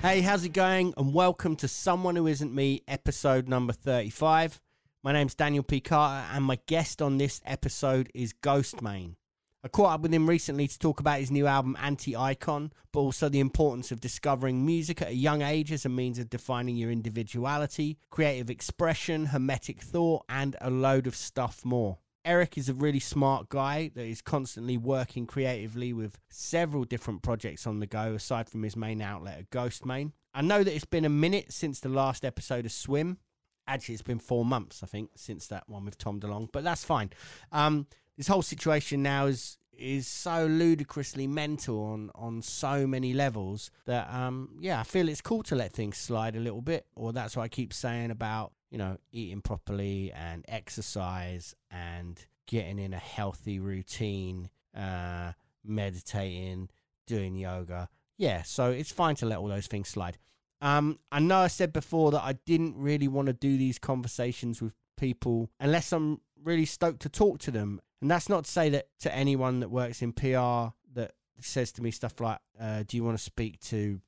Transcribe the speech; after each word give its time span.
Hey, 0.00 0.20
how's 0.20 0.44
it 0.44 0.50
going? 0.50 0.94
And 0.96 1.12
welcome 1.12 1.56
to 1.56 1.66
Someone 1.66 2.14
Who 2.14 2.28
Isn't 2.28 2.54
Me, 2.54 2.82
episode 2.86 3.48
number 3.48 3.72
35. 3.72 4.60
My 5.02 5.12
name's 5.12 5.34
Daniel 5.34 5.64
P. 5.64 5.80
Carter, 5.80 6.24
and 6.32 6.44
my 6.44 6.60
guest 6.66 7.02
on 7.02 7.18
this 7.18 7.40
episode 7.44 8.08
is 8.14 8.32
Ghostemane. 8.32 9.16
I 9.64 9.68
caught 9.68 9.94
up 9.94 10.02
with 10.02 10.14
him 10.14 10.28
recently 10.28 10.68
to 10.68 10.78
talk 10.78 11.00
about 11.00 11.18
his 11.18 11.32
new 11.32 11.48
album, 11.48 11.76
Anti 11.82 12.14
Icon, 12.14 12.72
but 12.92 13.00
also 13.00 13.28
the 13.28 13.40
importance 13.40 13.90
of 13.90 14.00
discovering 14.00 14.64
music 14.64 15.02
at 15.02 15.08
a 15.08 15.14
young 15.14 15.42
age 15.42 15.72
as 15.72 15.84
a 15.84 15.88
means 15.88 16.20
of 16.20 16.30
defining 16.30 16.76
your 16.76 16.92
individuality, 16.92 17.98
creative 18.08 18.50
expression, 18.50 19.26
hermetic 19.26 19.80
thought, 19.80 20.24
and 20.28 20.54
a 20.60 20.70
load 20.70 21.08
of 21.08 21.16
stuff 21.16 21.64
more. 21.64 21.98
Eric 22.24 22.58
is 22.58 22.68
a 22.68 22.74
really 22.74 23.00
smart 23.00 23.48
guy 23.48 23.90
that 23.94 24.04
is 24.04 24.20
constantly 24.20 24.76
working 24.76 25.26
creatively 25.26 25.92
with 25.92 26.18
several 26.28 26.84
different 26.84 27.22
projects 27.22 27.66
on 27.66 27.80
the 27.80 27.86
go 27.86 28.14
aside 28.14 28.48
from 28.48 28.62
his 28.62 28.76
main 28.76 29.00
outlet 29.00 29.38
at 29.38 29.50
Ghostemane. 29.50 30.12
I 30.34 30.42
know 30.42 30.62
that 30.62 30.74
it's 30.74 30.84
been 30.84 31.04
a 31.04 31.10
minute 31.10 31.52
since 31.52 31.80
the 31.80 31.88
last 31.88 32.24
episode 32.24 32.66
of 32.66 32.72
Swim. 32.72 33.18
Actually, 33.66 33.94
it's 33.94 34.02
been 34.02 34.18
four 34.18 34.44
months, 34.44 34.82
I 34.82 34.86
think, 34.86 35.10
since 35.16 35.46
that 35.48 35.68
one 35.68 35.84
with 35.84 35.98
Tom 35.98 36.20
DeLonge, 36.20 36.50
but 36.52 36.64
that's 36.64 36.84
fine. 36.84 37.10
Um, 37.52 37.86
this 38.16 38.28
whole 38.28 38.42
situation 38.42 39.02
now 39.02 39.26
is 39.26 39.58
is 39.78 40.08
so 40.08 40.44
ludicrously 40.46 41.28
mental 41.28 41.84
on 41.84 42.10
on 42.16 42.42
so 42.42 42.84
many 42.84 43.14
levels 43.14 43.70
that 43.86 44.12
um 44.12 44.56
yeah, 44.60 44.80
I 44.80 44.82
feel 44.82 45.08
it's 45.08 45.20
cool 45.20 45.44
to 45.44 45.54
let 45.54 45.72
things 45.72 45.96
slide 45.96 46.34
a 46.34 46.40
little 46.40 46.60
bit, 46.60 46.86
or 46.96 47.12
that's 47.12 47.36
what 47.36 47.44
I 47.44 47.48
keep 47.48 47.72
saying 47.72 48.10
about 48.10 48.52
you 48.70 48.78
know, 48.78 48.98
eating 49.12 49.40
properly 49.40 50.12
and 50.12 50.44
exercise 50.48 51.54
and 51.70 52.24
getting 52.46 52.78
in 52.78 52.92
a 52.92 52.98
healthy 52.98 53.58
routine, 53.58 54.48
uh, 54.76 55.32
meditating, 55.64 56.68
doing 57.06 57.36
yoga. 57.36 57.88
Yeah, 58.16 58.42
so 58.42 58.70
it's 58.70 58.92
fine 58.92 59.14
to 59.16 59.26
let 59.26 59.38
all 59.38 59.48
those 59.48 59.66
things 59.66 59.88
slide. 59.88 60.18
Um, 60.60 60.98
I 61.12 61.20
know 61.20 61.38
I 61.38 61.46
said 61.46 61.72
before 61.72 62.10
that 62.12 62.22
I 62.22 62.32
didn't 62.44 62.76
really 62.76 63.08
want 63.08 63.26
to 63.26 63.32
do 63.32 63.56
these 63.56 63.78
conversations 63.78 64.60
with 64.60 64.74
people 64.96 65.50
unless 65.60 65.92
I'm 65.92 66.20
really 66.42 66.64
stoked 66.64 67.00
to 67.02 67.08
talk 67.08 67.38
to 67.40 67.50
them. 67.50 67.80
And 68.00 68.10
that's 68.10 68.28
not 68.28 68.44
to 68.44 68.50
say 68.50 68.68
that 68.70 68.88
to 69.00 69.14
anyone 69.14 69.60
that 69.60 69.70
works 69.70 70.02
in 70.02 70.12
PR 70.12 70.72
that 70.94 71.12
says 71.40 71.72
to 71.72 71.82
me 71.82 71.90
stuff 71.90 72.20
like, 72.20 72.38
uh, 72.60 72.82
do 72.86 72.96
you 72.96 73.04
want 73.04 73.16
to 73.16 73.22
speak 73.22 73.60
to 73.60 74.00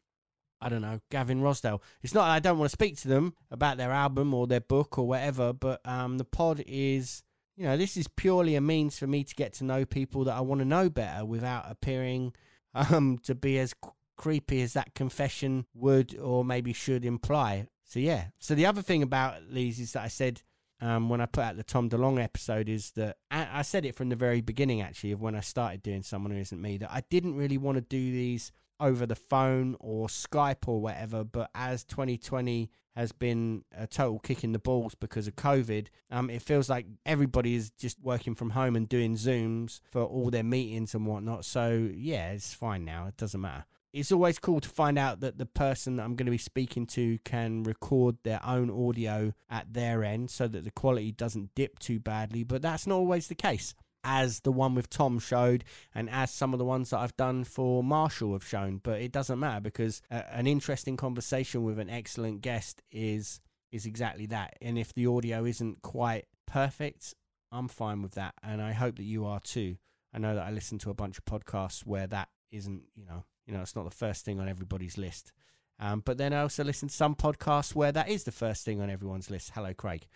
I 0.61 0.69
don't 0.69 0.83
know, 0.83 1.01
Gavin 1.11 1.41
Rossdale. 1.41 1.81
It's 2.03 2.15
not 2.15 2.29
I 2.29 2.39
don't 2.39 2.59
want 2.59 2.71
to 2.71 2.77
speak 2.77 2.99
to 2.99 3.09
them 3.09 3.35
about 3.51 3.77
their 3.77 3.91
album 3.91 4.35
or 4.35 4.47
their 4.47 4.61
book 4.61 4.99
or 4.99 5.07
whatever, 5.07 5.53
but 5.53 5.81
um, 5.87 6.19
the 6.19 6.25
pod 6.25 6.63
is, 6.67 7.23
you 7.57 7.65
know, 7.65 7.77
this 7.77 7.97
is 7.97 8.09
purely 8.09 8.57
a 8.57 8.61
means 8.61 8.99
for 8.99 9.07
me 9.07 9.25
to 9.25 9.35
get 9.35 9.55
to 9.55 9.65
know 9.65 9.85
people 9.85 10.25
that 10.25 10.35
I 10.35 10.41
want 10.41 10.61
to 10.61 10.65
know 10.67 10.91
better 10.91 11.25
without 11.25 11.65
appearing 11.69 12.35
um, 12.75 13.19
to 13.25 13.35
be 13.35 13.59
as 13.59 13.75
creepy 14.17 14.61
as 14.61 14.75
that 14.75 14.95
confession 14.95 15.65
would 15.75 16.19
or 16.19 16.45
maybe 16.45 16.73
should 16.73 17.05
imply. 17.05 17.67
So, 17.85 17.99
yeah. 17.99 18.27
So, 18.39 18.55
the 18.55 18.67
other 18.67 18.83
thing 18.83 19.03
about 19.03 19.37
these 19.51 19.81
is 19.81 19.93
that 19.93 20.05
I 20.05 20.09
said 20.09 20.43
um, 20.81 21.09
when 21.09 21.21
I 21.21 21.27
put 21.27 21.45
out 21.45 21.57
the 21.57 21.63
Tom 21.63 21.91
DeLonge 21.91 22.23
episode 22.23 22.69
is 22.69 22.93
that 22.93 23.17
I, 23.31 23.49
I 23.53 23.63
said 23.63 23.85
it 23.85 23.95
from 23.95 24.09
the 24.09 24.17
very 24.17 24.41
beginning, 24.41 24.81
actually, 24.81 25.13
of 25.13 25.21
when 25.21 25.35
I 25.35 25.41
started 25.41 25.83
doing 25.83 26.03
Someone 26.03 26.33
Who 26.33 26.39
Isn't 26.39 26.61
Me, 26.61 26.79
that 26.79 26.91
I 26.91 27.03
didn't 27.11 27.37
really 27.37 27.59
want 27.59 27.77
to 27.77 27.83
do 27.83 28.13
these 28.13 28.53
over 28.81 29.07
the 29.07 29.15
phone 29.15 29.77
or 29.79 30.09
Skype 30.09 30.67
or 30.67 30.81
whatever. 30.81 31.25
But 31.25 31.51
as 31.55 31.85
2020 31.85 32.71
has 32.97 33.13
been 33.13 33.65
a 33.77 33.87
total 33.87 34.19
kick 34.19 34.43
in 34.43 34.53
the 34.53 34.59
balls 34.59 34.95
because 34.95 35.27
of 35.29 35.37
COVID, 35.37 35.89
um, 36.11 36.31
it 36.31 36.43
feels 36.43 36.69
like 36.69 36.87
everybody 37.07 37.55
is 37.55 37.71
just 37.71 38.01
working 38.01 38.35
from 38.35 38.51
home 38.51 38.77
and 38.77 38.89
doing 38.89 39.17
Zooms 39.17 39.81
for 39.91 40.03
all 40.03 40.31
their 40.31 40.43
meetings 40.43 40.95
and 40.95 41.07
whatnot. 41.07 41.45
So 41.45 41.91
yeah, 41.95 42.33
it's 42.33 42.55
fine 42.55 42.85
now. 42.85 43.07
It 43.07 43.17
doesn't 43.17 43.41
matter. 43.41 43.65
It's 43.93 44.13
always 44.13 44.39
cool 44.39 44.61
to 44.61 44.69
find 44.69 44.99
out 44.99 45.19
that 45.21 45.39
the 45.39 45.47
person 45.47 45.97
that 45.97 46.05
I'm 46.05 46.15
going 46.15 46.27
to 46.27 46.31
be 46.31 46.39
speaking 46.39 46.87
to 46.89 47.19
can 47.25 47.65
record 47.65 48.19
their 48.23 48.41
own 48.47 48.71
audio 48.71 49.35
at 49.49 49.73
their 49.73 50.05
end 50.05 50.31
so 50.31 50.47
that 50.47 50.65
the 50.65 50.71
quality 50.71 51.11
doesn't 51.11 51.57
dip 51.57 51.81
too 51.81 51.99
badly, 51.99 52.45
but 52.45 52.63
that's 52.63 52.87
not 52.87 52.95
always 52.95 53.27
the 53.27 53.35
case 53.35 53.75
as 54.05 54.41
the 54.41 54.53
one 54.53 54.75
with 54.75 54.89
Tom 54.89 55.19
showed, 55.19 55.65
and 55.95 56.09
as 56.11 56.31
some 56.31 56.53
of 56.53 56.59
the 56.59 56.65
ones 56.65 56.91
that 56.91 56.99
I've 56.99 57.17
done 57.17 57.45
for 57.45 57.83
Marshall 57.83 58.33
have 58.33 58.47
shown. 58.47 58.81
But 58.83 59.01
it 59.01 59.13
doesn't 59.13 59.39
matter 59.39 59.61
because 59.61 60.03
a, 60.11 60.35
an 60.35 60.47
interesting 60.47 60.97
conversation 60.97 61.65
with 61.65 61.79
an 61.79 61.91
excellent 61.91 62.41
guest 62.41 62.83
is 62.91 63.41
is 63.71 63.87
exactly 63.87 64.27
that. 64.27 64.55
And 64.61 64.79
if 64.79 64.93
the 64.95 65.07
audio 65.07 65.45
isn't 65.45 65.83
quite 65.83 66.27
perfect, 66.47 67.15
I'm 67.53 67.69
fine 67.69 68.03
with 68.03 68.13
that, 68.13 68.35
and 68.43 68.61
I 68.61 68.73
hope 68.73 68.97
that 68.97 69.05
you 69.05 69.25
are 69.27 69.41
too. 69.41 69.77
I 70.13 70.19
know 70.19 70.35
that 70.35 70.47
I 70.47 70.51
listen 70.51 70.79
to 70.79 70.91
a 70.91 70.95
bunch 70.95 71.19
of 71.19 71.25
podcasts 71.25 71.87
where 71.87 72.09
that 72.09 72.29
isn't, 72.51 72.83
you 72.97 73.07
know, 73.07 73.25
you 73.47 73.55
know, 73.55 73.61
it's 73.61 73.77
not 73.77 73.85
the 73.85 73.91
first 73.91 74.25
thing 74.25 74.41
on 74.41 74.49
everybody's 74.49 74.99
list. 74.99 75.33
Um, 75.79 76.03
but 76.05 76.19
then 76.19 76.33
I 76.33 76.43
also 76.43 76.65
listen 76.65 76.89
to 76.89 76.95
some 76.95 77.15
podcasts 77.15 77.75
where 77.75 77.93
that 77.93 78.09
is 78.09 78.25
the 78.25 78.33
first 78.33 78.65
thing 78.65 78.81
on 78.81 78.91
everyone's 78.91 79.31
list. 79.31 79.53
Hello, 79.55 79.73
Craig. 79.73 80.07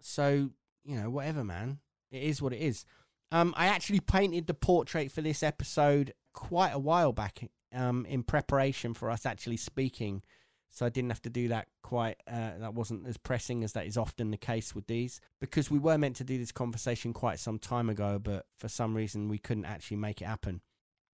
So 0.00 0.50
you 0.84 0.96
know, 0.96 1.10
whatever, 1.10 1.44
man. 1.44 1.78
It 2.10 2.22
is 2.24 2.42
what 2.42 2.52
it 2.52 2.60
is. 2.60 2.84
Um, 3.32 3.54
I 3.56 3.66
actually 3.66 4.00
painted 4.00 4.46
the 4.46 4.54
portrait 4.54 5.10
for 5.10 5.22
this 5.22 5.42
episode 5.42 6.12
quite 6.34 6.72
a 6.72 6.78
while 6.78 7.12
back 7.12 7.40
um, 7.74 8.04
in 8.04 8.22
preparation 8.22 8.92
for 8.92 9.10
us 9.10 9.24
actually 9.24 9.56
speaking. 9.56 10.22
So 10.68 10.84
I 10.84 10.90
didn't 10.90 11.10
have 11.10 11.22
to 11.22 11.30
do 11.30 11.48
that 11.48 11.68
quite, 11.82 12.16
uh, 12.30 12.58
that 12.58 12.74
wasn't 12.74 13.06
as 13.06 13.16
pressing 13.16 13.64
as 13.64 13.72
that 13.72 13.86
is 13.86 13.96
often 13.96 14.30
the 14.30 14.36
case 14.36 14.74
with 14.74 14.86
these. 14.86 15.18
Because 15.40 15.70
we 15.70 15.78
were 15.78 15.96
meant 15.96 16.16
to 16.16 16.24
do 16.24 16.38
this 16.38 16.52
conversation 16.52 17.14
quite 17.14 17.38
some 17.38 17.58
time 17.58 17.88
ago, 17.88 18.18
but 18.22 18.44
for 18.58 18.68
some 18.68 18.94
reason 18.94 19.28
we 19.28 19.38
couldn't 19.38 19.64
actually 19.64 19.96
make 19.96 20.20
it 20.20 20.26
happen. 20.26 20.60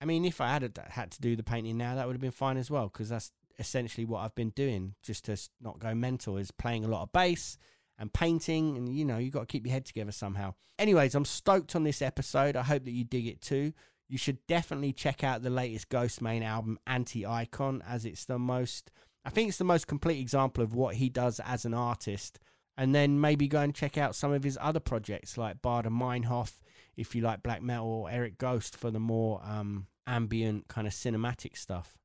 I 0.00 0.04
mean, 0.04 0.24
if 0.24 0.40
I 0.40 0.48
had 0.52 0.78
had 0.90 1.12
to 1.12 1.20
do 1.20 1.36
the 1.36 1.42
painting 1.44 1.76
now, 1.76 1.94
that 1.94 2.06
would 2.06 2.14
have 2.14 2.20
been 2.20 2.30
fine 2.30 2.56
as 2.56 2.70
well, 2.70 2.88
because 2.88 3.08
that's 3.08 3.32
essentially 3.58 4.04
what 4.04 4.20
I've 4.20 4.34
been 4.34 4.50
doing, 4.50 4.94
just 5.02 5.24
to 5.26 5.36
not 5.60 5.78
go 5.78 5.94
mental, 5.94 6.36
is 6.36 6.50
playing 6.50 6.84
a 6.84 6.88
lot 6.88 7.02
of 7.02 7.12
bass 7.12 7.58
and 7.98 8.12
painting 8.12 8.76
and 8.76 8.88
you 8.88 9.04
know 9.04 9.18
you 9.18 9.30
got 9.30 9.40
to 9.40 9.46
keep 9.46 9.66
your 9.66 9.72
head 9.72 9.84
together 9.84 10.12
somehow. 10.12 10.54
Anyways 10.78 11.14
i'm 11.14 11.24
stoked 11.24 11.74
on 11.76 11.84
this 11.84 12.02
episode. 12.02 12.56
I 12.56 12.62
hope 12.62 12.84
that 12.84 12.92
you 12.92 13.04
dig 13.04 13.26
it 13.26 13.40
too. 13.40 13.72
You 14.08 14.18
should 14.18 14.38
definitely 14.46 14.92
check 14.92 15.22
out 15.22 15.42
the 15.42 15.50
latest 15.50 15.88
Ghostemane 15.90 16.44
album 16.44 16.78
anti 16.86 17.26
icon 17.26 17.82
as 17.86 18.04
it's 18.04 18.24
the 18.24 18.38
most 18.38 18.90
i 19.24 19.30
think 19.30 19.48
it's 19.48 19.58
the 19.58 19.64
most 19.64 19.86
complete 19.86 20.20
example 20.20 20.62
of 20.62 20.74
what 20.74 20.94
he 20.96 21.08
does 21.08 21.40
as 21.44 21.64
an 21.64 21.74
artist. 21.74 22.38
And 22.76 22.94
then 22.94 23.20
maybe 23.20 23.48
go 23.48 23.60
and 23.60 23.74
check 23.74 23.98
out 23.98 24.14
some 24.14 24.32
of 24.32 24.44
his 24.44 24.56
other 24.60 24.78
projects 24.78 25.36
like 25.36 25.60
Baader 25.60 25.86
Meinhof 25.86 26.60
if 26.96 27.12
you 27.12 27.22
like 27.22 27.42
black 27.42 27.60
metal 27.60 27.88
or 27.88 28.10
Eric 28.10 28.38
Ghoste 28.38 28.76
for 28.76 28.92
the 28.92 29.00
more 29.00 29.40
um, 29.44 29.88
ambient 30.06 30.68
kind 30.68 30.86
of 30.86 30.92
cinematic 30.92 31.56
stuff. 31.56 31.98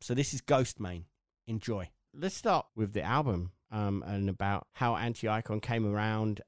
So 0.00 0.14
this 0.14 0.32
is 0.32 0.40
Ghostemane 0.40 1.04
enjoy. 1.46 1.90
Let's 2.14 2.36
start 2.36 2.66
with 2.74 2.92
the 2.92 3.02
album 3.02 3.52
um, 3.70 4.04
and 4.06 4.28
about 4.28 4.66
how 4.72 4.96
Anti 4.96 5.28
Icon 5.28 5.60
came 5.60 5.86
around. 5.86 6.40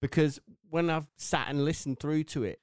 Because 0.00 0.40
when 0.68 0.88
I've 0.88 1.06
sat 1.16 1.48
and 1.48 1.64
listened 1.64 2.00
through 2.00 2.24
to 2.24 2.44
it, 2.44 2.60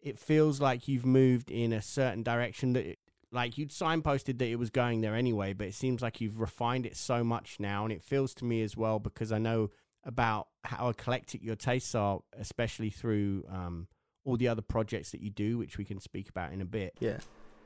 it 0.00 0.18
feels 0.18 0.60
like 0.60 0.88
you've 0.88 1.06
moved 1.06 1.50
in 1.50 1.72
a 1.72 1.82
certain 1.82 2.22
direction 2.22 2.72
that, 2.72 2.86
it, 2.86 2.98
like, 3.30 3.56
you'd 3.58 3.70
signposted 3.70 4.38
that 4.38 4.48
it 4.48 4.58
was 4.58 4.70
going 4.70 5.00
there 5.00 5.14
anyway, 5.14 5.52
but 5.52 5.68
it 5.68 5.74
seems 5.74 6.02
like 6.02 6.20
you've 6.20 6.40
refined 6.40 6.86
it 6.86 6.96
so 6.96 7.22
much 7.22 7.56
now. 7.60 7.84
And 7.84 7.92
it 7.92 8.02
feels 8.02 8.34
to 8.34 8.44
me 8.44 8.62
as 8.62 8.76
well, 8.76 8.98
because 8.98 9.30
I 9.30 9.38
know 9.38 9.70
about 10.04 10.48
how 10.64 10.88
eclectic 10.88 11.42
your 11.42 11.56
tastes 11.56 11.94
are, 11.94 12.20
especially 12.38 12.90
through 12.90 13.44
um, 13.48 13.86
all 14.24 14.36
the 14.36 14.48
other 14.48 14.62
projects 14.62 15.12
that 15.12 15.20
you 15.20 15.30
do, 15.30 15.58
which 15.58 15.78
we 15.78 15.84
can 15.84 16.00
speak 16.00 16.28
about 16.28 16.52
in 16.52 16.60
a 16.60 16.64
bit. 16.64 16.94
Yeah. 16.98 17.18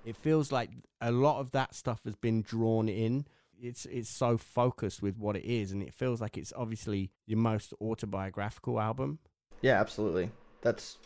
It 0.04 0.16
feels 0.16 0.52
like 0.52 0.70
a 1.00 1.12
lot 1.12 1.40
of 1.40 1.52
that 1.52 1.74
stuff 1.74 2.00
has 2.04 2.14
been 2.16 2.42
drawn 2.42 2.88
in. 2.88 3.26
It's 3.60 3.86
it's 3.86 4.10
so 4.10 4.36
focused 4.36 5.02
with 5.02 5.18
what 5.18 5.36
it 5.36 5.44
is, 5.44 5.72
and 5.72 5.82
it 5.82 5.94
feels 5.94 6.20
like 6.20 6.36
it's 6.36 6.52
obviously 6.56 7.10
your 7.26 7.38
most 7.38 7.72
autobiographical 7.80 8.80
album. 8.80 9.18
Yeah, 9.62 9.80
absolutely. 9.80 10.30
That's 10.62 10.98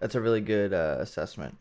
that's 0.00 0.14
a 0.14 0.20
really 0.20 0.40
good 0.40 0.72
uh, 0.72 0.96
assessment, 0.98 1.56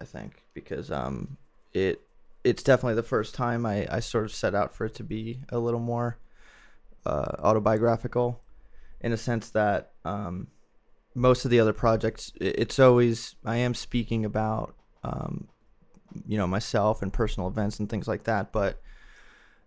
I 0.00 0.04
think, 0.04 0.44
because 0.54 0.90
um, 0.90 1.36
it 1.72 2.00
it's 2.44 2.62
definitely 2.62 2.94
the 2.94 3.02
first 3.02 3.34
time 3.34 3.64
I, 3.64 3.86
I 3.90 4.00
sort 4.00 4.24
of 4.24 4.32
set 4.32 4.54
out 4.54 4.74
for 4.74 4.86
it 4.86 4.94
to 4.96 5.04
be 5.04 5.40
a 5.48 5.58
little 5.58 5.80
more 5.80 6.18
uh, 7.06 7.36
autobiographical, 7.38 8.40
in 9.00 9.12
a 9.12 9.16
sense 9.16 9.50
that 9.50 9.92
um, 10.04 10.48
most 11.14 11.44
of 11.44 11.50
the 11.50 11.60
other 11.60 11.72
projects, 11.72 12.32
it's 12.40 12.78
always 12.78 13.36
I 13.44 13.56
am 13.56 13.74
speaking 13.74 14.24
about 14.24 14.74
um, 15.04 15.48
you 16.26 16.38
know 16.38 16.46
myself 16.46 17.02
and 17.02 17.12
personal 17.12 17.48
events 17.48 17.78
and 17.78 17.88
things 17.88 18.08
like 18.08 18.24
that, 18.24 18.52
but 18.52 18.80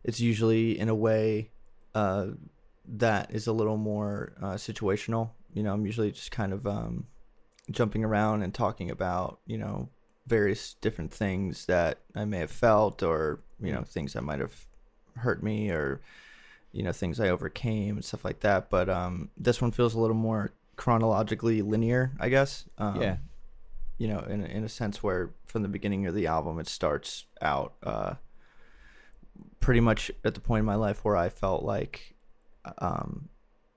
it's 0.06 0.20
usually 0.22 0.80
in 0.80 0.88
a 0.88 0.96
way 0.96 1.50
uh, 1.94 2.28
that 2.88 3.32
is 3.32 3.48
a 3.48 3.52
little 3.52 3.78
more 3.78 4.32
uh, 4.42 4.54
situational. 4.54 5.32
You 5.54 5.64
know, 5.64 5.74
I'm 5.74 5.86
usually 5.86 6.12
just 6.12 6.32
kind 6.32 6.54
of 6.54 6.66
um, 6.68 7.08
jumping 7.72 8.04
around 8.06 8.44
and 8.44 8.54
talking 8.54 8.90
about 8.92 9.40
you 9.46 9.58
know 9.58 9.90
various 10.28 10.76
different 10.82 11.12
things 11.12 11.66
that 11.66 12.00
I 12.16 12.26
may 12.26 12.40
have 12.40 12.52
felt 12.52 13.04
or 13.04 13.40
you 13.60 13.72
know 13.74 13.84
things 13.84 14.14
that 14.14 14.22
might 14.24 14.40
have 14.40 14.66
hurt 15.18 15.42
me 15.44 15.70
or 15.72 16.02
you 16.72 16.84
know 16.84 16.92
things 16.92 17.20
I 17.20 17.30
overcame 17.30 17.96
and 17.96 18.06
stuff 18.06 18.24
like 18.26 18.40
that. 18.42 18.70
But 18.70 18.90
um, 18.90 19.30
this 19.38 19.62
one 19.62 19.72
feels 19.72 19.94
a 19.96 20.00
little 20.00 20.16
more 20.16 20.52
chronologically 20.76 21.62
linear, 21.62 22.12
I 22.20 22.30
guess. 22.30 22.66
Um, 22.78 23.02
Yeah. 23.02 23.18
You 23.98 24.10
know, 24.10 24.20
in 24.20 24.44
a- 24.44 24.48
in 24.48 24.64
a 24.66 24.70
sense 24.70 25.02
where 25.02 25.30
from 25.48 25.62
the 25.62 25.70
beginning 25.70 26.06
of 26.06 26.14
the 26.14 26.28
album 26.28 26.60
it 26.60 26.68
starts 26.68 27.26
out 27.42 27.74
uh, 27.82 28.16
pretty 29.60 29.80
much 29.80 30.12
at 30.24 30.34
the 30.36 30.40
point 30.42 30.60
in 30.60 30.66
my 30.66 30.76
life 30.76 31.04
where 31.04 31.16
I 31.16 31.30
felt 31.30 31.64
like 31.64 32.16
um, 32.80 33.30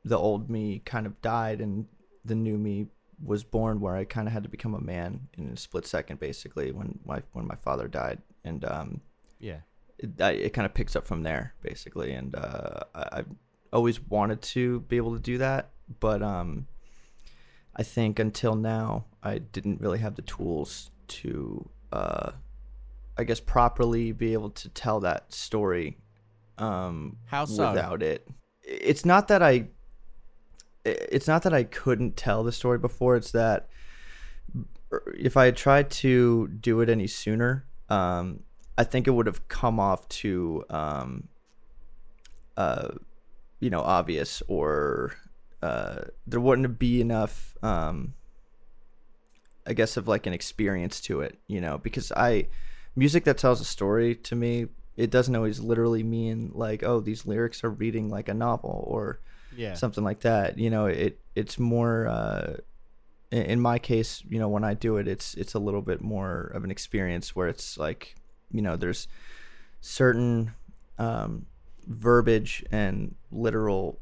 the 0.05 0.19
old 0.19 0.49
me 0.51 0.81
kind 0.85 1.07
of 1.07 1.21
died 1.23 1.61
and 1.61 1.87
the 2.25 2.35
new 2.35 2.59
me 2.59 2.87
was 3.25 3.43
born 3.43 3.81
where 3.81 3.97
I 3.97 4.05
kind 4.05 4.29
of 4.29 4.33
had 4.33 4.43
to 4.45 4.49
become 4.49 4.75
a 4.75 4.81
man 4.81 5.29
in 5.37 5.49
a 5.49 5.57
split 5.57 5.87
second 5.87 6.21
basically 6.21 6.71
when 6.73 6.99
my 7.05 7.23
when 7.33 7.47
my 7.47 7.57
father 7.57 7.89
died 7.89 8.19
and 8.45 8.65
um, 8.65 9.01
Yeah. 9.41 9.61
it, 9.99 10.21
it 10.21 10.53
kind 10.53 10.67
of 10.67 10.73
picks 10.75 10.95
up 10.95 11.07
from 11.07 11.23
there 11.23 11.55
basically 11.63 12.13
and 12.13 12.35
uh, 12.37 12.81
I, 12.95 13.09
I've 13.13 13.27
always 13.73 14.01
wanted 14.01 14.41
to 14.43 14.81
be 14.81 14.97
able 14.97 15.15
to 15.15 15.21
do 15.21 15.39
that 15.39 15.71
but 16.01 16.23
um, 16.23 16.67
I 17.75 17.83
think 17.83 18.19
until 18.19 18.55
now 18.55 19.07
I 19.23 19.39
didn't 19.39 19.81
really 19.81 19.99
have 19.99 20.15
the 20.15 20.23
tools 20.23 20.91
to 21.09 21.69
uh, 21.93 22.33
I 23.19 23.25
guess 23.25 23.41
properly 23.41 24.13
be 24.13 24.33
able 24.33 24.51
to 24.51 24.69
tell 24.69 25.01
that 25.01 25.33
story 25.33 25.99
um, 26.57 27.17
How 27.27 27.45
so? 27.45 27.69
without 27.69 28.03
it 28.03 28.27
it's 28.63 29.05
not 29.05 29.29
that 29.29 29.43
I 29.43 29.69
it's 30.85 31.27
not 31.27 31.43
that 31.43 31.53
I 31.53 31.65
couldn't 31.65 32.17
tell 32.17 32.43
the 32.43 32.53
story 32.53 32.79
before 32.79 33.17
it's 33.17 33.33
that 33.33 33.69
if 35.17 35.37
I 35.37 35.47
had 35.47 35.57
tried 35.57 35.91
to 35.91 36.49
do 36.49 36.81
it 36.81 36.89
any 36.89 37.07
sooner 37.07 37.65
um, 37.89 38.45
I 38.77 38.85
think 38.85 39.07
it 39.07 39.11
would 39.11 39.27
have 39.27 39.49
come 39.49 39.81
off 39.81 40.09
too 40.09 40.65
um, 40.71 41.29
uh, 42.57 42.89
you 43.61 43.71
know 43.71 43.81
obvious 43.81 44.43
or 44.49 45.15
uh, 45.63 46.03
there 46.27 46.41
wouldn't 46.41 46.79
be 46.79 47.01
enough 47.01 47.57
um, 47.63 48.15
I 49.69 49.75
guess 49.75 49.99
of 49.99 50.09
like 50.09 50.27
an 50.27 50.33
experience 50.33 50.99
to 51.03 51.21
it, 51.21 51.39
you 51.47 51.61
know, 51.61 51.77
because 51.77 52.11
I 52.13 52.49
music 52.99 53.25
that 53.25 53.39
tells 53.39 53.61
a 53.61 53.65
story 53.65 54.15
to 54.15 54.35
me, 54.35 54.67
it 54.97 55.11
doesn't 55.11 55.37
always 55.37 55.61
literally 55.61 56.03
mean 56.03 56.51
like, 56.55 56.83
oh, 56.83 57.01
these 57.01 57.25
lyrics 57.25 57.63
are 57.63 57.71
reading 57.71 58.09
like 58.09 58.29
a 58.29 58.35
novel 58.35 58.85
or 58.89 59.21
Yeah. 59.57 59.75
something 59.75 60.03
like 60.05 60.21
that. 60.21 60.59
You 60.59 60.71
know, 60.71 60.87
it 60.87 61.21
it's 61.35 61.59
more 61.59 62.09
uh 62.09 62.57
in, 63.31 63.61
my 63.61 63.79
case, 63.79 64.23
you 64.27 64.39
know, 64.39 64.49
when 64.49 64.65
I 64.65 64.73
do 64.73 64.97
it, 64.97 65.07
it's 65.07 65.35
it's 65.35 65.55
a 65.55 65.59
little 65.59 65.83
bit 65.83 66.01
more 66.01 66.51
of 66.55 66.65
an 66.65 66.71
experience 66.71 67.37
where 67.37 67.47
it's 67.47 67.77
like, 67.77 68.15
you 68.51 68.63
know, 68.63 68.75
there's 68.77 69.07
certain 69.81 70.53
um 70.99 71.47
verbiage 71.87 72.65
and 72.73 73.15
literal 73.31 73.99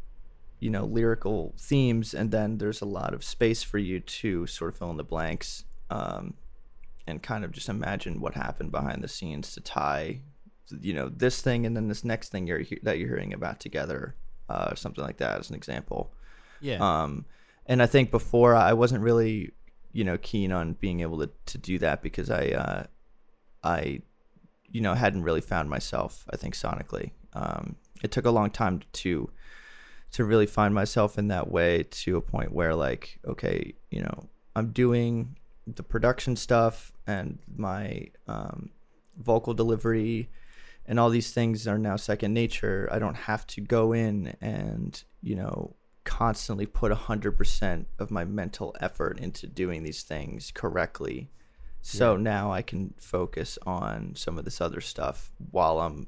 you 0.58 0.70
know 0.70 0.84
lyrical 0.86 1.54
themes 1.58 2.14
and 2.14 2.30
then 2.30 2.58
there's 2.58 2.80
a 2.80 2.86
lot 2.86 3.12
of 3.14 3.22
space 3.22 3.62
for 3.62 3.78
you 3.78 4.00
to 4.00 4.46
sort 4.46 4.72
of 4.72 4.78
fill 4.78 4.90
in 4.90 4.96
the 4.96 5.04
blanks 5.04 5.64
um, 5.90 6.34
and 7.06 7.22
kind 7.22 7.44
of 7.44 7.52
just 7.52 7.68
imagine 7.68 8.20
what 8.20 8.34
happened 8.34 8.70
behind 8.70 9.02
the 9.02 9.08
scenes 9.08 9.52
to 9.54 9.60
tie 9.60 10.20
you 10.80 10.92
know 10.92 11.08
this 11.08 11.40
thing 11.42 11.64
and 11.64 11.76
then 11.76 11.86
this 11.88 12.04
next 12.04 12.30
thing 12.30 12.46
you're 12.46 12.62
that 12.82 12.98
you're 12.98 13.08
hearing 13.08 13.32
about 13.32 13.60
together 13.60 14.16
uh, 14.48 14.74
something 14.74 15.04
like 15.04 15.18
that 15.18 15.38
as 15.38 15.48
an 15.50 15.54
example 15.56 16.12
Yeah. 16.60 16.78
um, 16.80 17.24
and 17.66 17.82
I 17.82 17.86
think 17.86 18.10
before 18.12 18.54
I 18.54 18.72
wasn't 18.74 19.02
really, 19.02 19.50
you 19.92 20.04
know, 20.04 20.18
keen 20.18 20.52
on 20.52 20.74
being 20.74 21.00
able 21.00 21.18
to, 21.18 21.30
to 21.46 21.58
do 21.58 21.78
that 21.78 22.00
because 22.00 22.30
I, 22.30 22.50
uh, 22.50 22.84
I, 23.64 24.02
you 24.70 24.80
know, 24.80 24.94
hadn't 24.94 25.24
really 25.24 25.40
found 25.40 25.68
myself. 25.68 26.24
I 26.32 26.36
think 26.36 26.54
sonically, 26.54 27.10
um, 27.32 27.74
it 28.04 28.12
took 28.12 28.24
a 28.24 28.30
long 28.30 28.50
time 28.50 28.82
to, 28.92 29.28
to 30.12 30.24
really 30.24 30.46
find 30.46 30.72
myself 30.72 31.18
in 31.18 31.26
that 31.28 31.50
way 31.50 31.82
to 31.82 32.16
a 32.16 32.20
point 32.20 32.52
where 32.52 32.74
like, 32.76 33.18
okay, 33.26 33.74
you 33.90 34.00
know, 34.02 34.28
I'm 34.54 34.70
doing 34.70 35.36
the 35.66 35.82
production 35.82 36.36
stuff 36.36 36.92
and 37.06 37.38
my 37.56 38.08
um, 38.26 38.70
vocal 39.16 39.54
delivery 39.54 40.28
and 40.86 41.00
all 41.00 41.10
these 41.10 41.32
things 41.32 41.66
are 41.66 41.78
now 41.78 41.96
second 41.96 42.32
nature. 42.32 42.88
I 42.92 42.98
don't 42.98 43.14
have 43.14 43.46
to 43.48 43.60
go 43.60 43.92
in 43.92 44.36
and, 44.40 45.02
you 45.20 45.34
know, 45.34 45.74
constantly 46.04 46.66
put 46.66 46.92
100% 46.92 47.86
of 47.98 48.10
my 48.10 48.24
mental 48.24 48.76
effort 48.80 49.18
into 49.18 49.46
doing 49.48 49.82
these 49.82 50.02
things 50.04 50.52
correctly. 50.54 51.30
So 51.82 52.14
Yeah. 52.14 52.22
now 52.22 52.52
I 52.52 52.62
can 52.62 52.94
focus 52.98 53.58
on 53.66 54.14
some 54.14 54.38
of 54.38 54.44
this 54.44 54.60
other 54.60 54.80
stuff 54.80 55.32
while 55.50 55.80
I'm, 55.80 56.06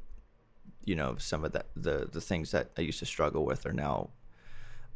you 0.84 0.94
know, 0.94 1.16
some 1.18 1.44
of 1.44 1.52
the, 1.52 1.64
the, 1.74 2.08
the 2.10 2.20
things 2.20 2.52
that 2.52 2.70
I 2.78 2.82
used 2.82 3.00
to 3.00 3.06
struggle 3.06 3.44
with 3.44 3.66
are 3.66 3.72
now 3.72 4.10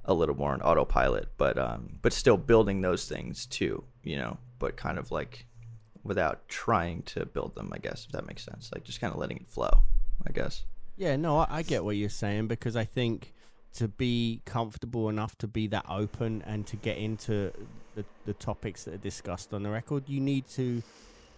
a 0.05 0.15
little 0.15 0.37
more 0.37 0.53
on 0.53 0.63
autopilot, 0.63 1.29
but, 1.37 1.59
um, 1.59 1.99
but 2.03 2.13
still 2.13 2.37
building 2.37 2.81
those 2.83 3.07
things 3.09 3.47
too, 3.47 3.85
you 4.05 4.17
know, 4.17 4.39
but 4.61 4.77
kind 4.77 4.99
of 4.99 5.11
like 5.11 5.47
without 6.05 6.49
trying 6.49 7.03
to 7.03 7.25
build 7.27 7.55
them, 7.55 7.71
I 7.73 7.79
guess, 7.79 8.05
if 8.07 8.13
that 8.13 8.27
makes 8.27 8.45
sense. 8.45 8.71
Like 8.75 8.85
just 8.85 9.01
kind 9.01 9.13
of 9.13 9.19
letting 9.19 9.37
it 9.39 9.49
flow, 9.49 9.83
I 10.27 10.33
guess. 10.33 10.65
Yeah, 10.97 11.17
no, 11.17 11.39
I, 11.39 11.47
I 11.51 11.63
get 11.63 11.85
what 11.85 11.97
you're 11.97 12.09
saying 12.09 12.49
because 12.49 12.77
I 12.77 12.85
think 12.85 13.33
to 13.75 13.89
be 13.89 14.43
comfortable 14.45 15.09
enough 15.09 15.37
to 15.39 15.47
be 15.47 15.67
that 15.69 15.87
open 15.89 16.43
and 16.47 16.67
to 16.67 16.77
get 16.77 16.99
into 16.99 17.53
the, 17.95 18.05
the 18.27 18.35
topics 18.35 18.85
that 18.85 18.95
are 18.95 18.99
discussed 18.99 19.55
on 19.55 19.63
the 19.63 19.71
record, 19.71 20.09
you 20.09 20.21
need 20.21 20.47
to, 20.51 20.83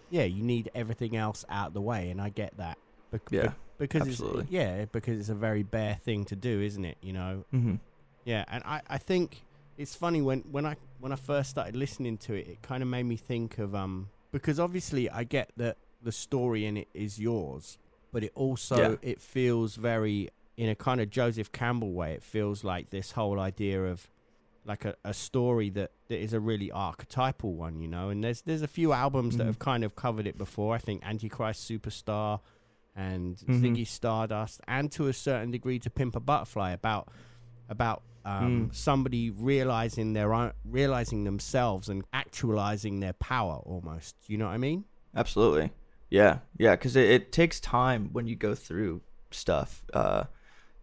yeah, 0.09 0.23
you 0.23 0.43
need 0.43 0.69
everything 0.75 1.15
else 1.15 1.45
out 1.49 1.67
of 1.67 1.73
the 1.73 1.81
way, 1.81 2.09
and 2.09 2.19
I 2.21 2.29
get 2.29 2.57
that. 2.57 2.77
Bec- 3.11 3.21
Yeah, 3.31 3.41
bec- 3.43 3.55
because 3.77 4.01
absolutely. 4.07 4.41
it's 4.43 4.51
yeah, 4.51 4.85
because 4.91 5.19
it's 5.19 5.29
a 5.29 5.35
very 5.35 5.63
bare 5.63 5.95
thing 6.03 6.25
to 6.25 6.35
do, 6.35 6.61
isn't 6.61 6.83
it? 6.85 6.97
You 7.01 7.13
know, 7.13 7.45
Mm-hmm. 7.53 7.75
yeah, 8.25 8.43
and 8.49 8.63
I, 8.65 8.81
I 8.89 8.97
think 8.97 9.43
it's 9.77 9.95
funny 9.95 10.21
when, 10.21 10.39
when 10.51 10.65
I 10.65 10.75
when 10.99 11.11
I 11.11 11.15
first 11.17 11.49
started 11.49 11.75
listening 11.75 12.17
to 12.19 12.33
it, 12.33 12.47
it 12.47 12.61
kind 12.61 12.83
of 12.83 12.89
made 12.89 13.03
me 13.03 13.15
think 13.15 13.57
of 13.59 13.73
um 13.75 14.09
because 14.35 14.59
obviously 14.59 15.09
I 15.09 15.23
get 15.23 15.51
that 15.55 15.77
the 16.03 16.11
story 16.11 16.65
in 16.65 16.75
it 16.77 16.89
is 16.93 17.19
yours, 17.19 17.77
but 18.11 18.21
it 18.23 18.31
also 18.35 18.77
Yeah. 18.77 18.95
it 19.11 19.21
feels 19.21 19.75
very 19.77 20.29
in 20.57 20.67
a 20.69 20.75
kind 20.75 20.99
of 21.01 21.09
Joseph 21.09 21.51
Campbell 21.51 21.93
way. 21.93 22.13
It 22.13 22.23
feels 22.23 22.63
like 22.63 22.89
this 22.89 23.11
whole 23.11 23.39
idea 23.39 23.83
of 23.85 24.09
like 24.65 24.83
a, 24.83 24.95
a 25.03 25.13
story 25.13 25.69
that, 25.69 25.91
that 26.09 26.19
is 26.19 26.33
a 26.33 26.39
really 26.39 26.71
archetypal 26.71 27.53
one, 27.53 27.79
you 27.79 27.87
know. 27.87 28.09
And 28.09 28.23
there's 28.23 28.41
there's 28.41 28.61
a 28.61 28.67
few 28.67 28.91
albums 28.93 29.37
that 29.37 29.43
Mhm. 29.43 29.47
have 29.47 29.59
kind 29.59 29.83
of 29.83 29.95
covered 29.95 30.27
it 30.27 30.37
before. 30.37 30.75
I 30.75 30.79
think 30.79 31.05
Antichrist 31.05 31.69
Superstar 31.69 32.39
and 32.95 33.37
Mhm. 33.37 33.61
Ziggy 33.61 33.87
Stardust, 33.87 34.59
and 34.67 34.91
to 34.93 35.07
a 35.07 35.13
certain 35.13 35.51
degree 35.51 35.79
to 35.79 35.89
Pimp 35.89 36.15
a 36.15 36.19
Butterfly 36.19 36.71
about 36.71 37.07
about 37.69 38.01
um, 38.25 38.69
Mm. 38.69 38.75
somebody 38.75 39.29
realizing 39.29 40.13
their 40.13 40.33
own, 40.33 40.51
realizing 40.65 41.23
themselves 41.23 41.87
and 41.89 42.03
actualizing 42.11 42.99
their 42.99 43.13
power 43.13 43.57
almost. 43.65 44.15
You 44.27 44.37
know 44.37 44.45
what 44.45 44.53
I 44.53 44.57
mean? 44.57 44.85
Absolutely. 45.15 45.71
Yeah. 46.09 46.39
Yeah. 46.57 46.71
Because 46.75 46.95
it, 46.95 47.09
it 47.09 47.31
takes 47.31 47.59
time 47.59 48.09
when 48.11 48.27
you 48.27 48.35
go 48.35 48.55
through 48.55 49.01
stuff 49.31 49.83
uh, 49.93 50.23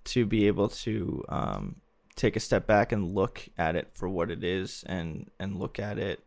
to 0.05 0.25
be 0.25 0.47
able 0.47 0.69
to 0.69 1.25
um, 1.29 1.77
take 2.17 2.37
a 2.37 2.41
step 2.41 2.67
back 2.67 2.93
and 2.93 3.15
look 3.15 3.49
at 3.59 3.75
it 3.77 3.89
for 3.93 4.09
what 4.09 4.31
it 4.31 4.45
is 4.45 4.85
and, 4.87 5.31
and 5.41 5.59
look 5.59 5.79
at 5.79 5.99
it 5.99 6.23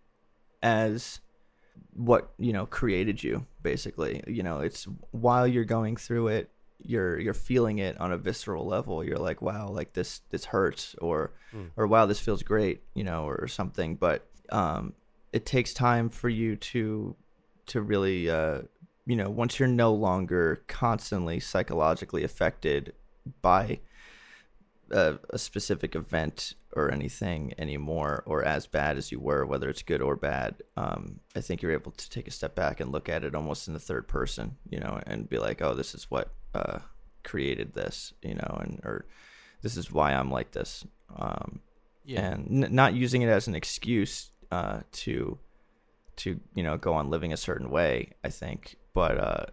as 0.62 1.20
what, 1.94 2.34
you 2.38 2.52
know, 2.54 2.66
created 2.66 3.24
you, 3.24 3.46
basically. 3.64 4.22
You 4.28 4.44
know, 4.44 4.60
it's 4.60 4.86
while 5.12 5.48
you're 5.48 5.66
going 5.66 5.96
through 5.96 6.28
it, 6.30 6.50
you're 6.80 7.20
you're 7.20 7.34
feeling 7.34 7.80
it 7.80 8.00
on 8.00 8.12
a 8.12 8.18
visceral 8.18 8.66
level. 8.66 9.04
You're 9.04 9.18
like, 9.18 9.42
wow, 9.42 9.70
like 9.70 9.94
this 9.94 10.22
this 10.30 10.46
hurts 10.46 10.96
or 11.02 11.32
Mm. 11.54 11.70
or 11.78 11.88
wow, 11.88 12.06
this 12.06 12.20
feels 12.20 12.44
great, 12.44 12.82
you 12.96 13.04
know, 13.06 13.24
or, 13.26 13.48
something. 13.48 13.96
But 13.96 14.28
um, 14.50 14.94
it 15.32 15.46
takes 15.46 15.74
time 15.74 16.10
for 16.10 16.28
you 16.28 16.58
to 16.58 17.16
to 17.68 17.82
really 17.82 18.30
uh 18.30 18.62
you 19.06 19.16
know 19.16 19.30
once 19.30 19.58
you're 19.60 19.68
no 19.68 19.94
longer 19.94 20.64
constantly 20.68 21.40
psychologically 21.40 22.24
affected 22.24 22.94
by 23.42 23.80
a, 24.92 25.18
a 25.32 25.38
specific 25.40 25.96
event 25.96 26.54
or 26.76 26.92
anything 26.92 27.54
anymore 27.58 28.22
or 28.26 28.44
as 28.44 28.68
bad 28.68 28.98
as 28.98 29.12
you 29.12 29.20
were 29.20 29.46
whether 29.46 29.68
it's 29.70 29.82
good 29.82 30.02
or 30.02 30.16
bad 30.16 30.56
um, 30.78 31.20
i 31.36 31.42
think 31.42 31.62
you're 31.62 31.72
able 31.72 31.92
to 31.92 32.10
take 32.10 32.28
a 32.28 32.32
step 32.32 32.54
back 32.56 32.80
and 32.80 32.92
look 32.92 33.10
at 33.10 33.24
it 33.24 33.34
almost 33.34 33.68
in 33.68 33.74
the 33.74 33.80
third 33.80 34.08
person 34.08 34.56
you 34.70 34.80
know 34.80 35.00
and 35.08 35.28
be 35.30 35.40
like 35.40 35.62
oh 35.62 35.74
this 35.74 35.96
is 35.96 36.10
what 36.12 36.34
uh, 36.56 36.80
created 37.24 37.74
this 37.74 38.14
you 38.22 38.36
know 38.36 38.54
and 38.64 38.80
or 38.84 39.06
this 39.64 39.76
is 39.78 39.92
why 39.92 40.14
i'm 40.14 40.32
like 40.38 40.52
this 40.52 40.86
um, 41.18 41.60
Yeah. 42.06 42.22
and 42.26 42.64
n- 42.66 42.76
not 42.82 42.94
using 42.94 43.22
it 43.24 43.30
as 43.30 43.48
an 43.48 43.56
excuse 43.56 44.30
uh, 44.52 44.80
to 45.04 45.38
to 46.22 46.40
you 46.58 46.64
know 46.64 46.78
go 46.78 46.94
on 46.94 47.10
living 47.10 47.34
a 47.34 47.38
certain 47.38 47.70
way 47.70 47.94
i 48.24 48.30
think 48.30 48.76
but 48.94 49.16
uh, 49.30 49.46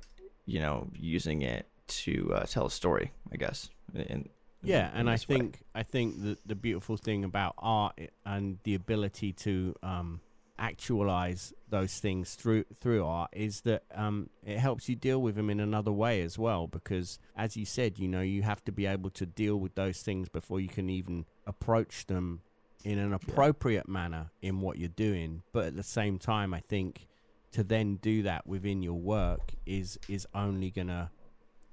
you 0.47 0.61
know 0.61 0.77
using 1.17 1.43
it 1.43 1.65
to 2.05 2.15
uh, 2.37 2.45
tell 2.45 2.67
a 2.67 2.71
story 2.71 3.11
i 3.33 3.37
guess 3.37 3.71
in, 3.95 4.29
yeah 4.63 4.91
in 4.93 4.99
and 5.01 5.11
i 5.11 5.15
way. 5.15 5.19
think 5.31 5.49
i 5.75 5.83
think 5.83 6.09
that 6.25 6.39
the 6.47 6.55
beautiful 6.55 6.97
thing 6.97 7.25
about 7.25 7.55
art 7.59 7.99
and 8.25 8.59
the 8.65 8.75
ability 8.83 9.33
to 9.33 9.75
um 9.83 10.21
actualize 10.63 11.53
those 11.71 11.99
things 11.99 12.37
through 12.37 12.63
through 12.81 13.05
art 13.05 13.29
is 13.33 13.63
that 13.63 13.83
um 13.97 14.31
it 14.45 14.59
helps 14.59 14.89
you 14.89 14.95
deal 14.95 15.21
with 15.21 15.35
them 15.35 15.51
in 15.51 15.59
another 15.59 15.91
way 15.91 16.23
as 16.23 16.39
well 16.39 16.69
because 16.69 17.19
as 17.37 17.57
you 17.57 17.65
said 17.67 17.99
you 17.99 18.07
know 18.07 18.21
you 18.21 18.43
have 18.43 18.65
to 18.65 18.71
be 18.71 18.87
able 18.87 19.11
to 19.11 19.27
deal 19.27 19.57
with 19.57 19.75
those 19.75 20.03
things 20.03 20.29
before 20.29 20.61
you 20.61 20.69
can 20.69 20.89
even 20.89 21.25
approach 21.49 22.07
them 22.07 22.43
in 22.85 22.97
an 22.99 23.13
appropriate 23.13 23.89
manner 23.89 24.31
in 24.41 24.61
what 24.61 24.77
you're 24.79 24.89
doing. 24.89 25.43
But 25.53 25.67
at 25.67 25.77
the 25.77 25.83
same 25.83 26.19
time 26.19 26.55
i 26.55 26.61
think 26.61 27.09
to 27.53 27.63
then 27.63 27.97
do 27.97 28.23
that 28.23 28.47
within 28.47 28.83
your 28.83 28.99
work 28.99 29.53
is 29.67 29.99
is 30.09 30.27
only 30.33 30.71
gonna 30.71 31.11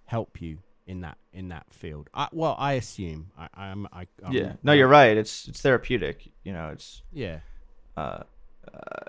help 0.06 0.42
you 0.42 0.60
in 0.86 1.02
that 1.02 1.18
in 1.32 1.50
that 1.50 1.68
field. 1.72 2.10
I, 2.14 2.28
well, 2.32 2.56
I 2.58 2.74
assume. 2.74 3.32
I, 3.38 3.48
I'm. 3.54 3.88
I, 3.94 4.08
I'm 4.24 4.34
yeah. 4.34 4.54
No 4.64 4.74
you're 4.74 4.88
right. 4.88 5.16
It's 5.16 5.48
it's 5.48 5.62
therapeutic 5.62 6.32
you 6.44 6.52
know 6.52 6.70
it's 6.70 7.04
Yeah, 7.12 7.40
uh, 7.96 8.24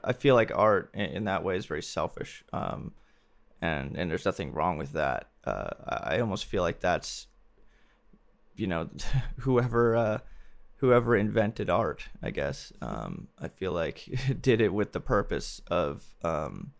I 0.04 0.12
feel 0.12 0.34
like 0.34 0.52
art 0.54 0.90
in, 0.94 1.06
in 1.06 1.24
that 1.24 1.44
way 1.44 1.56
is 1.56 1.66
very 1.66 1.82
selfish, 1.82 2.44
um, 2.52 2.92
and 3.60 3.96
and 3.96 4.10
there's 4.10 4.24
nothing 4.24 4.52
wrong 4.52 4.78
with 4.78 4.92
that. 4.92 5.28
Uh, 5.44 5.70
I 5.86 6.16
I 6.16 6.20
almost 6.20 6.46
feel 6.46 6.62
like 6.62 6.80
that's, 6.80 7.26
you 8.56 8.66
know, 8.66 8.88
whoever 9.38 9.96
uh, 9.96 10.18
whoever 10.76 11.16
invented 11.16 11.68
art, 11.70 12.08
I 12.22 12.30
guess. 12.30 12.72
Um, 12.80 13.28
I 13.38 13.48
feel 13.48 13.72
like 13.72 14.08
did 14.40 14.60
it 14.60 14.72
with 14.72 14.92
the 14.92 15.00
purpose 15.00 15.60
of, 15.66 16.04
um, 16.24 16.72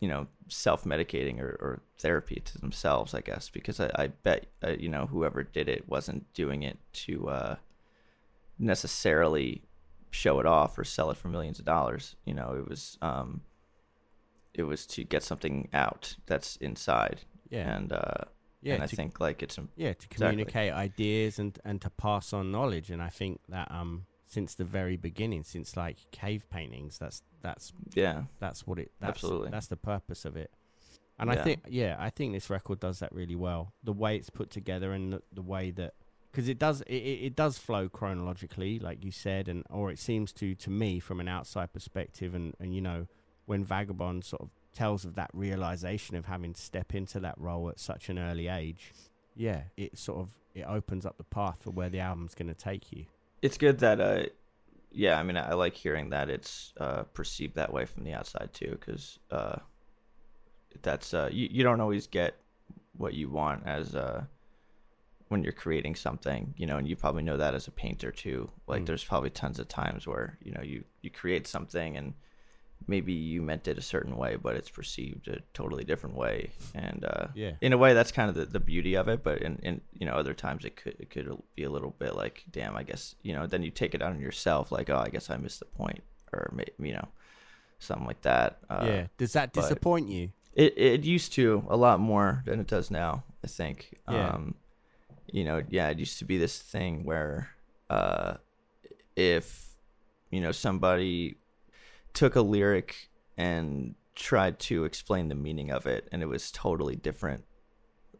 you 0.00 0.08
know, 0.08 0.26
self 0.48 0.84
medicating 0.84 1.40
or, 1.40 1.56
or 1.60 1.82
therapy 1.98 2.42
to 2.44 2.58
themselves, 2.58 3.14
I 3.14 3.20
guess, 3.20 3.48
because 3.48 3.80
I, 3.80 3.90
I 3.94 4.06
bet 4.08 4.46
uh, 4.64 4.70
you 4.70 4.88
know 4.88 5.06
whoever 5.06 5.42
did 5.42 5.68
it 5.68 5.88
wasn't 5.88 6.32
doing 6.34 6.62
it 6.62 6.78
to. 7.04 7.28
Uh, 7.28 7.56
necessarily 8.58 9.62
show 10.10 10.40
it 10.40 10.46
off 10.46 10.78
or 10.78 10.84
sell 10.84 11.10
it 11.10 11.16
for 11.16 11.28
millions 11.28 11.58
of 11.58 11.64
dollars. 11.64 12.16
You 12.24 12.34
know, 12.34 12.54
it 12.58 12.68
was 12.68 12.98
um, 13.02 13.42
it 14.54 14.64
was 14.64 14.86
to 14.86 15.04
get 15.04 15.22
something 15.22 15.68
out 15.72 16.16
that's 16.26 16.56
inside. 16.56 17.22
Yeah. 17.50 17.76
and 17.76 17.92
uh, 17.92 18.24
Yeah, 18.60 18.74
and 18.74 18.82
I 18.82 18.86
think 18.86 19.20
like 19.20 19.42
it's 19.42 19.58
yeah, 19.76 19.92
to 19.92 20.06
Exactly. 20.06 20.16
communicate 20.18 20.72
ideas 20.72 21.38
and 21.38 21.58
and 21.64 21.80
to 21.80 21.90
pass 21.90 22.32
on 22.32 22.50
knowledge. 22.50 22.90
And 22.90 23.02
I 23.02 23.08
think 23.08 23.40
that 23.48 23.70
um 23.70 24.06
since 24.26 24.54
the 24.54 24.64
very 24.64 24.96
beginning, 24.96 25.44
since 25.44 25.76
like 25.76 25.96
cave 26.10 26.48
paintings, 26.50 26.98
that's 26.98 27.22
that's 27.40 27.72
yeah, 27.94 28.24
that's 28.40 28.66
what 28.66 28.78
it 28.78 28.92
that's, 29.00 29.22
Absolutely. 29.22 29.50
that's 29.50 29.68
the 29.68 29.76
purpose 29.76 30.24
of 30.24 30.36
it. 30.36 30.50
And 31.20 31.30
I 31.30 31.36
think 31.36 31.60
yeah, 31.68 31.96
I 31.98 32.10
think 32.10 32.32
this 32.32 32.48
record 32.48 32.78
does 32.80 33.00
that 33.00 33.12
really 33.12 33.34
well. 33.34 33.72
The 33.82 33.92
way 33.92 34.16
it's 34.16 34.30
put 34.30 34.50
together 34.50 34.92
and 34.92 35.14
the, 35.14 35.22
the 35.32 35.42
way 35.42 35.70
that 35.72 35.94
because 36.38 36.48
it 36.48 36.60
does 36.60 36.82
it, 36.82 36.94
it 36.94 37.34
does 37.34 37.58
flow 37.58 37.88
chronologically, 37.88 38.78
like 38.78 39.04
you 39.04 39.10
said, 39.10 39.48
and 39.48 39.64
or 39.70 39.90
it 39.90 39.98
seems 39.98 40.32
to 40.34 40.54
to 40.54 40.70
me 40.70 41.00
from 41.00 41.18
an 41.18 41.26
outside 41.26 41.72
perspective. 41.72 42.32
And 42.32 42.54
and 42.60 42.72
you 42.72 42.80
know 42.80 43.08
when 43.46 43.64
Vagabond 43.64 44.24
sort 44.24 44.42
of 44.42 44.50
tells 44.72 45.04
of 45.04 45.16
that 45.16 45.30
realization 45.32 46.14
of 46.14 46.26
having 46.26 46.54
to 46.54 46.60
step 46.60 46.94
into 46.94 47.18
that 47.18 47.34
role 47.38 47.68
at 47.68 47.80
such 47.80 48.08
an 48.08 48.20
early 48.20 48.46
age, 48.46 48.92
yeah, 49.34 49.62
it 49.76 49.98
sort 49.98 50.20
of 50.20 50.28
it 50.54 50.62
opens 50.62 51.04
up 51.04 51.18
the 51.18 51.24
path 51.24 51.58
for 51.62 51.70
where 51.72 51.88
the 51.88 51.98
album's 51.98 52.36
going 52.36 52.46
to 52.46 52.54
take 52.54 52.92
you. 52.92 53.06
it's 53.42 53.58
good 53.58 53.80
that 53.80 54.00
uh, 54.00 54.26
yeah. 54.92 55.18
I 55.18 55.24
mean, 55.24 55.36
I 55.36 55.54
like 55.54 55.74
hearing 55.74 56.10
that 56.10 56.30
it's 56.30 56.72
uh 56.78 57.02
perceived 57.14 57.56
that 57.56 57.72
way 57.72 57.84
from 57.84 58.04
the 58.04 58.12
outside 58.12 58.50
too, 58.52 58.76
because 58.78 59.18
uh, 59.32 59.56
that's 60.82 61.12
uh, 61.12 61.30
you 61.32 61.48
you 61.50 61.64
don't 61.64 61.80
always 61.80 62.06
get 62.06 62.36
what 62.96 63.14
you 63.14 63.28
want 63.28 63.66
as 63.66 63.96
uh 63.96 64.22
when 65.28 65.42
you're 65.42 65.52
creating 65.52 65.94
something, 65.94 66.54
you 66.56 66.66
know, 66.66 66.78
and 66.78 66.88
you 66.88 66.96
probably 66.96 67.22
know 67.22 67.36
that 67.36 67.54
as 67.54 67.66
a 67.68 67.70
painter 67.70 68.10
too. 68.10 68.50
Like 68.66 68.82
Mm. 68.82 68.86
there's 68.86 69.04
probably 69.04 69.30
tons 69.30 69.58
of 69.58 69.68
times 69.68 70.06
where, 70.06 70.38
you 70.42 70.52
know, 70.52 70.62
you 70.62 70.84
you 71.02 71.10
create 71.10 71.46
something 71.46 71.96
and 71.96 72.14
maybe 72.86 73.12
you 73.12 73.42
meant 73.42 73.68
it 73.68 73.76
a 73.76 73.82
certain 73.82 74.16
way, 74.16 74.36
but 74.36 74.54
it's 74.56 74.70
perceived 74.70 75.28
a 75.28 75.40
totally 75.52 75.84
different 75.84 76.16
way. 76.16 76.50
And 76.74 77.04
uh 77.04 77.26
Yeah. 77.34 77.52
in 77.60 77.72
a 77.72 77.78
way 77.78 77.92
that's 77.92 78.12
kind 78.12 78.30
of 78.30 78.36
the, 78.36 78.46
the 78.46 78.60
beauty 78.60 78.94
of 78.96 79.08
it, 79.08 79.22
but 79.22 79.42
in, 79.42 79.56
in 79.62 79.80
you 79.92 80.06
know, 80.06 80.14
other 80.14 80.32
times 80.34 80.64
it 80.64 80.76
could 80.76 80.96
it 80.98 81.10
could 81.10 81.28
be 81.56 81.64
a 81.64 81.70
little 81.70 81.94
bit 81.98 82.14
like, 82.14 82.44
damn, 82.50 82.74
I 82.76 82.82
guess, 82.84 83.14
you 83.22 83.34
know, 83.34 83.46
then 83.46 83.62
you 83.62 83.70
take 83.70 83.94
it 83.94 84.02
on 84.02 84.20
yourself 84.20 84.72
like, 84.72 84.88
oh, 84.90 85.02
I 85.06 85.08
guess 85.08 85.28
I 85.28 85.36
missed 85.36 85.58
the 85.60 85.66
point 85.66 86.02
or 86.32 86.52
you 86.78 86.92
know, 86.94 87.08
something 87.78 88.06
like 88.06 88.22
that. 88.22 88.58
Uh, 88.70 88.84
yeah, 88.86 89.06
does 89.18 89.32
that 89.34 89.52
disappoint 89.52 90.08
you? 90.08 90.30
it 90.54 90.72
it 90.78 91.04
used 91.04 91.32
to 91.34 91.64
a 91.68 91.76
lot 91.76 92.00
more 92.00 92.42
than 92.46 92.60
it 92.60 92.66
does 92.66 92.90
now. 92.90 93.24
I 93.44 93.46
think. 93.46 93.94
Yeah. 94.08 94.30
Um, 94.30 94.54
you 95.28 95.44
know, 95.44 95.62
yeah, 95.68 95.88
it 95.88 95.98
used 95.98 96.18
to 96.18 96.24
be 96.24 96.38
this 96.38 96.58
thing 96.58 97.04
where, 97.04 97.50
uh, 97.90 98.34
if 99.16 99.70
you 100.30 100.40
know 100.40 100.52
somebody 100.52 101.36
took 102.14 102.36
a 102.36 102.40
lyric 102.40 103.08
and 103.36 103.94
tried 104.14 104.58
to 104.58 104.84
explain 104.84 105.28
the 105.28 105.34
meaning 105.34 105.70
of 105.70 105.86
it, 105.86 106.08
and 106.12 106.22
it 106.22 106.26
was 106.26 106.50
totally 106.50 106.96
different 106.96 107.44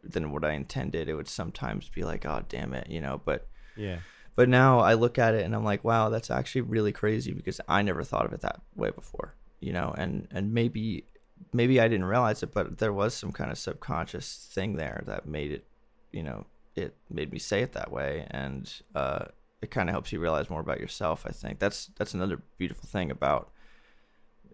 than 0.03 0.31
what 0.31 0.45
I 0.45 0.53
intended, 0.53 1.09
it 1.09 1.15
would 1.15 1.27
sometimes 1.27 1.89
be 1.89 2.03
like, 2.03 2.25
"Oh, 2.25 2.43
damn 2.47 2.73
it," 2.73 2.89
you 2.89 3.01
know. 3.01 3.21
But 3.23 3.47
Yeah, 3.75 3.99
but 4.35 4.47
now 4.47 4.79
I 4.79 4.93
look 4.93 5.17
at 5.19 5.33
it 5.33 5.43
and 5.43 5.53
I'm 5.53 5.65
like, 5.65 5.83
wow, 5.83 6.07
that's 6.07 6.31
actually 6.31 6.61
really 6.61 6.93
crazy 6.93 7.33
because 7.33 7.59
I 7.67 7.81
never 7.81 8.05
thought 8.05 8.25
of 8.25 8.31
it 8.31 8.39
that 8.39 8.61
way 8.73 8.89
before, 8.89 9.35
you 9.59 9.73
know, 9.73 9.93
and 9.97 10.29
and 10.31 10.53
maybe 10.53 11.03
maybe 11.51 11.79
I 11.81 11.89
didn't 11.89 12.05
realize 12.05 12.41
it, 12.41 12.53
but 12.53 12.77
there 12.77 12.93
was 12.93 13.13
some 13.13 13.33
kind 13.33 13.51
of 13.51 13.57
subconscious 13.57 14.49
thing 14.53 14.77
there 14.77 15.03
that 15.07 15.27
made 15.27 15.51
it, 15.51 15.65
you 16.13 16.23
know, 16.23 16.45
it 16.79 16.95
made 17.09 17.31
me 17.31 17.39
say 17.39 17.61
it 17.61 17.73
that 17.73 17.91
way, 17.91 18.25
and 18.31 18.71
uh, 18.95 19.25
it 19.61 19.71
kind 19.71 19.89
of 19.89 19.93
helps 19.93 20.11
you 20.11 20.19
realize 20.19 20.49
more 20.49 20.61
about 20.61 20.79
yourself. 20.79 21.25
I 21.27 21.31
think 21.31 21.59
that's 21.59 21.87
that's 21.97 22.13
another 22.13 22.41
beautiful 22.57 22.87
thing 22.87 23.11
about 23.11 23.49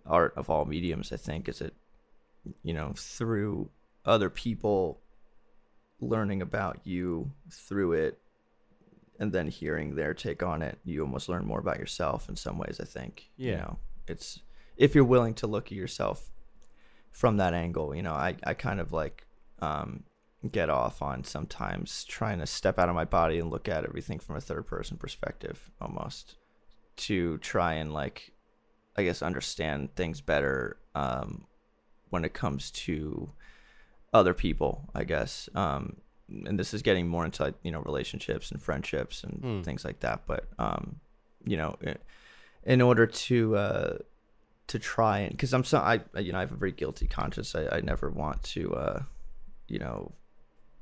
art 0.06 0.34
of 0.36 0.50
all 0.50 0.66
mediums. 0.66 1.12
I 1.12 1.18
think 1.18 1.48
is 1.50 1.62
it, 1.62 1.74
you 2.64 2.74
know, 2.74 2.94
through 2.96 3.70
other 4.06 4.30
people 4.30 5.00
learning 6.00 6.42
about 6.42 6.80
you 6.84 7.32
through 7.50 7.94
it 7.94 8.20
and 9.20 9.32
then 9.32 9.48
hearing 9.48 9.96
their 9.96 10.14
take 10.14 10.44
on 10.44 10.62
it, 10.62 10.78
you 10.84 11.02
almost 11.02 11.30
learn 11.30 11.46
more 11.46 11.60
about 11.60 11.80
yourself 11.80 12.28
in 12.30 12.36
some 12.36 12.58
ways. 12.58 12.80
I 12.82 12.86
think. 12.86 13.30
You 13.38 13.52
Yeah. 13.52 13.58
know, 13.58 13.78
it's 14.08 14.42
if 14.78 14.94
you're 14.94 15.06
willing 15.06 15.34
to 15.36 15.48
look 15.48 15.68
at 15.68 15.72
yourself 15.78 16.32
from 17.12 17.38
that 17.38 17.54
angle. 17.54 17.96
You 17.96 18.04
know, 18.04 18.14
I 18.14 18.36
I 18.44 18.54
kind 18.54 18.80
of 18.80 18.92
like 18.92 19.26
um, 19.60 20.04
get 20.52 20.70
off 20.70 21.02
on 21.02 21.24
sometimes 21.24 22.04
trying 22.06 22.40
to 22.40 22.46
step 22.48 22.78
out 22.80 22.90
of 22.90 22.96
my 22.96 23.06
body 23.06 23.40
and 23.40 23.50
look 23.50 23.68
at 23.70 23.84
everything 23.86 24.20
from 24.20 24.36
a 24.36 24.42
third 24.42 24.66
person 24.68 24.98
perspective, 24.98 25.72
almost 25.82 26.36
to 26.98 27.38
try 27.40 27.74
and 27.74 27.94
like, 27.94 28.32
I 28.98 29.04
guess, 29.04 29.22
understand 29.22 29.96
things 29.96 30.22
better 30.22 30.78
um, 30.96 31.46
when 32.10 32.24
it 32.26 32.34
comes 32.34 32.72
to 32.72 33.32
other 34.14 34.34
people. 34.34 34.90
I 34.96 35.04
guess. 35.04 35.50
Um, 35.56 35.98
and 36.46 36.58
this 36.60 36.74
is 36.74 36.82
getting 36.82 37.08
more 37.08 37.24
into 37.26 37.44
like, 37.44 37.54
you 37.64 37.72
know 37.72 37.82
relationships 37.82 38.52
and 38.52 38.62
friendships 38.62 39.24
and 39.24 39.40
Hmm. 39.44 39.62
things 39.62 39.86
like 39.86 40.00
that 40.00 40.24
but 40.26 40.46
um 40.58 41.00
you 41.46 41.56
know 41.56 41.76
in 42.64 42.82
order 42.82 43.06
to 43.06 43.56
uh 43.56 43.98
to 44.66 44.80
try 44.80 45.20
and 45.20 45.30
because 45.34 45.54
i'm 45.54 45.64
so 45.64 45.78
i 45.78 46.00
you 46.20 46.32
know 46.32 46.40
i 46.40 46.42
have 46.42 46.52
a 46.52 46.56
very 46.56 46.72
guilty 46.72 47.06
conscience 47.06 47.54
i, 47.54 47.68
I 47.78 47.82
never 47.82 48.10
want 48.10 48.42
to 48.56 48.74
uh 48.74 49.04
you 49.68 49.78
know 49.78 50.14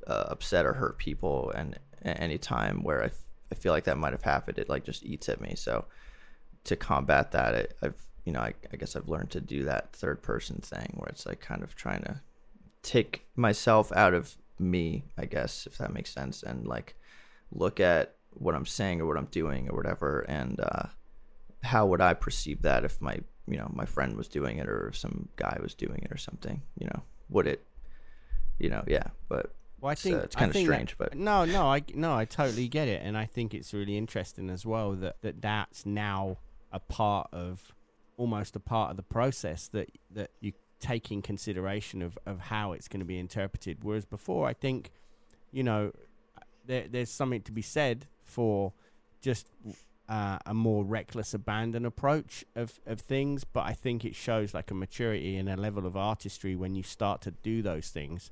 uh, 0.07 0.25
upset 0.27 0.65
or 0.65 0.73
hurt 0.73 0.97
people 0.97 1.51
and 1.55 1.77
a- 2.03 2.19
any 2.19 2.37
time 2.37 2.83
where 2.83 3.01
I, 3.03 3.07
f- 3.07 3.21
I 3.51 3.55
feel 3.55 3.71
like 3.71 3.85
that 3.85 3.97
might 3.97 4.13
have 4.13 4.23
happened 4.23 4.57
it 4.59 4.69
like 4.69 4.83
just 4.83 5.03
eats 5.03 5.29
at 5.29 5.41
me. 5.41 5.55
So 5.55 5.85
to 6.65 6.77
combat 6.77 7.31
that 7.33 7.73
i've 7.81 8.01
you 8.23 8.31
know 8.31 8.39
I, 8.39 8.53
I 8.71 8.77
guess 8.77 8.95
i've 8.95 9.09
learned 9.09 9.31
to 9.31 9.41
do 9.41 9.65
that 9.65 9.91
third 9.91 10.21
person 10.21 10.61
thing 10.61 10.93
where 10.95 11.09
it's 11.09 11.25
like 11.25 11.41
kind 11.41 11.61
of 11.61 11.75
trying 11.75 12.03
to 12.03 12.21
take 12.83 13.25
myself 13.35 13.91
out 13.93 14.13
of 14.13 14.37
me, 14.59 15.03
I 15.17 15.25
guess, 15.25 15.65
if 15.65 15.77
that 15.77 15.93
makes 15.93 16.11
sense, 16.11 16.43
and 16.43 16.67
like 16.67 16.95
look 17.51 17.79
at 17.79 18.15
what 18.31 18.55
I'm 18.55 18.65
saying 18.65 19.01
or 19.01 19.05
what 19.05 19.17
I'm 19.17 19.25
doing 19.25 19.69
or 19.69 19.75
whatever, 19.75 20.21
and 20.27 20.59
uh, 20.59 20.87
how 21.63 21.85
would 21.87 22.01
I 22.01 22.13
perceive 22.13 22.61
that 22.63 22.83
if 22.83 23.01
my 23.01 23.19
you 23.47 23.57
know 23.57 23.69
my 23.73 23.85
friend 23.85 24.15
was 24.15 24.27
doing 24.27 24.57
it 24.59 24.69
or 24.69 24.91
some 24.93 25.27
guy 25.35 25.57
was 25.61 25.73
doing 25.73 25.99
it 26.03 26.11
or 26.11 26.17
something 26.17 26.61
you 26.79 26.87
know 26.87 27.01
would 27.27 27.45
it 27.45 27.65
you 28.57 28.69
know 28.69 28.81
yeah 28.87 29.07
but 29.27 29.53
Well, 29.83 29.91
I 29.91 29.95
think 29.95 30.15
uh, 30.15 30.19
it's 30.19 30.35
I 30.37 30.39
kinda 30.39 30.53
think 30.53 30.67
that- 30.69 30.73
strange, 30.73 30.97
but- 30.97 31.13
no, 31.17 31.43
no, 31.43 31.65
I 31.69 31.83
no, 31.93 32.15
I 32.15 32.23
totally 32.23 32.69
get 32.69 32.87
it, 32.87 33.01
and 33.03 33.17
I 33.17 33.25
think 33.25 33.53
it's 33.53 33.73
really 33.73 33.97
interesting 33.97 34.49
as 34.49 34.65
well 34.65 34.93
that 34.93 35.21
that 35.23 35.41
that's 35.41 35.85
now 35.85 36.37
a 36.71 36.79
part 36.79 37.27
of 37.33 37.73
almost 38.15 38.55
a 38.55 38.61
part 38.61 38.91
of 38.91 38.95
the 38.95 39.03
process 39.03 39.67
that 39.67 39.89
that 40.09 40.31
you 40.39 40.53
take 40.79 41.11
in 41.11 41.21
consideration 41.21 42.01
of 42.01 42.17
of 42.25 42.39
how 42.39 42.71
it's 42.71 42.87
going 42.87 43.01
to 43.01 43.05
be 43.05 43.19
interpreted. 43.19 43.83
Whereas 43.83 44.05
before, 44.05 44.47
I 44.47 44.53
think, 44.53 44.89
you 45.51 45.63
know, 45.63 45.91
there 46.65 46.87
there's 46.87 47.09
something 47.09 47.41
to 47.41 47.51
be 47.51 47.61
said 47.61 48.07
for 48.23 48.71
just 49.19 49.49
uh, 50.07 50.39
a 50.45 50.53
more 50.53 50.85
reckless 50.85 51.33
abandon 51.33 51.85
approach 51.85 52.45
of, 52.55 52.79
of 52.85 53.01
things, 53.01 53.43
but 53.43 53.65
I 53.65 53.73
think 53.73 54.05
it 54.05 54.15
shows 54.15 54.53
like 54.53 54.71
a 54.71 54.73
maturity 54.73 55.35
and 55.35 55.49
a 55.49 55.57
level 55.57 55.85
of 55.85 55.97
artistry 55.97 56.55
when 56.55 56.73
you 56.73 56.83
start 56.83 57.21
to 57.23 57.31
do 57.31 57.61
those 57.61 57.89
things. 57.89 58.31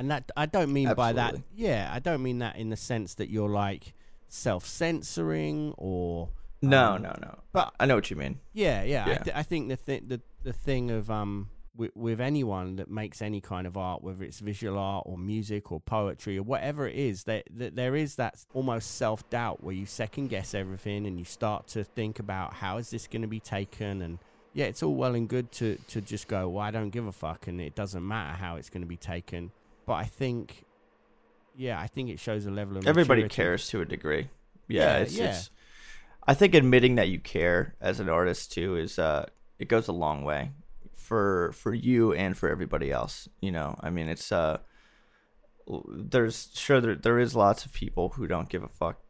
And 0.00 0.10
that 0.10 0.32
I 0.36 0.46
don't 0.46 0.72
mean 0.72 0.88
by 0.94 1.12
that, 1.12 1.34
yeah, 1.54 1.90
I 1.92 1.98
don't 1.98 2.22
mean 2.22 2.38
that 2.38 2.56
in 2.56 2.70
the 2.70 2.76
sense 2.76 3.14
that 3.14 3.28
you're 3.28 3.50
like 3.50 3.92
self 4.28 4.66
censoring 4.66 5.74
or 5.76 6.30
no 6.62 6.92
um, 6.92 7.02
no 7.02 7.16
no 7.20 7.38
but- 7.52 7.72
i 7.80 7.86
know 7.86 7.94
what 7.96 8.10
you 8.10 8.16
mean 8.16 8.38
yeah, 8.52 8.82
yeah. 8.82 9.02
I, 9.02 9.14
th- 9.24 9.36
I 9.36 9.42
think 9.42 9.68
the 9.68 9.76
th- 9.76 10.04
the 10.06 10.20
the 10.42 10.52
thing 10.52 10.90
of 10.90 11.10
um 11.10 11.48
with, 11.76 11.90
with 11.96 12.20
anyone 12.20 12.76
that 12.76 12.90
makes 12.90 13.22
any 13.22 13.40
kind 13.40 13.66
of 13.66 13.76
art, 13.76 14.02
whether 14.02 14.22
it's 14.24 14.40
visual 14.40 14.78
art 14.78 15.04
or 15.06 15.16
music 15.16 15.72
or 15.72 15.80
poetry 15.80 16.36
or 16.36 16.42
whatever 16.42 16.86
it 16.86 16.96
is, 16.96 17.24
that 17.24 17.44
that 17.56 17.76
there 17.76 17.96
is 17.96 18.16
that 18.16 18.44
almost 18.54 18.96
self 18.96 19.28
doubt 19.30 19.62
where 19.64 19.74
you 19.74 19.86
second 19.86 20.28
guess 20.28 20.52
everything 20.54 21.06
and 21.06 21.18
you 21.18 21.24
start 21.24 21.66
to 21.68 21.84
think 21.84 22.18
about 22.18 22.54
how 22.54 22.76
is 22.76 22.90
this 22.90 23.06
going 23.06 23.22
to 23.22 23.28
be 23.28 23.40
taken 23.40 24.02
and 24.02 24.18
yeah, 24.52 24.66
it's 24.66 24.82
all 24.82 24.94
well 24.94 25.14
and 25.14 25.28
good 25.28 25.50
to 25.52 25.76
to 25.88 26.00
just 26.00 26.28
go, 26.28 26.48
well, 26.48 26.62
I 26.62 26.70
don't 26.70 26.90
give 26.90 27.06
a 27.06 27.12
fuck, 27.12 27.46
and 27.46 27.60
it 27.60 27.74
doesn't 27.74 28.06
matter 28.06 28.36
how 28.36 28.56
it's 28.56 28.68
going 28.68 28.82
to 28.82 28.88
be 28.88 28.96
taken. 28.96 29.52
But 29.90 29.96
I 29.96 30.04
think, 30.04 30.66
yeah, 31.56 31.80
I 31.80 31.88
think 31.88 32.10
it 32.10 32.20
shows 32.20 32.46
a 32.46 32.50
level 32.52 32.76
of 32.76 32.86
everybody 32.86 33.22
maturity. 33.22 33.34
cares 33.34 33.68
to 33.70 33.80
a 33.80 33.84
degree 33.84 34.28
Yeah, 34.68 34.82
yeah, 34.82 34.98
it's, 34.98 35.16
yeah. 35.16 35.24
it's 35.30 35.50
i 36.28 36.32
think 36.32 36.54
admitting 36.54 36.94
that 36.94 37.08
you 37.08 37.18
care 37.18 37.74
as 37.80 37.98
an 37.98 38.08
artist 38.08 38.52
too 38.52 38.76
is 38.76 39.00
uh 39.00 39.26
it 39.58 39.66
goes 39.66 39.88
a 39.88 39.92
long 39.92 40.22
way 40.22 40.52
for 40.94 41.50
for 41.54 41.74
you 41.74 42.12
and 42.12 42.36
for 42.38 42.48
everybody 42.48 42.92
else 42.92 43.28
you 43.40 43.50
know 43.50 43.74
i 43.80 43.90
mean 43.90 44.08
it's 44.08 44.30
uh 44.30 44.58
there's 45.88 46.50
sure 46.54 46.80
there, 46.80 46.94
there 46.94 47.18
is 47.18 47.34
lots 47.34 47.64
of 47.64 47.72
people 47.72 48.10
who 48.10 48.28
don't 48.28 48.48
give 48.48 48.62
a 48.62 48.68
fuck 48.68 49.00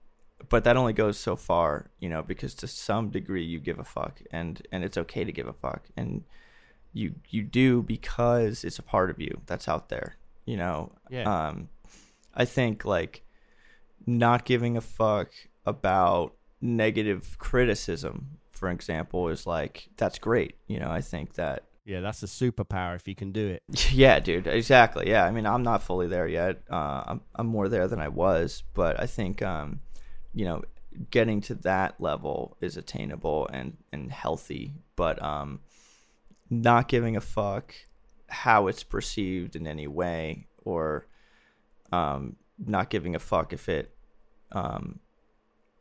but 0.49 0.65
that 0.65 0.79
only 0.79 0.95
goes 0.95 1.19
so 1.19 1.37
far 1.37 1.91
you 1.99 2.09
know 2.09 2.23
because 2.23 2.55
to 2.55 2.67
some 2.67 3.11
degree 3.11 3.45
you 3.45 3.59
give 3.61 3.79
a 3.79 3.85
fuck 3.85 4.23
and 4.31 4.63
and 4.73 4.83
it's 4.83 4.97
okay 4.97 5.25
to 5.25 5.33
give 5.33 5.47
a 5.47 5.53
fuck 5.53 5.83
and 5.95 6.25
you 6.95 7.17
you 7.29 7.43
do 7.43 7.83
because 7.83 8.65
it's 8.65 8.79
a 8.79 8.83
part 8.95 9.11
of 9.11 9.21
you 9.21 9.43
that's 9.45 9.69
out 9.69 9.91
there 9.91 10.17
you 10.51 10.57
know 10.57 10.77
Yeah. 11.17 11.27
um 11.35 11.69
i 12.43 12.45
think 12.45 12.85
like 12.97 13.15
not 14.07 14.45
giving 14.45 14.77
a 14.77 14.81
fuck 14.81 15.29
about 15.65 16.27
negative 16.61 17.23
criticism 17.39 18.15
for 18.51 18.69
example 18.71 19.29
is 19.35 19.47
like 19.47 19.89
that's 19.97 20.19
great 20.19 20.55
you 20.67 20.79
know 20.81 20.91
i 20.91 21.01
think 21.13 21.35
that 21.35 21.59
Yeah, 21.85 22.01
that's 22.07 22.23
a 22.23 22.27
superpower 22.43 22.95
if 23.01 23.09
you 23.09 23.15
can 23.23 23.33
do 23.33 23.47
it. 23.55 23.63
yeah, 24.05 24.21
dude, 24.21 24.47
exactly. 24.47 25.05
Yeah, 25.13 25.25
I 25.29 25.31
mean, 25.35 25.47
I'm 25.47 25.65
not 25.71 25.83
fully 25.83 26.09
there 26.09 26.29
yet. 26.29 26.55
Uh, 26.71 27.03
I'm 27.11 27.21
I'm 27.39 27.47
more 27.57 27.69
there 27.69 27.89
than 27.89 28.01
I 28.01 28.09
was, 28.25 28.63
but 28.75 28.95
I 29.05 29.07
think 29.17 29.41
um, 29.43 29.81
you 30.39 30.45
know, 30.49 30.59
getting 31.11 31.41
to 31.49 31.55
that 31.71 31.91
level 31.99 32.57
is 32.61 32.77
attainable 32.77 33.49
and 33.57 33.69
and 33.93 34.13
healthy. 34.13 34.65
But 34.95 35.17
um, 35.33 35.61
not 36.51 36.87
giving 36.95 37.17
a 37.17 37.21
fuck 37.21 37.75
how 38.31 38.67
it's 38.69 38.83
perceived 38.83 39.57
in 39.57 39.67
any 39.67 39.87
way, 39.87 40.47
or 40.65 41.07
um, 41.93 42.37
not 42.59 42.91
giving 42.91 43.15
a 43.15 43.19
fuck 43.19 43.53
if 43.53 43.69
it 43.69 43.95
um, 44.53 45.01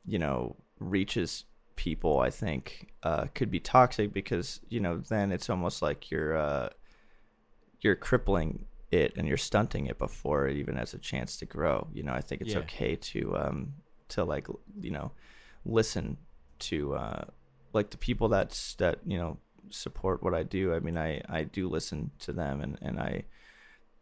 you 0.06 0.20
know, 0.20 0.56
reaches 0.80 1.46
people, 1.76 2.20
I 2.20 2.30
think, 2.30 2.92
uh, 3.04 3.28
could 3.34 3.52
be 3.52 3.60
toxic 3.60 4.14
because 4.14 4.60
you 4.70 4.80
know 4.80 4.98
then 4.98 5.32
it's 5.32 5.50
almost 5.50 5.82
like 5.82 6.12
you're 6.12 6.38
uh, 6.38 6.70
you're 7.82 7.96
crippling 7.96 8.66
it 8.92 9.14
and 9.18 9.28
you're 9.28 9.38
stunting 9.38 9.88
it 9.88 9.98
before 9.98 10.48
it 10.48 10.58
even 10.58 10.76
has 10.76 10.94
a 10.94 10.98
chance 10.98 11.38
to 11.38 11.46
grow. 11.46 11.88
You 11.94 12.04
know, 12.04 12.14
I 12.14 12.22
think 12.22 12.42
it's 12.42 12.54
Yeah. 12.54 12.60
okay 12.60 12.96
to 12.96 13.38
um, 13.38 13.74
to 14.10 14.24
like 14.24 14.48
you 14.80 14.92
know 14.92 15.12
listen 15.66 16.18
to 16.60 16.96
uh, 16.96 17.26
like 17.74 17.90
the 17.92 17.98
people 17.98 18.30
that's 18.30 18.76
that 18.76 19.00
you 19.06 19.18
know 19.18 19.38
support 19.72 20.24
what 20.24 20.34
I 20.34 20.44
do. 20.44 20.74
I 20.74 20.80
mean, 20.80 20.98
I 20.98 21.22
I 21.30 21.44
do 21.44 21.70
listen 21.70 22.12
to 22.20 22.34
them 22.34 22.62
and 22.62 22.78
and 22.82 23.00
I 23.00 23.24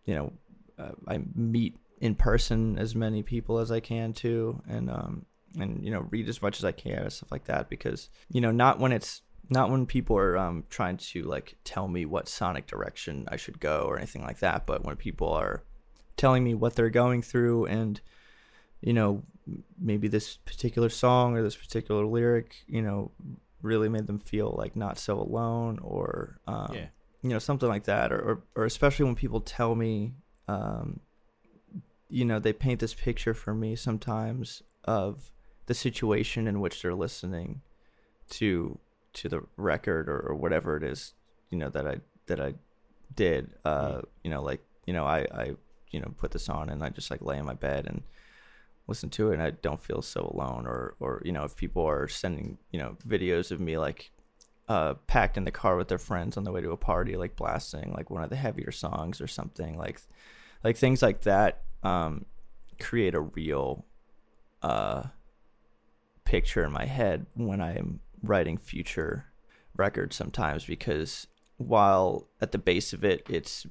you 0.05 0.15
know 0.15 0.33
uh, 0.79 0.91
I 1.07 1.19
meet 1.35 1.77
in 1.99 2.15
person 2.15 2.77
as 2.77 2.95
many 2.95 3.23
people 3.23 3.59
as 3.59 3.71
I 3.71 3.79
can 3.79 4.13
too, 4.13 4.61
and 4.67 4.89
um 4.89 5.25
and 5.59 5.83
you 5.83 5.91
know 5.91 6.07
read 6.09 6.29
as 6.29 6.41
much 6.41 6.57
as 6.57 6.65
I 6.65 6.71
can 6.71 7.03
and 7.03 7.13
stuff 7.13 7.31
like 7.31 7.45
that 7.45 7.69
because 7.69 8.09
you 8.31 8.41
know 8.41 8.51
not 8.51 8.79
when 8.79 8.91
it's 8.91 9.21
not 9.49 9.69
when 9.69 9.85
people 9.85 10.17
are 10.17 10.37
um 10.37 10.65
trying 10.69 10.97
to 10.97 11.23
like 11.23 11.55
tell 11.63 11.87
me 11.87 12.05
what 12.05 12.27
sonic 12.27 12.67
direction 12.67 13.27
I 13.31 13.37
should 13.37 13.59
go 13.59 13.85
or 13.87 13.97
anything 13.97 14.23
like 14.23 14.39
that, 14.39 14.65
but 14.65 14.83
when 14.83 14.95
people 14.95 15.29
are 15.29 15.63
telling 16.15 16.43
me 16.43 16.53
what 16.53 16.75
they're 16.75 16.89
going 16.89 17.21
through 17.21 17.65
and 17.65 18.01
you 18.81 18.93
know 18.93 19.23
maybe 19.79 20.07
this 20.07 20.37
particular 20.37 20.89
song 20.89 21.35
or 21.35 21.43
this 21.43 21.55
particular 21.55 22.05
lyric 22.05 22.55
you 22.67 22.81
know 22.81 23.11
really 23.61 23.89
made 23.89 24.07
them 24.07 24.19
feel 24.19 24.53
like 24.57 24.75
not 24.75 24.97
so 24.97 25.19
alone 25.19 25.79
or 25.81 26.39
um, 26.47 26.71
Yeah. 26.73 26.87
you 27.21 27.29
know 27.29 27.39
something 27.39 27.67
like 27.69 27.85
that 27.85 28.11
or, 28.11 28.19
or 28.19 28.43
or 28.55 28.65
especially 28.65 29.05
when 29.05 29.15
people 29.15 29.41
tell 29.41 29.75
me 29.75 30.13
um 30.47 30.99
you 32.09 32.23
know 32.23 32.39
they 32.39 32.53
paint 32.53 32.79
this 32.79 32.93
picture 32.93 33.33
for 33.33 33.53
me 33.53 33.75
sometimes 33.75 34.61
of 34.85 35.31
the 35.65 35.73
situation 35.73 36.47
in 36.47 36.59
which 36.61 36.81
they're 36.81 36.93
listening 36.95 37.61
to 38.29 38.77
to 39.13 39.27
the 39.27 39.41
record 39.57 40.07
or, 40.07 40.19
or 40.19 40.35
whatever 40.35 40.77
it 40.77 40.83
is 40.83 41.13
you 41.49 41.57
know 41.57 41.69
that 41.69 41.87
I 41.87 41.97
that 42.27 42.39
I 42.39 42.53
did 43.15 43.55
uh 43.65 44.01
you 44.23 44.29
know 44.29 44.41
like 44.41 44.61
you 44.85 44.93
know 44.93 45.05
I 45.05 45.19
I 45.33 45.55
you 45.91 45.99
know 45.99 46.13
put 46.17 46.31
this 46.31 46.47
on 46.49 46.69
and 46.69 46.83
I 46.83 46.89
just 46.89 47.09
like 47.11 47.21
lay 47.21 47.37
in 47.37 47.45
my 47.45 47.53
bed 47.55 47.87
and 47.87 48.03
listen 48.87 49.09
to 49.09 49.31
it 49.31 49.35
and 49.35 49.43
I 49.43 49.51
don't 49.51 49.81
feel 49.81 50.01
so 50.01 50.31
alone 50.33 50.65
or 50.65 50.95
or 50.99 51.21
you 51.25 51.31
know 51.31 51.43
if 51.43 51.55
people 51.55 51.85
are 51.85 52.07
sending 52.07 52.57
you 52.71 52.79
know 52.79 52.97
videos 53.07 53.51
of 53.51 53.59
me 53.59 53.77
like 53.77 54.11
uh 54.69 54.95
packed 55.07 55.37
in 55.37 55.43
the 55.43 55.51
car 55.51 55.75
with 55.75 55.87
their 55.87 55.97
friends 55.97 56.37
on 56.37 56.43
the 56.43 56.51
way 56.51 56.61
to 56.61 56.71
a 56.71 56.77
party 56.77 57.15
like 57.15 57.35
blasting 57.35 57.93
like 57.95 58.09
one 58.09 58.23
of 58.23 58.29
the 58.29 58.35
heavier 58.35 58.71
songs 58.71 59.19
or 59.21 59.27
something 59.27 59.77
like 59.77 59.99
like 60.63 60.77
things 60.77 61.01
like 61.01 61.21
that 61.21 61.63
um 61.83 62.25
create 62.79 63.13
a 63.13 63.19
real 63.19 63.85
uh 64.61 65.03
picture 66.25 66.63
in 66.63 66.71
my 66.71 66.85
head 66.85 67.25
when 67.35 67.61
I 67.61 67.77
am 67.77 68.01
writing 68.21 68.57
future 68.57 69.25
records 69.75 70.15
sometimes 70.15 70.65
because 70.65 71.27
while 71.57 72.27
at 72.41 72.51
the 72.51 72.57
base 72.57 72.91
of 72.93 73.05
it 73.05 73.25
it's 73.29 73.65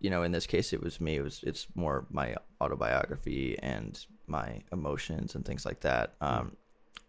you 0.00 0.08
know 0.08 0.22
in 0.22 0.32
this 0.32 0.46
case 0.46 0.72
it 0.72 0.82
was 0.82 1.00
me 1.00 1.16
it 1.16 1.22
was 1.22 1.42
it's 1.42 1.66
more 1.74 2.06
my 2.10 2.34
autobiography 2.60 3.58
and 3.62 4.06
my 4.28 4.62
emotions 4.72 5.34
and 5.34 5.44
things 5.44 5.64
like 5.64 5.80
that. 5.80 6.14
Um 6.20 6.56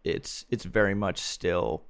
it's 0.03 0.45
it's 0.49 0.63
very 0.63 0.93
much 0.93 1.19
still 1.19 1.83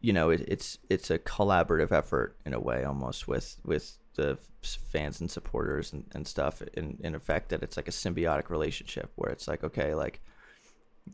you 0.00 0.12
know 0.12 0.30
it, 0.30 0.44
it's 0.46 0.78
it's 0.88 1.10
a 1.10 1.18
collaborative 1.18 1.92
effort 1.92 2.36
in 2.44 2.52
a 2.52 2.60
way 2.60 2.84
almost 2.84 3.28
with 3.28 3.56
with 3.64 3.98
the 4.14 4.36
fans 4.62 5.20
and 5.20 5.30
supporters 5.30 5.92
and, 5.92 6.04
and 6.14 6.26
stuff 6.26 6.62
in 6.74 6.98
in 7.02 7.14
effect 7.14 7.50
that 7.50 7.62
it's 7.62 7.76
like 7.76 7.88
a 7.88 7.92
symbiotic 7.92 8.50
relationship 8.50 9.12
where 9.16 9.30
it's 9.30 9.46
like 9.46 9.62
okay 9.62 9.94
like 9.94 10.20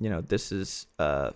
you 0.00 0.08
know 0.08 0.20
this 0.20 0.50
is 0.52 0.86
uh 0.98 1.30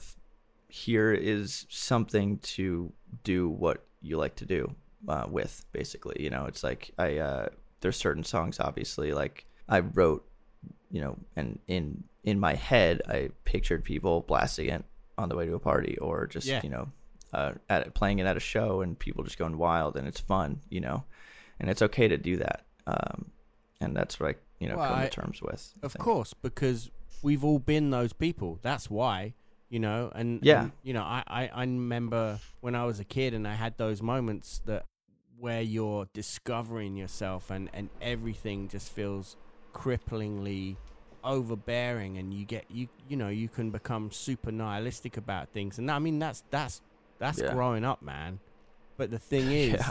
here 0.69 1.13
is 1.13 1.67
something 1.69 2.39
to 2.39 2.93
do 3.25 3.49
what 3.49 3.85
you 4.01 4.17
like 4.17 4.37
to 4.37 4.45
do 4.45 4.75
uh, 5.09 5.27
with 5.29 5.65
basically 5.73 6.17
you 6.19 6.31
know 6.31 6.45
it's 6.47 6.63
like 6.63 6.91
i 6.99 7.17
uh 7.17 7.49
there's 7.81 7.97
certain 7.97 8.25
songs 8.25 8.59
obviously 8.61 9.13
like 9.13 9.47
i 9.69 9.81
wrote 9.81 10.28
you 10.91 11.01
know 11.01 11.17
and 11.37 11.59
in 11.67 12.05
in 12.25 12.39
my 12.41 12.55
head 12.55 13.03
i 13.09 13.29
pictured 13.45 13.85
people 13.85 14.21
blasting 14.23 14.69
it 14.71 14.85
on 15.17 15.29
the 15.29 15.37
way 15.37 15.45
to 15.47 15.55
a 15.55 15.59
party 15.59 15.97
or 15.99 16.27
just 16.27 16.47
Yeah. 16.47 16.61
you 16.63 16.71
know 16.71 16.89
uh 17.33 17.53
at 17.69 17.93
playing 17.95 18.19
it 18.21 18.27
at 18.27 18.37
a 18.37 18.41
show 18.41 18.81
and 18.81 18.99
people 18.99 19.23
just 19.25 19.39
going 19.39 19.59
wild 19.59 19.97
and 19.97 20.07
it's 20.09 20.21
fun 20.21 20.61
you 20.71 20.81
know 20.81 21.05
and 21.61 21.69
it's 21.71 21.83
okay 21.83 22.09
to 22.09 22.17
do 22.17 22.37
that 22.39 22.65
um 22.87 23.31
and 23.81 23.95
that's 23.97 24.19
what 24.19 24.31
i 24.31 24.35
you 24.61 24.69
know 24.69 24.77
Well, 24.77 24.89
come 24.89 24.99
I- 25.01 25.05
to 25.05 25.11
terms 25.11 25.43
with 25.43 25.73
I 25.83 25.87
Of 25.87 25.93
think. 25.93 26.03
course, 26.05 26.35
because 26.35 26.91
we've 27.23 27.45
all 27.45 27.59
been 27.61 27.91
those 27.91 28.13
people. 28.13 28.59
That's 28.63 28.89
why, 28.91 29.35
you 29.69 29.79
know. 29.79 30.11
And 30.15 30.41
Yeah. 30.43 30.63
and, 30.63 30.73
you 30.83 30.93
know, 30.95 31.03
I, 31.03 31.23
I 31.29 31.49
I 31.49 31.61
remember 31.63 32.41
when 32.61 32.75
I 32.75 32.85
was 32.85 32.99
a 32.99 33.05
kid 33.05 33.35
and 33.35 33.47
I 33.47 33.55
had 33.55 33.77
those 33.79 34.03
moments 34.03 34.61
that 34.67 34.85
where 35.39 35.63
you're 35.63 36.07
discovering 36.13 36.97
yourself 36.97 37.51
and 37.51 37.71
and 37.73 37.89
everything 38.01 38.69
just 38.69 38.91
feels 38.91 39.37
cripplingly 39.79 40.77
overbearing 41.25 42.17
and 42.19 42.33
you 42.33 42.45
get 42.45 42.65
you 42.71 42.89
you 43.09 43.17
know 43.17 43.29
you 43.29 43.49
can 43.49 43.71
become 43.71 44.11
super 44.11 44.51
nihilistic 44.53 45.17
about 45.17 45.49
things 45.51 45.79
and 45.79 45.91
I 45.91 45.99
mean 45.99 46.19
that's 46.19 46.43
that's 46.51 46.81
that's 47.19 47.41
Yeah. 47.41 47.53
growing 47.53 47.85
up 47.85 48.03
man 48.03 48.41
But 48.97 49.11
the 49.11 49.19
thing 49.19 49.51
is, 49.67 49.75
Yeah. 49.75 49.91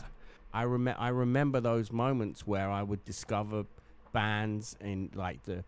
I 0.53 0.63
rem- 0.63 0.95
I 0.97 1.09
remember 1.09 1.59
those 1.61 1.91
moments 1.91 2.47
where 2.47 2.69
I 2.69 2.81
would 2.83 3.03
discover 3.05 3.65
bands 4.13 4.75
in 4.81 5.11
like 5.13 5.43
the 5.43 5.63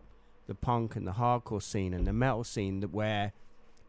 the 0.46 0.54
punk 0.54 0.96
and 0.96 1.06
the 1.06 1.12
hardcore 1.12 1.62
scene 1.62 1.94
and 1.94 2.06
the 2.06 2.12
metal 2.12 2.44
scene 2.44 2.80
that 2.80 2.90
where 2.90 3.32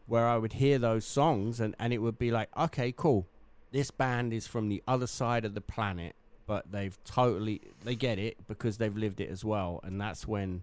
where 0.06 0.26
I 0.28 0.36
would 0.36 0.54
hear 0.54 0.78
those 0.78 1.04
songs 1.04 1.58
and, 1.60 1.74
and 1.78 1.92
it 1.92 1.98
would 1.98 2.18
be 2.18 2.30
like, 2.30 2.48
okay, 2.56 2.92
cool. 2.92 3.26
This 3.72 3.90
band 3.90 4.32
is 4.32 4.46
from 4.46 4.68
the 4.68 4.82
other 4.86 5.06
side 5.06 5.44
of 5.44 5.54
the 5.54 5.60
planet, 5.60 6.14
but 6.46 6.70
they've 6.70 6.96
totally 7.04 7.60
they 7.84 7.94
get 7.94 8.18
it 8.18 8.46
because 8.46 8.78
they've 8.78 8.96
lived 8.96 9.20
it 9.20 9.30
as 9.30 9.44
well. 9.44 9.80
And 9.82 10.00
that's 10.00 10.26
when 10.26 10.62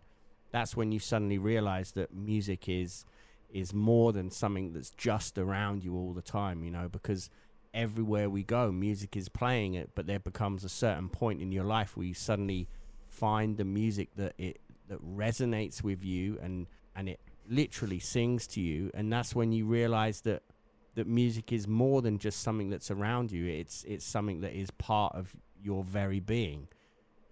that's 0.51 0.75
when 0.75 0.91
you 0.91 0.99
suddenly 0.99 1.37
realize 1.37 1.91
that 1.91 2.13
music 2.13 2.67
is 2.67 3.05
is 3.49 3.73
more 3.73 4.13
than 4.13 4.29
something 4.29 4.73
that's 4.73 4.91
just 4.91 5.37
around 5.37 5.83
you 5.83 5.95
all 5.95 6.13
the 6.13 6.21
time, 6.21 6.63
you 6.63 6.69
know, 6.69 6.87
because 6.87 7.29
everywhere 7.73 8.29
we 8.29 8.43
go, 8.43 8.71
music 8.71 9.15
is 9.17 9.29
playing 9.29 9.73
it, 9.73 9.89
but 9.95 10.05
there 10.07 10.19
becomes 10.19 10.63
a 10.63 10.69
certain 10.69 11.09
point 11.09 11.41
in 11.41 11.51
your 11.51 11.63
life 11.63 11.97
where 11.97 12.05
you 12.05 12.13
suddenly 12.13 12.67
find 13.07 13.57
the 13.57 13.65
music 13.65 14.09
that 14.15 14.33
it 14.37 14.59
that 14.87 15.03
resonates 15.03 15.83
with 15.83 16.03
you 16.03 16.37
and 16.41 16.67
and 16.95 17.09
it 17.09 17.19
literally 17.47 17.99
sings 17.99 18.47
to 18.47 18.61
you 18.61 18.91
and 18.93 19.11
that's 19.11 19.35
when 19.35 19.51
you 19.51 19.65
realize 19.65 20.21
that 20.21 20.43
that 20.95 21.07
music 21.07 21.51
is 21.51 21.67
more 21.67 22.01
than 22.01 22.17
just 22.17 22.41
something 22.41 22.69
that's 22.69 22.91
around 22.91 23.31
you 23.31 23.45
it's 23.45 23.83
it's 23.85 24.05
something 24.05 24.41
that 24.41 24.53
is 24.53 24.69
part 24.71 25.13
of 25.15 25.35
your 25.61 25.83
very 25.83 26.19
being 26.19 26.67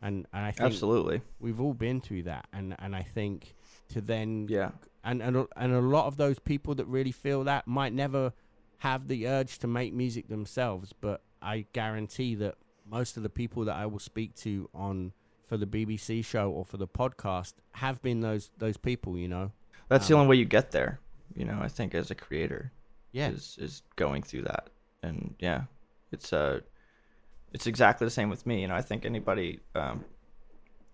and 0.02 0.28
and 0.34 0.46
I 0.46 0.52
think 0.52 0.68
Absolutely. 0.72 1.22
we've 1.40 1.60
all 1.60 1.74
been 1.74 2.02
through 2.02 2.24
that 2.24 2.48
and 2.54 2.76
and 2.80 2.96
I 2.96 3.02
think 3.04 3.56
to 3.90 4.02
then 4.02 4.48
Yeah. 4.50 4.72
and 5.04 5.22
and 5.22 5.38
a- 5.38 5.48
and 5.56 5.74
a 5.74 5.82
lot 5.82 6.06
of 6.08 6.18
those 6.18 6.40
people 6.40 6.76
that 6.76 6.86
really 6.86 7.12
feel 7.12 7.44
that 7.46 7.68
might 7.68 7.94
never 7.94 8.34
have 8.80 9.08
the 9.08 9.28
urge 9.28 9.58
to 9.60 9.68
make 9.68 9.94
music 9.94 10.28
themselves 10.28 10.94
but 11.00 11.22
I 11.42 11.66
guarantee 11.74 12.36
that 12.36 12.56
most 12.86 13.18
of 13.18 13.24
the 13.24 13.30
people 13.30 13.66
that 13.66 13.76
I 13.76 13.86
will 13.86 14.00
speak 14.00 14.36
to 14.38 14.70
on 14.74 15.14
for 15.46 15.58
the 15.58 15.66
BBC 15.66 16.24
show 16.26 16.52
or 16.52 16.66
for 16.66 16.78
the 16.78 16.88
podcast 16.88 17.54
have 17.74 18.02
been 18.02 18.20
those 18.22 18.52
those 18.58 18.78
people 18.78 19.18
you 19.18 19.28
know 19.28 19.52
That's 19.90 20.08
the 20.08 20.14
Um, 20.16 20.22
only 20.22 20.30
way 20.32 20.36
you 20.38 20.46
get 20.46 20.72
there. 20.72 21.00
You 21.36 21.46
know, 21.46 21.60
I 21.62 21.70
think 21.70 21.96
as 21.96 22.12
a 22.12 22.16
creator, 22.16 22.72
yeah 23.14 23.30
is 23.30 23.58
is 23.60 23.84
going 23.96 24.24
through 24.24 24.42
that, 24.44 24.70
and 25.04 25.36
yeah, 25.40 25.64
it's 26.12 26.34
uh, 26.34 26.60
it's 27.54 27.68
exactly 27.68 28.06
the 28.06 28.12
same 28.12 28.30
with 28.30 28.46
me. 28.46 28.62
You 28.62 28.68
know, 28.68 28.76
I 28.76 28.82
think 28.82 29.06
anybody, 29.06 29.60
um, 29.76 30.06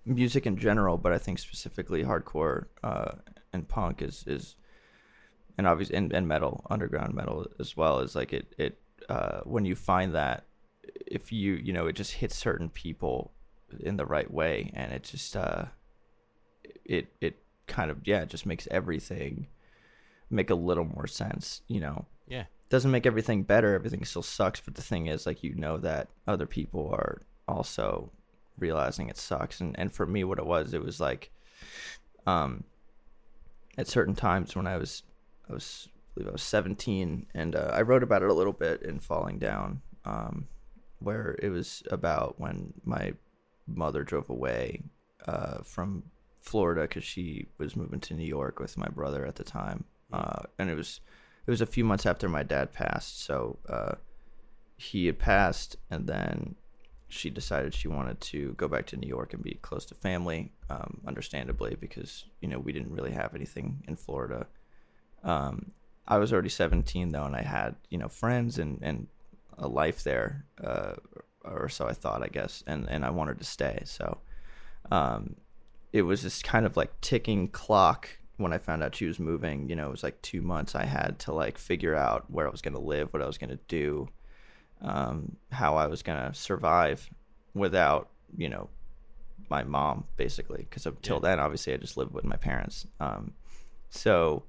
music 0.06 0.46
in 0.46 0.58
general, 0.58 0.98
but 0.98 1.12
I 1.12 1.18
think 1.18 1.40
specifically 1.40 2.04
hardcore 2.04 2.66
uh, 2.84 3.12
and 3.52 3.68
punk 3.68 4.02
is 4.02 4.24
is, 4.28 4.56
and 5.58 5.68
obviously 5.68 5.96
and, 5.96 6.12
and 6.14 6.28
metal, 6.28 6.66
underground 6.70 7.14
metal 7.14 7.48
as 7.60 7.76
well 7.78 8.00
is 8.00 8.16
like 8.16 8.34
it 8.34 8.54
it 8.58 8.80
uh, 9.10 9.42
when 9.44 9.66
you 9.66 9.76
find 9.76 10.14
that 10.14 10.46
if 11.08 11.32
you 11.32 11.54
you 11.54 11.74
know 11.74 11.88
it 11.88 11.94
just 11.94 12.14
hits 12.14 12.36
certain 12.36 12.70
people 12.70 13.34
in 13.80 13.98
the 13.98 14.06
right 14.06 14.32
way, 14.32 14.72
and 14.74 14.92
it 14.92 15.04
just 15.04 15.36
uh, 15.36 15.66
it 16.86 17.08
it 17.22 17.40
kind 17.68 17.90
of 17.90 17.98
yeah 18.06 18.22
it 18.22 18.30
just 18.30 18.46
makes 18.46 18.68
everything 18.70 19.48
make 20.30 20.50
a 20.50 20.56
little 20.56 20.84
more 20.84 21.08
sense 21.08 21.62
you 21.68 21.80
know 21.80 22.06
yeah 22.28 22.44
doesn't 22.74 22.90
make 22.90 23.06
everything 23.06 23.44
better 23.44 23.76
everything 23.76 24.04
still 24.04 24.24
sucks 24.24 24.60
but 24.60 24.74
the 24.74 24.82
thing 24.82 25.06
is 25.06 25.28
like 25.28 25.44
you 25.44 25.54
know 25.54 25.78
that 25.78 26.08
other 26.28 26.48
people 26.48 26.90
are 26.92 27.22
also 27.48 28.12
realizing 28.58 29.10
it 29.10 29.18
sucks. 29.18 29.62
And 29.62 29.78
and 29.78 29.94
for 29.94 30.08
me 30.08 30.24
what 30.24 30.40
it 30.40 30.46
was 30.48 30.74
it 30.74 30.84
was 30.84 31.00
like 31.00 31.32
um 32.26 32.64
at 33.78 33.88
certain 33.88 34.16
times 34.16 34.56
when 34.56 34.66
i 34.66 34.78
was 34.78 35.04
i 35.48 35.54
was 35.54 35.88
I 35.88 35.92
believe 36.16 36.30
i 36.30 36.32
was 36.32 36.42
17 36.42 37.28
and 37.36 37.56
uh, 37.56 37.70
i 37.74 37.84
wrote 37.84 38.02
about 38.02 38.24
it 38.24 38.30
a 38.30 38.34
little 38.34 38.54
bit 38.54 38.82
in 38.82 39.00
falling 39.00 39.38
down 39.38 39.82
um 40.04 40.48
where 40.98 41.36
it 41.44 41.50
was 41.50 41.84
about 41.92 42.40
when 42.40 42.74
my 42.84 43.14
mother 43.68 44.04
drove 44.04 44.32
away 44.32 44.82
uh 45.28 45.60
from 45.64 46.04
florida 46.42 46.82
because 46.82 47.04
she 47.04 47.50
was 47.60 47.76
moving 47.76 48.00
to 48.00 48.16
new 48.16 48.26
york 48.26 48.60
with 48.60 48.78
my 48.78 48.90
brother 48.90 49.28
at 49.28 49.36
the 49.36 49.44
time. 49.44 49.84
Uh 50.12 50.42
and 50.58 50.72
it 50.72 50.76
was 50.76 51.02
it 51.46 51.52
was 51.52 51.62
a 51.62 51.66
few 51.66 51.84
months 51.84 52.06
after 52.06 52.28
my 52.30 52.44
dad 52.44 52.72
passed 52.74 53.22
so 53.22 53.58
uh 53.70 53.96
he 54.78 55.06
had 55.06 55.20
passed 55.20 55.78
and 55.90 56.08
then 56.08 56.56
she 57.14 57.30
decided 57.30 57.74
she 57.74 57.88
wanted 57.88 58.20
to 58.20 58.54
go 58.54 58.68
back 58.68 58.88
to 58.88 58.98
New 58.98 59.08
York 59.08 59.34
and 59.34 59.44
be 59.44 59.60
close 59.62 59.86
to 59.86 59.96
family, 59.96 60.52
um, 60.70 61.00
understandably, 61.06 61.78
because 61.80 62.26
you 62.42 62.48
know 62.48 62.60
we 62.60 62.74
didn't 62.74 62.92
really 62.92 63.12
have 63.12 63.36
anything 63.36 63.84
in 63.88 63.96
Florida. 63.96 64.48
Um, 65.24 65.72
I 66.08 66.18
was 66.18 66.34
already 66.34 66.50
17 66.50 67.12
though, 67.12 67.24
and 67.24 67.36
I 67.36 67.44
had 67.44 67.76
you 67.90 67.98
know 67.98 68.08
friends 68.08 68.58
and 68.58 68.80
and 68.82 69.08
a 69.58 69.68
life 69.68 70.04
there, 70.04 70.46
uh, 70.64 70.94
or 71.44 71.70
so 71.70 71.88
I 71.88 71.94
thought, 71.94 72.24
I 72.24 72.28
guess, 72.28 72.64
and 72.66 72.90
and 72.90 73.06
I 73.06 73.12
wanted 73.12 73.38
to 73.38 73.46
stay. 73.46 73.84
So, 73.86 74.18
um, 74.92 75.36
it 75.94 76.02
was 76.02 76.24
this 76.24 76.42
kind 76.42 76.66
of 76.66 76.76
like 76.76 77.00
ticking 77.00 77.48
clock 77.48 78.10
when 78.38 78.54
I 78.54 78.58
found 78.58 78.84
out 78.84 78.96
she 78.96 79.06
was 79.06 79.20
moving. 79.20 79.70
You 79.70 79.76
know, 79.76 79.88
it 79.88 79.92
was 79.92 80.04
like 80.04 80.22
two 80.22 80.42
months. 80.42 80.76
I 80.76 80.86
had 80.86 81.20
to 81.20 81.34
like 81.34 81.58
figure 81.58 81.96
out 81.96 82.30
where 82.30 82.48
I 82.48 82.52
was 82.52 82.62
gonna 82.62 82.80
live, 82.80 83.14
what 83.14 83.22
I 83.22 83.28
was 83.28 83.38
gonna 83.38 83.60
do 83.68 84.10
um, 84.84 85.38
how 85.52 85.76
I 85.76 85.88
was 85.88 86.04
gonna 86.04 86.34
survive 86.34 87.10
without 87.54 88.10
you 88.36 88.50
know 88.50 88.70
my 89.50 89.64
mom 89.64 90.06
basically 90.18 90.66
because 90.70 90.86
until 90.86 91.20
then 91.20 91.40
obviously 91.40 91.74
I 91.74 91.78
just 91.78 91.98
lived 91.98 92.14
with 92.14 92.26
my 92.26 92.36
parents 92.36 92.86
um, 93.00 93.34
so 93.90 94.44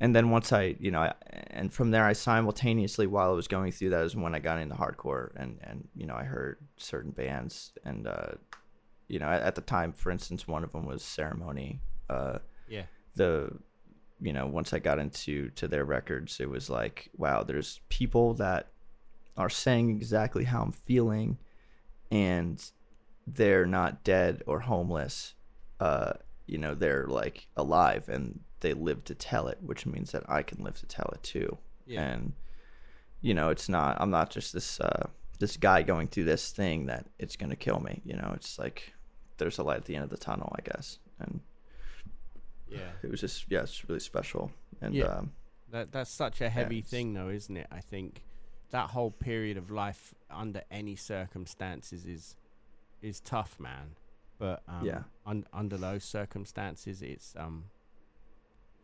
and 0.00 0.14
then 0.14 0.30
once 0.30 0.52
I 0.52 0.76
you 0.78 0.90
know 0.90 1.00
I, 1.00 1.14
and 1.48 1.72
from 1.72 1.90
there 1.90 2.04
I 2.04 2.12
simultaneously 2.12 3.06
while 3.06 3.30
I 3.30 3.34
was 3.34 3.48
going 3.48 3.72
through 3.72 3.90
that 3.90 4.04
is 4.04 4.14
when 4.14 4.34
I 4.34 4.38
got 4.38 4.58
into 4.58 4.74
hardcore 4.74 5.30
and 5.36 5.58
and 5.62 5.88
you 5.96 6.06
know 6.06 6.14
I 6.14 6.24
heard 6.24 6.58
certain 6.76 7.10
bands 7.10 7.72
and 7.84 8.06
uh, 8.06 8.32
you 9.08 9.18
know 9.18 9.26
at, 9.26 9.42
at 9.42 9.54
the 9.54 9.60
time 9.60 9.92
for 9.92 10.10
instance 10.10 10.46
one 10.46 10.62
of 10.62 10.72
them 10.72 10.86
was 10.86 11.02
Ceremony 11.02 11.80
uh, 12.08 12.38
yeah 12.68 12.82
the 13.16 13.50
you 14.20 14.32
know 14.32 14.46
once 14.46 14.72
i 14.72 14.78
got 14.78 14.98
into 14.98 15.48
to 15.50 15.68
their 15.68 15.84
records 15.84 16.40
it 16.40 16.48
was 16.50 16.68
like 16.68 17.08
wow 17.16 17.42
there's 17.42 17.80
people 17.88 18.34
that 18.34 18.68
are 19.36 19.48
saying 19.50 19.90
exactly 19.90 20.44
how 20.44 20.62
i'm 20.62 20.72
feeling 20.72 21.38
and 22.10 22.70
they're 23.26 23.66
not 23.66 24.02
dead 24.04 24.42
or 24.46 24.60
homeless 24.60 25.34
uh 25.80 26.12
you 26.46 26.58
know 26.58 26.74
they're 26.74 27.06
like 27.06 27.46
alive 27.56 28.08
and 28.08 28.40
they 28.60 28.72
live 28.72 29.04
to 29.04 29.14
tell 29.14 29.46
it 29.48 29.58
which 29.60 29.86
means 29.86 30.12
that 30.12 30.24
i 30.28 30.42
can 30.42 30.62
live 30.64 30.78
to 30.78 30.86
tell 30.86 31.10
it 31.14 31.22
too 31.22 31.56
Yeah. 31.86 32.02
and 32.02 32.32
you 33.20 33.34
know 33.34 33.50
it's 33.50 33.68
not 33.68 33.96
i'm 34.00 34.10
not 34.10 34.30
just 34.30 34.52
this 34.52 34.80
uh 34.80 35.08
this 35.38 35.56
guy 35.56 35.82
going 35.82 36.08
through 36.08 36.24
this 36.24 36.50
thing 36.50 36.86
that 36.86 37.06
it's 37.18 37.36
going 37.36 37.50
to 37.50 37.56
kill 37.56 37.78
me 37.78 38.00
you 38.04 38.14
know 38.14 38.32
it's 38.34 38.58
like 38.58 38.94
there's 39.36 39.58
a 39.58 39.62
light 39.62 39.76
at 39.76 39.84
the 39.84 39.94
end 39.94 40.02
of 40.04 40.10
the 40.10 40.16
tunnel 40.16 40.52
i 40.58 40.62
guess 40.62 40.98
and 41.20 41.40
yeah 42.70 42.90
it 43.02 43.10
was 43.10 43.20
just 43.20 43.46
yeah 43.48 43.62
it's 43.62 43.88
really 43.88 44.00
special 44.00 44.50
and 44.80 44.94
Yeah. 44.94 45.06
um 45.06 45.32
That 45.70 45.92
that's 45.92 46.10
such 46.10 46.40
a 46.40 46.48
heavy 46.48 46.78
it's- 46.78 46.90
thing, 46.90 47.14
though, 47.14 47.28
isn't 47.28 47.56
it? 47.56 47.66
I 47.70 47.80
think 47.80 48.22
that 48.70 48.90
whole 48.90 49.10
period 49.10 49.56
of 49.56 49.70
life, 49.70 50.14
under 50.30 50.62
any 50.70 50.96
circumstances, 50.96 52.04
is 52.06 52.36
is 53.02 53.20
tough, 53.20 53.58
man. 53.60 53.96
But 54.38 54.62
um, 54.68 54.84
Yeah. 54.86 55.02
un- 55.26 55.46
under 55.52 55.76
those 55.76 56.04
circumstances, 56.04 57.02
it's 57.02 57.34
um, 57.36 57.64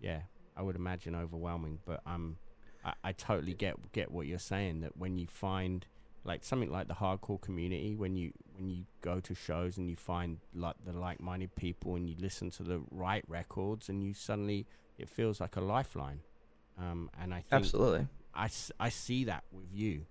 yeah, 0.01 0.23
I 0.57 0.63
would 0.63 0.77
imagine 0.77 1.15
overwhelming. 1.15 1.79
But 1.87 2.01
um, 2.07 2.37
I, 2.85 2.93
I 3.05 3.13
totally 3.13 3.55
get 3.55 3.75
get 3.93 4.11
what 4.11 4.27
you're 4.27 4.39
saying. 4.39 4.81
That 4.81 4.97
when 4.97 5.17
you 5.19 5.27
find 5.27 5.87
like 6.25 6.45
something 6.45 6.71
like 6.71 6.89
the 6.89 6.95
hardcore 6.95 7.41
community, 7.41 7.95
when 7.95 8.17
you 8.17 8.33
when 8.57 8.69
you 8.69 8.85
go 9.03 9.21
to 9.21 9.35
shows 9.35 9.77
and 9.79 9.89
you 9.89 9.97
find 9.97 10.39
like 10.55 10.77
the 10.85 10.93
like-minded 10.93 11.55
people 11.57 11.97
and 11.97 12.09
you 12.09 12.17
listen 12.19 12.51
to 12.51 12.63
the 12.63 12.83
right 12.91 13.25
records, 13.29 13.89
and 13.89 14.03
you 14.03 14.15
suddenly 14.15 14.67
it 14.99 15.09
feels 15.09 15.41
like 15.41 15.57
a 15.57 15.61
lifeline. 15.61 16.21
Um, 16.79 17.11
and 17.21 17.33
I 17.33 17.39
think 17.39 17.53
absolutely 17.53 18.09
I, 18.35 18.49
I 18.81 18.89
see 18.89 19.25
that 19.25 19.45
with 19.53 19.73
you 19.73 20.07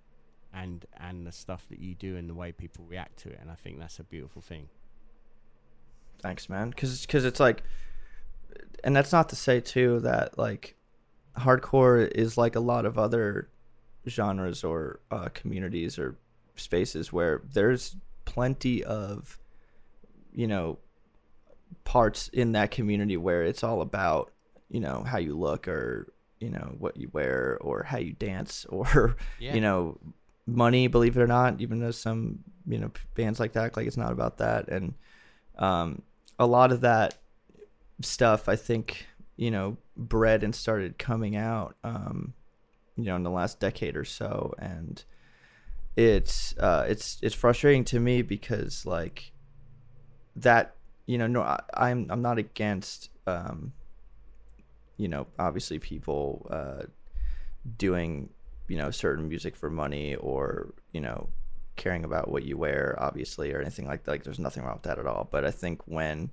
and 0.53 0.85
and 0.97 1.27
the 1.27 1.31
stuff 1.31 1.65
that 1.69 1.79
you 1.79 1.95
do 1.95 2.15
and 2.15 2.29
the 2.29 2.33
way 2.33 2.51
people 2.51 2.85
react 2.87 3.17
to 3.19 3.29
it 3.29 3.39
and 3.41 3.51
I 3.51 3.55
think 3.55 3.79
that's 3.79 3.99
a 3.99 4.03
beautiful 4.03 4.41
thing. 4.41 4.69
thanks 6.21 6.47
man 6.47 6.69
because 6.69 7.01
because 7.01 7.25
it's 7.25 7.39
like 7.39 7.63
and 8.83 8.95
that's 8.95 9.11
not 9.11 9.29
to 9.29 9.35
say 9.35 9.59
too 9.59 9.99
that 10.01 10.37
like 10.37 10.75
hardcore 11.37 12.09
is 12.11 12.37
like 12.37 12.55
a 12.55 12.59
lot 12.59 12.85
of 12.85 12.97
other 12.97 13.49
genres 14.07 14.63
or 14.63 14.99
uh, 15.11 15.29
communities 15.33 15.97
or 15.97 16.15
spaces 16.55 17.11
where 17.13 17.41
there's 17.53 17.95
plenty 18.25 18.83
of 18.83 19.37
you 20.33 20.47
know 20.47 20.77
parts 21.83 22.27
in 22.29 22.51
that 22.53 22.71
community 22.71 23.17
where 23.17 23.43
it's 23.43 23.63
all 23.63 23.81
about 23.81 24.31
you 24.69 24.79
know 24.79 25.03
how 25.03 25.17
you 25.17 25.37
look 25.37 25.67
or 25.67 26.11
you 26.39 26.49
know 26.49 26.75
what 26.77 26.95
you 26.97 27.09
wear 27.13 27.57
or 27.61 27.83
how 27.83 27.97
you 27.97 28.13
dance 28.13 28.65
or 28.69 29.15
Yeah. 29.39 29.55
you 29.55 29.61
know 29.61 29.97
money 30.45 30.87
believe 30.87 31.15
it 31.17 31.21
or 31.21 31.27
not 31.27 31.61
even 31.61 31.79
though 31.79 31.91
some 31.91 32.39
you 32.67 32.77
know 32.77 32.91
bands 33.15 33.39
like 33.39 33.53
that 33.53 33.75
like 33.77 33.87
it's 33.87 33.97
not 33.97 34.11
about 34.11 34.37
that 34.39 34.67
and 34.67 34.93
um 35.57 36.01
a 36.37 36.45
lot 36.45 36.71
of 36.71 36.81
that 36.81 37.15
stuff 38.01 38.49
i 38.49 38.55
think 38.55 39.05
you 39.37 39.49
know 39.51 39.77
bred 39.95 40.43
and 40.43 40.53
started 40.53 40.97
coming 40.97 41.35
out 41.35 41.75
um 41.83 42.33
you 42.97 43.05
know 43.05 43.15
in 43.15 43.23
the 43.23 43.29
last 43.31 43.59
decade 43.59 43.95
or 43.95 44.05
so. 44.05 44.53
And 44.59 45.03
it's 45.95 46.57
uh 46.57 46.85
it's 46.87 47.19
it's 47.21 47.35
frustrating 47.35 47.83
to 47.83 47.99
me 47.99 48.21
because 48.21 48.85
like 48.85 49.31
that 50.35 50.75
you 51.05 51.17
know 51.17 51.27
no 51.27 51.41
I, 51.41 51.61
i'm 51.75 52.07
i'm 52.09 52.21
not 52.21 52.39
against 52.39 53.09
um 53.27 53.73
you 54.97 55.07
know 55.07 55.27
obviously 55.37 55.77
people 55.77 56.47
uh 56.49 56.87
doing 57.77 58.29
you 58.67 58.77
know 58.77 58.89
certain 58.89 59.27
music 59.27 59.55
for 59.55 59.69
money 59.69 60.15
or 60.15 60.73
you 60.93 61.01
know 61.01 61.29
caring 61.75 62.03
about 62.03 62.29
what 62.29 62.43
you 62.43 62.57
wear 62.57 62.95
obviously 62.99 63.51
or 63.51 63.61
anything 63.61 63.87
like 63.87 64.03
that 64.03 64.11
like 64.11 64.23
there's 64.23 64.39
nothing 64.39 64.63
wrong 64.63 64.75
with 64.75 64.83
that 64.83 64.99
at 64.99 65.07
all. 65.07 65.27
But 65.29 65.45
i 65.45 65.51
think 65.51 65.81
when 65.85 66.31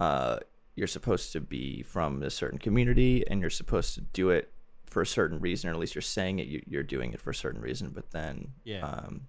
uh 0.00 0.38
you're 0.74 0.86
supposed 0.86 1.32
to 1.32 1.40
be 1.40 1.82
from 1.82 2.22
a 2.22 2.30
certain 2.30 2.58
community 2.58 3.24
and 3.28 3.40
you're 3.40 3.50
supposed 3.50 3.94
to 3.94 4.00
do 4.00 4.30
it 4.30 4.52
for 4.92 5.02
a 5.02 5.06
certain 5.06 5.40
reason 5.40 5.68
or 5.70 5.72
at 5.72 5.78
least 5.78 5.94
you're 5.94 6.02
saying 6.02 6.38
it 6.38 6.46
you, 6.46 6.62
you're 6.66 6.82
doing 6.82 7.12
it 7.12 7.20
for 7.20 7.30
a 7.30 7.34
certain 7.34 7.60
reason 7.60 7.90
but 7.90 8.10
then 8.10 8.52
Yeah. 8.64 8.84
um 8.86 9.22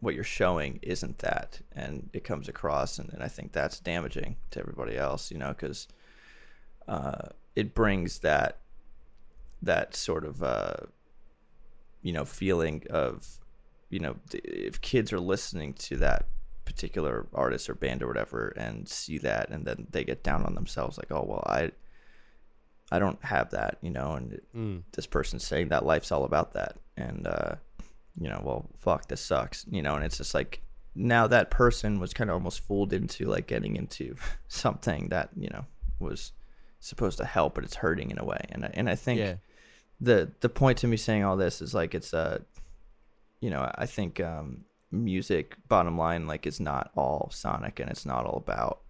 what 0.00 0.14
you're 0.14 0.22
showing 0.24 0.78
isn't 0.82 1.18
that 1.18 1.60
and 1.72 2.08
it 2.12 2.22
comes 2.24 2.48
across 2.48 2.98
and, 2.98 3.12
and 3.12 3.22
i 3.22 3.28
think 3.28 3.52
that's 3.52 3.80
damaging 3.80 4.36
to 4.52 4.60
everybody 4.60 4.96
else 4.96 5.30
you 5.32 5.38
know 5.38 5.48
because 5.48 5.88
uh, 6.86 7.28
it 7.56 7.74
brings 7.74 8.20
that 8.20 8.60
that 9.60 9.94
sort 9.96 10.24
of 10.24 10.42
uh, 10.42 10.74
you 12.02 12.12
know 12.12 12.24
feeling 12.24 12.82
of 12.90 13.26
you 13.90 13.98
know 13.98 14.14
if 14.32 14.80
kids 14.80 15.12
are 15.12 15.20
listening 15.20 15.74
to 15.74 15.96
that 15.96 16.26
particular 16.64 17.26
artist 17.34 17.68
or 17.68 17.74
band 17.74 18.02
or 18.02 18.06
whatever 18.06 18.48
and 18.56 18.88
see 18.88 19.18
that 19.18 19.50
and 19.50 19.64
then 19.66 19.86
they 19.90 20.04
get 20.04 20.22
down 20.22 20.44
on 20.44 20.54
themselves 20.54 20.96
like 20.98 21.10
oh 21.10 21.24
well 21.26 21.42
i 21.46 21.70
i 22.92 22.98
don't 22.98 23.22
have 23.24 23.50
that 23.50 23.78
you 23.82 23.90
know 23.90 24.12
and 24.12 24.40
Mm. 24.54 24.82
this 24.92 25.06
person's 25.06 25.46
saying 25.46 25.68
that 25.68 25.84
life's 25.84 26.10
all 26.12 26.24
about 26.24 26.52
that 26.54 26.76
and 26.96 27.26
uh 27.26 27.54
you 28.20 28.28
know 28.28 28.40
well 28.44 28.66
fuck 28.78 29.08
this 29.08 29.20
sucks 29.20 29.64
you 29.70 29.82
know 29.82 29.94
and 29.94 30.04
it's 30.04 30.18
just 30.18 30.34
like 30.34 30.62
now 30.94 31.26
that 31.28 31.50
person 31.50 32.00
was 32.00 32.12
kind 32.12 32.30
of 32.30 32.34
almost 32.34 32.60
fooled 32.60 32.92
into 32.92 33.26
like 33.26 33.46
getting 33.46 33.76
into 33.76 34.16
something 34.48 35.08
that 35.10 35.28
you 35.36 35.48
know 35.50 35.64
was 36.00 36.32
supposed 36.80 37.18
to 37.18 37.24
help 37.24 37.54
but 37.54 37.64
it's 37.64 37.76
hurting 37.76 38.10
in 38.10 38.18
a 38.18 38.24
way 38.24 38.40
and 38.50 38.64
I, 38.64 38.70
and 38.74 38.88
I 38.88 38.94
think 38.94 39.18
Yeah. 39.20 39.34
the 40.00 40.30
the 40.40 40.48
point 40.48 40.78
to 40.78 40.86
me 40.86 40.96
saying 40.96 41.24
all 41.24 41.36
this 41.36 41.60
is 41.60 41.74
like 41.74 41.94
it's 41.94 42.12
uh 42.14 42.38
you 43.40 43.50
know 43.50 43.70
I 43.74 43.86
think 43.86 44.18
um 44.20 44.64
music 44.90 45.54
bottom 45.68 45.98
line 45.98 46.26
like 46.26 46.46
is 46.46 46.58
not 46.60 46.90
all 46.96 47.28
sonic 47.32 47.78
and 47.78 47.90
it's 47.90 48.06
not 48.06 48.24
all 48.26 48.38
about 48.38 48.80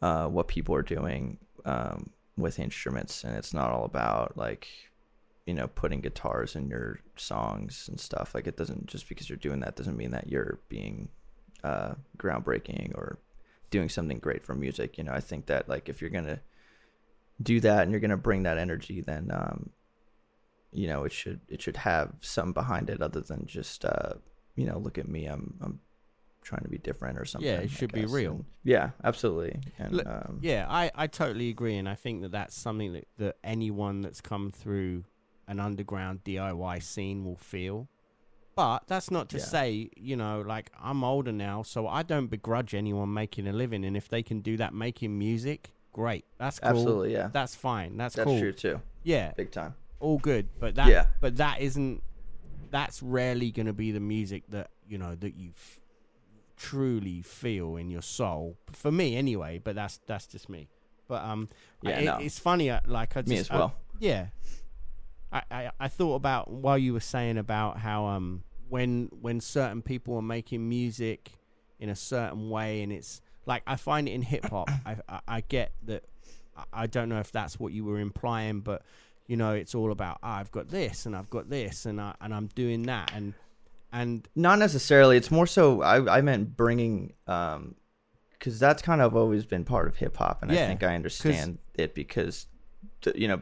uh 0.00 0.26
what 0.28 0.48
people 0.48 0.74
are 0.74 0.82
doing 0.82 1.38
um 1.64 2.10
with 2.38 2.58
instruments 2.58 3.24
and 3.24 3.36
it's 3.36 3.52
not 3.52 3.70
all 3.70 3.84
about 3.84 4.36
like 4.36 4.68
you 5.46 5.54
know 5.54 5.66
putting 5.66 6.00
guitars 6.00 6.54
in 6.54 6.68
your 6.68 7.00
songs 7.16 7.88
and 7.88 7.98
stuff. 7.98 8.34
Like 8.34 8.46
it 8.46 8.56
doesn't 8.56 8.86
just 8.86 9.08
because 9.08 9.28
you're 9.28 9.36
doing 9.36 9.60
that 9.60 9.76
doesn't 9.76 9.96
mean 9.96 10.12
that 10.12 10.28
you're 10.28 10.60
being 10.68 11.08
uh 11.64 11.94
groundbreaking 12.16 12.94
or 12.94 13.18
doing 13.70 13.88
something 13.88 14.18
great 14.18 14.44
for 14.44 14.54
music 14.54 14.96
you 14.96 15.04
know? 15.04 15.12
I 15.12 15.20
think 15.20 15.46
that 15.46 15.68
like 15.68 15.88
if 15.88 16.00
you're 16.00 16.10
gonna 16.10 16.40
do 17.42 17.60
that 17.60 17.82
and 17.82 17.90
you're 17.90 18.00
gonna 18.00 18.16
bring 18.16 18.44
that 18.44 18.58
energy 18.58 19.00
then 19.00 19.30
um 19.32 19.70
you 20.70 20.86
know 20.86 21.04
it 21.04 21.12
should 21.12 21.40
it 21.48 21.62
should 21.62 21.76
have 21.78 22.12
some 22.20 22.52
behind 22.52 22.90
it 22.90 23.02
other 23.02 23.20
than 23.20 23.46
just 23.46 23.84
uh 23.84 24.14
you 24.54 24.66
know 24.66 24.78
look 24.78 24.98
at 24.98 25.08
me 25.08 25.26
i'm 25.26 25.54
i'm 25.62 25.80
trying 26.42 26.62
to 26.62 26.68
be 26.68 26.78
different 26.78 27.18
or 27.18 27.24
something 27.24 27.48
Yeah, 27.50 27.58
it 27.58 27.70
should 27.70 27.92
be 27.92 28.06
real. 28.06 28.32
And- 28.32 28.44
yeah 28.64 28.90
absolutely 29.04 29.60
and 29.78 29.92
Look, 29.92 30.06
um 30.06 30.38
Yeah, 30.42 30.66
I, 30.68 30.90
I 30.94 31.06
totally 31.06 31.48
agree, 31.50 31.76
and 31.76 31.88
I 31.88 31.94
think 31.94 32.22
that 32.22 32.32
that's 32.32 32.54
something 32.56 32.92
that, 32.94 33.06
that 33.18 33.36
anyone 33.44 34.00
that's 34.00 34.20
come 34.20 34.50
through 34.50 35.04
an 35.46 35.60
underground 35.60 36.24
DIY 36.24 36.82
scene 36.82 37.24
will 37.24 37.36
feel. 37.36 37.88
But 38.54 38.84
that's 38.88 39.10
not 39.10 39.28
to 39.30 39.38
Yeah. 39.38 39.44
say, 39.44 39.90
you 39.96 40.16
know, 40.16 40.42
like 40.46 40.70
I'm 40.80 41.04
older 41.04 41.32
now, 41.32 41.62
so 41.62 41.86
I 41.86 42.02
don't 42.02 42.26
begrudge 42.26 42.74
anyone 42.74 43.12
making 43.14 43.46
a 43.46 43.52
living, 43.52 43.84
and 43.84 43.96
if 43.96 44.08
they 44.08 44.22
can 44.22 44.40
do 44.40 44.56
that 44.56 44.74
making 44.74 45.16
music, 45.18 45.70
great. 45.92 46.24
That's 46.38 46.58
cool. 46.58 46.70
absolutely 46.70 47.12
yeah 47.12 47.28
That's 47.32 47.54
fine. 47.54 47.96
That's, 47.96 48.14
that's 48.16 48.24
cool. 48.26 48.38
true 48.40 48.52
too 48.52 48.80
Yeah, 49.04 49.32
big 49.36 49.50
time 49.50 49.74
all 50.00 50.18
good. 50.18 50.48
But 50.60 50.74
that, 50.76 50.88
Yeah. 50.88 51.06
but 51.20 51.36
that 51.38 51.60
isn't. 51.60 52.02
That's 52.70 53.02
rarely 53.02 53.50
going 53.50 53.66
to 53.66 53.72
be 53.72 53.90
the 53.92 54.00
music 54.00 54.44
that 54.50 54.70
you 54.86 54.98
know 54.98 55.14
that 55.16 55.34
you 55.34 55.50
f- 55.56 55.80
truly 56.58 57.22
feel 57.22 57.76
in 57.76 57.88
your 57.90 58.02
soul. 58.02 58.56
For 58.72 58.90
me, 58.92 59.16
anyway. 59.16 59.60
But 59.62 59.74
that's 59.76 59.98
that's 60.06 60.26
just 60.26 60.48
me. 60.48 60.68
But 61.06 61.22
um, 61.24 61.48
Yeah, 61.82 61.98
it- 62.00 62.04
no. 62.04 62.16
it's 62.18 62.38
funny. 62.38 62.70
uh, 62.70 62.80
Like 62.86 63.16
I 63.16 63.20
just, 63.22 63.30
Me 63.30 63.38
as 63.38 63.50
I- 63.50 63.56
well. 63.56 63.74
yeah. 63.98 64.26
I, 65.32 65.42
I 65.50 65.70
I 65.80 65.88
thought 65.88 66.14
about 66.14 66.50
while 66.50 66.78
you 66.78 66.92
were 66.94 67.00
saying 67.00 67.36
about 67.38 67.78
how 67.78 68.06
um 68.06 68.44
when 68.68 69.08
when 69.20 69.40
certain 69.40 69.82
people 69.82 70.16
are 70.16 70.22
making 70.22 70.66
music 70.68 71.32
in 71.78 71.88
a 71.90 71.94
certain 71.96 72.48
way 72.50 72.82
and 72.82 72.92
it's 72.92 73.20
like 73.46 73.62
I 73.66 73.76
find 73.76 74.08
it 74.08 74.12
in 74.12 74.22
hip 74.22 74.46
hop. 74.46 74.70
I, 74.86 74.96
I 75.08 75.20
I 75.28 75.40
get 75.42 75.72
that. 75.84 76.04
I- 76.56 76.64
I 76.72 76.86
don't 76.86 77.08
know 77.08 77.20
if 77.20 77.30
that's 77.30 77.60
what 77.60 77.72
you 77.72 77.84
were 77.84 77.98
implying, 78.00 78.60
but 78.60 78.82
you 79.26 79.36
know, 79.36 79.52
it's 79.52 79.74
all 79.74 79.92
about 79.92 80.18
"Ah, 80.22 80.38
I've 80.38 80.50
got 80.50 80.68
this 80.68 81.04
and 81.06 81.14
I've 81.14 81.28
got 81.30 81.48
this 81.50 81.84
and 81.86 82.00
I 82.00 82.14
and 82.20 82.34
I'm 82.34 82.46
doing 82.48 82.82
that 82.84 83.12
and 83.14 83.34
and 83.92 84.28
not 84.34 84.58
necessarily 84.58 85.16
it's 85.16 85.30
more 85.30 85.46
so 85.46 85.82
i, 85.82 86.18
I 86.18 86.20
meant 86.20 86.56
bringing 86.56 87.14
um 87.26 87.74
because 88.32 88.58
that's 88.58 88.82
kind 88.82 89.00
of 89.00 89.16
always 89.16 89.44
been 89.44 89.64
part 89.64 89.88
of 89.88 89.96
hip-hop 89.96 90.42
and 90.42 90.50
Yeah, 90.50 90.64
i 90.64 90.66
think 90.68 90.82
i 90.82 90.94
understand 90.94 91.58
it 91.74 91.94
because 91.94 92.46
the, 93.02 93.12
you 93.18 93.28
know 93.28 93.40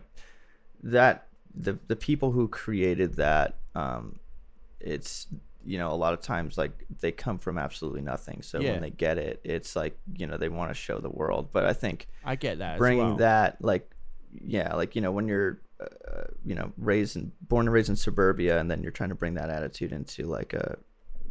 that 0.82 1.26
the 1.54 1.78
the 1.88 1.96
people 1.96 2.32
who 2.32 2.48
created 2.48 3.14
that 3.16 3.56
um 3.74 4.18
it's 4.80 5.26
you 5.64 5.78
know 5.78 5.90
a 5.90 5.96
lot 5.96 6.12
of 6.14 6.20
times 6.20 6.56
like 6.56 6.72
they 7.00 7.10
come 7.10 7.38
from 7.38 7.58
absolutely 7.58 8.02
nothing 8.02 8.40
so 8.42 8.60
Yeah. 8.60 8.72
when 8.72 8.82
they 8.82 8.90
get 8.90 9.18
it 9.18 9.40
it's 9.42 9.74
like 9.74 9.98
you 10.16 10.26
know 10.26 10.36
they 10.36 10.48
want 10.48 10.70
to 10.70 10.74
show 10.74 10.98
the 11.00 11.10
world 11.10 11.48
but 11.52 11.64
i 11.66 11.72
think 11.72 12.06
I 12.24 12.36
get 12.36 12.58
that. 12.58 12.78
bringing 12.78 13.02
as 13.04 13.08
well. 13.08 13.16
that 13.18 13.56
like 13.64 13.90
yeah 14.44 14.74
like 14.74 14.94
you 14.94 15.02
know 15.02 15.10
when 15.10 15.26
you're 15.26 15.60
uh, 15.80 16.24
you 16.44 16.54
know 16.54 16.72
raised 16.78 17.16
in 17.16 17.32
born 17.42 17.66
and 17.66 17.72
raised 17.72 17.88
in 17.90 17.96
suburbia 17.96 18.58
and 18.58 18.70
then 18.70 18.82
you're 18.82 18.92
trying 18.92 19.10
to 19.10 19.14
bring 19.14 19.34
that 19.34 19.50
attitude 19.50 19.92
into 19.92 20.24
like 20.24 20.52
a 20.54 20.76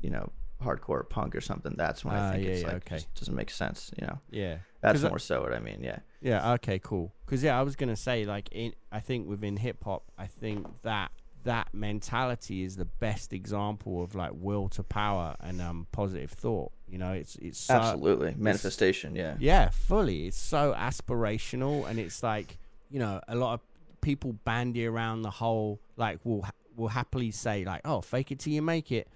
you 0.01 0.09
know 0.09 0.31
hardcore 0.63 1.07
punk 1.09 1.35
or 1.35 1.41
something 1.41 1.73
that's 1.77 2.05
when 2.05 2.15
Ah, 2.15 2.29
i 2.29 2.31
think 2.33 2.45
yeah, 2.45 2.51
it's 2.51 2.61
yeah, 2.61 2.67
like 2.67 2.75
okay. 2.77 2.95
just 2.95 3.13
doesn't 3.15 3.35
make 3.35 3.49
sense 3.49 3.91
you 3.99 4.05
know 4.07 4.19
yeah. 4.29 4.57
that's 4.81 4.99
'Cause 4.99 5.05
I- 5.05 5.09
more 5.09 5.19
so 5.19 5.41
what 5.41 5.53
i 5.53 5.59
mean 5.59 5.81
yeah 5.83 5.99
Yeah. 6.21 6.53
Okay. 6.53 6.79
Cool. 6.79 7.13
Because 7.25 7.43
yeah, 7.43 7.59
I 7.59 7.61
was 7.61 7.75
gonna 7.75 7.95
say 7.95 8.25
like 8.25 8.49
in 8.51 8.73
I 8.91 8.99
think 8.99 9.27
within 9.27 9.57
hip 9.57 9.83
hop, 9.83 10.03
I 10.17 10.25
think 10.27 10.65
that 10.81 11.11
that 11.43 11.67
mentality 11.73 12.63
is 12.63 12.77
the 12.77 12.85
best 12.85 13.31
example 13.33 14.01
of 14.03 14.15
like 14.15 14.31
will 14.33 14.67
to 14.69 14.81
power 14.83 15.35
and 15.39 15.61
um 15.61 15.85
positive 15.91 16.31
thought. 16.31 16.71
You 16.87 16.97
know, 16.97 17.11
it's 17.11 17.35
it's 17.35 17.59
so, 17.59 17.75
absolutely 17.75 18.33
manifestation 18.37 19.15
yeah 19.15 19.35
Yeah, 19.39 19.69
fully. 19.69 20.25
It's 20.27 20.37
so 20.55 20.73
aspirational, 20.75 21.87
and 21.87 21.99
it's 21.99 22.23
like 22.23 22.57
you 22.89 22.99
know 22.99 23.21
a 23.27 23.35
lot 23.35 23.53
of 23.55 23.59
people 24.05 24.33
bandy 24.45 24.85
around 24.85 25.23
the 25.23 25.29
whole 25.31 25.79
like 25.97 26.19
will 26.23 26.43
ha- 26.43 26.51
will 26.77 26.87
happily 26.89 27.31
say 27.31 27.65
like 27.65 27.81
oh 27.85 28.01
fake 28.01 28.31
it 28.31 28.39
till 28.39 28.53
you 28.53 28.61
make 28.61 28.91
it, 28.91 29.07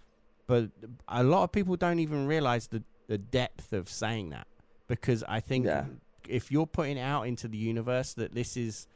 but 0.48 0.70
a 1.08 1.24
lot 1.24 1.44
of 1.44 1.52
people 1.52 1.76
don't 1.78 2.00
even 2.00 2.26
realize 2.28 2.68
the 2.68 2.82
the 3.08 3.18
depth 3.18 3.72
of 3.72 3.88
saying 3.88 4.30
that 4.32 4.48
because 4.88 5.24
I 5.28 5.40
think 5.40 5.66
Yeah. 5.66 5.86
if 6.28 6.52
you're 6.52 6.68
putting 6.68 6.98
it 6.98 7.02
out 7.02 7.24
into 7.28 7.48
the 7.48 7.58
universe 7.58 8.14
that 8.16 8.34
this 8.34 8.58
is 8.58 8.88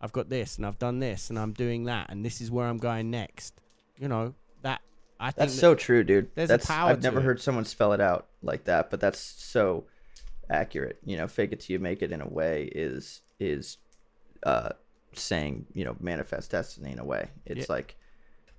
I've 0.00 0.12
got 0.12 0.28
this 0.28 0.56
and 0.56 0.64
I've 0.66 0.78
done 0.78 0.98
this 1.00 1.30
and 1.30 1.38
I'm 1.38 1.52
doing 1.52 1.84
that 1.84 2.10
and 2.10 2.24
this 2.24 2.40
is 2.40 2.50
where 2.50 2.66
I'm 2.66 2.78
going 2.78 3.10
next, 3.10 3.54
you 3.98 4.08
know 4.08 4.34
that 4.62 4.80
I 5.20 5.26
think 5.30 5.36
that's 5.38 5.54
that- 5.54 5.60
so 5.60 5.74
true 5.74 6.04
dude 6.04 6.30
there's 6.34 6.48
that's 6.48 6.66
power 6.66 6.90
i've 6.90 7.02
never 7.02 7.20
it. 7.20 7.22
heard 7.24 7.40
someone 7.40 7.64
spell 7.64 7.92
it 7.92 8.00
out 8.00 8.26
like 8.42 8.64
that 8.64 8.90
but 8.90 9.00
that's 9.00 9.18
so 9.20 9.84
accurate 10.50 10.98
you 11.04 11.16
know 11.16 11.26
fake 11.28 11.52
it 11.52 11.60
till 11.60 11.72
you 11.74 11.78
make 11.78 12.02
it 12.02 12.12
in 12.12 12.20
a 12.20 12.28
way 12.28 12.64
is 12.74 13.22
is 13.40 13.78
uh 14.42 14.70
saying 15.18 15.66
you 15.72 15.84
know 15.84 15.96
manifest 16.00 16.50
destiny 16.50 16.92
in 16.92 16.98
a 16.98 17.04
way. 17.04 17.28
It's 17.46 17.68
Yeah. 17.68 17.74
like 17.74 17.96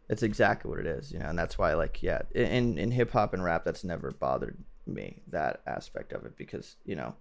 it's 0.10 0.22
exactly 0.24 0.70
what 0.70 0.80
it 0.80 0.86
is 0.86 1.12
you 1.12 1.18
know 1.18 1.26
and 1.26 1.38
that's 1.40 1.58
why 1.58 1.74
like 1.74 2.04
yeah 2.04 2.22
in 2.36 2.78
in 2.78 2.92
hip 2.92 3.10
hop 3.12 3.34
and 3.34 3.44
rap 3.44 3.64
that's 3.66 3.84
never 3.84 4.12
bothered 4.12 4.56
me 4.86 5.18
that 5.28 5.62
aspect 5.66 6.14
of 6.14 6.24
it 6.28 6.38
because 6.38 6.76
you 6.86 6.96
know 6.96 7.16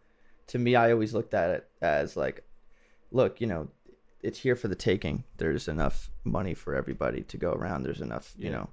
to 0.49 0.59
me 0.59 0.77
i 0.77 0.92
always 0.92 1.14
looked 1.14 1.33
at 1.33 1.49
it 1.49 1.66
as 1.81 2.14
like 2.14 2.44
look 3.11 3.40
you 3.40 3.47
know 3.47 3.68
it's 4.23 4.38
here 4.40 4.57
for 4.57 4.68
the 4.68 4.75
taking. 4.75 5.23
There's 5.37 5.68
enough 5.68 6.09
money 6.25 6.55
for 6.55 6.75
everybody 6.75 7.20
to 7.25 7.37
go 7.37 7.53
around. 7.53 7.83
There's 7.83 8.01
enough 8.01 8.33
you 8.38 8.47
Yeah. 8.47 8.53
know 8.57 8.70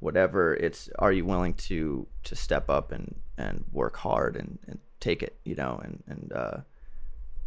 whatever. 0.00 0.54
It's 0.54 0.88
are 0.98 1.12
you 1.12 1.24
willing 1.24 1.54
to 1.54 2.06
to 2.24 2.34
step 2.36 2.68
up 2.68 2.90
and 2.92 3.14
and 3.36 3.64
work 3.72 3.96
hard 3.96 4.34
and 4.36 4.58
and 4.66 4.78
take 5.00 5.22
it 5.22 5.38
you 5.44 5.54
know 5.54 5.80
and 5.84 6.02
and 6.08 6.32
uh 6.32 6.56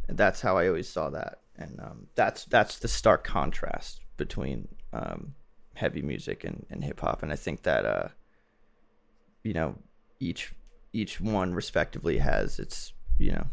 and 0.08 0.18
that's 0.18 0.40
how 0.40 0.58
i 0.58 0.68
always 0.68 0.88
saw 0.88 1.10
that 1.10 1.41
and 1.62 1.80
um 1.80 2.08
that's 2.16 2.46
that's 2.46 2.80
the 2.80 2.88
stark 2.88 3.24
contrast 3.24 4.02
between 4.18 4.68
um 4.94 5.34
heavy 5.74 6.02
music 6.02 6.44
and, 6.44 6.66
and 6.70 6.84
hip 6.84 7.00
hop. 7.00 7.24
And 7.24 7.32
i 7.32 7.36
think 7.36 7.64
that 7.64 7.86
uh 7.86 8.10
you 9.44 9.54
know 9.54 9.76
each 10.20 10.54
each 10.94 11.22
one 11.22 11.54
respectively 11.54 12.18
has 12.18 12.60
its 12.60 12.94
you 13.18 13.32
know 13.32 13.48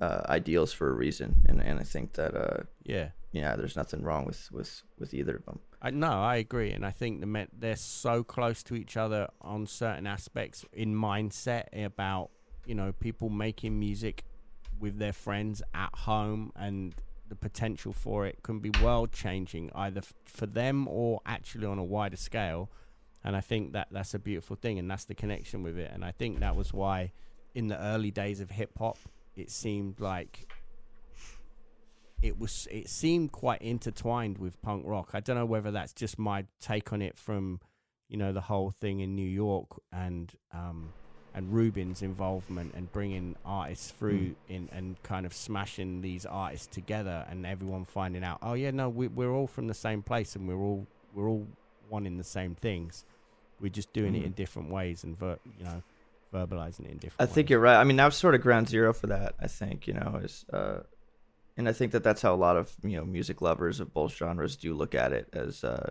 uh 0.00 0.22
ideals 0.28 0.72
for 0.72 0.88
a 0.90 0.92
reason. 0.92 1.46
And 1.48 1.60
and 1.60 1.78
i 1.78 1.84
think 1.84 2.14
that 2.14 2.34
uh 2.34 2.64
yeah. 2.82 3.10
yeah, 3.32 3.56
there's 3.56 3.76
nothing 3.76 4.02
wrong 4.02 4.24
with 4.24 4.50
with 4.52 4.82
with 4.98 5.14
either 5.14 5.36
of 5.36 5.44
them. 5.44 5.60
I 5.80 5.90
no, 5.90 6.10
I 6.10 6.36
agree, 6.36 6.72
and 6.72 6.84
I 6.84 6.90
think 6.90 7.20
the 7.20 7.46
they're 7.56 7.76
so 7.76 8.24
close 8.24 8.62
to 8.64 8.74
each 8.74 8.96
other 8.96 9.28
on 9.40 9.66
certain 9.66 10.06
aspects 10.06 10.64
in 10.72 10.94
mindset 10.94 11.66
about 11.84 12.30
you 12.66 12.74
know 12.74 12.92
people 12.92 13.28
making 13.28 13.78
music 13.78 14.24
with 14.80 14.98
their 14.98 15.12
friends 15.12 15.62
at 15.74 15.94
home 15.94 16.52
and 16.56 16.94
the 17.28 17.36
potential 17.36 17.92
for 17.92 18.26
it 18.26 18.42
can 18.42 18.60
be 18.60 18.70
world 18.82 19.12
changing 19.12 19.70
either 19.74 19.98
f- 19.98 20.12
for 20.24 20.46
them 20.46 20.86
or 20.88 21.20
actually 21.26 21.66
on 21.66 21.78
a 21.78 21.84
wider 21.84 22.16
scale. 22.16 22.70
And 23.24 23.36
i 23.36 23.40
think 23.40 23.72
that 23.72 23.88
that's 23.90 24.14
a 24.14 24.18
beautiful 24.18 24.56
thing 24.56 24.78
and 24.78 24.90
that's 24.90 25.04
the 25.04 25.14
connection 25.14 25.62
with 25.62 25.78
it. 25.78 25.90
And 25.92 26.04
i 26.04 26.12
think 26.12 26.40
that 26.40 26.56
was 26.56 26.72
why 26.72 27.12
in 27.54 27.68
the 27.68 27.78
early 27.78 28.10
days 28.10 28.40
of 28.40 28.50
hip 28.50 28.72
hop 28.78 28.98
it 29.36 29.50
seemed 29.50 30.00
like 30.00 30.52
it 32.22 32.38
was 32.38 32.66
it 32.70 32.88
seemed 32.88 33.32
quite 33.32 33.62
intertwined 33.62 34.38
with 34.38 34.60
punk 34.60 34.84
rock. 34.86 35.10
I 35.14 35.20
don't 35.20 35.36
know 35.36 35.46
whether 35.46 35.70
that's 35.70 35.92
just 35.92 36.18
my 36.18 36.46
take 36.60 36.92
on 36.92 37.00
it 37.00 37.16
from 37.16 37.60
you 38.08 38.16
know 38.16 38.32
the 38.32 38.40
whole 38.40 38.70
thing 38.80 39.00
in 39.00 39.14
new 39.14 39.28
york 39.28 39.68
and 39.92 40.32
um 40.52 40.92
and 41.38 41.52
Rubin's 41.52 42.02
involvement 42.02 42.74
and 42.74 42.90
bringing 42.92 43.36
artists 43.44 43.90
through 43.92 44.18
Mm. 44.18 44.34
in 44.48 44.68
and 44.72 45.02
kind 45.04 45.24
of 45.24 45.32
smashing 45.32 46.00
these 46.02 46.26
artists 46.26 46.66
together 46.66 47.24
and 47.30 47.46
everyone 47.46 47.84
finding 47.84 48.24
out 48.24 48.38
oh 48.42 48.54
yeah 48.54 48.72
no 48.72 48.88
we, 48.88 49.06
we're 49.08 49.30
all 49.32 49.46
from 49.46 49.66
the 49.68 49.74
same 49.74 50.02
place 50.02 50.34
and 50.36 50.48
we're 50.48 50.56
all 50.68 50.86
we're 51.14 51.28
all 51.28 51.46
wanting 51.88 52.16
the 52.18 52.24
same 52.24 52.54
things 52.56 53.04
we're 53.60 53.68
just 53.80 53.92
doing 53.92 54.14
it 54.16 54.22
Mhm. 54.22 54.26
in 54.26 54.32
different 54.32 54.68
ways 54.70 55.04
and 55.04 55.16
ver- 55.16 55.38
you 55.58 55.64
know 55.64 55.82
verbalizing 56.34 56.84
it 56.86 56.90
in 56.90 56.98
different 56.98 57.20
I 57.20 57.24
ways. 57.24 57.34
think 57.34 57.50
you're 57.50 57.60
right. 57.60 57.76
I 57.80 57.84
mean, 57.84 57.96
that 57.96 58.04
was 58.06 58.16
sort 58.16 58.34
of 58.34 58.40
ground 58.42 58.68
zero 58.68 58.92
for 58.92 59.06
that. 59.06 59.34
I 59.40 59.46
think 59.46 59.86
you 59.86 59.94
know 59.94 60.20
is, 60.22 60.44
uh, 60.52 60.80
and 61.56 61.68
I 61.68 61.72
think 61.72 61.92
that 61.92 62.02
that's 62.04 62.20
how 62.22 62.34
a 62.34 62.36
lot 62.48 62.56
of 62.56 62.76
you 62.82 62.96
know 62.98 63.04
music 63.04 63.40
lovers 63.42 63.80
of 63.80 63.94
both 63.94 64.12
genres 64.14 64.54
do 64.56 64.74
look 64.74 64.94
at 64.94 65.12
it 65.12 65.28
as, 65.32 65.64
uh, 65.64 65.90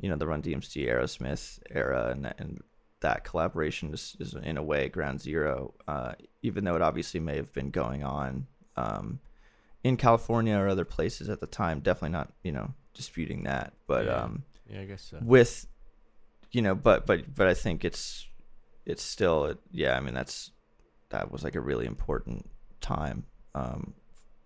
you 0.00 0.08
know, 0.08 0.16
the 0.16 0.26
Run 0.26 0.42
DMC 0.42 0.86
Aerosmith 0.88 1.58
era, 1.70 2.10
and 2.12 2.32
and 2.38 2.62
that 3.04 3.24
collaboration 3.24 3.94
is, 3.94 4.16
is 4.18 4.34
in 4.34 4.56
a 4.56 4.62
way 4.62 4.88
ground 4.88 5.20
zero. 5.20 5.74
Uh, 5.86 6.12
even 6.42 6.64
though 6.64 6.74
it 6.74 6.82
obviously 6.82 7.20
may 7.20 7.36
have 7.36 7.52
been 7.52 7.70
going 7.70 8.02
on 8.02 8.46
um, 8.76 9.20
in 9.82 9.96
California 9.96 10.56
or 10.56 10.68
other 10.68 10.84
places 10.84 11.28
at 11.28 11.40
the 11.40 11.46
time, 11.46 11.80
definitely 11.80 12.10
not 12.10 12.32
you 12.42 12.52
know 12.52 12.74
disputing 12.94 13.44
that, 13.44 13.72
but. 13.86 14.06
Yeah. 14.06 14.22
Um, 14.22 14.44
yeah 14.68 14.80
i 14.80 14.84
guess 14.84 15.02
so 15.02 15.18
with 15.22 15.66
you 16.52 16.62
know 16.62 16.74
but 16.74 17.06
but 17.06 17.34
but 17.34 17.46
i 17.46 17.54
think 17.54 17.84
it's 17.84 18.26
it's 18.86 19.02
still 19.02 19.54
yeah 19.70 19.96
i 19.96 20.00
mean 20.00 20.14
that's 20.14 20.50
that 21.10 21.30
was 21.30 21.44
like 21.44 21.54
a 21.54 21.60
really 21.60 21.86
important 21.86 22.48
time 22.80 23.24
um 23.54 23.94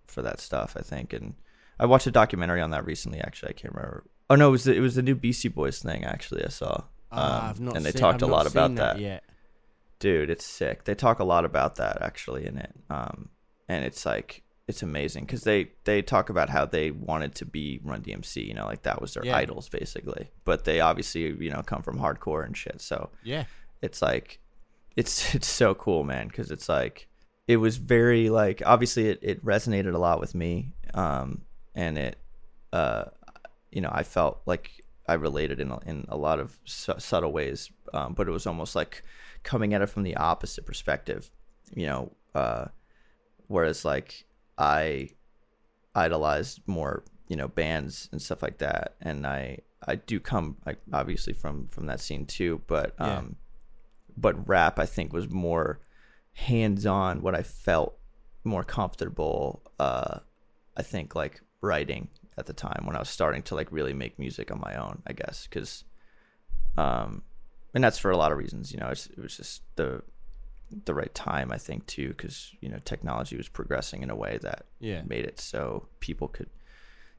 for 0.06 0.22
that 0.22 0.40
stuff 0.40 0.76
i 0.78 0.82
think 0.82 1.12
and 1.12 1.34
i 1.78 1.86
watched 1.86 2.06
a 2.06 2.10
documentary 2.10 2.60
on 2.60 2.70
that 2.70 2.84
recently 2.86 3.20
actually 3.20 3.50
i 3.50 3.52
can't 3.52 3.74
remember 3.74 4.04
oh 4.30 4.34
no 4.34 4.48
it 4.48 4.52
was 4.52 4.64
the, 4.64 4.74
it 4.74 4.80
was 4.80 4.94
the 4.94 5.02
new 5.02 5.14
beastie 5.14 5.48
boys 5.48 5.80
thing 5.80 6.04
actually 6.04 6.44
i 6.44 6.48
saw 6.48 6.82
Ah, 7.10 7.44
Um, 7.44 7.50
I've 7.50 7.60
not 7.60 7.76
and 7.76 7.84
they 7.84 7.90
seen- 7.92 8.00
talked 8.00 8.22
I've 8.22 8.28
a 8.28 8.32
lot 8.32 8.46
about 8.46 8.68
seen 8.68 8.74
that, 8.76 8.98
yet. 8.98 9.24
Dude 9.98 10.30
it's 10.30 10.44
sick. 10.44 10.84
They 10.84 10.94
talk 10.94 11.18
a 11.18 11.24
lot 11.24 11.44
about 11.44 11.76
that 11.76 12.02
actually 12.02 12.46
in 12.46 12.58
it. 12.58 12.72
Um 12.90 13.30
and 13.68 13.84
it's 13.84 14.04
like 14.06 14.42
it's 14.66 14.82
amazing 14.82 15.24
because 15.24 15.44
they 15.44 15.70
they 15.84 16.02
talk 16.02 16.28
about 16.30 16.48
how 16.50 16.64
they 16.66 16.90
wanted 16.90 17.34
to 17.34 17.46
be 17.46 17.80
run 17.82 18.02
dmc 18.02 18.36
you 18.36 18.52
know 18.52 18.66
like 18.66 18.82
that 18.82 19.00
was 19.00 19.14
their 19.14 19.24
Yeah. 19.24 19.36
idols 19.36 19.68
basically. 19.68 20.30
But 20.44 20.64
they 20.64 20.80
obviously 20.80 21.22
you 21.22 21.50
know 21.50 21.62
come 21.62 21.82
from 21.82 21.98
hardcore 21.98 22.44
and 22.44 22.56
shit 22.56 22.80
so 22.80 23.10
yeah. 23.24 23.44
it's 23.82 24.00
like 24.02 24.38
it's 24.96 25.34
it's 25.34 25.48
so 25.48 25.74
cool 25.74 26.04
man 26.04 26.28
because 26.28 26.50
it's 26.50 26.68
like 26.68 27.08
it 27.48 27.56
was 27.56 27.78
very 27.78 28.28
like 28.28 28.62
obviously 28.66 29.08
it, 29.08 29.18
it 29.22 29.44
resonated 29.44 29.94
a 29.94 29.98
lot 29.98 30.20
with 30.20 30.34
me 30.34 30.72
um 30.94 31.40
and 31.74 31.96
it 31.98 32.18
uh 32.72 33.04
you 33.72 33.80
know 33.80 33.90
i 33.90 34.02
felt 34.02 34.42
like 34.46 34.84
i 35.08 35.14
related 35.14 35.58
in 35.60 35.70
a, 35.70 35.78
in 35.86 36.04
a 36.08 36.16
lot 36.16 36.38
of 36.38 36.58
su- 36.64 36.94
subtle 36.98 37.32
ways 37.32 37.70
um 37.94 38.14
but 38.14 38.28
it 38.28 38.30
was 38.30 38.46
almost 38.46 38.76
like 38.76 39.02
coming 39.42 39.74
at 39.74 39.82
it 39.82 39.86
from 39.88 40.02
the 40.04 40.16
opposite 40.16 40.64
perspective 40.66 41.30
you 41.74 41.86
know 41.86 42.12
uh 42.34 42.66
whereas 43.48 43.84
like 43.84 44.24
i 44.58 45.08
idolized 45.94 46.60
more 46.66 47.02
you 47.28 47.36
know 47.36 47.48
bands 47.48 48.08
and 48.12 48.20
stuff 48.22 48.42
like 48.42 48.58
that 48.58 48.94
and 49.00 49.26
i 49.26 49.58
i 49.86 49.94
do 49.94 50.20
come 50.20 50.56
like 50.66 50.78
obviously 50.92 51.32
from 51.32 51.66
from 51.68 51.86
that 51.86 52.00
scene 52.00 52.24
too 52.26 52.60
but 52.66 52.94
Yeah. 53.00 53.18
um 53.18 53.36
but 54.16 54.48
rap 54.48 54.78
i 54.78 54.86
think 54.86 55.12
was 55.12 55.28
more 55.30 55.80
hands 56.32 56.86
on 56.86 57.22
what 57.22 57.34
i 57.34 57.42
felt 57.42 57.96
more 58.44 58.64
comfortable 58.64 59.62
uh 59.78 60.18
i 60.76 60.82
think 60.82 61.14
like 61.14 61.40
writing 61.60 62.08
at 62.38 62.46
the 62.46 62.52
time 62.52 62.82
when 62.84 62.96
i 62.96 62.98
was 62.98 63.08
starting 63.08 63.42
to 63.42 63.54
like 63.54 63.70
really 63.70 63.92
make 63.92 64.18
music 64.18 64.50
on 64.50 64.60
my 64.60 64.74
own 64.76 65.02
i 65.06 65.12
guess 65.12 65.46
because 65.48 65.84
um 66.76 67.22
and 67.74 67.84
that's 67.84 67.98
for 67.98 68.10
a 68.10 68.16
lot 68.16 68.32
of 68.32 68.38
reasons 68.38 68.72
you 68.72 68.78
know 68.78 68.88
it's, 68.88 69.06
it 69.06 69.18
was 69.18 69.36
just 69.36 69.62
the 69.76 70.02
the 70.84 70.94
right 70.94 71.14
time 71.14 71.50
i 71.50 71.56
think 71.56 71.86
too 71.86 72.08
because 72.08 72.54
you 72.60 72.68
know 72.68 72.78
technology 72.84 73.36
was 73.36 73.48
progressing 73.48 74.02
in 74.02 74.10
a 74.10 74.16
way 74.16 74.38
that 74.42 74.66
yeah 74.80 75.00
made 75.06 75.24
it 75.24 75.40
so 75.40 75.88
people 76.00 76.28
could, 76.28 76.48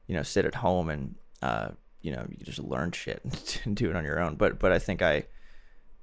you 0.06 0.16
know, 0.16 0.24
sit 0.24 0.44
at 0.44 0.56
home 0.56 0.90
and, 0.90 1.14
uh, 1.40 1.68
you 2.02 2.10
know, 2.10 2.26
you 2.28 2.36
could 2.36 2.46
just 2.46 2.58
learn 2.58 2.90
shit 2.90 3.22
and 3.64 3.76
do 3.76 3.88
it 3.88 3.94
on 3.94 4.04
your 4.04 4.18
own. 4.18 4.34
But 4.34 4.58
but 4.58 4.72
I 4.72 4.80
think 4.80 5.02
I, 5.02 5.26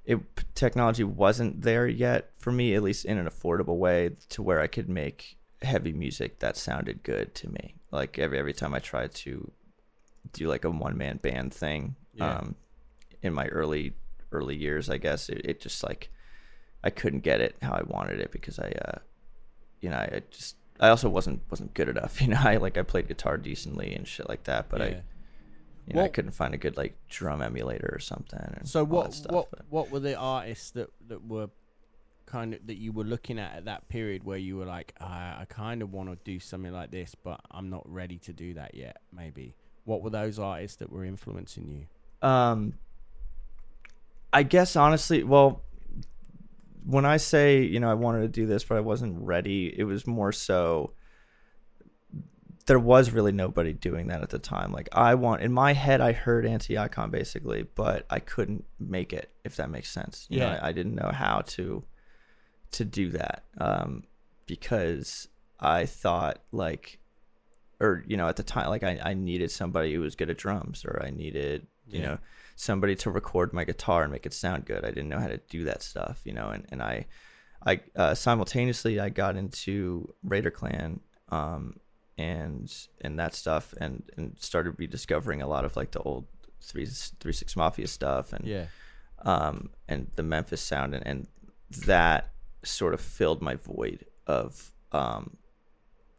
it 0.06 0.18
technology 0.54 1.04
wasn't 1.04 1.60
there 1.60 1.86
yet 1.86 2.30
for 2.36 2.50
me, 2.50 2.74
at 2.74 2.82
least 2.82 3.04
in 3.04 3.18
an 3.18 3.28
affordable 3.28 3.76
way, 3.76 4.12
to 4.30 4.42
where 4.42 4.60
I 4.60 4.66
could 4.66 4.88
make 4.88 5.36
heavy 5.60 5.92
music 5.92 6.38
that 6.38 6.56
sounded 6.56 7.02
good 7.02 7.34
to 7.34 7.50
me. 7.50 7.74
Like 7.90 8.18
every 8.18 8.38
every 8.38 8.52
time 8.52 8.74
I 8.74 8.78
tried 8.80 9.14
to 9.16 9.50
do 10.32 10.48
like 10.48 10.64
a 10.64 10.70
one 10.70 10.96
man 10.96 11.16
band 11.18 11.54
thing, 11.54 11.96
Yeah. 12.14 12.38
um, 12.38 12.56
in 13.22 13.32
my 13.32 13.46
early 13.46 13.94
early 14.32 14.56
years, 14.56 14.90
I 14.90 14.98
guess 14.98 15.28
it, 15.28 15.40
it 15.44 15.60
just 15.60 15.82
like 15.82 16.10
I 16.84 16.90
couldn't 16.90 17.20
get 17.20 17.40
it 17.40 17.56
how 17.62 17.72
I 17.72 17.82
wanted 17.82 18.20
it 18.20 18.30
because 18.30 18.58
I, 18.58 18.68
uh, 18.84 18.98
you 19.80 19.88
know, 19.90 19.96
I 19.96 20.22
just 20.30 20.56
I 20.78 20.88
also 20.90 21.08
wasn't 21.08 21.42
wasn't 21.50 21.74
good 21.74 21.88
enough. 21.88 22.20
You 22.20 22.28
know, 22.28 22.40
I 22.40 22.56
like 22.58 22.76
I 22.76 22.82
played 22.82 23.08
guitar 23.08 23.36
decently 23.38 23.94
and 23.94 24.06
shit 24.06 24.28
like 24.28 24.44
that, 24.44 24.68
but 24.68 24.82
I, 24.82 24.88
Yeah. 24.88 25.00
you 25.86 25.94
know, 25.94 26.02
I 26.02 26.08
couldn't 26.08 26.32
find 26.32 26.52
a 26.54 26.58
good 26.58 26.76
like 26.76 26.96
drum 27.08 27.40
emulator 27.40 27.90
or 27.92 27.98
something. 28.00 28.38
And 28.58 28.68
So 28.68 28.80
all 28.80 28.86
what 28.86 29.04
that 29.06 29.14
stuff, 29.14 29.32
what 29.32 29.50
but- 29.50 29.64
what 29.70 29.90
were 29.90 30.00
the 30.00 30.14
artists 30.16 30.70
that 30.72 30.90
that 31.08 31.24
were 31.26 31.48
kind 32.28 32.52
of 32.54 32.66
that 32.66 32.76
you 32.76 32.92
were 32.92 33.04
looking 33.04 33.38
at 33.38 33.56
at 33.56 33.64
that 33.64 33.88
period 33.88 34.22
where 34.22 34.36
you 34.38 34.56
were 34.58 34.66
like 34.66 34.92
I, 35.00 35.38
I 35.40 35.46
kind 35.48 35.80
of 35.82 35.92
want 35.92 36.10
to 36.10 36.18
do 36.30 36.38
something 36.38 36.72
like 36.72 36.90
this 36.90 37.14
but 37.14 37.40
I'm 37.50 37.70
not 37.70 37.82
ready 37.90 38.18
to 38.18 38.32
do 38.32 38.54
that 38.54 38.74
yet 38.74 38.98
maybe 39.12 39.54
what 39.84 40.02
were 40.02 40.10
those 40.10 40.38
artists 40.38 40.76
that 40.76 40.92
were 40.92 41.04
influencing 41.04 41.66
you 41.70 42.28
Um, 42.28 42.74
I 44.32 44.42
guess 44.42 44.76
honestly, 44.76 45.22
well, 45.22 45.62
when 46.84 47.06
I 47.06 47.16
say 47.16 47.62
you 47.62 47.80
know 47.80 47.90
I 47.90 47.94
wanted 47.94 48.20
to 48.20 48.28
do 48.28 48.46
this 48.46 48.62
but 48.64 48.76
I 48.76 48.80
wasn't 48.80 49.16
ready, 49.22 49.74
it 49.74 49.84
was 49.84 50.06
more 50.06 50.32
so 50.32 50.92
there 52.66 52.78
was 52.78 53.10
really 53.10 53.32
nobody 53.32 53.72
doing 53.72 54.08
that 54.08 54.20
at 54.22 54.28
the 54.28 54.38
time. 54.38 54.72
Like 54.72 54.90
I 54.92 55.14
want 55.14 55.40
in 55.40 55.52
my 55.52 55.72
head, 55.72 56.02
I 56.02 56.12
heard 56.12 56.44
anti-icon 56.44 57.10
basically, 57.10 57.62
but 57.74 58.04
I 58.10 58.18
couldn't 58.18 58.66
make 58.78 59.14
it. 59.14 59.30
If 59.44 59.56
that 59.56 59.70
makes 59.70 59.90
sense, 59.90 60.26
you 60.28 60.40
know, 60.40 60.48
Yeah. 60.48 60.60
I, 60.62 60.68
I 60.68 60.72
didn't 60.72 60.94
know 60.94 61.10
how 61.10 61.40
to 61.56 61.82
to 62.72 62.84
do 62.84 63.10
that 63.10 63.44
um, 63.58 64.04
because 64.46 65.28
I 65.60 65.86
thought 65.86 66.40
like, 66.52 66.98
or 67.80 68.04
you 68.06 68.16
know, 68.16 68.28
at 68.28 68.36
the 68.36 68.42
time, 68.42 68.68
like 68.68 68.82
I, 68.82 69.00
I 69.02 69.14
needed 69.14 69.50
somebody 69.50 69.94
who 69.94 70.00
was 70.00 70.16
good 70.16 70.30
at 70.30 70.38
drums, 70.38 70.84
or 70.84 71.02
I 71.04 71.10
needed 71.10 71.66
you 71.86 72.00
Yeah. 72.00 72.06
know 72.06 72.18
somebody 72.56 72.94
to 72.96 73.10
record 73.10 73.52
my 73.52 73.64
guitar 73.64 74.02
and 74.02 74.12
make 74.12 74.26
it 74.26 74.32
sound 74.34 74.64
good. 74.66 74.84
I 74.84 74.88
didn't 74.88 75.08
know 75.08 75.20
how 75.20 75.28
to 75.28 75.38
do 75.48 75.64
that 75.64 75.82
stuff, 75.82 76.20
you 76.24 76.32
know, 76.32 76.48
and 76.50 76.66
and 76.70 76.82
I. 76.82 77.06
I 77.66 77.80
uh, 77.96 78.14
simultaneously 78.14 79.00
I 79.00 79.08
got 79.08 79.34
into 79.36 80.14
Raider 80.22 80.50
Klan 80.52 81.00
um, 81.30 81.80
and 82.16 82.72
and 83.00 83.18
that 83.18 83.34
stuff 83.34 83.74
and 83.80 84.04
and 84.16 84.36
started 84.38 84.78
rediscovering 84.78 85.42
a 85.42 85.48
lot 85.48 85.64
of 85.64 85.76
like 85.76 85.90
the 85.90 85.98
old 85.98 86.26
three 86.62 86.86
three 86.86 87.32
six 87.32 87.56
mafia 87.56 87.88
stuff 87.88 88.32
and 88.32 88.44
yeah 88.46 88.66
um 89.24 89.70
and 89.88 90.08
the 90.14 90.22
Memphis 90.22 90.60
sound 90.60 90.94
and, 90.94 91.04
and 91.04 91.26
that 91.86 92.30
sort 92.64 92.94
of 92.94 93.00
filled 93.00 93.40
my 93.42 93.54
void 93.54 94.04
of 94.26 94.72
um 94.92 95.36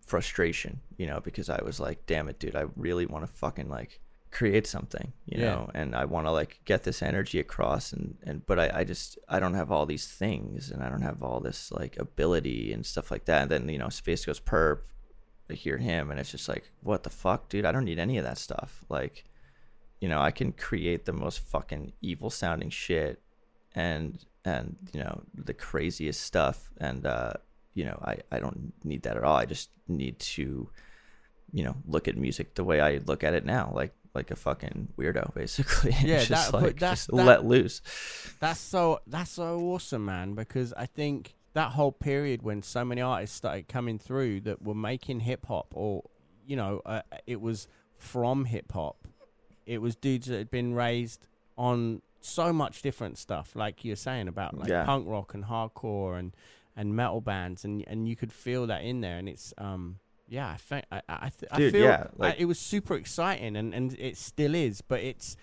frustration 0.05 0.79
you 0.97 1.05
know 1.05 1.19
because 1.19 1.49
I 1.49 1.61
was 1.63 1.79
like 1.79 2.05
damn 2.07 2.27
it 2.29 2.39
dude 2.39 2.55
I 2.55 2.65
really 2.75 3.05
want 3.05 3.25
to 3.25 3.31
fucking 3.31 3.69
like 3.69 3.99
create 4.31 4.65
something 4.67 5.13
you 5.25 5.39
Yeah. 5.39 5.45
know 5.55 5.71
and 5.73 5.95
I 5.95 6.05
want 6.05 6.25
to 6.27 6.31
like 6.31 6.61
get 6.65 6.83
this 6.83 7.01
energy 7.01 7.39
across 7.39 7.93
and 7.93 8.17
and 8.23 8.45
but 8.45 8.59
I 8.59 8.79
I 8.79 8.83
just 8.83 9.19
I 9.27 9.39
don't 9.39 9.53
have 9.53 9.71
all 9.71 9.85
these 9.85 10.07
things 10.07 10.71
and 10.71 10.81
I 10.83 10.89
don't 10.89 11.01
have 11.01 11.21
all 11.21 11.39
this 11.39 11.71
like 11.71 11.97
ability 11.97 12.71
and 12.73 12.85
stuff 12.85 13.11
like 13.11 13.25
that. 13.25 13.43
And 13.43 13.51
then 13.51 13.69
you 13.69 13.77
know 13.77 13.87
SpaceGhostPurrp 13.87 14.79
I 15.49 15.53
hear 15.53 15.77
him 15.77 16.09
and 16.11 16.19
it's 16.19 16.31
just 16.31 16.47
like 16.49 16.71
what 16.81 17.03
the 17.03 17.09
fuck 17.09 17.49
dude? 17.49 17.65
I 17.65 17.71
don't 17.71 17.85
need 17.85 17.99
any 17.99 18.17
of 18.17 18.23
that 18.23 18.37
stuff. 18.37 18.83
Like 18.89 19.25
you 19.99 20.07
know 20.09 20.21
I 20.21 20.31
can 20.31 20.51
create 20.53 21.05
the 21.05 21.13
most 21.13 21.39
fucking 21.39 21.93
evil 22.01 22.29
sounding 22.31 22.69
shit 22.71 23.21
and 23.75 24.23
and 24.45 24.75
you 24.93 24.99
know 25.01 25.21
the 25.33 25.53
craziest 25.53 26.21
stuff 26.21 26.69
and 26.77 27.05
uh 27.05 27.33
you 27.73 27.83
know 27.85 27.99
I 28.03 28.17
I 28.31 28.39
don't 28.39 28.73
need 28.83 29.03
that 29.03 29.17
at 29.17 29.23
all 29.23 29.35
I 29.37 29.45
just 29.45 29.69
need 29.87 30.19
to 30.19 30.69
you 31.51 31.63
know, 31.63 31.75
look 31.87 32.07
at 32.07 32.15
music 32.15 32.53
the 32.53 32.63
way 32.63 32.79
I 32.79 32.99
look 33.07 33.23
at 33.23 33.33
it 33.33 33.43
now, 33.43 33.71
like 33.73 33.91
like 34.13 34.29
a 34.29 34.35
fucking 34.35 34.89
weirdo, 34.99 35.33
basically. 35.41 35.95
Yeah, 36.03 36.23
just 36.23 36.51
that- 36.51 36.61
like 36.61 36.79
that's- 36.79 37.07
just 37.07 37.07
that- 37.07 37.25
let 37.25 37.43
loose. 37.43 37.81
That's 38.39 38.59
so 38.59 38.99
that's 39.07 39.31
so 39.31 39.59
awesome, 39.59 40.05
man. 40.05 40.35
Because 40.35 40.73
I 40.73 40.85
think 40.85 41.33
that 41.53 41.71
whole 41.71 41.91
period 41.91 42.43
when 42.43 42.61
so 42.61 42.85
many 42.85 43.01
artists 43.01 43.35
started 43.35 43.67
coming 43.67 43.97
through 43.97 44.41
that 44.41 44.61
were 44.61 44.75
making 44.75 45.21
hip 45.21 45.47
hop, 45.47 45.67
or 45.73 46.03
you 46.45 46.55
know, 46.55 46.83
uh, 46.85 47.01
it 47.25 47.41
was 47.41 47.67
from 47.97 48.45
hip 48.45 48.71
hop. 48.71 49.07
It 49.65 49.81
was 49.81 49.95
dudes 49.95 50.27
that 50.27 50.37
had 50.37 50.51
been 50.51 50.75
raised 50.75 51.25
on 51.57 52.03
so 52.21 52.51
much 52.53 52.81
different 52.81 53.17
stuff, 53.17 53.55
like 53.55 53.83
you're 53.85 53.95
saying 53.95 54.27
about 54.27 54.57
like 54.57 54.69
Yeah. 54.69 54.85
punk 54.85 55.07
rock 55.07 55.33
and 55.33 55.45
hardcore 55.45 56.17
and 56.19 56.33
and 56.75 56.95
metal 56.95 57.21
bands, 57.21 57.65
and 57.65 57.83
and 57.87 58.07
you 58.07 58.15
could 58.15 58.31
feel 58.31 58.67
that 58.67 58.83
in 58.83 59.01
there, 59.01 59.17
and 59.17 59.27
it's 59.29 59.53
um. 59.57 59.99
Yeah, 60.31 60.47
I 60.51 60.57
think 60.57 60.85
I 60.91 61.01
I, 61.09 61.29
th- 61.29 61.51
I 61.51 61.57
feel 61.71 61.81
yeah, 61.85 62.07
like- 62.15 62.35
it 62.39 62.45
was 62.45 62.59
super 62.59 62.93
exciting, 62.95 63.55
and, 63.55 63.73
and 63.73 63.95
it 63.97 64.15
still 64.15 64.53
is. 64.53 64.79
But 64.81 64.99
it's 65.01 65.35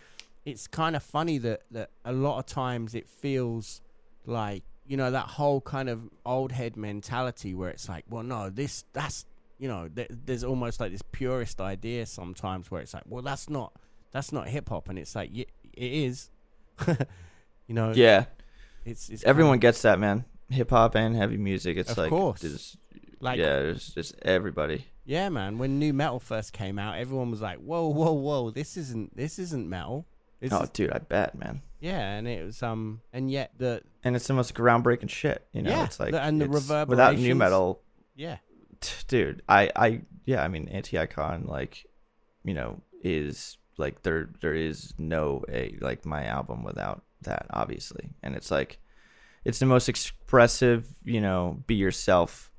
it's 0.44 0.68
kind 0.68 0.94
of 0.94 1.02
funny 1.02 1.38
that, 1.38 1.62
that 1.72 1.90
a 2.04 2.12
lot 2.12 2.38
of 2.38 2.46
times 2.46 2.94
it 2.94 3.08
feels 3.08 3.80
like 4.26 4.62
you 4.86 4.96
know 4.96 5.10
that 5.10 5.26
whole 5.26 5.60
kind 5.60 5.88
of 5.88 6.08
old 6.24 6.52
head 6.52 6.76
mentality 6.76 7.52
where 7.52 7.68
it's 7.70 7.88
like 7.88 8.04
well 8.08 8.22
no 8.22 8.48
this 8.48 8.84
that's 8.92 9.24
you 9.58 9.66
know 9.66 9.88
th- 9.88 10.08
there's 10.24 10.44
almost 10.44 10.78
like 10.78 10.92
this 10.92 11.02
purist 11.10 11.60
idea 11.60 12.06
sometimes 12.06 12.70
where 12.70 12.80
it's 12.80 12.94
like 12.94 13.02
well 13.08 13.22
that's 13.22 13.50
not 13.50 13.72
that's 14.12 14.30
not 14.30 14.46
hip 14.46 14.68
hop 14.68 14.88
and 14.88 14.98
it's 15.00 15.16
like 15.16 15.30
y- 15.34 15.46
it 15.72 15.92
is 15.92 16.30
you 17.66 17.74
know 17.74 17.92
Yeah, 17.94 18.26
it's, 18.84 19.08
it's 19.08 19.24
everyone 19.24 19.54
kind 19.54 19.62
gets 19.62 19.82
that, 19.82 19.98
man. 19.98 20.24
Hip 20.50 20.70
hop 20.70 20.94
and 20.94 21.16
heavy 21.16 21.36
music. 21.36 21.76
It's 21.76 21.90
Of 21.90 21.98
like, 21.98 22.10
course. 22.10 22.40
there's- 22.40 22.76
Like- 23.20 23.38
yeah, 23.38 23.58
it's 23.58 23.92
just 23.94 24.14
everybody. 24.22 24.86
yeah 25.04 25.28
man 25.28 25.56
when 25.58 25.78
nu 25.78 25.92
metal 25.92 26.18
first 26.20 26.52
came 26.52 26.78
out 26.78 26.98
everyone 26.98 27.30
was 27.30 27.40
like 27.40 27.58
whoa 27.58 27.86
whoa 27.88 28.12
whoa 28.12 28.50
this 28.50 28.76
isn't 28.76 29.16
this 29.16 29.38
isn't 29.38 29.68
metal 29.70 30.04
this 30.40 30.52
oh, 30.52 30.62
is, 30.62 30.70
dude, 30.70 30.90
I 30.92 30.98
bet, 30.98 31.34
man. 31.34 31.62
yeah 31.80 32.16
and 32.16 32.26
it 32.28 32.44
was 32.44 32.62
um 32.62 33.00
and 33.12 33.30
yet 33.30 33.52
the 33.56 33.82
And 34.04 34.14
it's 34.14 34.26
the 34.26 34.34
most 34.34 34.54
groundbreaking 34.54 35.08
shit. 35.10 35.46
You 35.52 35.62
know, 35.62 35.70
Yeah, 35.70 35.84
it's 35.86 35.98
like 35.98 36.10
the- 36.12 36.20
and 36.22 36.40
the 36.40 36.44
it's- 36.46 36.86
without 36.88 37.16
nu 37.18 37.34
metal, 37.34 37.80
yeah 38.14 38.36
t- 38.80 39.04
dude. 39.08 39.42
I, 39.48 39.70
I, 39.74 40.02
yeah, 40.26 40.42
I 40.44 40.48
mean, 40.48 40.68
anti-icon, 40.68 41.44
like, 41.46 41.86
you 42.44 42.52
know, 42.54 42.80
is 43.02 43.56
like 43.78 44.02
there, 44.02 44.30
there 44.40 44.54
is 44.54 44.94
no 44.98 45.44
a 45.48 45.76
like 45.80 46.04
my 46.06 46.24
album 46.24 46.64
without 46.64 47.02
that, 47.22 47.46
obviously. 47.50 48.10
And 48.22 48.34
it's 48.34 48.50
like, 48.50 48.78
it's 49.44 49.58
the 49.58 49.66
most 49.66 49.88
expressive, 49.88 50.86
you 51.04 51.20
know, 51.20 51.62
be 51.66 51.74
yourself 51.74 52.50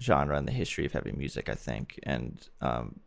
genre 0.00 0.36
in 0.38 0.46
the 0.46 0.52
history 0.52 0.86
of 0.86 0.92
heavy 0.92 1.12
music, 1.12 1.48
I 1.48 1.54
think. 1.54 1.98
And 2.02 2.46
um, 2.60 3.00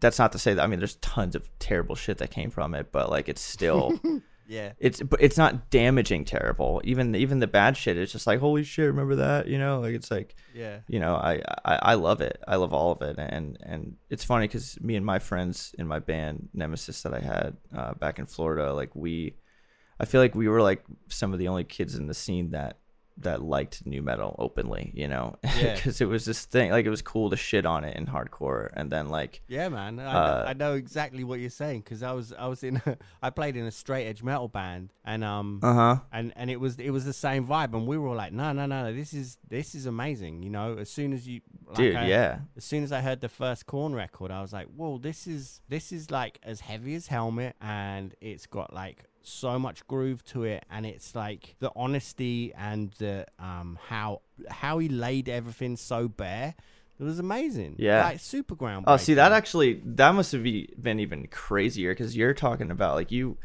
that's 0.00 0.18
not 0.18 0.32
to 0.32 0.38
say 0.38 0.54
that 0.54 0.62
I 0.62 0.66
mean, 0.66 0.80
there's 0.80 0.96
tons 0.96 1.34
of 1.34 1.48
terrible 1.58 1.94
shit 1.94 2.18
that 2.18 2.30
came 2.30 2.50
from 2.50 2.74
it, 2.74 2.92
but 2.92 3.10
like, 3.10 3.28
it's 3.28 3.42
still. 3.42 4.00
yeah. 4.50 4.72
It's 4.80 5.00
but 5.00 5.22
it's 5.22 5.38
not 5.38 5.70
damaging 5.70 6.24
terrible. 6.24 6.80
Even 6.82 7.14
even 7.14 7.38
the 7.38 7.46
bad 7.46 7.76
shit 7.76 7.96
it's 7.96 8.10
just 8.10 8.26
like 8.26 8.40
holy 8.40 8.64
shit 8.64 8.86
remember 8.86 9.14
that? 9.16 9.46
You 9.46 9.58
know 9.58 9.78
like 9.78 9.94
it's 9.94 10.10
like 10.10 10.34
yeah. 10.52 10.80
you 10.88 10.98
know 10.98 11.14
i 11.14 11.40
i, 11.64 11.78
I 11.92 11.94
love 11.94 12.20
it. 12.20 12.42
I 12.48 12.56
love 12.56 12.74
all 12.74 12.90
of 12.90 13.00
it. 13.02 13.16
And 13.16 13.56
and 13.62 13.96
it's 14.10 14.24
funny 14.24 14.48
because 14.48 14.80
me 14.80 14.96
and 14.96 15.06
my 15.06 15.20
friends 15.20 15.72
in 15.78 15.86
my 15.86 16.00
band 16.00 16.48
nemesis 16.52 17.02
that 17.02 17.14
i 17.14 17.20
had 17.20 17.56
uh, 17.76 17.94
back 17.94 18.18
in 18.18 18.26
florida 18.26 18.74
like 18.74 18.90
we 18.96 19.34
i 20.00 20.04
feel 20.04 20.20
like 20.20 20.34
we 20.34 20.48
were 20.48 20.62
like 20.62 20.84
some 21.08 21.32
of 21.32 21.38
the 21.38 21.46
only 21.46 21.64
kids 21.64 21.94
in 21.94 22.08
the 22.08 22.14
scene 22.14 22.50
that 22.50 22.78
that 23.20 23.42
liked 23.42 23.84
nu 23.86 24.00
metal 24.02 24.34
openly 24.38 24.90
you 24.94 25.06
know 25.06 25.34
Yeah. 25.44 25.74
because 25.74 26.00
it 26.00 26.06
was 26.08 26.24
this 26.24 26.44
thing 26.46 26.70
like 26.70 26.86
it 26.86 26.90
was 26.90 27.02
cool 27.02 27.30
to 27.30 27.36
shit 27.36 27.66
on 27.66 27.84
it 27.84 27.96
in 27.96 28.06
hardcore 28.06 28.70
and 28.74 28.90
then 28.90 29.08
like 29.08 29.42
Yeah, 29.48 29.68
man. 29.68 29.98
I, 29.98 30.04
Uh, 30.06 30.12
know, 30.12 30.44
I 30.48 30.52
know 30.54 30.74
exactly 30.74 31.24
what 31.24 31.40
you're 31.40 31.50
saying 31.50 31.80
because 31.82 32.02
I 32.02 32.12
was 32.12 32.32
I 32.32 32.46
was 32.46 32.62
in 32.62 32.76
a, 32.86 32.96
I 33.22 33.30
played 33.30 33.56
in 33.56 33.64
a 33.66 33.70
straight 33.70 34.06
edge 34.06 34.22
metal 34.22 34.48
band 34.48 34.92
and 35.04 35.22
um 35.24 35.60
uh-huh 35.62 35.96
and 36.12 36.32
and 36.36 36.50
it 36.50 36.58
was 36.60 36.78
it 36.78 36.90
was 36.90 37.04
the 37.04 37.12
same 37.12 37.46
vibe 37.46 37.72
and 37.74 37.86
we 37.86 37.96
were 37.98 38.08
all 38.08 38.16
like 38.16 38.32
no 38.32 38.52
no 38.52 38.66
no 38.66 38.92
this 38.92 39.12
is 39.12 39.38
this 39.48 39.74
is 39.74 39.86
amazing 39.86 40.42
you 40.42 40.50
know 40.50 40.76
as 40.78 40.88
soon 40.90 41.12
as 41.12 41.26
you 41.28 41.40
like 41.66 41.76
dude 41.76 41.96
I- 41.96 42.06
yeah 42.08 42.38
as 42.56 42.64
soon 42.64 42.82
as 42.84 42.92
I 42.92 43.00
heard 43.00 43.20
the 43.20 43.28
first 43.28 43.66
Korn 43.66 43.94
record 43.94 44.30
I 44.30 44.40
was 44.42 44.52
like 44.52 44.68
whoa 44.68 44.98
this 44.98 45.26
is 45.26 45.60
this 45.68 45.92
is 45.92 46.10
like 46.10 46.38
as 46.42 46.60
heavy 46.60 46.94
as 46.94 47.08
Helmet 47.08 47.56
and 47.60 48.14
it's 48.20 48.46
got 48.46 48.72
like 48.72 49.04
so 49.22 49.58
much 49.58 49.86
groove 49.86 50.24
to 50.24 50.44
it 50.44 50.64
and 50.70 50.86
it's 50.86 51.14
like 51.14 51.54
the 51.58 51.70
honesty 51.76 52.52
and 52.56 52.92
the 52.98 53.26
um 53.38 53.78
how 53.88 54.20
how 54.48 54.78
he 54.78 54.88
laid 54.88 55.28
everything 55.28 55.76
so 55.76 56.08
bare 56.08 56.54
it 56.98 57.02
was 57.02 57.18
amazing 57.18 57.74
Yeah. 57.78 58.04
like 58.04 58.20
super 58.20 58.54
ground 58.54 58.84
Oh, 58.88 58.96
see 58.96 59.14
that 59.14 59.32
actually 59.32 59.80
that 59.84 60.14
must 60.14 60.32
have 60.32 60.42
been 60.42 61.00
even 61.00 61.26
crazier 61.28 61.92
because 61.92 62.16
you're 62.16 62.34
talking 62.34 62.70
about 62.70 62.94
like 62.94 63.10
you 63.12 63.36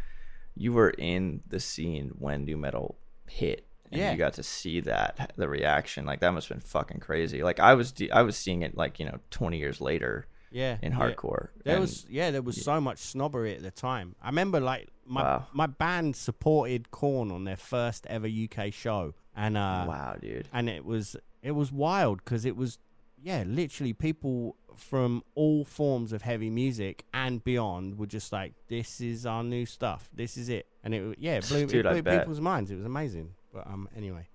you 0.55 0.71
were 0.71 0.91
in 0.91 1.41
the 1.47 1.59
scene 1.59 2.11
when 2.17 2.45
nu 2.45 2.55
metal 2.55 2.95
hit 3.27 3.65
and 3.91 3.99
Yeah. 3.99 4.11
you 4.11 4.17
got 4.17 4.33
to 4.33 4.43
see 4.43 4.79
that 4.81 5.33
the 5.35 5.49
reaction 5.49 6.05
like 6.05 6.21
that 6.21 6.31
must 6.31 6.47
have 6.49 6.57
been 6.59 6.65
fucking 6.67 6.99
crazy 7.01 7.43
like 7.43 7.59
I 7.59 7.73
was 7.73 7.93
I 8.13 8.21
was 8.21 8.37
seeing 8.37 8.61
it 8.61 8.77
like 8.77 8.99
you 8.99 9.05
know 9.05 9.19
20 9.31 9.57
years 9.57 9.81
later 9.81 10.27
yeah 10.51 10.77
in 10.81 10.93
yeah. 10.93 10.97
hardcore 10.99 11.49
There 11.65 11.75
and- 11.75 11.81
was 11.81 12.05
yeah, 12.09 12.31
there 12.31 12.41
was 12.41 12.63
so 12.63 12.79
much 12.79 12.99
snobbery 12.99 13.53
at 13.55 13.61
the 13.61 13.71
time. 13.71 14.15
I 14.21 14.27
remember 14.27 14.61
like 14.61 14.87
my 15.05 15.21
Wow. 15.21 15.47
my 15.53 15.67
band 15.67 16.15
supported 16.15 16.91
Korn 16.91 17.31
on 17.31 17.43
their 17.43 17.57
first 17.57 18.05
ever 18.07 18.27
UK 18.27 18.73
show, 18.73 19.13
and 19.35 19.57
uh, 19.57 19.85
wow 19.87 20.15
dude 20.19 20.47
and 20.53 20.69
it 20.69 20.85
was 20.85 21.15
it 21.41 21.51
was 21.51 21.71
wild 21.71 22.23
because 22.23 22.45
it 22.45 22.55
was 22.55 22.79
yeah, 23.21 23.43
literally 23.47 23.91
people 23.93 24.55
from 24.75 25.23
all 25.33 25.65
forms 25.65 26.13
of 26.13 26.21
heavy 26.21 26.49
music 26.49 27.05
and 27.11 27.43
beyond 27.43 27.97
were 27.97 28.05
just 28.05 28.31
like, 28.31 28.53
"This 28.67 29.01
is 29.01 29.25
our 29.25 29.43
new 29.43 29.65
stuff. 29.65 30.09
This 30.13 30.37
is 30.37 30.47
it," 30.47 30.67
and 30.83 30.93
it 30.93 31.17
yeah, 31.19 31.37
it 31.37 31.47
blew, 31.47 31.65
Dude, 31.67 31.85
it 31.87 32.03
blew 32.03 32.17
people's 32.17 32.41
minds. 32.41 32.69
It 32.69 32.75
was 32.75 32.85
amazing. 32.85 33.33
But 33.51 33.65
um, 33.65 33.89
anyway, 33.95 34.27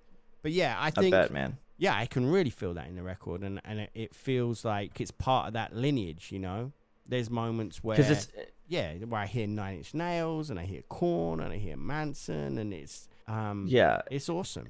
but 0.42 0.50
yeah, 0.50 0.76
I 0.76 0.86
I 0.86 0.90
think 0.90 1.12
bet 1.12 1.30
man 1.30 1.58
yeah, 1.80 1.96
I 1.96 2.04
can 2.04 2.26
really 2.26 2.50
feel 2.50 2.74
that 2.74 2.88
in 2.88 2.94
the 2.94 3.02
record, 3.02 3.42
and 3.42 3.58
and 3.64 3.80
it, 3.80 3.90
it 3.94 4.14
feels 4.14 4.66
like 4.66 5.00
it's 5.00 5.10
part 5.10 5.46
of 5.48 5.54
that 5.54 5.74
lineage. 5.74 6.30
You 6.30 6.38
know, 6.38 6.72
there's 7.06 7.30
moments 7.30 7.82
where 7.82 7.96
because 7.96 8.10
it's 8.10 8.28
yeah, 8.70 8.94
where 9.10 9.20
I 9.20 9.26
hear 9.26 9.46
Nine 9.48 9.78
Inch 9.78 9.92
Nails 9.94 10.48
and 10.48 10.58
I 10.58 10.64
hear 10.64 10.82
Korn 10.88 11.40
and 11.40 11.52
I 11.52 11.58
hear 11.58 11.76
Manson, 11.76 12.56
and 12.56 12.72
it's 12.72 13.08
um 13.28 13.66
yeah 13.68 14.00
it's 14.10 14.28
awesome. 14.28 14.68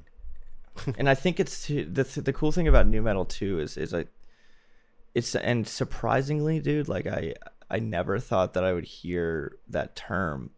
and 0.98 1.08
I 1.08 1.14
think 1.14 1.38
it's 1.38 1.66
too, 1.66 1.84
the 1.84 2.02
the 2.20 2.32
cool 2.32 2.50
thing 2.50 2.66
about 2.66 2.86
nu 2.88 3.02
metal 3.02 3.24
too 3.26 3.60
is 3.60 3.76
is 3.76 3.92
like 3.92 4.08
it's 5.14 5.34
and 5.36 5.68
surprisingly, 5.68 6.58
dude, 6.60 6.88
like 6.88 7.06
I 7.06 7.34
I 7.70 7.78
never 7.78 8.18
thought 8.18 8.54
that 8.54 8.64
I 8.64 8.72
would 8.72 8.84
hear 8.84 9.56
that 9.68 9.94
term 9.96 10.50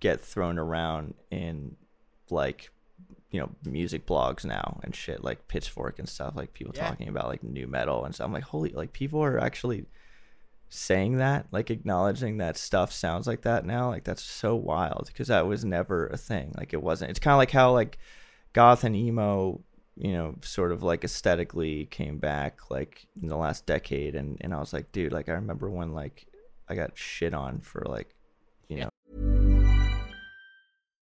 get 0.00 0.20
thrown 0.20 0.58
around 0.58 1.14
in 1.30 1.76
like 2.30 2.70
you 3.30 3.40
know 3.40 3.50
music 3.64 4.06
blogs 4.06 4.44
now 4.44 4.78
and 4.84 4.94
shit 4.94 5.24
like 5.24 5.48
Pitchfork 5.48 5.98
and 5.98 6.08
stuff 6.08 6.34
like 6.36 6.54
people 6.54 6.72
Yeah. 6.76 6.88
talking 6.88 7.08
about 7.08 7.26
like 7.28 7.42
nu 7.42 7.66
metal 7.66 8.04
and 8.04 8.14
stuff. 8.14 8.26
I'm 8.26 8.32
like 8.32 8.44
holy 8.44 8.70
like 8.70 8.92
people 8.92 9.20
are 9.24 9.38
actually 9.40 9.86
saying 10.74 11.18
that 11.18 11.46
like 11.52 11.70
acknowledging 11.70 12.38
that 12.38 12.56
stuff 12.56 12.92
sounds 12.92 13.26
like 13.26 13.42
that 13.42 13.64
now 13.64 13.88
like 13.88 14.02
that's 14.02 14.22
so 14.22 14.56
wild 14.56 15.04
because 15.06 15.28
that 15.28 15.46
was 15.46 15.64
never 15.64 16.08
a 16.08 16.16
thing 16.16 16.52
like 16.58 16.72
it 16.72 16.82
wasn't 16.82 17.08
it's 17.08 17.20
kind 17.20 17.34
of 17.34 17.38
like 17.38 17.52
how 17.52 17.72
like 17.72 17.96
goth 18.52 18.82
and 18.82 18.96
emo 18.96 19.60
you 19.96 20.12
know 20.12 20.34
sort 20.42 20.72
of 20.72 20.82
like 20.82 21.04
aesthetically 21.04 21.86
came 21.86 22.18
back 22.18 22.70
like 22.70 23.06
in 23.22 23.28
the 23.28 23.36
last 23.36 23.66
decade 23.66 24.16
and 24.16 24.36
and 24.40 24.52
i 24.52 24.58
was 24.58 24.72
like 24.72 24.90
dude 24.90 25.12
like 25.12 25.28
i 25.28 25.32
remember 25.32 25.70
when 25.70 25.92
like 25.92 26.26
i 26.68 26.74
got 26.74 26.98
shit 26.98 27.32
on 27.32 27.60
for 27.60 27.84
like 27.86 28.14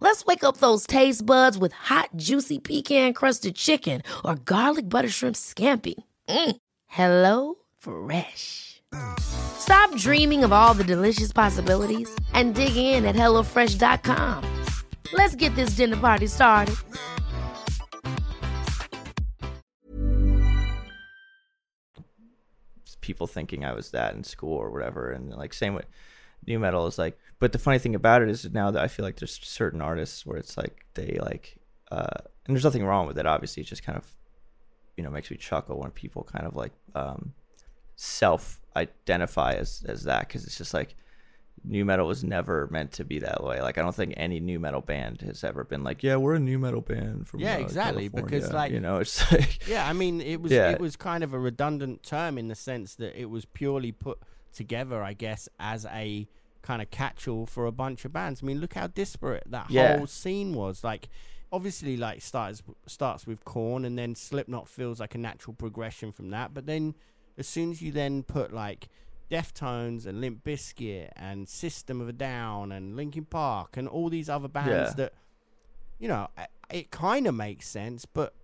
Let's 0.00 0.24
wake 0.24 0.44
up 0.44 0.58
those 0.58 0.86
taste 0.86 1.26
buds 1.26 1.58
with 1.58 1.72
hot, 1.72 2.10
juicy 2.16 2.58
pecan-crusted 2.58 3.54
chicken 3.54 4.02
or 4.24 4.36
garlic 4.36 4.88
butter 4.88 5.08
shrimp 5.08 5.36
scampi. 5.36 5.94
Mm. 6.28 6.56
Hello 6.86 7.54
Fresh. 7.76 8.82
Stop 9.18 9.94
dreaming 9.96 10.44
of 10.44 10.52
all 10.52 10.74
the 10.74 10.84
delicious 10.84 11.32
possibilities 11.32 12.08
and 12.32 12.54
dig 12.54 12.76
in 12.76 13.04
at 13.04 13.16
HelloFresh.com. 13.16 14.64
Let's 15.12 15.34
get 15.36 15.54
this 15.54 15.76
dinner 15.76 15.96
party 15.96 16.26
started. 16.26 16.76
people 23.06 23.28
thinking 23.28 23.64
I 23.64 23.72
was 23.72 23.92
that 23.92 24.14
in 24.14 24.24
school 24.24 24.58
or 24.58 24.70
whatever. 24.70 25.12
And 25.12 25.32
like 25.32 25.54
same 25.54 25.74
with 25.74 25.86
nu 26.46 26.58
metal 26.58 26.86
is 26.86 26.98
like. 26.98 27.18
But 27.38 27.52
the 27.52 27.58
funny 27.58 27.78
thing 27.78 27.94
about 27.94 28.22
it 28.22 28.30
is 28.30 28.50
now 28.52 28.70
that 28.70 28.82
I 28.82 28.88
feel 28.88 29.04
like 29.04 29.16
there's 29.16 29.38
certain 29.42 29.82
artists 29.82 30.24
where 30.24 30.38
it's 30.38 30.56
like 30.56 30.86
they 30.94 31.18
like, 31.20 31.58
uh, 31.90 32.06
and 32.46 32.56
there's 32.56 32.64
nothing 32.64 32.84
wrong 32.84 33.06
with 33.06 33.18
it. 33.18 33.26
Obviously, 33.26 33.62
it 33.62 33.66
just 33.66 33.82
kind 33.82 33.98
of, 33.98 34.06
you 34.96 35.04
know, 35.04 35.10
makes 35.10 35.30
me 35.30 35.36
chuckle 35.36 35.78
when 35.78 35.90
people 35.90 36.22
kind 36.24 36.46
of 36.46 36.56
like 36.56 36.72
um, 36.94 37.34
self 37.96 38.60
identify 38.74 39.52
as 39.54 39.84
as 39.88 40.04
that 40.04 40.26
because 40.28 40.44
it's 40.44 40.58
just 40.58 40.74
like 40.74 40.94
nu 41.64 41.84
metal 41.84 42.06
was 42.06 42.22
never 42.22 42.68
meant 42.70 42.92
to 42.92 43.04
be 43.04 43.18
that 43.18 43.42
way. 43.42 43.60
Like 43.60 43.76
I 43.78 43.82
don't 43.82 43.94
think 43.94 44.14
any 44.16 44.38
nu 44.40 44.58
metal 44.58 44.80
band 44.80 45.22
has 45.22 45.42
ever 45.42 45.64
been 45.64 45.82
like, 45.82 46.02
yeah, 46.02 46.16
we're 46.16 46.34
a 46.36 46.38
nu 46.40 46.58
metal 46.58 46.80
band 46.80 47.26
from 47.26 47.40
Yeah, 47.40 47.56
uh, 47.56 47.60
exactly, 47.60 48.08
because, 48.08 48.52
like- 48.52 48.72
you 48.72 48.80
know, 48.80 48.98
it's 48.98 49.30
like 49.32 49.66
Yeah, 49.66 49.86
I 49.88 49.92
mean, 49.92 50.20
it 50.20 50.40
was 50.40 50.52
Yeah. 50.52 50.70
it 50.70 50.80
was 50.80 50.96
kind 50.96 51.24
of 51.24 51.32
a 51.34 51.38
redundant 51.38 52.02
term 52.02 52.38
in 52.38 52.48
the 52.48 52.54
sense 52.54 52.94
that 52.96 53.18
it 53.20 53.30
was 53.30 53.44
purely 53.46 53.92
put 53.92 54.18
together, 54.56 55.02
I 55.02 55.12
guess, 55.12 55.48
as 55.60 55.86
a 55.86 56.26
kind 56.62 56.82
of 56.82 56.90
catch-all 56.90 57.46
for 57.46 57.66
a 57.66 57.72
bunch 57.72 58.04
of 58.04 58.12
bands. 58.12 58.42
I 58.42 58.46
mean, 58.46 58.60
look 58.60 58.74
how 58.74 58.88
disparate 58.88 59.44
that 59.50 59.70
Yeah. 59.70 59.96
whole 59.98 60.06
scene 60.08 60.52
was. 60.54 60.82
Like, 60.82 61.08
obviously, 61.52 61.96
like 61.96 62.22
starts 62.22 62.62
starts 62.86 63.26
with 63.26 63.44
Korn, 63.44 63.84
and 63.84 63.96
then 63.96 64.14
Slipknot 64.16 64.68
feels 64.68 64.98
like 64.98 65.14
a 65.14 65.18
natural 65.18 65.54
progression 65.54 66.10
from 66.10 66.30
that. 66.30 66.52
But 66.54 66.66
then, 66.66 66.94
as 67.38 67.46
soon 67.46 67.70
as 67.70 67.80
you 67.82 67.92
then 67.92 68.22
put 68.24 68.52
like 68.52 68.88
Deftones 69.30 70.06
and 70.06 70.20
Limp 70.20 70.42
Bizkit 70.44 71.10
and 71.16 71.48
System 71.48 72.00
of 72.00 72.08
a 72.08 72.12
Down 72.12 72.72
and 72.72 72.96
Linkin 72.96 73.26
Park 73.26 73.76
and 73.76 73.86
all 73.88 74.08
these 74.08 74.28
other 74.28 74.48
bands 74.48 74.70
Yeah. 74.70 74.94
that, 74.96 75.12
you 75.98 76.08
know, 76.08 76.28
it 76.70 76.90
kind 76.90 77.26
of 77.26 77.34
makes 77.34 77.68
sense, 77.68 78.06
but. 78.06 78.34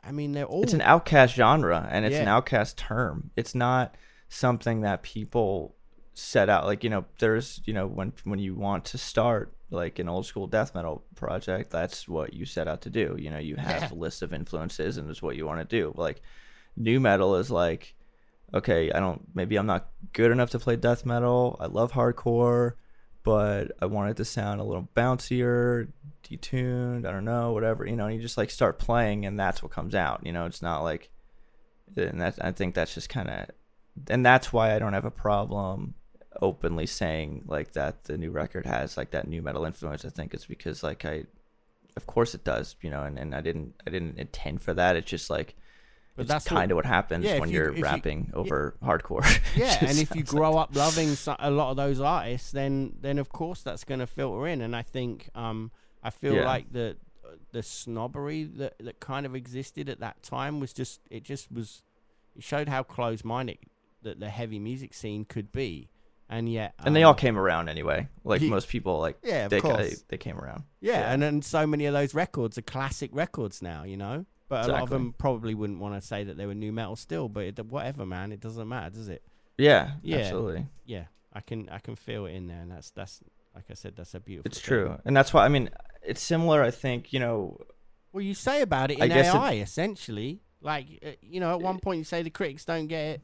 I 0.00 0.12
mean, 0.12 0.30
they're 0.30 0.44
all 0.46 0.62
it's 0.62 0.72
an 0.72 0.80
outcast 0.80 1.34
genre 1.34 1.86
and 1.90 2.04
it's 2.06 2.16
an 2.16 2.28
outcast 2.28 2.78
term. 2.78 3.32
It's 3.34 3.52
not 3.52 3.96
something 4.28 4.82
that 4.82 5.02
people 5.02 5.74
set 6.14 6.48
out 6.48 6.66
like 6.66 6.82
you 6.82 6.90
know 6.90 7.04
there's 7.20 7.60
you 7.64 7.72
know 7.72 7.86
when 7.86 8.12
when 8.24 8.38
you 8.40 8.54
want 8.54 8.84
to 8.84 8.98
start 8.98 9.52
like 9.70 9.98
an 10.00 10.08
old 10.08 10.26
school 10.26 10.46
death 10.48 10.74
metal 10.74 11.04
project 11.14 11.70
that's 11.70 12.08
what 12.08 12.32
you 12.34 12.44
set 12.44 12.66
out 12.66 12.80
to 12.82 12.90
do. 12.90 13.14
You 13.18 13.30
know 13.30 13.38
you 13.38 13.56
have 13.56 13.82
Yeah. 13.82 13.92
a 13.92 13.94
list 13.94 14.22
of 14.22 14.32
influences 14.32 14.96
and 14.96 15.08
it's 15.08 15.22
what 15.22 15.36
you 15.36 15.46
want 15.46 15.60
to 15.60 15.64
do. 15.80 15.92
Like 15.96 16.20
nu 16.76 16.98
metal 17.00 17.36
is 17.36 17.50
like 17.50 17.94
okay 18.54 18.90
i 18.92 18.98
don't 19.00 19.22
maybe 19.34 19.56
i'm 19.56 19.66
not 19.66 19.88
good 20.12 20.30
enough 20.32 20.50
to 20.50 20.58
play 20.58 20.74
death 20.76 21.04
metal. 21.06 21.56
I 21.60 21.66
love 21.66 21.92
hardcore 21.92 22.72
but 23.24 23.72
i 23.82 23.86
want 23.86 24.10
it 24.10 24.16
to 24.16 24.24
sound 24.24 24.60
a 24.60 24.64
little 24.64 24.88
bouncier 24.96 25.88
detuned 26.26 27.06
i 27.06 27.10
don't 27.12 27.24
know 27.24 27.52
whatever 27.52 27.84
you 27.84 27.94
know 27.96 28.06
and 28.06 28.14
you 28.16 28.22
just 28.22 28.38
like 28.38 28.50
start 28.50 28.78
playing 28.78 29.26
and 29.26 29.38
that's 29.38 29.62
what 29.62 29.72
comes 29.72 29.94
out 29.94 30.24
you 30.24 30.32
know? 30.32 30.46
It's 30.46 30.62
not 30.62 30.82
like 30.82 31.10
and 31.96 32.20
that's 32.20 32.38
i 32.38 32.52
think 32.52 32.74
that's 32.74 32.94
just 32.94 33.08
kind 33.08 33.28
of 33.28 33.46
and 34.10 34.24
that's 34.24 34.52
why 34.52 34.74
i 34.74 34.78
don't 34.78 34.92
have 34.92 35.04
a 35.04 35.10
problem 35.10 35.94
openly 36.40 36.86
saying 36.86 37.42
like 37.46 37.72
that 37.72 38.04
the 38.04 38.16
new 38.16 38.30
record 38.30 38.64
has 38.66 38.96
like 38.96 39.10
that 39.10 39.26
nu 39.26 39.42
metal 39.42 39.64
influence 39.64 40.04
i 40.04 40.08
think 40.08 40.32
it's 40.34 40.46
because 40.46 40.82
like 40.82 41.04
i 41.04 41.24
of 41.96 42.06
course 42.06 42.34
it 42.34 42.44
does 42.44 42.76
you 42.80 42.90
know 42.90 43.02
and, 43.02 43.18
and 43.18 43.34
i 43.34 43.40
didn't 43.40 43.74
i 43.86 43.90
didn't 43.90 44.18
intend 44.18 44.62
for 44.62 44.72
that 44.74 44.94
it's 44.96 45.10
just 45.10 45.28
like 45.30 45.56
But 46.16 46.22
it's 46.22 46.30
that's 46.32 46.44
kind 46.46 46.70
of 46.70 46.76
what, 46.76 46.86
happens 46.86 47.24
yeah, 47.24 47.38
when 47.40 47.50
you- 47.50 47.62
are 47.62 47.70
if 47.70 47.78
you- 47.78 47.84
rapping 47.84 48.30
over 48.34 48.74
hardcore 48.82 49.24
yeah, 49.56 49.78
and 49.80 49.98
if 49.98 50.14
you 50.16 50.22
grow 50.22 50.52
like- 50.52 50.70
up 50.70 50.76
loving 50.76 51.16
a 51.40 51.50
lot 51.50 51.70
of 51.72 51.76
those 51.76 52.00
artists, 52.00 52.50
then 52.52 52.94
then 53.00 53.18
of 53.18 53.28
course 53.28 53.62
that's 53.62 53.84
going 53.84 54.00
to 54.00 54.06
filter 54.06 54.46
in. 54.52 54.60
And 54.60 54.74
I 54.74 54.82
think 54.82 55.30
um, 55.34 55.70
I 56.02 56.10
feel 56.10 56.34
Yeah. 56.34 56.44
like 56.54 56.72
the 56.72 56.96
the 57.52 57.62
snobbery 57.62 58.42
that 58.58 58.74
that 58.80 58.98
kind 59.00 59.26
of 59.26 59.34
existed 59.36 59.88
at 59.88 60.00
that 60.00 60.22
time 60.22 60.58
was 60.60 60.72
just 60.72 61.00
it 61.10 61.22
just 61.22 61.50
was 61.52 61.82
it 62.36 62.42
showed 62.42 62.68
how 62.68 62.82
close 62.82 63.22
minded 63.24 63.58
that 64.02 64.20
the 64.20 64.28
heavy 64.28 64.58
music 64.58 64.94
scene 64.94 65.24
could 65.24 65.50
be, 65.52 65.88
and 66.28 66.50
yet 66.50 66.74
and 66.84 66.94
they 66.94 67.02
all 67.02 67.12
um, 67.12 67.16
came 67.18 67.38
around 67.38 67.68
anyway 67.68 68.08
like 68.24 68.40
Ye- 68.42 68.50
most 68.50 68.68
people 68.68 68.98
like 68.98 69.18
Yeah, 69.22 69.44
of 69.46 69.50
they, 69.50 69.60
course. 69.60 69.76
they, 69.90 69.96
they 70.08 70.16
came 70.18 70.38
around 70.38 70.64
Yeah, 70.80 71.12
and 71.12 71.22
then 71.22 71.42
so 71.42 71.66
many 71.66 71.86
of 71.86 71.94
those 71.94 72.14
records 72.14 72.58
are 72.58 72.62
classic 72.62 73.10
records 73.12 73.62
now, 73.62 73.84
you 73.84 73.96
know. 73.96 74.26
But 74.48 74.66
a 74.68 74.72
lot 74.72 74.82
of 74.82 74.88
them 74.88 75.14
probably 75.18 75.54
wouldn't 75.54 75.78
want 75.78 76.00
to 76.00 76.06
say 76.06 76.24
that 76.24 76.36
they 76.38 76.46
were 76.46 76.54
nu 76.54 76.72
metal 76.72 76.96
still. 76.96 77.28
But 77.28 77.44
it, 77.44 77.66
whatever, 77.66 78.06
man, 78.06 78.32
it 78.32 78.40
doesn't 78.40 78.66
matter, 78.68 78.90
does 78.90 79.08
it? 79.08 79.22
yeah 79.58 79.92
Yeah. 80.02 80.18
absolutely 80.18 80.66
Yeah, 80.86 81.04
I 81.32 81.40
can 81.40 81.68
I 81.70 81.78
can 81.80 81.96
feel 81.96 82.26
it 82.26 82.32
in 82.34 82.46
there, 82.46 82.60
and 82.60 82.70
that's 82.70 82.90
that's 82.90 83.20
like 83.54 83.64
I 83.70 83.74
said, 83.74 83.94
that's 83.96 84.14
a 84.14 84.20
beautiful. 84.20 84.48
it's 84.48 84.58
thing. 84.60 84.68
true 84.68 84.96
and 85.04 85.16
that's 85.16 85.34
why 85.34 85.44
i 85.44 85.48
mean 85.48 85.68
it's 86.04 86.20
similar 86.22 86.62
i 86.62 86.70
think 86.70 87.12
you 87.12 87.18
know 87.18 87.58
Well, 88.12 88.22
you 88.22 88.34
say 88.34 88.62
about 88.62 88.90
it 88.92 88.98
in 89.00 89.08
guess 89.08 89.34
it- 89.34 89.36
AI 89.36 89.54
essentially. 89.54 90.40
Like 90.60 90.86
uh, 91.06 91.10
you 91.22 91.38
know, 91.40 91.52
at 91.52 91.60
one 91.60 91.78
point 91.78 91.98
you 91.98 92.04
say 92.04 92.22
the 92.22 92.30
critics 92.30 92.64
don't 92.64 92.88
get 92.88 93.04
it, 93.06 93.22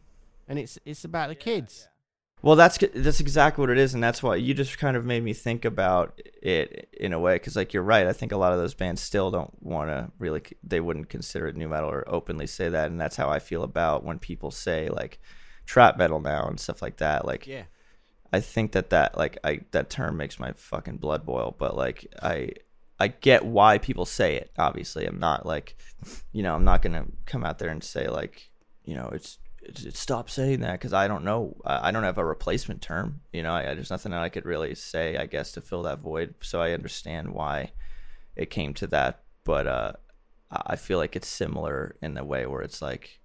and 0.48 0.58
it's 0.58 0.78
it's 0.84 1.04
about 1.04 1.28
the 1.28 1.34
kids. 1.34 1.88
Well, 2.44 2.56
that's 2.56 2.76
that's 2.94 3.20
exactly 3.20 3.62
what 3.62 3.70
it 3.70 3.78
is, 3.78 3.94
and 3.94 4.04
that's 4.04 4.22
why 4.22 4.36
you 4.36 4.52
just 4.52 4.76
kind 4.76 4.98
of 4.98 5.06
made 5.06 5.24
me 5.24 5.32
think 5.32 5.64
about 5.64 6.20
it 6.42 6.90
in 6.92 7.14
a 7.14 7.18
way. 7.18 7.36
Because, 7.36 7.56
like, 7.56 7.72
you're 7.72 7.82
right. 7.82 8.06
I 8.06 8.12
think 8.12 8.32
a 8.32 8.36
lot 8.36 8.52
of 8.52 8.58
those 8.58 8.74
bands 8.74 9.00
still 9.00 9.30
don't 9.30 9.62
want 9.62 9.88
to 9.88 10.10
really. 10.18 10.42
They 10.62 10.80
wouldn't 10.80 11.08
consider 11.08 11.46
it 11.46 11.56
nu 11.56 11.68
metal 11.68 11.88
or 11.88 12.04
openly 12.06 12.46
say 12.46 12.68
that, 12.68 12.90
and 12.90 13.00
that's 13.00 13.16
how 13.16 13.30
I 13.30 13.38
feel 13.38 13.62
about 13.62 14.04
when 14.04 14.18
people 14.18 14.50
say 14.50 14.90
like 14.90 15.20
trap 15.64 15.96
metal 15.96 16.20
now 16.20 16.46
and 16.46 16.60
stuff 16.60 16.82
like 16.82 16.98
that. 16.98 17.24
Like, 17.24 17.46
Yeah, 17.46 17.62
I 18.30 18.40
think 18.40 18.72
that 18.72 18.90
that 18.90 19.16
like 19.16 19.38
I 19.42 19.60
that 19.70 19.88
term 19.88 20.18
makes 20.18 20.38
my 20.38 20.52
fucking 20.52 20.98
blood 20.98 21.24
boil. 21.24 21.56
But 21.58 21.76
like 21.76 22.12
I 22.22 22.50
I 23.00 23.08
get 23.08 23.46
why 23.46 23.78
people 23.78 24.04
say 24.04 24.36
it. 24.36 24.50
Obviously, 24.58 25.06
I'm 25.06 25.18
not 25.18 25.46
like 25.46 25.76
you 26.32 26.42
know 26.42 26.54
I'm 26.54 26.64
not 26.64 26.82
gonna 26.82 27.06
come 27.24 27.42
out 27.42 27.58
there 27.58 27.70
and 27.70 27.82
say 27.82 28.06
like 28.06 28.50
you 28.84 28.94
know 28.94 29.08
it's. 29.14 29.38
Stop 29.92 30.30
saying 30.30 30.60
that 30.60 30.72
because 30.72 30.92
I 30.92 31.08
don't 31.08 31.24
know. 31.24 31.56
I, 31.64 31.90
don't 31.90 32.02
have 32.02 32.18
a 32.18 32.24
replacement 32.24 32.82
term. 32.82 33.20
You 33.32 33.42
know, 33.42 33.52
I, 33.52 33.74
there's 33.74 33.90
nothing 33.90 34.12
that 34.12 34.22
I 34.22 34.28
could 34.28 34.44
really 34.44 34.74
say. 34.74 35.16
I 35.16 35.26
guess 35.26 35.52
to 35.52 35.60
fill 35.60 35.82
that 35.82 36.00
void. 36.00 36.34
So 36.40 36.60
I 36.60 36.72
understand 36.72 37.32
why 37.32 37.72
it 38.36 38.50
came 38.50 38.74
to 38.74 38.86
that. 38.88 39.22
But 39.44 39.66
uh, 39.66 39.92
I 40.50 40.76
feel 40.76 40.98
like 40.98 41.16
it's 41.16 41.28
similar 41.28 41.96
in 42.02 42.14
the 42.14 42.24
way 42.24 42.46
where 42.46 42.62
it's 42.62 42.82
like 42.82 43.20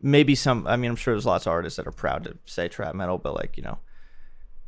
maybe 0.00 0.34
some. 0.34 0.66
I 0.66 0.76
mean, 0.76 0.90
I'm 0.90 0.96
sure 0.96 1.14
there's 1.14 1.26
lots 1.26 1.46
of 1.46 1.52
artists 1.52 1.76
that 1.76 1.86
are 1.86 1.92
proud 1.92 2.24
to 2.24 2.38
say 2.44 2.68
trap 2.68 2.94
metal, 2.94 3.18
but 3.18 3.34
like 3.34 3.56
you 3.56 3.62
know, 3.62 3.78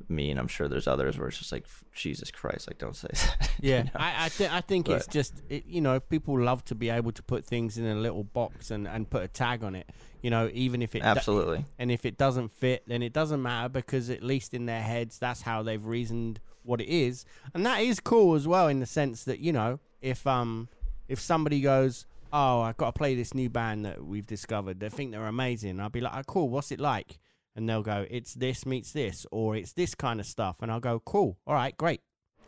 me 0.09 0.31
and 0.31 0.39
I'm 0.39 0.49
sure 0.49 0.69
there's 0.69 0.87
others 0.87 1.19
where 1.19 1.29
it's 1.29 1.39
just 1.39 1.53
like 1.53 1.67
Jesus 1.93 2.31
Christ, 2.31 2.69
like 2.69 2.79
don't 2.79 2.97
say 2.97 3.09
that. 3.13 3.51
you 3.61 3.71
yeah. 3.71 3.83
know? 3.83 3.91
I 3.97 4.27
I, 4.27 4.29
th- 4.29 4.51
I 4.51 4.61
think 4.61 4.89
it's 4.89 5.07
just 5.07 5.43
it, 5.49 5.65
you 5.67 5.81
know 5.81 6.01
people 6.01 6.39
love 6.41 6.65
to 6.67 6.75
be 6.75 6.91
able 6.91 7.13
to 7.13 7.23
put 7.23 7.45
things 7.45 7.79
in 7.79 7.87
a 7.87 7.95
little 7.95 8.25
box 8.25 8.71
and 8.71 8.87
and 8.87 9.09
put 9.09 9.23
a 9.23 9.29
tag 9.29 9.65
on 9.65 9.75
it. 9.75 9.89
You 10.23 10.31
know, 10.31 10.51
even 10.53 10.83
if 10.83 10.95
it 10.95 11.01
do- 11.01 11.07
Absolutely. 11.07 11.65
and 11.79 11.91
if 11.91 12.05
it 12.05 12.17
doesn't 12.19 12.53
fit, 12.53 12.85
then 12.87 13.03
it 13.03 13.13
doesn't 13.13 13.43
matter 13.43 13.69
because 13.69 14.11
at 14.11 14.23
least 14.23 14.55
in 14.55 14.67
their 14.67 14.83
heads, 14.83 15.19
that's 15.19 15.43
how 15.43 15.63
they've 15.63 15.85
reasoned 15.85 16.41
what 16.63 16.81
it 16.81 16.89
is, 16.89 17.25
and 17.55 17.65
that 17.65 17.81
is 17.81 18.01
cool 18.01 18.35
as 18.35 18.49
well 18.49 18.67
in 18.69 18.81
the 18.81 18.87
sense 18.87 19.25
that 19.25 19.39
you 19.39 19.53
know 19.53 19.79
if 20.01 20.27
um 20.27 20.69
if 21.09 21.21
somebody 21.21 21.61
goes, 21.61 22.07
oh, 22.33 22.61
I've 22.61 22.77
got 22.77 22.87
to 22.87 22.93
play 22.99 23.15
this 23.15 23.35
new 23.35 23.49
band 23.49 23.85
that 23.85 24.05
we've 24.05 24.27
discovered, 24.27 24.81
they 24.81 24.89
think 24.89 25.13
they're 25.13 25.27
amazing. 25.27 25.79
I'll 25.81 25.89
be 25.89 26.01
like, 26.01 26.13
oh, 26.17 26.23
cool, 26.27 26.49
what's 26.49 26.73
it 26.73 26.81
like? 26.81 27.19
And 27.57 27.69
they'll 27.69 27.83
go, 27.83 28.07
it's 28.11 28.35
this 28.35 28.65
meets 28.67 28.93
this, 28.93 29.27
or 29.33 29.57
it's 29.57 29.73
this 29.73 29.95
kind 29.95 30.21
of 30.21 30.27
stuff, 30.27 30.57
and 30.61 30.71
I'll 30.71 30.79
go, 30.79 31.01
cool, 31.01 31.39
all 31.47 31.55
right, 31.55 31.77
great. 31.77 32.03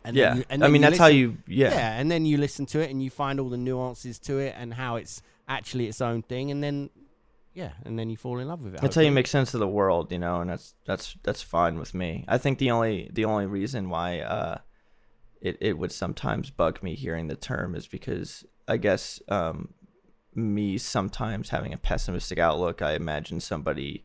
And 0.04 0.14
yeah. 0.16 0.36
you- 0.36 0.44
and 0.50 0.62
I 0.62 0.68
mean, 0.68 0.82
that's 0.82 0.98
how 0.98 1.06
you. 1.06 1.38
Yeah. 1.46 1.70
yeah, 1.70 1.98
and 1.98 2.10
then 2.10 2.26
you 2.26 2.36
listen 2.36 2.66
to 2.66 2.80
it 2.80 2.90
and 2.90 3.02
you 3.02 3.10
find 3.10 3.40
all 3.40 3.48
the 3.48 3.56
nuances 3.56 4.18
to 4.20 4.38
it 4.38 4.54
and 4.56 4.74
how 4.74 4.96
it's 4.96 5.22
actually 5.48 5.86
its 5.88 6.00
own 6.00 6.22
thing, 6.22 6.50
and 6.50 6.62
then 6.62 6.90
yeah, 7.54 7.72
and 7.84 7.98
then 7.98 8.08
you 8.08 8.16
fall 8.16 8.38
in 8.38 8.46
love 8.46 8.62
with 8.62 8.74
it. 8.74 8.80
That's 8.80 8.94
how 8.94 9.00
you 9.02 9.10
make 9.10 9.26
sense 9.26 9.52
of 9.54 9.60
the 9.60 9.66
world, 9.66 10.12
you 10.12 10.18
know, 10.18 10.40
and 10.40 10.50
that's 10.50 10.74
that's 10.86 11.16
that's 11.24 11.42
fine 11.42 11.78
with 11.78 11.92
me. 11.94 12.24
I 12.28 12.38
think 12.38 12.58
the 12.58 12.70
only 12.70 13.10
the 13.12 13.24
only 13.24 13.46
reason 13.46 13.88
why 13.88 14.20
uh, 14.20 14.58
it 15.40 15.56
it 15.60 15.78
would 15.78 15.90
sometimes 15.90 16.50
bug 16.50 16.82
me 16.82 16.94
hearing 16.94 17.26
the 17.26 17.34
term 17.34 17.74
is 17.74 17.88
because 17.88 18.44
I 18.68 18.76
guess 18.76 19.20
um, 19.28 19.74
me 20.34 20.78
sometimes 20.78 21.48
having 21.48 21.72
a 21.72 21.78
pessimistic 21.78 22.38
outlook. 22.38 22.80
I 22.82 22.92
imagine 22.92 23.40
somebody, 23.40 24.04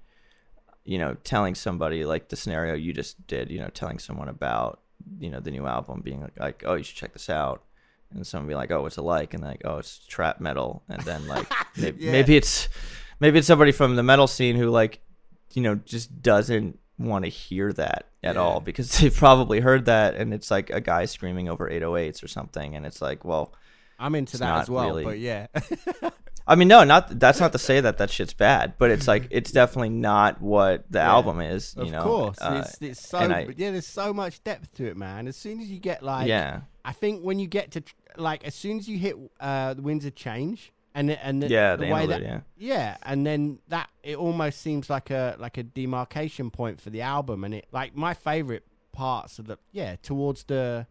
you 0.85 0.97
know, 0.97 1.15
telling 1.23 1.55
somebody 1.55 2.05
like 2.05 2.29
the 2.29 2.35
scenario 2.35 2.73
you 2.75 2.93
just 2.93 3.25
did, 3.27 3.49
you 3.49 3.59
know, 3.59 3.69
telling 3.73 3.99
someone 3.99 4.27
about 4.29 4.79
you 5.19 5.29
know 5.29 5.39
the 5.39 5.51
new 5.51 5.65
album, 5.65 6.01
being 6.01 6.21
like, 6.21 6.39
like 6.39 6.63
oh, 6.65 6.75
you 6.75 6.83
should 6.83 6.95
check 6.97 7.13
this 7.13 7.29
out. 7.29 7.63
And 8.13 8.25
someone 8.27 8.47
be 8.47 8.53
like, 8.55 8.69
"Oh, 8.69 8.83
what's 8.83 8.97
it 8.97 9.01
like?" 9.01 9.33
And 9.33 9.41
like, 9.43 9.61
"Oh, 9.65 9.77
it's 9.79 9.97
trap 10.05 10.39
metal." 10.39 10.83
And 10.87 11.01
then 11.01 11.27
like, 11.27 11.51
maybe, 11.77 12.03
Yeah. 12.05 12.11
maybe 12.11 12.35
it's 12.37 12.69
maybe 13.19 13.39
it's 13.39 13.47
somebody 13.47 13.71
from 13.71 13.95
the 13.95 14.03
metal 14.03 14.27
scene 14.27 14.55
who 14.55 14.69
like 14.69 14.99
you 15.53 15.61
know 15.63 15.75
just 15.75 16.21
doesn't 16.21 16.77
want 16.99 17.25
to 17.25 17.29
hear 17.29 17.73
that 17.73 18.05
at 18.21 18.37
all 18.37 18.59
because 18.59 18.91
they've 18.99 19.15
probably 19.15 19.59
heard 19.61 19.85
that 19.85 20.15
and 20.15 20.31
it's 20.33 20.51
like 20.51 20.69
a 20.69 20.79
guy 20.79 21.05
screaming 21.05 21.49
over 21.49 21.67
808s 21.69 22.23
or 22.23 22.27
something 22.27 22.75
and 22.75 22.85
it's 22.85 23.01
like 23.01 23.25
well 23.25 23.51
I'm 23.99 24.13
into 24.15 24.37
that 24.37 24.61
as 24.61 24.69
well, 24.69 24.89
really- 24.89 25.03
but 25.03 25.17
yeah, 25.19 25.47
I 26.45 26.55
mean, 26.55 26.67
no, 26.67 26.83
not 26.83 27.19
that's 27.19 27.39
not 27.39 27.51
to 27.53 27.57
say 27.57 27.79
that 27.79 27.97
that 27.99 28.09
shit's 28.09 28.33
bad, 28.33 28.73
but 28.77 28.91
it's 28.91 29.07
like 29.07 29.27
it's 29.31 29.51
definitely 29.51 29.89
not 29.91 30.41
what 30.41 30.83
the 30.91 30.99
Yeah. 30.99 31.09
album 31.11 31.39
is. 31.39 31.73
You 31.77 31.83
of 31.83 31.91
know, 31.91 32.03
course, 32.03 32.37
Uh, 32.41 32.63
it's, 32.65 32.77
it's 32.81 33.07
so 33.09 33.19
I- 33.19 33.47
yeah. 33.55 33.71
There's 33.71 33.87
so 33.87 34.13
much 34.13 34.43
depth 34.43 34.73
to 34.75 34.85
it, 34.87 34.97
man. 34.97 35.27
As 35.27 35.37
soon 35.37 35.61
as 35.61 35.69
you 35.71 35.79
get 35.79 36.03
like, 36.03 36.27
yeah, 36.27 36.61
I 36.83 36.91
think 36.91 37.21
when 37.23 37.39
you 37.39 37.47
get 37.47 37.71
to 37.71 37.83
like, 38.17 38.43
as 38.43 38.55
soon 38.55 38.77
as 38.77 38.87
you 38.89 38.97
hit 38.97 39.15
uh, 39.39 39.73
the 39.75 39.81
winds 39.81 40.05
of 40.05 40.15
change, 40.15 40.73
and 40.93 41.09
and 41.11 41.41
the, 41.41 41.47
yeah, 41.47 41.75
the 41.77 41.85
the 41.85 41.91
way 41.93 42.05
that 42.07 42.21
yeah. 42.21 42.41
yeah, 42.57 42.97
and 43.03 43.25
then 43.25 43.59
that 43.69 43.89
it 44.03 44.17
almost 44.17 44.59
seems 44.61 44.89
like 44.89 45.09
a 45.11 45.35
like 45.39 45.57
a 45.57 45.63
demarcation 45.63 46.51
point 46.51 46.81
for 46.81 46.89
the 46.89 47.01
album, 47.01 47.43
and 47.45 47.53
it 47.55 47.67
like 47.71 47.95
my 47.95 48.13
favorite 48.13 48.63
parts 48.91 49.39
of 49.39 49.47
the 49.47 49.57
yeah 49.71 49.95
towards 50.03 50.43
the. 50.43 50.87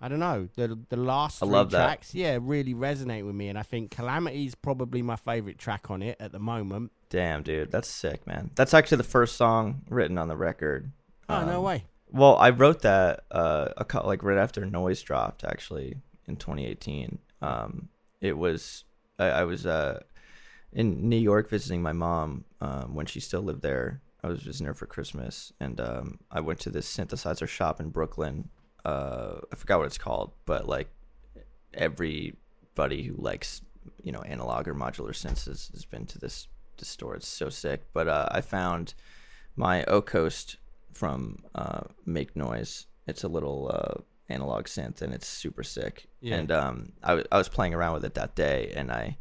I 0.00 0.08
don't 0.08 0.20
know 0.20 0.48
the 0.54 0.78
the 0.88 0.96
last 0.96 1.42
I 1.42 1.46
three 1.46 1.64
tracks. 1.70 2.14
Yeah, 2.14 2.38
really 2.40 2.74
resonate 2.74 3.26
with 3.26 3.34
me, 3.34 3.48
and 3.48 3.58
I 3.58 3.62
think 3.62 3.90
"Calamity" 3.90 4.46
is 4.46 4.54
probably 4.54 5.02
my 5.02 5.16
favorite 5.16 5.58
track 5.58 5.90
on 5.90 6.02
it 6.02 6.16
at 6.20 6.32
the 6.32 6.38
moment. 6.38 6.92
Damn, 7.10 7.42
dude, 7.42 7.70
that's 7.72 7.88
sick, 7.88 8.26
man. 8.26 8.50
That's 8.54 8.74
actually 8.74 8.98
the 8.98 9.04
first 9.04 9.36
song 9.36 9.82
written 9.88 10.18
on 10.18 10.28
the 10.28 10.36
record. 10.36 10.92
Oh 11.28 11.44
no 11.44 11.58
Um, 11.58 11.64
way! 11.64 11.84
Well, 12.10 12.36
I 12.36 12.50
wrote 12.50 12.82
that 12.82 13.24
uh, 13.30 13.68
a 13.76 13.84
cou- 13.84 14.06
like 14.06 14.22
right 14.22 14.38
after 14.38 14.64
Noise 14.64 15.02
dropped, 15.02 15.42
actually 15.44 15.96
in 16.26 16.36
2018. 16.36 17.18
Um, 17.42 17.88
it 18.20 18.36
was 18.38 18.84
I, 19.18 19.26
I 19.26 19.44
was 19.44 19.66
uh, 19.66 20.00
in 20.72 21.08
New 21.08 21.16
York 21.18 21.50
visiting 21.50 21.82
my 21.82 21.92
mom 21.92 22.44
um, 22.60 22.94
when 22.94 23.06
she 23.06 23.20
still 23.20 23.42
lived 23.42 23.62
there. 23.62 24.00
I 24.22 24.28
was 24.28 24.42
visiting 24.42 24.66
her 24.66 24.74
for 24.74 24.86
Christmas, 24.86 25.52
and 25.60 25.80
um, 25.80 26.18
I 26.30 26.40
went 26.40 26.60
to 26.60 26.70
this 26.70 26.86
synthesizer 26.94 27.48
shop 27.48 27.80
in 27.80 27.90
Brooklyn. 27.90 28.48
Uh, 28.84 29.40
I 29.52 29.56
forgot 29.56 29.78
what 29.78 29.86
it's 29.86 29.98
called, 29.98 30.32
but 30.46 30.68
like 30.68 30.88
everybody 31.74 33.02
who 33.02 33.14
likes 33.16 33.62
you 34.02 34.12
know 34.12 34.20
analog 34.20 34.68
or 34.68 34.74
modular 34.74 35.10
synths 35.10 35.46
has, 35.46 35.70
has 35.72 35.84
been 35.84 36.06
to 36.06 36.18
this 36.18 36.48
this 36.78 36.88
store. 36.88 37.16
It's 37.16 37.28
so 37.28 37.48
sick. 37.48 37.84
But 37.92 38.08
uh, 38.08 38.28
I 38.30 38.40
found 38.40 38.94
my 39.56 39.84
O 39.84 40.00
Coast 40.00 40.56
from 40.92 41.38
uh, 41.54 41.82
Make 42.06 42.36
Noise. 42.36 42.86
It's 43.06 43.24
a 43.24 43.28
little 43.28 43.70
uh, 43.72 44.02
analog 44.28 44.64
synth, 44.64 45.02
and 45.02 45.12
it's 45.12 45.26
super 45.26 45.62
sick. 45.62 46.06
Yeah. 46.20 46.36
And 46.36 46.52
um, 46.52 46.92
I, 47.02 47.08
w- 47.08 47.26
I 47.32 47.38
was 47.38 47.48
playing 47.48 47.74
around 47.74 47.94
with 47.94 48.04
it 48.04 48.14
that 48.14 48.34
day, 48.34 48.72
and 48.74 48.90
I 48.92 49.18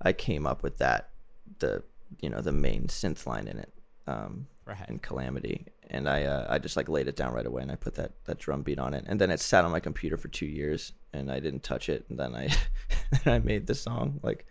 I 0.00 0.12
came 0.12 0.46
up 0.46 0.62
with 0.62 0.78
that 0.78 1.10
the 1.58 1.82
you 2.20 2.30
know 2.30 2.40
the 2.40 2.52
main 2.52 2.86
synth 2.86 3.26
line 3.26 3.48
in 3.48 3.58
it 3.58 3.72
um, 4.06 4.46
Right. 4.68 4.88
in 4.88 4.98
Calamity, 4.98 5.66
and 5.88 6.08
I 6.08 6.24
uh, 6.24 6.46
I 6.48 6.58
just 6.58 6.76
like 6.76 6.88
laid 6.88 7.08
it 7.08 7.16
down 7.16 7.32
right 7.32 7.46
away, 7.46 7.62
and 7.62 7.72
I 7.72 7.76
put 7.76 7.94
that 7.94 8.12
that 8.26 8.38
drum 8.38 8.62
beat 8.62 8.78
on 8.78 8.92
it, 8.92 9.04
and 9.06 9.18
then 9.18 9.30
it 9.30 9.40
sat 9.40 9.64
on 9.64 9.72
my 9.72 9.80
computer 9.80 10.18
for 10.18 10.28
two 10.28 10.46
years, 10.46 10.92
and 11.14 11.32
I 11.32 11.40
didn't 11.40 11.62
touch 11.62 11.88
it, 11.88 12.04
and 12.10 12.18
then 12.18 12.34
I 12.34 12.48
then 13.24 13.34
I 13.34 13.38
made 13.38 13.66
the 13.66 13.74
song 13.74 14.20
like 14.22 14.46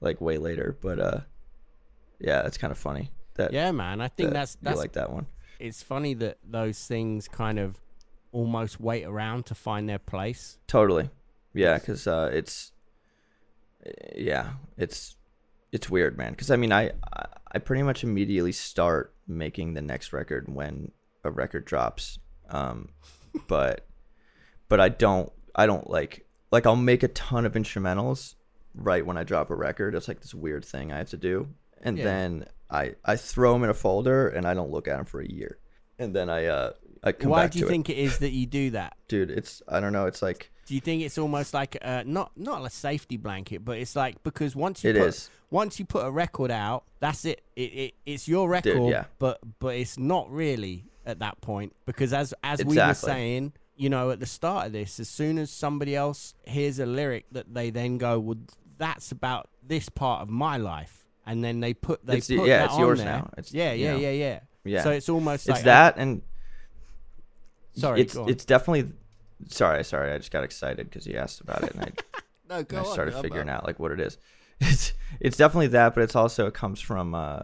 like 0.00 0.20
way 0.20 0.38
later, 0.38 0.76
but 0.80 0.98
uh 0.98 1.20
yeah, 2.18 2.46
it's 2.46 2.58
kind 2.58 2.72
of 2.72 2.78
funny 2.78 3.10
that 3.34 3.52
Yeah, 3.52 3.70
man. 3.72 4.00
I 4.00 4.08
think 4.08 4.30
that 4.30 4.34
that's 4.34 4.54
you 4.54 4.64
that's 4.66 4.78
like 4.78 4.92
that 4.92 5.12
one. 5.12 5.26
it's 5.60 5.82
funny 5.82 6.14
that 6.14 6.38
those 6.44 6.84
things 6.84 7.28
kind 7.28 7.58
of 7.58 7.80
almost 8.32 8.80
wait 8.80 9.04
around 9.04 9.46
to 9.46 9.54
find 9.54 9.88
their 9.88 9.98
place. 9.98 10.58
Totally. 10.66 11.10
Yeah, 11.54 11.78
because 11.78 12.06
uh, 12.06 12.30
it's 12.32 12.72
yeah, 14.16 14.54
it's 14.76 15.16
it's 15.72 15.88
weird, 15.90 16.16
man. 16.18 16.32
Because 16.32 16.50
I 16.50 16.56
mean, 16.56 16.72
I 16.72 16.92
I- 17.54 17.58
pretty 17.58 17.82
much 17.82 18.02
immediately 18.04 18.52
start 18.52 19.14
making 19.26 19.74
the 19.74 19.82
next 19.82 20.12
record 20.12 20.52
when 20.54 20.92
a 21.24 21.30
record 21.30 21.64
drops, 21.64 22.18
um, 22.50 22.88
but 23.48 23.86
but 24.68 24.80
I 24.80 24.88
don't 24.88 25.32
I 25.54 25.66
don't 25.66 25.88
like 25.90 26.26
like 26.50 26.66
I'll 26.66 26.76
make 26.76 27.02
a 27.02 27.08
ton 27.08 27.44
of 27.46 27.54
instrumentals 27.54 28.34
right 28.74 29.04
when 29.04 29.16
I 29.18 29.24
drop 29.24 29.50
a 29.50 29.54
record. 29.54 29.94
It's 29.94 30.08
like 30.08 30.20
this 30.20 30.34
weird 30.34 30.64
thing 30.64 30.92
I 30.92 30.98
have 30.98 31.10
to 31.10 31.16
do, 31.16 31.48
and 31.82 31.98
Yeah. 31.98 32.04
then 32.04 32.46
I 32.70 32.94
I 33.04 33.16
throw 33.16 33.52
them 33.52 33.64
in 33.64 33.70
a 33.70 33.74
folder 33.74 34.28
and 34.28 34.46
I 34.46 34.54
don't 34.54 34.70
look 34.70 34.88
at 34.88 34.96
them 34.96 35.04
for 35.06 35.20
a 35.20 35.28
year, 35.28 35.58
and 35.98 36.14
then 36.14 36.28
I 36.30 36.46
uh 36.46 36.72
I 37.04 37.12
come 37.12 37.30
back. 37.30 37.36
Why 37.36 37.42
back 37.44 37.50
do 37.52 37.58
you 37.58 37.64
to 37.64 37.70
think 37.70 37.90
it 37.90 37.98
is 37.98 38.18
that 38.18 38.30
you 38.30 38.46
do 38.46 38.70
that? 38.70 38.96
dude. 39.08 39.30
It's 39.30 39.60
I 39.68 39.80
don't 39.80 39.92
know. 39.92 40.06
It's 40.06 40.22
like 40.22 40.50
Do 40.66 40.74
you 40.74 40.80
think 40.80 41.02
it's 41.02 41.18
almost 41.18 41.52
like 41.54 41.76
uh, 41.82 42.04
not 42.06 42.32
not 42.36 42.64
a 42.64 42.70
safety 42.70 43.16
blanket, 43.16 43.64
but 43.64 43.78
it's 43.78 43.96
like 43.96 44.22
because 44.22 44.54
once 44.54 44.84
you 44.84 44.90
It 44.90 44.96
put, 44.96 45.08
is. 45.08 45.30
once 45.50 45.78
you 45.78 45.84
put 45.84 46.06
a 46.06 46.10
record 46.10 46.50
out, 46.50 46.84
that's 47.00 47.24
it. 47.24 47.42
It, 47.56 47.60
it 47.62 47.94
it's 48.06 48.28
your 48.28 48.48
record, 48.48 48.90
yeah. 48.90 49.04
but 49.18 49.40
but 49.58 49.74
it's 49.76 49.98
not 49.98 50.30
really 50.30 50.84
at 51.04 51.18
that 51.18 51.40
point 51.40 51.74
because 51.84 52.12
as 52.12 52.32
as 52.44 52.64
we 52.64 52.76
were 52.76 52.94
saying, 52.94 53.52
you 53.76 53.90
know, 53.90 54.10
at 54.12 54.20
the 54.20 54.26
start 54.26 54.66
of 54.66 54.72
this, 54.72 55.00
as 55.00 55.08
soon 55.08 55.36
as 55.38 55.50
somebody 55.50 55.96
else 55.96 56.34
hears 56.44 56.78
a 56.78 56.86
lyric 56.86 57.26
that 57.32 57.52
they 57.52 57.70
then 57.70 57.98
go, 57.98 58.20
well, 58.20 58.38
that's 58.78 59.10
about 59.10 59.48
this 59.66 59.88
part 59.88 60.22
of 60.22 60.30
my 60.30 60.58
life, 60.58 61.04
and 61.26 61.42
then 61.42 61.58
they 61.58 61.74
put 61.74 62.06
they 62.06 62.18
It's 62.18 62.28
put 62.28 62.46
yeah, 62.46 62.58
that 62.58 62.64
it's 62.66 62.74
on 62.74 62.80
yours 62.80 62.98
there. 63.00 63.06
now. 63.08 63.30
It's, 63.36 63.52
yeah, 63.52 63.72
you 63.72 63.84
yeah, 63.84 63.92
know. 63.94 63.98
yeah, 63.98 64.10
yeah, 64.10 64.40
Yeah. 64.64 64.82
So 64.84 64.90
it's 64.90 65.08
almost 65.08 65.48
it's 65.48 65.56
like 65.56 65.64
that 65.64 65.96
and 65.96 66.22
Sorry, 67.74 68.00
it's 68.02 68.14
it's 68.14 68.44
definitely 68.44 68.92
sorry 69.48 69.82
sorry 69.84 70.12
i 70.12 70.18
just 70.18 70.30
got 70.30 70.44
excited 70.44 70.88
because 70.88 71.06
you 71.06 71.16
asked 71.16 71.40
about 71.40 71.62
it 71.64 71.74
and 71.74 71.82
i, 71.84 71.92
no, 72.48 72.56
and 72.58 72.76
I 72.78 72.82
started 72.84 73.14
I'm- 73.14 73.22
figuring 73.22 73.48
out 73.48 73.66
like 73.66 73.78
what 73.78 73.92
it 73.92 74.00
is 74.00 74.18
it's 74.60 74.92
it's 75.20 75.36
definitely 75.36 75.68
that 75.68 75.94
but 75.94 76.02
it's 76.04 76.16
also 76.16 76.46
it 76.46 76.54
comes 76.54 76.80
from 76.80 77.14
uh 77.14 77.42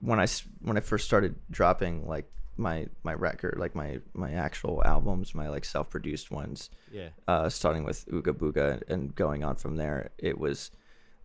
when 0.00 0.18
i 0.20 0.26
when 0.60 0.76
i 0.76 0.80
first 0.80 1.06
started 1.06 1.34
dropping 1.50 2.06
like 2.06 2.30
my 2.56 2.86
my 3.02 3.14
record 3.14 3.56
like 3.58 3.74
my 3.74 3.98
my 4.12 4.32
actual 4.32 4.82
albums 4.84 5.34
my 5.34 5.48
like 5.48 5.64
self-produced 5.64 6.30
ones 6.30 6.68
Yeah. 6.90 7.08
uh 7.26 7.48
starting 7.48 7.84
with 7.84 8.04
ooga 8.06 8.32
booga 8.34 8.82
and 8.88 9.14
going 9.14 9.42
on 9.44 9.56
from 9.56 9.76
there 9.76 10.10
it 10.18 10.38
was 10.38 10.70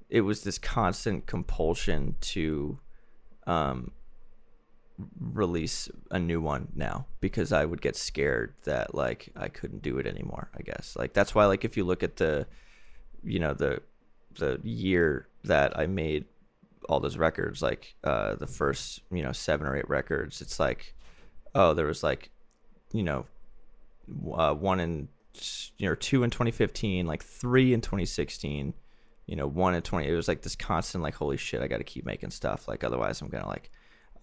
it 0.10 0.22
was 0.22 0.44
this 0.44 0.58
constant 0.58 1.26
compulsion 1.26 2.16
to 2.22 2.80
um 3.46 3.92
release 5.20 5.90
a 6.10 6.18
new 6.18 6.42
one 6.42 6.70
now 6.76 7.06
because 7.20 7.54
I 7.54 7.66
would 7.66 7.82
get 7.82 7.96
scared 7.96 8.54
that 8.64 8.96
like 8.96 9.30
I 9.36 9.48
couldn't 9.48 9.84
do 9.84 9.98
it 10.00 10.08
anymore, 10.08 10.50
I 10.58 10.62
guess. 10.62 10.96
Like 10.98 11.14
that's 11.14 11.36
why 11.36 11.46
like 11.46 11.64
if 11.64 11.78
you 11.78 11.84
look 11.84 12.04
at 12.04 12.18
the 12.18 12.48
you 13.24 13.40
know 13.40 13.54
the 13.54 13.82
the 14.38 14.60
year 14.64 15.28
that 15.44 15.78
I 15.78 15.86
made 15.86 16.26
all 16.90 17.00
those 17.00 17.18
records 17.18 17.62
like 17.62 17.96
uh 18.04 18.36
the 18.36 18.48
first, 18.48 19.02
you 19.12 19.22
know, 19.22 19.32
7 19.32 19.66
or 19.68 19.76
8 19.76 19.90
records, 19.90 20.42
it's 20.42 20.60
like 20.60 20.96
oh, 21.54 21.74
there 21.74 21.86
was 21.86 22.04
like 22.04 22.32
you 22.92 23.04
know 23.04 23.26
uh, 24.34 24.54
one 24.54 24.80
in 24.80 25.10
you 25.78 25.88
know 25.88 25.96
two 25.96 26.24
in 26.24 26.32
2015, 26.32 27.06
like 27.06 27.24
3 27.24 27.74
in 27.74 27.82
2016, 27.82 28.74
you 29.28 29.36
know, 29.36 29.46
one 29.46 29.76
in 29.76 29.84
20 29.84 30.08
it 30.08 30.16
was 30.16 30.28
like 30.28 30.42
this 30.42 30.56
constant 30.56 31.04
like 31.04 31.14
holy 31.14 31.38
shit, 31.38 31.62
I 31.62 31.68
got 31.68 31.78
to 31.78 31.84
keep 31.84 32.06
making 32.06 32.32
stuff 32.32 32.68
like 32.68 32.84
otherwise 32.84 33.22
I'm 33.22 33.30
going 33.30 33.44
to 33.44 33.50
like 33.50 33.70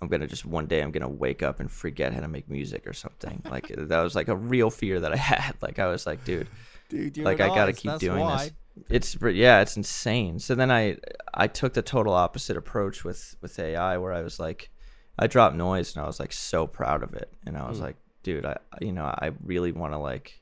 I'm 0.04 0.10
gonna 0.10 0.26
just 0.26 0.44
one 0.44 0.66
day 0.66 0.82
I'm 0.82 0.90
gonna 0.90 1.08
wake 1.08 1.42
up 1.42 1.60
and 1.60 1.70
forget 1.70 2.12
how 2.12 2.20
to 2.20 2.28
make 2.28 2.48
music 2.50 2.86
or 2.86 2.92
something. 2.92 3.42
Like 3.50 3.68
that 3.76 4.02
was 4.02 4.14
like 4.14 4.28
a 4.28 4.36
real 4.36 4.70
fear 4.70 5.00
that 5.00 5.12
I 5.12 5.16
had. 5.16 5.54
Like 5.62 5.78
I 5.78 5.86
was 5.86 6.06
like, 6.06 6.24
dude, 6.24 6.48
Dude, 6.90 7.16
like 7.18 7.40
I 7.40 7.48
gotta 7.48 7.60
artist, 7.62 7.80
keep 7.80 7.90
that's 7.92 8.00
doing 8.00 8.20
why. 8.20 8.50
this. 8.88 9.16
It's 9.16 9.34
yeah, 9.34 9.60
it's 9.60 9.76
insane. 9.76 10.38
So 10.38 10.54
then 10.54 10.70
I 10.70 10.98
I 11.32 11.46
took 11.46 11.72
the 11.72 11.82
total 11.82 12.12
opposite 12.12 12.56
approach 12.56 13.02
with 13.02 13.36
with 13.40 13.58
AI, 13.58 13.96
where 13.96 14.12
I 14.12 14.22
was 14.22 14.38
like, 14.38 14.70
I 15.18 15.26
dropped 15.26 15.56
noise 15.56 15.96
and 15.96 16.04
I 16.04 16.06
was 16.06 16.20
like 16.20 16.32
so 16.32 16.66
proud 16.66 17.02
of 17.02 17.14
it, 17.14 17.32
and 17.46 17.56
I 17.56 17.66
was 17.68 17.80
like, 17.80 17.96
dude, 18.22 18.44
I 18.44 18.58
you 18.80 18.92
know 18.92 19.04
I 19.04 19.30
really 19.42 19.72
want 19.72 19.94
to 19.94 19.98
like 19.98 20.40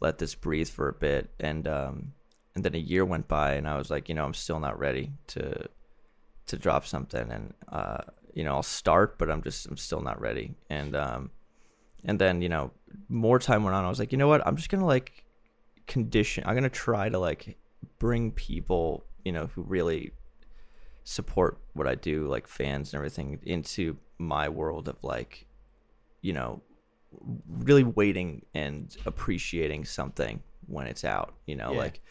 let 0.00 0.18
this 0.18 0.34
breathe 0.34 0.68
for 0.68 0.88
a 0.88 0.92
bit, 0.92 1.30
and 1.38 1.68
um 1.68 2.12
and 2.56 2.64
then 2.64 2.74
a 2.74 2.78
year 2.78 3.04
went 3.04 3.28
by, 3.28 3.52
and 3.52 3.68
I 3.68 3.78
was 3.78 3.90
like, 3.90 4.08
you 4.08 4.14
know, 4.16 4.24
I'm 4.24 4.34
still 4.34 4.58
not 4.58 4.78
ready 4.78 5.12
to 5.28 5.68
to 6.46 6.56
drop 6.56 6.84
something, 6.86 7.30
and 7.30 7.54
uh 7.70 8.02
you 8.38 8.44
know 8.44 8.54
I'll 8.54 8.70
start, 8.80 9.18
but 9.18 9.26
I'm 9.32 9.42
just 9.42 9.66
I'm 9.66 9.76
still 9.76 10.00
not 10.00 10.18
ready, 10.20 10.54
and 10.70 10.94
um 10.96 11.30
and 12.04 12.16
then 12.18 12.40
you 12.42 12.48
know 12.48 12.70
more 13.08 13.38
time 13.38 13.64
went 13.64 13.74
on. 13.76 13.84
I 13.84 13.88
was 13.88 13.98
like, 13.98 14.12
you 14.12 14.18
know 14.18 14.28
what, 14.28 14.46
I'm 14.46 14.56
just 14.56 14.70
gonna 14.70 14.86
like 14.86 15.24
condition 15.88 16.44
i'm 16.46 16.54
gonna 16.54 16.68
try 16.68 17.08
to 17.08 17.18
like 17.18 17.56
bring 17.98 18.30
people 18.30 19.04
you 19.24 19.32
know 19.32 19.46
who 19.54 19.62
really 19.62 20.12
support 21.04 21.58
what 21.72 21.86
i 21.88 21.94
do 21.94 22.26
like 22.26 22.46
fans 22.46 22.92
and 22.92 22.98
everything 22.98 23.38
into 23.44 23.96
my 24.18 24.50
world 24.50 24.86
of 24.86 25.02
like 25.02 25.46
you 26.20 26.34
know 26.34 26.60
really 27.48 27.82
waiting 27.82 28.44
and 28.54 28.98
appreciating 29.06 29.82
something 29.82 30.42
when 30.66 30.86
it's 30.86 31.04
out 31.06 31.32
you 31.46 31.56
know 31.56 31.72
Yeah. 31.72 31.78
like 31.78 32.02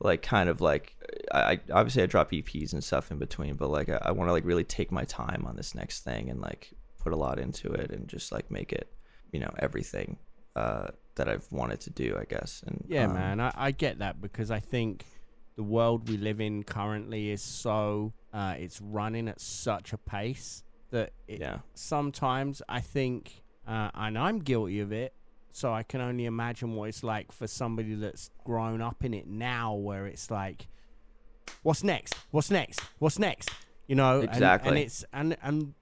like 0.00 0.22
kind 0.22 0.48
of 0.48 0.60
like 0.60 0.94
I, 1.32 1.60
obviously 1.72 2.02
i 2.02 2.06
drop 2.06 2.30
eps 2.30 2.72
and 2.72 2.82
stuff 2.84 3.10
in 3.10 3.18
between 3.18 3.54
but 3.54 3.68
like 3.70 3.88
i, 3.88 3.98
I 4.02 4.10
want 4.12 4.28
to 4.28 4.32
like 4.32 4.44
really 4.44 4.64
take 4.64 4.92
my 4.92 5.04
time 5.04 5.44
on 5.46 5.56
this 5.56 5.74
next 5.74 6.04
thing 6.04 6.30
and 6.30 6.40
like 6.40 6.70
put 6.98 7.12
a 7.12 7.16
lot 7.16 7.38
into 7.38 7.72
it 7.72 7.90
and 7.90 8.06
just 8.08 8.30
like 8.32 8.50
make 8.50 8.72
it 8.72 8.88
you 9.32 9.40
know 9.40 9.52
everything 9.58 10.16
uh 10.56 10.88
that 11.16 11.28
i've 11.28 11.46
wanted 11.50 11.80
to 11.80 11.90
do 11.90 12.16
i 12.20 12.24
guess 12.24 12.62
and 12.66 12.84
Yeah, 12.88 13.06
um, 13.06 13.14
man, 13.14 13.40
I, 13.40 13.52
I 13.56 13.70
get 13.72 13.98
that 13.98 14.20
because 14.20 14.50
I 14.52 14.60
think 14.60 15.04
the 15.56 15.64
world 15.64 16.08
we 16.08 16.16
live 16.16 16.40
in 16.40 16.62
currently 16.62 17.30
is 17.30 17.42
so 17.42 18.12
uh, 18.32 18.54
it's 18.56 18.80
running 18.80 19.26
at 19.28 19.40
such 19.40 19.92
a 19.92 19.98
pace 19.98 20.62
that 20.90 21.12
it, 21.26 21.40
Yeah. 21.40 21.58
sometimes 21.74 22.62
I 22.68 22.80
think, 22.80 23.42
uh, 23.66 23.90
and 23.94 24.16
I'm 24.16 24.38
guilty 24.38 24.78
of 24.80 24.92
it. 24.92 25.12
So 25.50 25.72
I 25.72 25.82
can 25.82 26.00
only 26.00 26.26
imagine 26.26 26.74
what 26.74 26.88
it's 26.88 27.02
like 27.02 27.32
for 27.32 27.46
somebody 27.46 27.94
that's 27.94 28.30
grown 28.44 28.80
up 28.80 29.04
in 29.04 29.14
it 29.14 29.26
now, 29.26 29.74
where 29.74 30.06
it's 30.06 30.30
like 30.30 30.68
what's 31.62 31.82
next? 31.82 32.14
What's 32.30 32.50
next? 32.50 32.80
What's 32.98 33.18
next? 33.18 33.50
You 33.86 33.94
know, 33.96 34.20
and- 34.20 34.42
and, 34.42 34.78
it's 34.78 35.04
and 35.12 35.36
and 35.42 35.74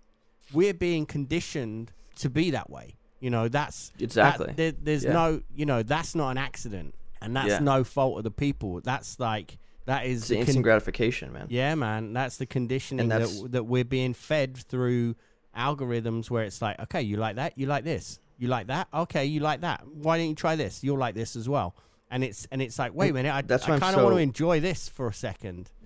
we're 0.52 0.74
being 0.74 1.06
conditioned 1.06 1.92
to 2.16 2.30
be 2.30 2.50
that 2.52 2.70
way. 2.70 2.96
You 3.20 3.30
know, 3.30 3.48
that's 3.48 3.88
that- 3.90 4.02
Exactly. 4.02 4.52
there, 4.56 4.72
there's 4.72 5.04
Yeah. 5.04 5.12
no, 5.12 5.42
you 5.54 5.66
know, 5.66 5.82
that's 5.82 6.14
not 6.14 6.30
an 6.30 6.38
accident, 6.38 6.94
and 7.20 7.34
that's 7.34 7.48
Yeah. 7.48 7.58
no 7.58 7.82
fault 7.82 8.18
of 8.18 8.24
the 8.24 8.30
people. 8.30 8.80
That's 8.80 9.18
like 9.18 9.58
that 9.86 10.06
is 10.06 10.28
the 10.28 10.38
instant 10.38 10.62
gratification, 10.62 11.32
man. 11.32 11.46
yeah, 11.50 11.74
man. 11.74 12.12
That's 12.12 12.36
the 12.38 12.46
conditioning 12.46 13.08
that 13.08 13.28
that 13.50 13.64
we're 13.64 13.84
being 13.84 14.14
fed 14.14 14.56
through 14.56 15.16
algorithms 15.56 16.30
where 16.30 16.44
it's 16.44 16.60
like, 16.62 16.78
okay, 16.80 17.02
you 17.02 17.16
like 17.16 17.36
that, 17.36 17.56
you 17.56 17.66
like 17.66 17.84
this, 17.84 18.20
you 18.38 18.48
like 18.48 18.66
that, 18.68 18.88
okay, 18.92 19.24
you 19.24 19.40
like 19.40 19.62
that. 19.62 19.86
Why 19.86 20.18
don't 20.18 20.28
you 20.28 20.34
try 20.34 20.56
this? 20.56 20.82
You'll 20.84 20.98
like 20.98 21.14
this 21.14 21.36
as 21.36 21.48
well. 21.48 21.74
And 22.10 22.22
it's 22.22 22.46
and 22.52 22.62
it's 22.62 22.78
like, 22.78 22.94
wait 22.94 23.10
a 23.10 23.14
minute, 23.14 23.34
I, 23.34 23.42
That's 23.42 23.64
I 23.64 23.78
kind 23.78 23.96
of 23.96 24.02
want 24.04 24.16
to 24.16 24.20
enjoy 24.22 24.60
this 24.60 24.88
for 24.88 25.08
a 25.08 25.14
second. 25.14 25.70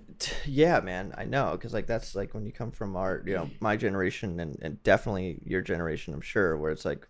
Yeah, 0.45 0.81
man, 0.81 1.15
I 1.17 1.25
know, 1.25 1.53
because 1.53 1.73
like 1.73 1.87
that's 1.87 2.15
like 2.15 2.35
when 2.35 2.45
you 2.45 2.53
come 2.53 2.73
from 2.73 2.95
our, 2.95 3.23
you 3.25 3.33
know, 3.35 3.49
my 3.61 3.75
generation 3.77 4.39
and, 4.39 4.59
and 4.61 4.83
definitely 4.83 5.41
your 5.47 5.63
generation, 5.63 6.13
I'm 6.13 6.21
sure, 6.21 6.59
where 6.59 6.71
it's 6.73 6.85
like 6.85 7.09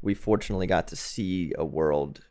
we 0.00 0.14
fortunately 0.14 0.66
got 0.66 0.88
to 0.88 0.96
see 0.96 1.52
a 1.56 1.64
world 1.64 2.24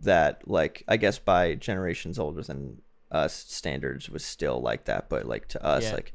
that, 0.00 0.48
like, 0.48 0.82
I 0.88 0.96
guess 0.96 1.20
by 1.20 1.54
generations 1.54 2.18
older 2.18 2.42
than 2.42 2.82
us 3.12 3.32
standards 3.32 4.10
was 4.10 4.24
still 4.24 4.60
like 4.60 4.86
that, 4.86 5.08
but 5.08 5.24
like 5.26 5.46
to 5.48 5.64
us, 5.64 5.84
Yeah. 5.84 5.94
like 5.94 6.14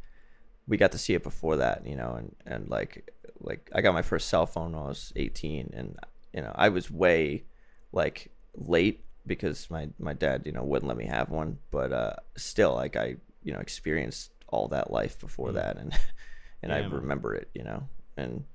we 0.67 0.76
got 0.76 0.91
to 0.91 0.97
see 0.97 1.13
it 1.13 1.24
before 1.24 1.55
that, 1.57 1.86
you 1.88 1.95
know, 1.95 2.15
and 2.15 2.36
and 2.45 2.67
like 2.70 3.09
like 3.41 3.69
I 3.73 3.81
got 3.81 3.93
my 3.93 4.01
first 4.01 4.29
cell 4.29 4.45
phone 4.45 4.73
when 4.73 4.83
I 4.83 4.87
was 4.87 5.13
18, 5.15 5.71
and 5.73 5.97
you 6.33 6.41
know 6.41 6.51
I 6.55 6.69
was 6.69 6.91
way 6.91 7.43
like 7.91 8.31
late 8.55 9.03
because 9.25 9.69
my 9.69 9.89
my 9.99 10.13
dad 10.13 10.43
you 10.45 10.51
know 10.51 10.63
wouldn't 10.63 10.87
let 10.87 10.97
me 10.97 11.05
have 11.05 11.29
one, 11.29 11.57
but 11.71 11.91
uh 11.91 12.15
still 12.35 12.75
like 12.75 12.95
I 12.95 13.15
you 13.43 13.53
know 13.53 13.59
experienced 13.59 14.31
all 14.47 14.67
that 14.69 14.91
life 14.91 15.19
before 15.19 15.53
that, 15.53 15.77
and 15.77 15.97
and 16.63 16.71
I 16.71 16.81
man. 16.81 16.91
remember 16.91 17.35
it, 17.35 17.49
you 17.53 17.63
know, 17.63 17.87
and 18.17 18.45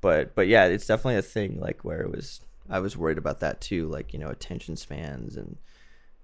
but 0.00 0.34
but 0.34 0.48
yeah, 0.48 0.66
it's 0.66 0.86
definitely 0.86 1.16
a 1.16 1.22
thing 1.22 1.60
like 1.60 1.84
where 1.84 2.00
it 2.02 2.10
was 2.10 2.40
I 2.68 2.80
was 2.80 2.96
worried 2.96 3.18
about 3.18 3.40
that 3.40 3.60
too, 3.60 3.86
like 3.88 4.12
you 4.12 4.18
know 4.18 4.28
attention 4.28 4.76
spans 4.76 5.36
and 5.36 5.56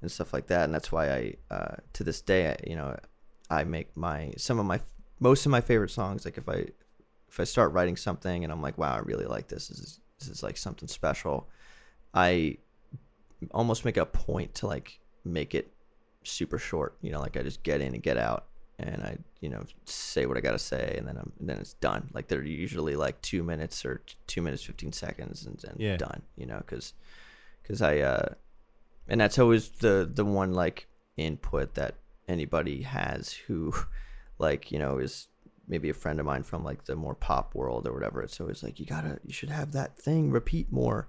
and 0.02 0.10
stuff 0.10 0.32
like 0.32 0.48
that, 0.48 0.64
and 0.64 0.74
that's 0.74 0.92
why 0.92 1.10
I 1.10 1.34
uh, 1.50 1.76
to 1.94 2.04
this 2.04 2.20
day 2.20 2.50
I, 2.50 2.56
you 2.68 2.76
know 2.76 2.96
I 3.50 3.64
make 3.64 3.96
my 3.96 4.32
some 4.36 4.58
of 4.58 4.66
my 4.66 4.80
most 5.20 5.46
of 5.46 5.52
my 5.52 5.60
favorite 5.60 5.90
songs 5.90 6.24
like 6.24 6.38
if 6.38 6.48
I 6.48 6.66
if 7.34 7.40
I 7.40 7.44
start 7.44 7.72
writing 7.72 7.96
something 7.96 8.44
and 8.44 8.52
I'm 8.52 8.62
like 8.62 8.78
wow 8.78 8.94
I 8.94 9.00
really 9.00 9.24
like 9.24 9.48
this 9.48 9.66
this 9.66 9.80
is 9.80 10.00
this 10.20 10.28
is 10.28 10.42
like 10.44 10.56
something 10.56 10.86
special, 10.86 11.48
I 12.14 12.58
almost 13.50 13.84
make 13.84 13.96
a 13.96 14.06
point 14.06 14.54
to 14.54 14.68
like 14.68 15.00
make 15.24 15.52
it 15.52 15.72
super 16.22 16.58
short, 16.58 16.96
you 17.02 17.10
know, 17.10 17.18
like 17.18 17.36
I 17.36 17.42
just 17.42 17.64
get 17.64 17.80
in 17.80 17.92
and 17.92 18.02
get 18.02 18.18
out 18.18 18.46
and 18.78 19.02
I, 19.02 19.18
you 19.40 19.48
know, 19.48 19.64
say 19.84 20.26
what 20.26 20.36
I 20.36 20.40
got 20.40 20.52
to 20.52 20.60
say 20.60 20.94
and 20.96 21.08
then 21.08 21.16
I'm 21.16 21.32
then 21.40 21.58
it's 21.58 21.74
done. 21.74 22.08
Like 22.14 22.28
they're 22.28 22.44
usually 22.44 22.94
like 22.94 23.20
2 23.22 23.42
minutes 23.42 23.84
or 23.84 24.02
2 24.28 24.40
minutes 24.40 24.62
15 24.62 24.92
seconds 24.92 25.44
and 25.44 25.58
then 25.58 25.74
Yeah. 25.76 25.96
done, 25.96 26.22
you 26.36 26.46
know, 26.46 26.62
cuz 26.68 26.94
cuz 27.64 27.82
I 27.82 27.98
uh 27.98 28.28
and 29.08 29.20
that's 29.20 29.40
always 29.40 29.70
the 29.70 30.08
the 30.10 30.24
one 30.24 30.54
like 30.54 30.86
input 31.16 31.74
that 31.74 31.96
anybody 32.28 32.82
has 32.82 33.32
who 33.32 33.74
like, 34.38 34.70
you 34.70 34.78
know, 34.78 34.98
is 34.98 35.26
maybe 35.68 35.88
a 35.90 35.94
friend 35.94 36.20
of 36.20 36.26
mine 36.26 36.42
from 36.42 36.62
like 36.64 36.84
the 36.84 36.96
more 36.96 37.14
pop 37.14 37.54
world 37.54 37.86
or 37.88 37.92
whatever. 37.92 38.22
It's 38.22 38.40
always 38.40 38.62
like 38.62 38.78
you 38.80 38.86
got 38.86 39.02
to 39.02 39.18
you 39.24 39.32
should 39.32 39.50
have 39.50 39.72
that 39.72 39.96
thing 39.98 40.30
repeat 40.30 40.70
more 40.72 41.08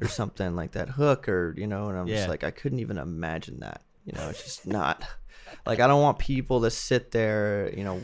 or 0.00 0.08
something 0.20 0.56
like 0.56 0.72
that 0.72 0.88
hook 0.88 1.28
or 1.28 1.54
you 1.56 1.66
know 1.66 1.88
and 1.90 1.98
i'm 1.98 2.08
Yeah. 2.08 2.14
just 2.16 2.28
like 2.28 2.44
i 2.44 2.50
couldn't 2.50 2.78
even 2.80 2.96
imagine 2.96 3.60
that 3.60 3.82
you 4.06 4.12
know 4.14 4.26
it's 4.30 4.42
just 4.42 4.66
not 4.66 5.04
like 5.66 5.80
i 5.80 5.86
don't 5.86 6.00
want 6.00 6.18
people 6.18 6.62
to 6.62 6.70
sit 6.70 7.10
there 7.10 7.70
you 7.76 7.84
know 7.84 8.00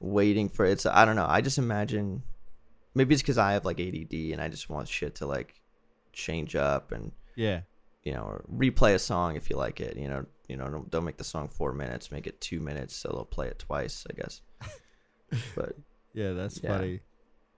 waiting 0.00 0.50
for 0.50 0.66
it's 0.66 0.84
i 0.84 1.06
don't 1.06 1.16
know 1.16 1.26
i 1.26 1.40
just 1.40 1.56
imagine 1.56 2.22
maybe 2.94 3.14
it's 3.14 3.22
because 3.22 3.38
i 3.38 3.52
have 3.52 3.64
like 3.64 3.80
add 3.80 4.12
and 4.12 4.40
i 4.40 4.48
just 4.48 4.68
want 4.68 4.86
shit 4.86 5.14
to 5.16 5.26
like 5.26 5.54
change 6.12 6.54
up 6.54 6.92
and 6.92 7.10
Yeah. 7.36 7.62
you 8.04 8.12
know 8.12 8.22
or 8.24 8.44
replay 8.54 8.94
a 8.94 8.98
song 8.98 9.34
if 9.34 9.48
you 9.48 9.56
like 9.56 9.80
it 9.80 9.96
you 9.96 10.08
know 10.08 10.26
you 10.46 10.58
know 10.58 10.68
don't, 10.68 10.90
don't 10.90 11.04
make 11.04 11.16
the 11.16 11.24
song 11.24 11.48
four 11.48 11.72
minutes 11.72 12.10
make 12.10 12.26
it 12.26 12.38
two 12.40 12.60
minutes 12.60 12.94
so 12.94 13.08
they'll 13.08 13.24
play 13.24 13.48
it 13.48 13.58
twice 13.58 14.06
i 14.10 14.12
guess 14.12 14.42
but 15.54 15.72
Yeah, 16.14 16.32
that's 16.32 16.60
Yeah. 16.62 16.70
funny. 16.78 17.00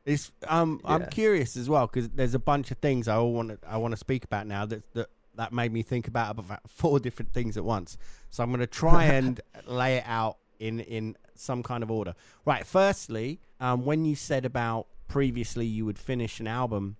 It's 0.07 0.33
um, 0.49 0.81
I'm 0.85 1.07
curious 1.07 1.57
as 1.57 1.69
well 1.69 1.87
because 1.87 2.09
there's 2.09 2.35
a 2.35 2.39
bunch 2.39 2.71
of 2.71 2.79
things 2.79 3.07
I 3.07 3.17
all 3.17 3.33
want 3.33 3.51
to 3.51 3.69
I 3.69 3.77
want 3.77 3.93
to 3.93 3.97
speak 3.99 4.25
about 4.25 4.47
now 4.47 4.65
that 4.67 4.83
that 4.95 5.09
that 5.37 5.53
made 5.53 5.73
me 5.73 5.83
think 5.83 6.09
about 6.09 6.39
about 6.39 6.61
four 6.69 6.99
different 6.99 7.33
things 7.33 7.57
at 7.57 7.65
once. 7.65 7.97
So 8.31 8.43
I'm 8.43 8.51
going 8.51 8.61
to 8.61 8.67
try 8.67 9.05
and 9.19 9.41
lay 9.67 9.97
it 9.97 10.05
out 10.07 10.39
in 10.59 10.81
in 10.81 11.17
some 11.35 11.63
kind 11.63 11.83
of 11.83 11.91
order. 11.91 12.15
Right. 12.45 12.67
Firstly, 12.67 13.41
um, 13.61 13.85
when 13.85 14.05
you 14.05 14.17
said 14.17 14.45
about 14.45 14.87
previously 15.07 15.67
you 15.67 15.85
would 15.85 15.99
finish 15.99 16.41
an 16.41 16.47
album 16.47 16.97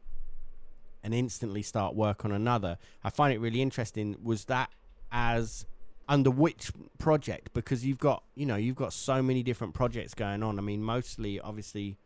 and 1.03 1.15
instantly 1.15 1.63
start 1.63 1.95
work 1.95 2.25
on 2.25 2.33
another, 2.33 2.77
I 3.03 3.11
find 3.11 3.33
it 3.33 3.41
really 3.41 3.63
interesting. 3.63 4.17
Was 4.23 4.45
that 4.47 4.71
as 5.11 5.65
under 6.11 6.31
which 6.31 6.71
project? 6.99 7.55
Because 7.55 7.87
you've 7.87 7.99
got 7.99 8.23
you 8.35 8.45
know 8.45 8.57
you've 8.57 8.77
got 8.77 8.93
so 8.93 9.23
many 9.23 9.43
different 9.43 9.73
projects 9.73 10.13
going 10.13 10.43
on. 10.43 10.59
I 10.59 10.63
mean, 10.63 10.83
mostly 10.83 11.41
obviously 11.41 11.97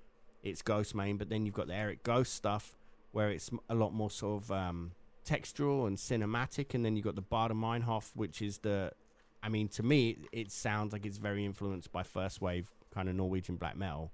it's 0.44 0.62
Ghostemane, 0.62 1.18
but 1.18 1.28
then 1.30 1.44
you've 1.46 1.54
got 1.54 1.66
the 1.66 1.74
Eric 1.74 2.04
Ghoste 2.04 2.26
stuff 2.28 2.76
where 3.12 3.30
it's 3.30 3.50
a 3.70 3.74
lot 3.74 3.92
more 3.94 4.10
sort 4.10 4.42
of 4.42 4.52
um, 4.52 4.92
textural 5.26 5.86
and 5.86 5.96
cinematic, 5.96 6.74
and 6.74 6.84
then 6.84 6.94
you've 6.96 7.04
got 7.04 7.14
the 7.16 7.22
Baader 7.22 7.52
Meinhof, 7.52 8.10
which 8.14 8.42
is 8.42 8.58
the, 8.58 8.90
I 9.42 9.48
mean, 9.48 9.68
to 9.68 9.82
me, 9.84 10.10
it, 10.10 10.18
it 10.32 10.50
sounds 10.52 10.92
like 10.92 11.06
it's 11.06 11.16
very 11.18 11.44
influenced 11.44 11.90
by 11.92 12.02
first 12.02 12.42
wave 12.42 12.70
kind 12.92 13.08
of 13.08 13.14
Norwegian 13.14 13.56
black 13.56 13.76
metal. 13.76 14.10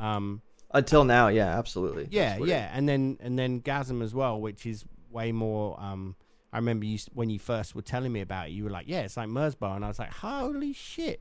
Um, 0.00 0.40
until 0.72 1.04
now 1.04 1.28
yeah 1.28 1.56
absolutely 1.56 2.08
yeah, 2.10 2.34
it- 2.36 2.46
yeah, 2.48 2.70
and 2.72 2.88
then 2.88 3.16
and 3.20 3.38
then 3.38 3.60
Gasm 3.60 4.02
as 4.02 4.14
well, 4.14 4.40
which 4.40 4.64
is 4.66 4.84
way 5.10 5.30
more. 5.30 5.78
Um, 5.80 6.16
I 6.54 6.58
remember 6.58 6.86
you 6.86 6.98
when 7.12 7.28
you 7.28 7.38
first 7.38 7.74
were 7.74 7.82
telling 7.82 8.12
me 8.12 8.20
about 8.22 8.48
it, 8.48 8.52
you 8.52 8.64
were 8.64 8.70
like, 8.70 8.86
"Yeah, 8.88 9.00
it's 9.00 9.16
like 9.16 9.28
Merzbow," 9.28 9.74
and 9.76 9.84
I 9.84 9.88
was 9.88 9.98
like, 9.98 10.12
"Holy 10.12 10.72
shit!" 10.72 11.20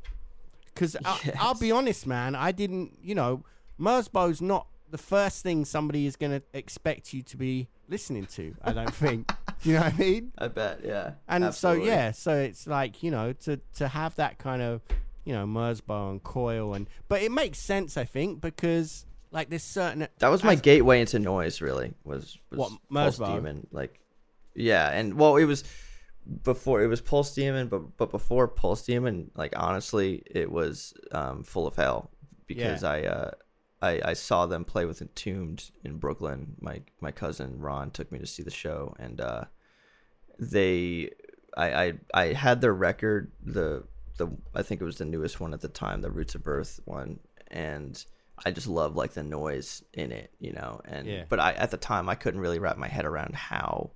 Because 0.74 0.96
uh, 1.04 1.18
I'll 1.40 1.56
be 1.60 1.72
honest, 1.72 2.06
man, 2.08 2.36
I 2.36 2.52
didn't. 2.52 2.98
You 3.02 3.16
know, 3.16 3.44
Merzbow's 3.80 4.42
not 4.42 4.68
the 4.92 4.98
first 4.98 5.42
thing 5.44 5.66
somebody 5.66 6.06
is 6.06 6.16
going 6.16 6.32
to 6.40 6.44
expect 6.54 7.14
you 7.14 7.22
to 7.24 7.36
be 7.38 7.68
listening 7.90 8.28
to. 8.28 8.56
I 8.64 8.74
don't 8.74 8.94
think. 9.04 9.32
Do 9.64 9.70
you 9.70 9.76
know 9.76 9.82
what 9.86 9.94
I 9.94 9.98
mean? 9.98 10.32
i 10.38 10.48
bet 10.50 10.82
yeah 10.84 11.12
And 11.28 11.44
absolutely. 11.46 11.86
so 11.88 11.92
yeah, 11.94 12.12
so 12.12 12.36
it's 12.36 12.68
like 12.68 13.02
you 13.02 13.12
know 13.12 13.34
to 13.34 13.60
to 13.76 13.88
have 13.88 14.16
that 14.16 14.38
kind 14.38 14.62
of 14.62 14.82
you 15.26 15.34
know 15.34 15.46
Merzbow 15.46 16.12
and 16.12 16.22
Coil 16.22 16.74
and 16.74 16.88
but 17.08 17.22
it 17.22 17.32
makes 17.32 17.60
sense 17.60 17.96
I 17.98 18.04
think 18.04 18.42
because 18.42 19.06
like 19.32 19.50
there's 19.50 19.64
certain 19.64 20.08
That 20.20 20.28
was 20.30 20.44
my 20.44 20.54
as- 20.54 20.62
gateway 20.62 21.00
into 21.02 21.18
noise. 21.18 21.62
Really 21.62 21.94
was, 22.04 22.38
was 22.52 22.60
What, 22.60 22.72
Pulse 22.92 23.18
Merzbow? 23.20 23.36
Demon. 23.36 23.68
Like, 23.72 24.00
yeah, 24.56 24.90
and 24.92 25.16
well, 25.16 25.36
it 25.38 25.46
was 25.46 25.64
before 26.44 26.82
it 26.82 26.88
was 26.88 27.02
Pulse 27.02 27.34
Demon, 27.36 27.68
but 27.68 27.98
but 27.98 28.12
before 28.12 28.48
Pulse 28.48 28.84
Demon, 28.86 29.32
like 29.36 29.54
honestly, 29.56 30.24
it 30.26 30.52
was 30.52 30.94
um, 31.12 31.44
Full 31.44 31.68
of 31.68 31.76
Hell 31.76 32.10
because 32.48 32.84
Yeah. 32.84 32.90
I 32.90 33.04
uh, 33.06 33.32
I 33.82 34.02
I 34.06 34.14
saw 34.14 34.46
them 34.46 34.64
play 34.66 34.86
with 34.86 35.02
Entombed 35.02 35.72
in 35.84 35.98
Brooklyn. 35.98 36.56
My 36.62 36.82
my 37.02 37.12
cousin 37.12 37.60
Ron 37.60 37.92
took 37.92 38.12
me 38.12 38.20
to 38.20 38.28
see 38.28 38.44
the 38.44 38.52
show, 38.52 38.96
and 39.00 39.20
uh, 39.20 39.44
they 40.40 41.10
I, 41.56 41.74
I 41.86 41.94
I 42.14 42.26
had 42.34 42.62
their 42.62 42.74
record 42.74 43.32
the 43.44 43.84
the 44.18 44.28
I 44.56 44.62
think 44.64 44.82
it 44.82 44.86
was 44.86 44.98
the 44.98 45.06
newest 45.06 45.40
one 45.40 45.54
at 45.54 45.62
the 45.62 45.68
time, 45.68 46.02
the 46.02 46.12
Roots 46.12 46.36
of 46.36 46.48
Earth 46.48 46.80
one, 46.86 47.20
and 47.50 48.04
I 48.46 48.52
just 48.52 48.68
love 48.68 48.96
like 48.96 49.14
the 49.14 49.24
noise 49.24 49.84
in 49.94 50.12
it, 50.12 50.32
you 50.40 50.54
know. 50.54 50.82
And 50.86 51.08
Yeah. 51.08 51.24
but 51.30 51.40
I 51.40 51.54
at 51.54 51.72
the 51.72 51.78
time 51.78 52.10
I 52.10 52.16
couldn't 52.16 52.40
really 52.40 52.60
wrap 52.60 52.78
my 52.78 52.88
head 52.88 53.06
around 53.06 53.36
how 53.36 53.92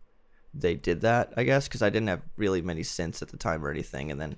they 0.54 0.76
did 0.76 1.02
that. 1.02 1.34
I 1.38 1.44
guess 1.44 1.68
because 1.68 1.82
I 1.82 1.90
didn't 1.90 2.10
have 2.10 2.22
really 2.36 2.62
many 2.62 2.82
synths 2.82 3.22
at 3.22 3.30
the 3.30 3.38
time 3.38 3.66
or 3.66 3.70
anything, 3.72 4.12
and 4.12 4.20
then 4.20 4.38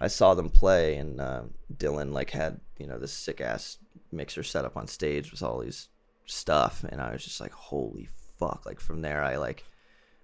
I 0.00 0.08
saw 0.08 0.34
them 0.34 0.50
play, 0.50 0.96
and 0.96 1.20
uh, 1.20 1.42
Dylan 1.76 2.12
like 2.12 2.30
had 2.30 2.60
you 2.78 2.86
know 2.86 2.98
this 2.98 3.12
sick 3.12 3.40
ass 3.40 3.78
mixer 4.12 4.42
set 4.42 4.64
up 4.64 4.76
on 4.76 4.86
stage 4.86 5.30
with 5.30 5.42
all 5.42 5.58
these 5.60 5.88
stuff, 6.26 6.84
and 6.88 7.00
I 7.00 7.12
was 7.12 7.24
just 7.24 7.40
like, 7.40 7.52
holy 7.52 8.08
fuck! 8.38 8.64
Like 8.66 8.80
from 8.80 9.02
there, 9.02 9.22
I 9.22 9.36
like 9.36 9.64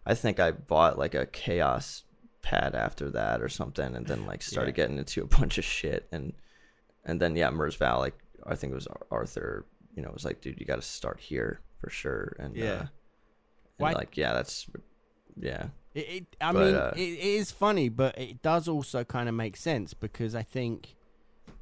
I 0.07 0.15
think 0.15 0.39
I 0.41 0.51
bought 0.53 0.99
like 0.99 1.15
a 1.15 1.27
Kaoss 1.27 2.03
Pad 2.43 2.75
after 2.75 3.11
that 3.11 3.41
or 3.43 3.49
something, 3.49 3.97
and 3.97 4.07
then 4.07 4.27
like 4.27 4.43
started 4.43 4.71
Yeah. 4.77 4.85
getting 4.85 4.99
into 4.99 5.23
a 5.23 5.27
bunch 5.39 5.59
of 5.59 5.65
shit, 5.65 6.07
and 6.13 6.33
and 7.05 7.21
then 7.21 7.37
yeah, 7.37 7.51
Merzbow, 7.51 7.99
like 7.99 8.19
I 8.47 8.55
think 8.55 8.73
it 8.73 8.77
was 8.77 8.89
Arthur, 9.11 9.67
you 9.97 10.03
know, 10.03 10.11
was 10.13 10.25
like, 10.25 10.41
dude, 10.41 10.61
you 10.61 10.67
got 10.67 10.77
to 10.77 10.83
start 10.83 11.19
here 11.21 11.61
for 11.81 11.91
sure, 11.91 12.37
and 12.39 12.55
Yeah. 12.57 12.65
uh, 12.73 12.87
and 13.87 13.95
like 13.95 14.17
yeah, 14.17 14.33
that's 14.35 14.67
yeah, 15.37 15.69
It, 15.95 16.01
it 16.09 16.27
I 16.41 16.53
But, 16.53 16.65
mean, 16.65 16.75
uh, 16.75 16.93
it, 16.97 17.01
it 17.01 17.19
is 17.19 17.51
funny, 17.51 17.89
but 17.89 18.19
it 18.19 18.43
does 18.43 18.69
also 18.69 19.05
kind 19.05 19.29
of 19.29 19.35
make 19.35 19.57
sense 19.57 19.95
because 19.95 20.35
I 20.35 20.43
think, 20.43 20.97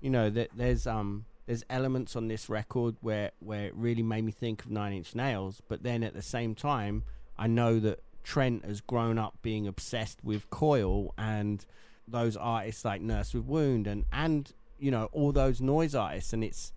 you 0.00 0.10
know, 0.10 0.30
that 0.30 0.50
there's 0.56 0.86
um 0.86 1.24
there's 1.46 1.64
elements 1.68 2.14
on 2.16 2.28
this 2.28 2.48
record 2.48 2.96
where 3.00 3.32
where 3.40 3.66
it 3.66 3.74
really 3.74 4.02
made 4.02 4.24
me 4.24 4.32
think 4.32 4.64
of 4.64 4.70
Nine 4.70 4.92
Inch 4.92 5.14
Nails, 5.14 5.60
but 5.68 5.82
then 5.82 6.02
at 6.02 6.14
the 6.14 6.22
same 6.22 6.54
time, 6.54 7.04
I 7.36 7.46
know 7.46 7.80
that 7.80 8.00
Trent 8.22 8.64
has 8.64 8.80
grown 8.80 9.18
up 9.18 9.34
being 9.42 9.66
obsessed 9.66 10.22
with 10.22 10.48
Coil 10.50 11.12
and 11.18 11.64
those 12.06 12.36
artists 12.36 12.84
like 12.84 13.00
Nurse 13.00 13.34
with 13.34 13.44
Wound 13.44 13.86
and 13.86 14.04
and 14.12 14.52
you 14.78 14.90
know 14.90 15.08
all 15.12 15.32
those 15.32 15.60
noise 15.60 15.94
artists, 15.94 16.32
and 16.32 16.44
it's 16.44 16.72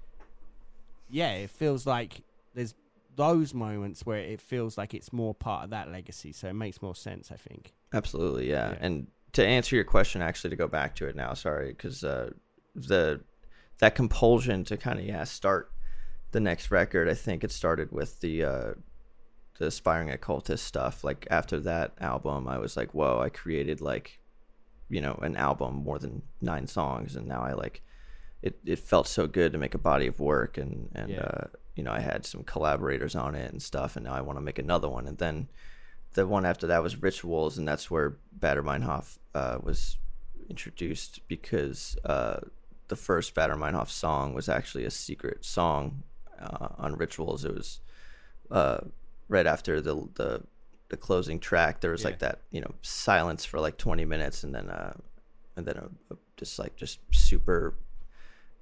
yeah, 1.10 1.34
it 1.34 1.50
feels 1.52 1.86
like 1.86 2.22
there's 2.56 2.74
those 3.16 3.54
moments 3.54 4.06
where 4.06 4.20
it 4.20 4.42
feels 4.42 4.78
like 4.78 4.94
it's 4.94 5.12
more 5.14 5.34
part 5.34 5.64
of 5.64 5.70
that 5.72 5.92
legacy, 5.92 6.32
so 6.32 6.48
it 6.50 6.54
makes 6.54 6.82
more 6.82 6.96
sense. 6.96 7.32
I 7.32 7.36
think. 7.38 7.74
Absolutely, 7.94 8.50
yeah. 8.50 8.72
Yeah. 8.72 8.78
And 8.82 9.08
to 9.34 9.46
answer 9.46 9.76
your 9.76 9.86
question, 9.86 10.22
actually, 10.22 10.50
to 10.52 10.56
go 10.56 10.68
back 10.68 10.96
to 10.96 11.08
it 11.08 11.16
now, 11.16 11.34
sorry, 11.34 11.70
because 11.70 12.04
uh, 12.04 12.32
the 12.74 13.22
that 13.80 13.96
compulsion 13.96 14.64
to 14.66 14.78
kind 14.78 15.00
of 15.00 15.06
yeah 15.06 15.24
start 15.26 15.72
the 16.32 16.40
next 16.40 16.72
record, 16.72 17.10
I 17.10 17.14
think 17.14 17.44
it 17.44 17.52
started 17.52 17.92
with 17.92 18.20
the 18.22 18.44
uh, 18.44 18.74
the 19.60 19.68
aspiring 19.68 20.10
occultist 20.12 20.66
stuff. 20.66 21.04
Like 21.04 21.28
after 21.32 21.60
that 21.62 21.94
album, 22.00 22.48
I 22.48 22.58
was 22.58 22.76
like, 22.78 22.94
whoa, 22.94 23.20
I 23.20 23.30
created 23.30 23.82
like 23.82 24.20
you 24.90 25.02
know 25.02 25.18
an 25.22 25.36
album 25.36 25.76
more 25.76 26.00
than 26.00 26.22
nine 26.42 26.68
songs, 26.68 27.16
and 27.16 27.28
now 27.28 27.42
I 27.42 27.54
like 27.54 27.82
it. 28.42 28.60
It 28.66 28.80
felt 28.80 29.08
so 29.08 29.28
good 29.28 29.52
to 29.54 29.58
make 29.58 29.74
a 29.74 29.78
body 29.80 30.08
of 30.08 30.20
work, 30.20 30.58
and 30.58 30.90
and 30.96 31.12
Yeah. 31.12 31.22
uh, 31.22 31.48
you 31.76 31.84
know 31.84 31.92
I 31.92 32.00
had 32.00 32.26
some 32.26 32.44
collaborators 32.44 33.16
on 33.16 33.36
it 33.36 33.52
and 33.52 33.62
stuff, 33.62 33.96
and 33.96 34.06
now 34.06 34.14
I 34.14 34.22
want 34.22 34.38
to 34.38 34.42
make 34.44 34.60
another 34.60 34.90
one, 34.90 35.08
and 35.08 35.18
then 35.18 35.48
the 36.14 36.26
one 36.26 36.46
after 36.46 36.68
that 36.68 36.82
was 36.82 37.02
Rituals, 37.02 37.58
and 37.58 37.68
that's 37.68 37.92
where 37.92 38.18
Baader 38.40 38.64
Meinhof 38.64 39.18
uh, 39.34 39.58
was 39.62 39.98
introduced 40.50 41.20
because 41.28 41.98
uh, 42.06 42.40
the 42.88 42.96
first 42.96 43.36
Baader 43.36 43.58
Meinhof 43.58 43.90
song 43.90 44.34
was 44.34 44.48
actually 44.48 44.86
a 44.86 44.92
secret 44.92 45.44
song 45.44 46.04
uh, 46.40 46.70
on 46.78 46.96
Rituals. 46.96 47.44
It 47.44 47.54
was 47.54 47.80
uh, 48.52 48.80
right 49.28 49.46
after 49.48 49.82
the 49.82 50.08
the 50.16 50.44
the 50.90 50.98
closing 50.98 51.40
track. 51.40 51.82
There 51.82 51.92
was 51.92 52.04
Yeah. 52.04 52.10
like 52.10 52.20
that 52.20 52.40
you 52.52 52.62
know 52.62 52.74
silence 52.82 53.44
for 53.44 53.60
like 53.60 53.78
twenty 53.78 54.06
minutes, 54.06 54.44
and 54.44 54.54
then 54.56 54.70
uh, 54.70 54.94
and 55.58 55.66
then 55.66 55.78
a, 55.78 56.14
a 56.14 56.18
just 56.38 56.60
like 56.60 56.76
just 56.78 57.00
super 57.12 57.76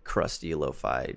crusty 0.03 0.53
lo-fi 0.55 1.15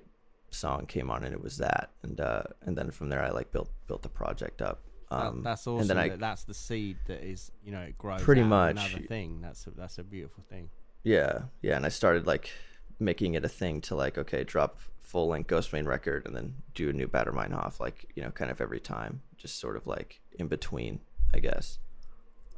song 0.57 0.85
came 0.85 1.09
on, 1.09 1.23
and 1.23 1.33
it 1.33 1.41
was 1.41 1.57
that, 1.57 1.91
and 2.03 2.19
uh, 2.19 2.43
and 2.61 2.77
then 2.77 2.91
from 2.91 3.09
there 3.09 3.21
I 3.21 3.29
like 3.29 3.51
built 3.51 3.69
built 3.87 4.01
the 4.03 4.09
project 4.09 4.61
up. 4.61 4.81
Um, 5.09 5.41
that's 5.41 5.65
and 5.65 5.89
then 5.89 5.97
I- 5.97 6.09
that 6.09 6.19
that's 6.19 6.43
the 6.43 6.53
seed 6.53 6.97
that 7.07 7.23
is, 7.23 7.51
you 7.63 7.71
know, 7.71 7.79
it 7.81 7.97
grows. 7.97 8.21
Pretty 8.21 8.43
much. 8.43 8.71
another 8.71 9.05
thing. 9.07 9.39
That's 9.41 9.65
a, 9.67 9.71
that's 9.71 9.97
a 9.99 10.03
beautiful 10.03 10.43
thing. 10.49 10.69
Yeah, 11.03 11.43
yeah, 11.61 11.77
and 11.77 11.85
I 11.85 11.89
started 11.89 12.27
like 12.27 12.51
making 12.99 13.35
it 13.35 13.45
a 13.45 13.49
thing 13.49 13.79
to 13.81 13.95
like 13.95 14.17
okay, 14.17 14.43
drop 14.43 14.79
full 14.99 15.29
length 15.29 15.47
Ghostemane 15.47 15.85
record 15.87 16.25
and 16.25 16.35
then 16.35 16.55
do 16.73 16.89
a 16.89 16.93
new 16.93 17.07
Baader 17.07 17.33
Meinhof 17.33 17.79
like 17.79 18.11
you 18.15 18.23
know 18.23 18.31
kind 18.31 18.51
of 18.51 18.59
every 18.59 18.81
time, 18.81 19.21
just 19.37 19.59
sort 19.59 19.77
of 19.77 19.87
like 19.87 20.19
in 20.37 20.47
between, 20.47 20.99
I 21.33 21.39
guess. 21.39 21.79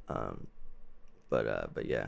Um, 0.07 0.47
but 1.29 1.45
uh, 1.45 1.67
but 1.71 1.85
yeah, 1.85 2.07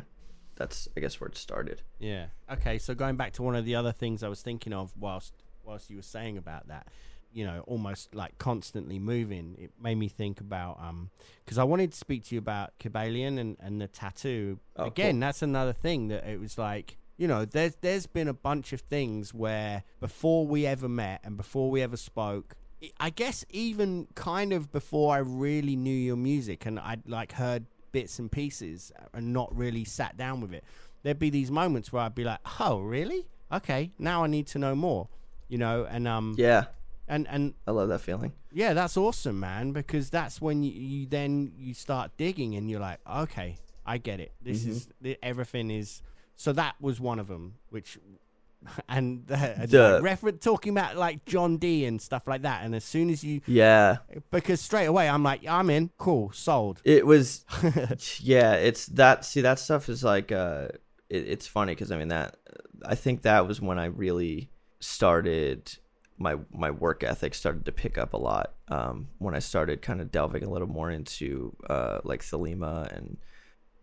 that's 0.56 0.88
I 0.98 1.00
guess 1.00 1.20
where 1.22 1.28
it 1.28 1.38
started. 1.38 1.82
Yeah. 2.00 2.28
Okay. 2.52 2.78
So 2.80 2.96
going 2.96 3.16
back 3.16 3.34
to 3.34 3.44
one 3.44 3.56
of 3.56 3.66
the 3.66 3.76
other 3.76 3.92
things 3.92 4.24
I 4.24 4.28
was 4.30 4.42
thinking 4.42 4.74
of 4.74 4.92
whilst 4.98 5.41
whilst 5.66 5.90
you 5.90 5.96
were 5.98 6.02
saying 6.02 6.38
about 6.38 6.68
that, 6.68 6.88
you 7.34 7.46
know, 7.46 7.64
almost 7.68 8.14
like 8.14 8.38
constantly 8.38 9.00
moving, 9.00 9.56
it 9.60 9.72
made 9.82 9.96
me 9.96 10.08
think 10.10 10.42
about 10.42 10.80
um 10.82 11.10
because 11.46 11.58
I 11.58 11.64
wanted 11.64 11.92
to 11.92 11.98
speak 11.98 12.26
to 12.26 12.36
you 12.36 12.40
about 12.40 12.72
Kibalion 12.80 13.40
and 13.40 13.58
and 13.60 13.82
the 13.82 13.88
tattoo. 13.88 14.60
Oh, 14.76 14.86
Again, 14.86 15.16
cool. 15.16 15.20
that's 15.22 15.42
another 15.42 15.74
thing 15.74 16.08
that 16.10 16.26
it 16.26 16.40
was 16.40 16.58
like. 16.58 16.98
You 17.18 17.28
know, 17.28 17.46
there's 17.46 17.76
there's 17.82 18.08
been 18.08 18.28
a 18.28 18.34
bunch 18.34 18.74
of 18.74 18.82
things 18.82 19.32
where 19.32 19.84
before 20.00 20.48
we 20.48 20.66
ever 20.66 20.90
met 20.90 21.22
and 21.24 21.38
before 21.38 21.70
we 21.70 21.84
ever 21.84 21.96
spoke, 21.96 22.56
I 23.00 23.12
guess 23.12 23.46
even 23.52 24.08
kind 24.16 24.52
of 24.52 24.72
before 24.72 25.14
I 25.14 25.20
really 25.20 25.76
knew 25.76 25.94
your 25.96 26.16
music 26.16 26.66
and 26.66 26.80
I'd 26.80 27.08
like 27.08 27.34
heard 27.34 27.68
bits 27.92 28.18
and 28.18 28.32
pieces 28.32 28.92
and 29.14 29.34
not 29.34 29.56
really 29.56 29.84
sat 29.84 30.18
down 30.18 30.42
with 30.42 30.52
it, 30.52 30.64
there'd 31.04 31.20
be 31.20 31.30
these 31.30 31.52
moments 31.52 31.94
where 31.94 32.02
I'd 32.02 32.16
be 32.16 32.24
like, 32.24 32.40
"Oh, 32.60 32.80
really? 32.80 33.28
Okay, 33.52 33.92
now 34.00 34.24
I 34.24 34.28
need 34.28 34.48
to 34.48 34.58
know 34.58 34.74
more." 34.74 35.08
You 35.52 35.58
know, 35.58 35.86
and 35.96 36.08
um, 36.08 36.34
Yeah, 36.38 36.66
and 37.08 37.28
and 37.28 37.54
I 37.68 37.72
love 37.72 37.90
that 37.90 38.00
feeling. 38.02 38.32
yeah, 38.54 38.74
that's 38.74 38.96
awesome, 38.96 39.38
man, 39.40 39.74
because 39.74 40.10
that's 40.10 40.40
when 40.42 40.64
you, 40.64 40.72
you 40.72 41.06
then 41.08 41.52
you 41.58 41.74
start 41.74 42.12
digging 42.18 42.56
and 42.56 42.70
you're 42.70 42.80
like, 42.80 43.00
"Okay, 43.26 43.58
I 43.86 43.98
get 43.98 44.20
it. 44.22 44.32
This 44.42 44.66
is 44.66 44.88
everything 45.22 45.70
is." 45.70 46.02
So 46.38 46.54
that 46.54 46.76
was 46.80 47.00
one 47.02 47.20
of 47.20 47.28
them, 47.28 47.56
which. 47.70 48.00
And 48.88 49.26
uh, 49.32 49.66
The- 49.66 49.94
like, 49.96 50.04
refer- 50.04 50.32
talking 50.38 50.72
about 50.78 50.96
like 50.96 51.26
John 51.26 51.58
Dee 51.58 51.84
and 51.86 52.00
stuff 52.00 52.28
like 52.28 52.44
that, 52.44 52.64
and 52.64 52.76
as 52.76 52.84
soon 52.86 53.10
as 53.10 53.24
you 53.24 53.42
Yeah, 53.48 53.98
because 54.30 54.62
straight 54.62 54.86
away 54.86 55.10
I'm 55.10 55.24
like, 55.24 55.42
I'm 55.48 55.70
in, 55.72 55.90
cool, 55.98 56.32
sold. 56.32 56.80
it 56.86 57.04
was. 57.06 57.44
yeah, 58.22 58.54
it's 58.54 58.86
that. 59.02 59.26
See, 59.26 59.42
that 59.42 59.58
stuff 59.60 59.90
is 59.90 60.04
like. 60.04 60.32
uh 60.32 60.68
it, 61.10 61.28
It's 61.28 61.48
funny 61.48 61.72
because 61.74 61.92
I 61.92 61.98
mean 61.98 62.10
that. 62.10 62.38
I 62.86 62.94
think 62.96 63.24
that 63.24 63.48
was 63.48 63.60
when 63.60 63.80
I 63.80 63.86
really 63.86 64.50
started 64.82 65.78
my 66.18 66.36
my 66.52 66.70
work 66.70 67.04
ethic 67.04 67.34
started 67.34 67.66
to 67.66 67.72
pick 67.72 67.98
up 67.98 68.14
a 68.14 68.18
lot 68.18 68.54
um, 68.68 69.08
when 69.18 69.34
I 69.34 69.40
started 69.40 69.82
kind 69.82 70.02
of 70.02 70.12
delving 70.12 70.44
a 70.44 70.50
little 70.50 70.68
more 70.68 70.92
into 70.92 71.56
uh, 71.70 72.00
like 72.04 72.22
Thelema 72.22 72.96
and 72.96 73.18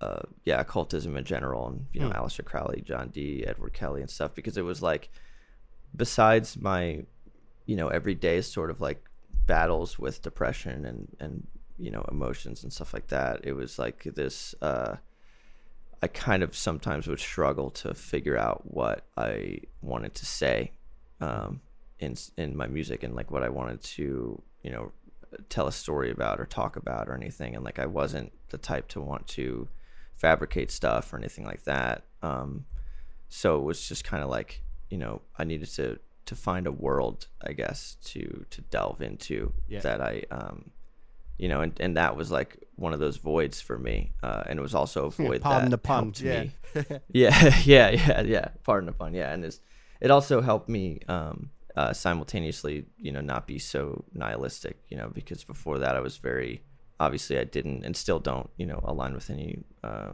uh, 0.01 0.21
yeah 0.45 0.61
occultism 0.61 1.17
in 1.17 1.25
general 1.25 1.67
and 1.69 1.87
you 1.93 2.01
know 2.01 2.09
Hmm. 2.11 2.19
Aleister 2.19 2.45
Crowley, 2.45 2.83
John 2.83 3.09
Dee, 3.09 3.45
Edward 3.47 3.73
Kelley 3.73 4.01
and 4.03 4.11
stuff 4.11 4.35
because 4.35 4.57
it 4.57 4.63
was 4.63 4.83
like 4.83 5.11
besides 5.97 6.57
my 6.57 7.05
you 7.67 7.77
know 7.77 7.89
everyday 7.89 8.41
sort 8.41 8.71
of 8.71 8.81
like 8.81 9.05
battles 9.47 9.99
with 9.99 10.23
depression 10.23 10.85
and 10.85 11.09
and 11.19 11.47
you 11.79 11.91
know 11.91 12.05
emotions 12.11 12.63
and 12.63 12.73
stuff 12.73 12.93
like 12.93 13.09
that 13.09 13.41
it 13.45 13.53
was 13.53 13.79
like 13.79 14.05
this 14.15 14.55
uh 14.63 14.97
I 16.01 16.07
kind 16.07 16.45
of 16.45 16.55
sometimes 16.55 17.09
would 17.09 17.19
struggle 17.19 17.71
to 17.71 17.93
figure 17.95 18.37
out 18.37 18.63
what 18.73 19.05
I 19.17 19.61
wanted 19.83 20.15
to 20.17 20.27
say 20.27 20.73
um, 21.21 21.61
in 21.99 22.17
in 22.37 22.57
my 22.57 22.67
music 22.67 23.03
and 23.03 23.15
like 23.15 23.31
what 23.31 23.43
I 23.43 23.49
wanted 23.49 23.83
to 23.83 24.43
you 24.63 24.71
know 24.71 24.93
tell 25.49 25.67
a 25.67 25.73
story 25.73 26.11
about 26.11 26.41
or 26.41 26.47
talk 26.47 26.77
about 26.77 27.09
or 27.09 27.15
anything. 27.15 27.55
And 27.55 27.65
like 27.65 27.79
I 27.79 27.87
wasn't 27.87 28.33
the 28.51 28.59
type 28.59 28.89
to 28.89 29.01
want 29.01 29.27
to 29.29 29.69
fabricate 30.17 30.71
stuff 30.71 31.13
or 31.13 31.19
anything 31.19 31.45
like 31.45 31.65
that. 31.65 32.05
Um, 32.23 32.65
so 33.29 33.59
it 33.59 33.63
was 33.65 33.87
just 33.89 34.05
kind 34.05 34.23
of 34.23 34.31
like 34.31 34.63
you 34.91 34.99
know 34.99 35.21
I 35.39 35.45
needed 35.45 35.69
to 35.75 35.99
to 36.27 36.35
find 36.35 36.67
a 36.67 36.73
world 36.73 37.27
I 37.43 37.53
guess 37.53 37.97
to 38.05 38.45
to 38.51 38.61
delve 38.63 39.01
into 39.03 39.53
Yeah. 39.69 39.81
that 39.81 40.01
I 40.01 40.25
um 40.31 40.71
you 41.39 41.49
know 41.49 41.61
and, 41.61 41.73
and 41.81 41.97
that 41.97 42.17
was 42.17 42.31
like 42.31 42.57
one 42.77 42.93
of 42.93 43.01
those 43.01 43.17
voids 43.17 43.61
for 43.61 43.79
me. 43.79 44.13
Uh, 44.23 44.45
and 44.47 44.59
it 44.59 44.63
was 44.63 44.75
also 44.75 45.07
a 45.07 45.11
void 45.11 45.43
Pardon 45.43 45.71
that 45.71 45.71
the 45.71 45.79
pun, 45.79 46.05
helped 46.05 46.21
yeah. 46.21 46.43
me 46.45 46.53
yeah 47.13 47.57
yeah 47.65 47.91
yeah 47.91 48.21
yeah. 48.23 48.49
Pardon 48.65 48.87
the 48.87 48.93
pun 48.93 49.15
yeah. 49.15 49.33
And 49.33 49.45
it's, 49.45 49.61
it 50.01 50.11
also 50.11 50.41
helped 50.41 50.69
me 50.69 51.01
um 51.09 51.51
uh, 51.77 51.93
simultaneously 51.93 52.87
you 52.97 53.13
know 53.13 53.21
not 53.21 53.47
be 53.47 53.59
so 53.59 54.05
nihilistic 54.13 54.79
you 54.89 54.97
know 54.97 55.09
because 55.15 55.45
before 55.45 55.79
that 55.79 55.95
i 55.95 56.01
was 56.01 56.17
very 56.17 56.61
obviously 56.99 57.39
i 57.39 57.45
didn't 57.45 57.85
and 57.85 57.97
still 57.97 58.19
don't 58.19 58.51
you 58.57 58.67
know 58.67 58.81
align 58.83 59.15
with 59.15 59.31
any 59.31 59.63
uh, 59.85 60.11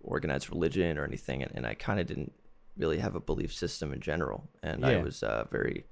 organized 0.00 0.48
religion 0.48 0.96
or 0.96 1.04
anything 1.04 1.42
and, 1.42 1.52
and 1.54 1.66
i 1.66 1.74
kind 1.74 2.00
of 2.00 2.06
didn't 2.06 2.32
really 2.78 2.98
have 2.98 3.14
a 3.14 3.20
belief 3.20 3.52
system 3.52 3.92
in 3.92 4.00
general 4.00 4.48
and 4.62 4.84
i 4.86 4.96
was 4.96 5.22
uh, 5.22 5.44
very 5.50 5.84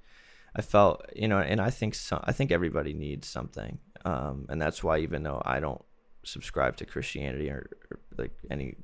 i 0.55 0.61
felt 0.63 1.05
you 1.15 1.27
know 1.27 1.37
and 1.37 1.61
i 1.61 1.69
think 1.69 1.93
so, 1.93 2.19
i 2.23 2.31
think 2.31 2.51
everybody 2.51 2.93
needs 2.93 3.27
something 3.27 3.77
um, 4.05 4.47
and 4.49 4.59
that's 4.59 4.83
why 4.83 4.97
even 4.97 5.21
though 5.21 5.41
i 5.45 5.59
don't 5.59 5.83
subscribe 6.23 6.75
to 6.75 6.85
christianity 6.85 7.49
or, 7.51 7.69
or 7.91 7.99
like 8.17 8.31
any 8.49 8.75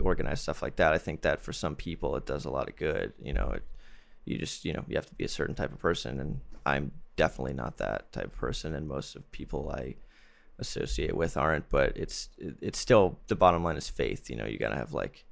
organized 0.00 0.42
stuff 0.42 0.62
like 0.62 0.76
that 0.76 0.94
i 0.94 0.98
think 0.98 1.20
that 1.22 1.42
for 1.42 1.52
some 1.52 1.76
people 1.76 2.16
it 2.16 2.24
does 2.24 2.46
a 2.46 2.50
lot 2.50 2.70
of 2.70 2.76
good 2.76 3.12
you 3.22 3.32
know 3.32 3.50
it, 3.50 3.62
you 4.24 4.38
just 4.38 4.64
you 4.64 4.72
know 4.72 4.84
you 4.88 4.96
have 4.96 5.06
to 5.06 5.14
be 5.14 5.24
a 5.24 5.28
certain 5.28 5.54
type 5.54 5.72
of 5.72 5.78
person 5.78 6.20
and 6.20 6.40
i'm 6.66 6.90
definitely 7.16 7.54
not 7.54 7.76
that 7.76 8.10
type 8.12 8.26
of 8.26 8.36
person 8.36 8.74
and 8.74 8.88
most 8.88 9.14
of 9.16 9.30
people 9.32 9.70
i 9.76 9.94
associate 10.58 11.16
with 11.16 11.36
aren't 11.36 11.68
but 11.68 11.96
it's 11.96 12.28
it's 12.38 12.78
still 12.78 13.18
the 13.26 13.34
bottom 13.36 13.64
line 13.64 13.76
is 13.76 13.88
faith 13.88 14.30
you 14.30 14.36
know 14.36 14.46
you 14.46 14.58
gotta 14.58 14.76
have 14.76 14.92
like 14.92 15.24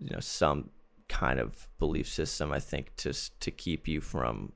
you 0.00 0.10
know 0.10 0.20
some 0.20 0.70
kind 1.08 1.40
of 1.40 1.68
belief 1.78 2.08
system 2.08 2.52
i 2.52 2.60
think 2.60 2.94
to 2.96 3.12
to 3.40 3.50
keep 3.50 3.88
you 3.88 4.00
from 4.00 4.52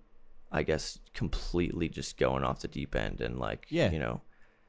i 0.53 0.63
guess 0.63 0.99
completely 1.15 1.89
just 1.89 2.19
going 2.19 2.45
off 2.45 2.61
the 2.61 2.69
deep 2.69 2.95
end 2.95 3.21
and 3.21 3.39
like 3.39 3.67
Yeah. 3.71 3.91
you 3.91 3.99
know 3.99 4.21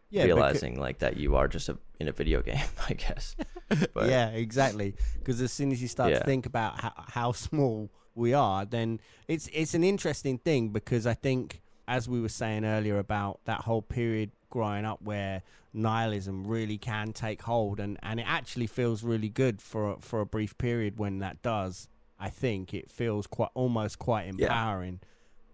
Yeah, 0.10 0.24
realizing 0.24 0.80
like 0.80 1.00
that 1.00 1.18
you 1.18 1.36
are 1.36 1.48
just 1.48 1.70
a, 1.70 1.78
in 2.00 2.08
a 2.08 2.14
video 2.14 2.42
game 2.52 2.58
i 2.90 2.94
guess 2.94 3.36
but 3.94 4.10
yeah, 4.10 4.30
exactly. 4.30 4.96
Because 5.18 5.42
as 5.42 5.52
soon 5.52 5.72
as 5.72 5.82
you 5.82 5.88
start 5.88 6.12
to 6.14 6.24
think 6.24 6.46
about 6.46 6.80
how, 6.82 6.94
how 7.08 7.32
small 7.32 7.92
we 8.16 8.34
are, 8.34 8.66
then 8.66 9.00
it's 9.28 9.48
it's 9.54 9.74
an 9.74 9.84
interesting 9.84 10.38
thing 10.38 10.70
because 10.70 11.06
I 11.08 11.14
think, 11.14 11.62
as 11.88 12.08
we 12.10 12.20
were 12.22 12.30
saying 12.30 12.66
earlier 12.66 12.98
about 13.00 13.40
that 13.46 13.62
whole 13.62 13.82
period 13.82 14.32
growing 14.50 14.86
up 14.86 15.02
where 15.02 15.44
nihilism 15.74 16.46
really 16.48 16.78
can 16.78 17.14
take 17.14 17.44
hold, 17.44 17.80
and, 17.80 17.98
and 18.02 18.20
it 18.20 18.26
actually 18.28 18.68
feels 18.68 19.04
really 19.04 19.30
good 19.30 19.62
for 19.62 19.92
a- 19.94 20.02
for 20.02 20.22
a 20.22 20.26
brief 20.26 20.58
period 20.58 20.98
when 20.98 21.20
that 21.20 21.42
does. 21.42 21.88
I 22.20 22.30
think 22.30 22.74
it 22.74 22.90
feels 22.92 23.28
quite 23.28 23.50
almost 23.54 23.98
quite 24.00 24.28
empowering. 24.28 25.00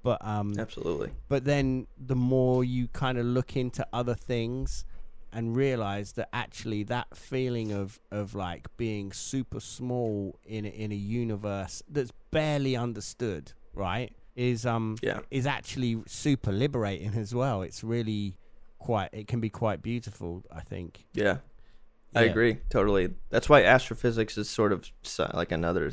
But 0.01 0.23
um, 0.23 0.53
absolutely 0.59 1.11
but 1.29 1.45
then 1.45 1.87
the 1.97 2.15
more 2.15 2.63
you 2.63 2.87
kind 2.89 3.17
of 3.17 3.25
look 3.25 3.57
into 3.57 3.85
other 3.91 4.13
things 4.13 4.85
and 5.33 5.55
realize 5.55 6.11
that 6.13 6.29
actually 6.31 6.83
that 6.83 7.17
feeling 7.17 7.71
of 7.71 7.99
of 8.11 8.35
like 8.35 8.67
being 8.77 9.11
super 9.11 9.59
small 9.59 10.37
in 10.45 10.63
a, 10.63 10.69
in 10.69 10.91
a 10.91 10.95
universe 10.95 11.81
that's 11.89 12.11
barely 12.39 12.75
understood, 12.75 13.53
right? 13.73 14.11
Is 14.35 14.65
um 14.65 14.97
Yeah. 15.01 15.19
is 15.31 15.45
actually 15.57 15.93
super 16.07 16.51
liberating 16.51 17.13
as 17.23 17.33
well. 17.33 17.61
It's 17.67 17.83
really 17.83 18.37
quite 18.79 19.09
it 19.13 19.27
can 19.31 19.39
be 19.39 19.49
quite 19.49 19.79
beautiful, 19.81 20.43
I 20.51 20.61
think. 20.71 21.05
Yeah. 21.13 21.37
I 22.13 22.23
Yeah. 22.23 22.31
agree 22.31 22.53
totally. 22.69 23.05
That's 23.29 23.49
why 23.49 23.63
astrophysics 23.63 24.37
is 24.37 24.49
sort 24.49 24.71
of 24.73 24.79
like 25.33 25.51
another 25.51 25.91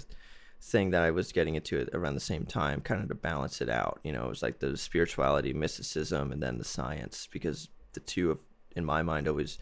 thing 0.73 0.91
that 0.91 1.03
I 1.03 1.11
was 1.11 1.33
getting 1.33 1.55
into 1.57 1.81
at- 1.81 1.89
around 1.99 2.15
the 2.15 2.21
same 2.33 2.45
time, 2.47 2.81
kind 2.81 3.03
of 3.03 3.09
to 3.09 3.15
balance 3.31 3.61
it 3.65 3.69
out. 3.69 3.99
You 4.05 4.13
know, 4.13 4.25
it 4.27 4.29
was 4.29 4.43
like 4.43 4.59
the 4.61 4.77
spirituality, 4.77 5.53
mysticism, 5.53 6.31
and 6.33 6.41
then 6.41 6.59
the 6.59 6.65
science, 6.65 7.29
because 7.37 7.69
the 7.95 8.01
two, 8.01 8.29
have, 8.29 8.39
in 8.77 8.85
my 8.85 9.03
mind, 9.03 9.27
always 9.27 9.59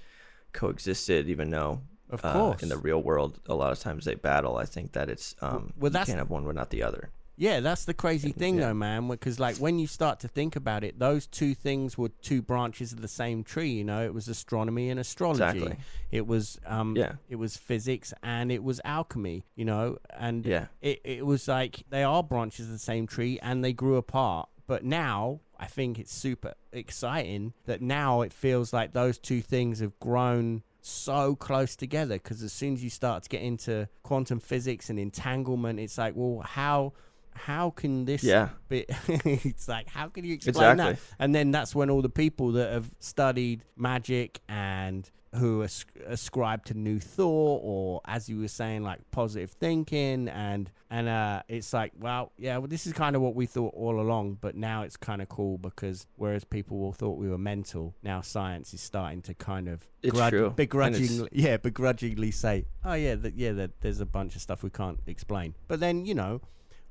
coexisted. 0.53 1.29
Even 1.29 1.49
though, 1.51 1.81
Of 2.13 2.25
uh, 2.25 2.33
course. 2.33 2.63
in 2.63 2.69
the 2.69 2.79
real 2.79 3.03
world, 3.03 3.41
a 3.49 3.55
lot 3.55 3.73
of 3.73 3.79
times 3.79 4.05
they 4.05 4.15
battle. 4.15 4.57
I 4.57 4.65
think 4.65 4.93
that 4.93 5.09
it's 5.09 5.35
um, 5.41 5.73
well, 5.79 5.89
you 5.89 5.91
that's- 5.91 6.07
can't 6.07 6.19
have 6.19 6.31
one 6.31 6.45
without 6.45 6.71
the 6.71 6.83
other. 6.83 7.11
Yeah, 7.37 7.61
that's 7.61 7.87
the 7.87 7.95
crazy 7.95 8.33
thing, 8.33 8.57
yeah. 8.59 8.67
though, 8.67 8.75
man. 8.75 9.09
Because 9.09 9.41
like 9.41 9.57
when 9.57 9.79
you 9.79 9.87
start 9.87 10.21
to 10.21 10.29
think 10.29 10.57
about 10.57 10.85
it, 10.85 10.99
those 10.99 11.27
two 11.27 11.55
things 11.55 11.97
were 11.97 12.11
two 12.11 12.43
branches 12.43 12.93
of 12.93 13.01
the 13.01 13.09
same 13.09 13.45
tree. 13.45 13.71
You 13.71 13.85
know, 13.85 14.05
it 14.05 14.13
was 14.13 14.29
astronomy 14.29 14.91
and 14.91 15.01
astrology. 15.01 15.43
Exactly. 15.43 15.77
It 16.11 16.27
was 16.27 16.61
um, 16.67 16.97
Yeah. 16.99 17.13
it 17.31 17.37
was 17.37 17.57
physics 17.57 18.13
and 18.23 18.53
it 18.53 18.63
was 18.63 18.79
alchemy. 18.85 19.47
You 19.57 19.65
know, 19.65 19.97
and 20.19 20.45
Yeah. 20.45 20.67
it 20.83 21.01
it 21.03 21.25
was 21.25 21.49
like 21.49 21.85
they 21.89 22.03
are 22.03 22.23
branches 22.23 22.67
of 22.67 22.73
the 22.73 22.79
same 22.79 23.07
tree 23.07 23.39
and 23.41 23.65
they 23.65 23.73
grew 23.73 23.97
apart. 23.97 24.51
But 24.67 24.85
now 24.85 25.41
I 25.59 25.65
think 25.65 25.99
it's 25.99 26.13
super 26.13 26.53
exciting 26.73 27.55
that 27.65 27.81
now 27.81 28.21
it 28.21 28.35
feels 28.35 28.75
like 28.75 28.93
those 28.93 29.19
two 29.19 29.41
things 29.41 29.81
have 29.81 29.99
grown 29.99 30.63
so 30.83 31.35
close 31.37 31.77
together 31.77 32.15
because 32.15 32.43
as 32.43 32.53
soon 32.53 32.75
as 32.75 32.83
you 32.85 32.91
start 32.91 33.23
to 33.25 33.29
get 33.29 33.43
into 33.43 33.89
quantum 34.03 34.41
physics 34.41 34.91
and 34.91 34.99
entanglement 34.99 35.79
it's 35.79 35.99
like 35.99 36.15
well 36.17 36.43
how 36.47 36.93
how 37.35 37.71
can 37.71 38.05
this 38.05 38.23
Yeah. 38.23 38.49
be 38.69 38.87
it's 39.09 39.69
like 39.69 39.89
how 39.89 40.09
can 40.09 40.25
you 40.25 40.35
explain 40.35 40.77
that 40.79 40.99
and 41.19 41.35
then 41.35 41.51
that's 41.51 41.75
when 41.75 41.91
all 41.91 42.03
the 42.03 42.09
people 42.09 42.53
that 42.53 42.73
have 42.73 42.91
studied 42.99 43.65
magic 43.77 44.41
and 44.49 45.09
who 45.37 45.63
as- 45.63 45.85
ascribe 46.07 46.65
to 46.65 46.75
new 46.75 46.99
thought 46.99 47.61
or 47.63 48.01
as 48.05 48.29
you 48.29 48.39
were 48.41 48.49
saying 48.49 48.83
like 48.83 48.99
positive 49.13 49.51
thinking 49.51 50.29
and 50.29 50.71
and 50.91 51.09
uh 51.09 51.41
it's 51.49 51.73
like 51.73 51.93
well 52.01 52.33
yeah 52.37 52.59
well 52.59 52.67
this 52.67 52.85
is 52.87 52.93
kind 52.93 53.15
of 53.15 53.23
what 53.23 53.35
we 53.37 53.47
thought 53.47 53.73
all 53.75 54.01
along 54.01 54.37
but 54.41 54.57
now 54.57 54.83
it's 54.83 54.97
kind 54.97 55.23
of 55.23 55.29
cool 55.29 55.57
because 55.57 56.07
whereas 56.17 56.43
people 56.43 56.79
all 56.83 56.93
thought 56.93 57.17
we 57.17 57.29
were 57.29 57.39
mental 57.39 57.95
now 58.03 58.21
science 58.21 58.75
is 58.75 58.81
starting 58.81 59.23
to 59.23 59.33
kind 59.35 59.69
of 59.69 59.87
It's 60.03 60.13
true. 60.17 60.23
And 60.23 60.31
it's- 60.33 60.57
begrudgingly 60.57 61.29
yeah 61.33 61.57
begrudgingly 61.59 62.33
say 62.33 62.67
oh 62.85 62.95
yeah 62.95 63.15
that 63.15 63.35
yeah 63.37 63.53
that 63.53 63.81
there's 63.83 64.01
a 64.01 64.07
bunch 64.07 64.35
of 64.35 64.43
stuff 64.43 64.65
we 64.65 64.71
can't 64.71 64.99
explain 65.07 65.55
but 65.69 65.79
then 65.79 66.05
you 66.07 66.15
know 66.15 66.41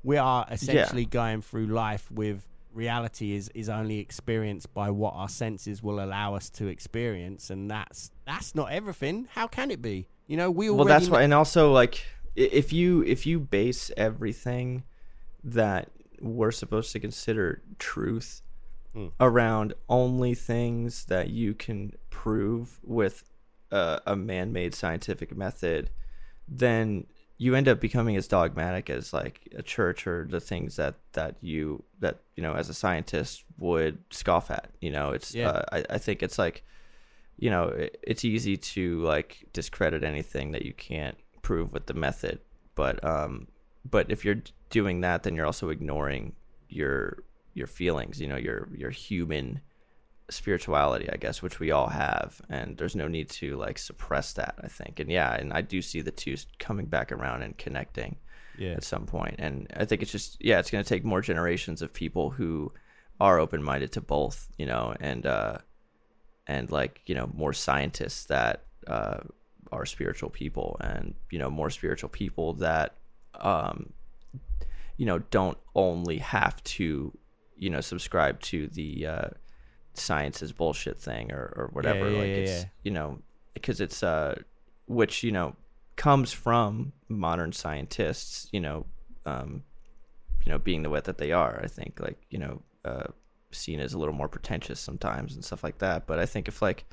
we 0.02 0.16
are 0.16 0.46
essentially 0.50 1.04
going 1.04 1.42
through 1.42 1.66
life 1.66 2.10
with 2.10 2.46
reality 2.72 3.34
is 3.34 3.50
is 3.54 3.68
only 3.68 3.98
experienced 3.98 4.72
by 4.74 4.90
what 4.90 5.12
our 5.14 5.28
senses 5.28 5.82
will 5.82 6.02
allow 6.02 6.34
us 6.34 6.48
to 6.50 6.66
experience 6.68 7.50
and 7.50 7.70
that's 7.70 8.10
that's 8.26 8.54
not 8.54 8.70
everything 8.70 9.26
how 9.34 9.46
can 9.46 9.70
it 9.70 9.82
be 9.82 10.06
you 10.26 10.36
know 10.36 10.50
we 10.50 10.70
well 10.70 10.84
that's 10.84 11.06
kn- 11.06 11.12
why 11.12 11.22
and 11.22 11.34
also 11.34 11.72
like 11.72 12.04
if 12.36 12.72
you 12.72 13.02
if 13.02 13.26
you 13.26 13.40
base 13.40 13.90
everything 13.96 14.84
that 15.42 15.90
we're 16.20 16.52
supposed 16.52 16.92
to 16.92 17.00
consider 17.00 17.62
truth 17.78 18.42
Hmm. 18.92 19.06
around 19.20 19.72
only 19.88 20.34
things 20.34 21.04
that 21.04 21.30
you 21.30 21.54
can 21.54 21.92
prove 22.10 22.80
with 22.82 23.22
a, 23.70 24.00
a 24.04 24.16
man-made 24.16 24.74
scientific 24.74 25.36
method 25.36 25.90
then 26.48 27.06
you 27.42 27.54
end 27.54 27.66
up 27.68 27.80
becoming 27.80 28.16
as 28.16 28.28
dogmatic 28.28 28.90
as 28.90 29.14
like 29.14 29.48
a 29.56 29.62
church 29.62 30.06
or 30.06 30.26
the 30.30 30.40
things 30.40 30.76
that 30.76 30.96
that 31.12 31.36
you 31.40 31.82
that 31.98 32.20
you 32.36 32.42
know 32.42 32.52
as 32.52 32.68
a 32.68 32.74
scientist 32.74 33.44
would 33.58 33.96
scoff 34.10 34.50
at 34.50 34.68
you 34.82 34.90
know 34.90 35.10
it's 35.12 35.34
Yeah. 35.34 35.48
uh, 35.48 35.62
I, 35.72 35.84
I 35.94 35.98
think 35.98 36.22
it's 36.22 36.38
like 36.38 36.62
you 37.38 37.48
know 37.48 37.68
it, 37.68 37.98
it's 38.02 38.24
easy 38.26 38.58
to 38.58 39.00
like 39.02 39.46
discredit 39.54 40.04
anything 40.04 40.52
that 40.52 40.66
you 40.66 40.74
can't 40.74 41.16
prove 41.40 41.72
with 41.72 41.86
the 41.86 41.94
method 41.94 42.40
but 42.74 43.02
um 43.02 43.46
but 43.90 44.10
if 44.10 44.22
you're 44.22 44.42
doing 44.68 45.00
that 45.00 45.22
then 45.22 45.34
you're 45.34 45.46
also 45.46 45.70
ignoring 45.70 46.34
your 46.68 47.24
your 47.54 47.66
feelings 47.66 48.20
you 48.20 48.28
know 48.28 48.36
your 48.36 48.68
your 48.76 48.90
human 48.90 49.60
spirituality 50.30 51.08
i 51.10 51.16
guess 51.16 51.42
which 51.42 51.58
we 51.58 51.70
all 51.70 51.88
have 51.88 52.40
and 52.48 52.76
there's 52.76 52.96
no 52.96 53.08
need 53.08 53.28
to 53.28 53.56
like 53.56 53.78
suppress 53.78 54.32
that 54.32 54.54
i 54.62 54.68
think 54.68 55.00
and 55.00 55.10
yeah 55.10 55.34
and 55.34 55.52
i 55.52 55.60
do 55.60 55.82
see 55.82 56.00
the 56.00 56.10
two 56.10 56.36
coming 56.58 56.86
back 56.86 57.10
around 57.12 57.42
and 57.42 57.58
connecting 57.58 58.16
yeah 58.58 58.72
at 58.72 58.84
some 58.84 59.06
point. 59.06 59.36
and 59.38 59.66
i 59.76 59.84
think 59.84 60.02
it's 60.02 60.12
just 60.12 60.36
yeah 60.40 60.58
it's 60.58 60.70
going 60.70 60.82
to 60.82 60.88
take 60.88 61.04
more 61.04 61.20
generations 61.20 61.82
of 61.82 61.92
people 61.92 62.30
who 62.30 62.72
are 63.20 63.38
open-minded 63.38 63.92
to 63.92 64.00
both 64.00 64.48
you 64.56 64.66
know 64.66 64.94
and 65.00 65.26
uh 65.26 65.58
and 66.46 66.70
like 66.70 67.00
you 67.06 67.14
know 67.14 67.30
more 67.34 67.52
scientists 67.52 68.26
that 68.26 68.64
uh 68.86 69.18
are 69.72 69.86
spiritual 69.86 70.30
people 70.30 70.76
and 70.80 71.14
you 71.30 71.38
know 71.38 71.50
more 71.50 71.70
spiritual 71.70 72.08
people 72.08 72.54
that 72.54 72.96
um 73.40 73.92
you 74.96 75.06
know 75.06 75.18
don't 75.30 75.58
only 75.74 76.18
have 76.18 76.62
to 76.64 77.16
you 77.56 77.70
know 77.70 77.80
subscribe 77.80 78.40
to 78.40 78.66
the 78.68 79.06
uh 79.06 79.28
science 80.00 80.42
is 80.42 80.52
bullshit 80.52 80.98
thing 80.98 81.32
or 81.32 81.52
or 81.56 81.70
whatever 81.72 82.10
yeah, 82.10 82.18
like 82.18 82.28
yeah, 82.28 82.34
it's 82.34 82.62
yeah. 82.62 82.68
you 82.82 82.90
know 82.90 83.18
because 83.54 83.80
it's 83.80 84.02
uh 84.02 84.34
which 84.86 85.22
you 85.22 85.32
know 85.32 85.54
comes 85.96 86.32
from 86.32 86.92
modern 87.08 87.52
scientists 87.52 88.48
you 88.52 88.60
know 88.60 88.86
um 89.26 89.62
you 90.44 90.50
know 90.50 90.58
being 90.58 90.82
the 90.82 90.90
way 90.90 91.00
that 91.04 91.18
they 91.18 91.32
are 91.32 91.60
i 91.62 91.66
think 91.66 92.00
like 92.00 92.18
you 92.30 92.38
know 92.38 92.62
uh 92.84 93.04
seen 93.52 93.80
as 93.80 93.92
a 93.92 93.98
little 93.98 94.14
more 94.14 94.28
pretentious 94.28 94.80
sometimes 94.80 95.34
and 95.34 95.44
stuff 95.44 95.64
like 95.64 95.78
that. 95.78 96.06
But 96.06 96.18
i 96.18 96.26
think 96.26 96.48
if 96.48 96.62
like 96.62 96.84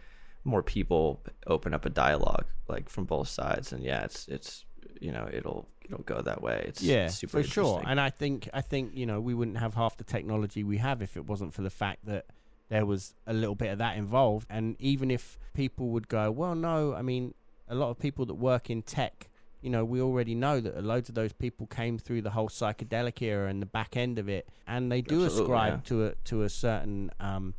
more 0.43 0.63
people 0.63 1.21
open 1.45 1.73
up 1.73 1.85
a 1.85 1.89
dialogue 1.89 2.45
like 2.69 2.89
from 2.89 3.03
both 3.03 3.27
sides 3.27 3.73
and 3.73 3.83
yeah 3.83 4.03
it's 4.03 4.27
it's 4.29 4.65
you 5.01 5.11
know 5.11 5.27
it'll 5.31 5.67
it'll 5.83 6.03
go 6.03 6.21
that 6.21 6.41
way. 6.41 6.63
It's 6.67 6.81
yeah 6.81 7.07
super 7.07 7.43
for 7.43 7.47
sure. 7.47 7.83
and 7.85 7.99
i 7.99 8.09
think 8.09 8.49
i 8.53 8.61
think 8.61 8.91
you 8.95 9.05
know 9.05 9.19
we 9.19 9.33
wouldn't 9.33 9.57
have 9.57 9.73
half 9.73 9.97
the 9.97 10.03
technology 10.03 10.63
we 10.63 10.77
have 10.77 11.01
if 11.01 11.17
it 11.17 11.25
wasn't 11.25 11.53
for 11.53 11.61
the 11.61 11.69
fact 11.69 12.05
that 12.05 12.25
there 12.69 12.85
was 12.85 13.15
a 13.25 13.33
little 13.33 13.55
bit 13.55 13.71
of 13.71 13.77
that 13.77 13.97
involved 13.97 14.47
and 14.49 14.75
even 14.79 15.09
if 15.09 15.37
people 15.53 15.89
would 15.89 16.07
go 16.07 16.31
well 16.31 16.55
no 16.55 16.93
i 16.93 17.01
mean 17.01 17.33
a 17.67 17.75
lot 17.75 17.89
of 17.89 17.99
people 17.99 18.25
that 18.25 18.35
work 18.35 18.69
in 18.69 18.81
tech 18.81 19.29
you 19.61 19.69
know 19.69 19.83
we 19.83 20.01
already 20.01 20.35
know 20.35 20.59
that 20.59 20.83
loads 20.83 21.09
of 21.09 21.15
those 21.15 21.33
people 21.33 21.65
came 21.67 21.97
through 21.97 22.21
the 22.21 22.29
whole 22.31 22.49
psychedelic 22.49 23.21
era 23.21 23.49
and 23.49 23.61
the 23.61 23.65
back 23.65 23.97
end 23.97 24.19
of 24.19 24.29
it 24.29 24.47
and 24.67 24.91
they 24.91 25.01
do 25.01 25.25
Absolutely, 25.25 25.43
ascribe 25.43 25.73
yeah. 25.73 25.89
to 25.89 26.05
a 26.05 26.15
to 26.23 26.43
a 26.43 26.49
certain 26.49 27.11
um 27.19 27.53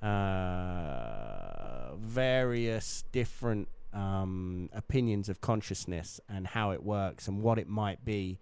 uh 0.00 1.94
various 1.96 3.04
different 3.12 3.68
um 3.92 4.68
opinions 4.72 5.28
of 5.28 5.40
consciousness 5.40 6.20
and 6.28 6.46
how 6.48 6.70
it 6.70 6.82
works 6.82 7.28
and 7.28 7.42
what 7.42 7.58
it 7.58 7.68
might 7.68 8.04
be 8.04 8.38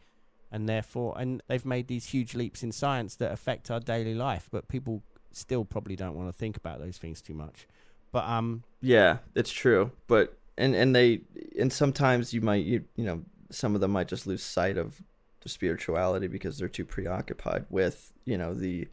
and 0.53 0.69
therefore 0.69 1.15
and 1.19 1.43
they've 1.49 1.65
made 1.67 1.89
these 1.89 2.07
huge 2.07 2.35
leaps 2.35 2.63
in 2.63 2.73
science 2.73 3.17
that 3.17 3.33
affect 3.33 3.71
our 3.71 3.81
daily 3.81 4.15
life 4.15 4.49
but 4.51 4.69
people 4.69 5.03
still 5.33 5.65
probably 5.65 5.97
don't 5.97 6.15
want 6.15 6.29
to 6.29 6.33
think 6.33 6.57
about 6.57 6.79
those 6.81 6.99
things 6.99 7.21
too 7.23 7.35
much 7.35 7.67
but 8.13 8.25
um 8.25 8.63
Yeah, 8.81 9.19
it's 9.35 9.51
true. 9.53 9.93
But 10.07 10.37
and 10.59 10.75
and 10.75 10.95
they 10.95 11.21
and 11.59 11.73
sometimes 11.73 12.33
you 12.35 12.41
might 12.41 12.65
you 12.65 12.85
you 12.97 13.05
know 13.05 13.23
some 13.51 13.75
of 13.75 13.81
them 13.81 13.91
might 13.93 14.09
just 14.09 14.27
lose 14.27 14.43
sight 14.43 14.77
of 14.77 15.03
the 15.43 15.49
spirituality 15.49 16.27
because 16.27 16.59
they're 16.59 16.69
too 16.69 16.85
preoccupied 16.85 17.67
with 17.71 18.13
you 18.25 18.37
know 18.37 18.55
the. 18.55 18.89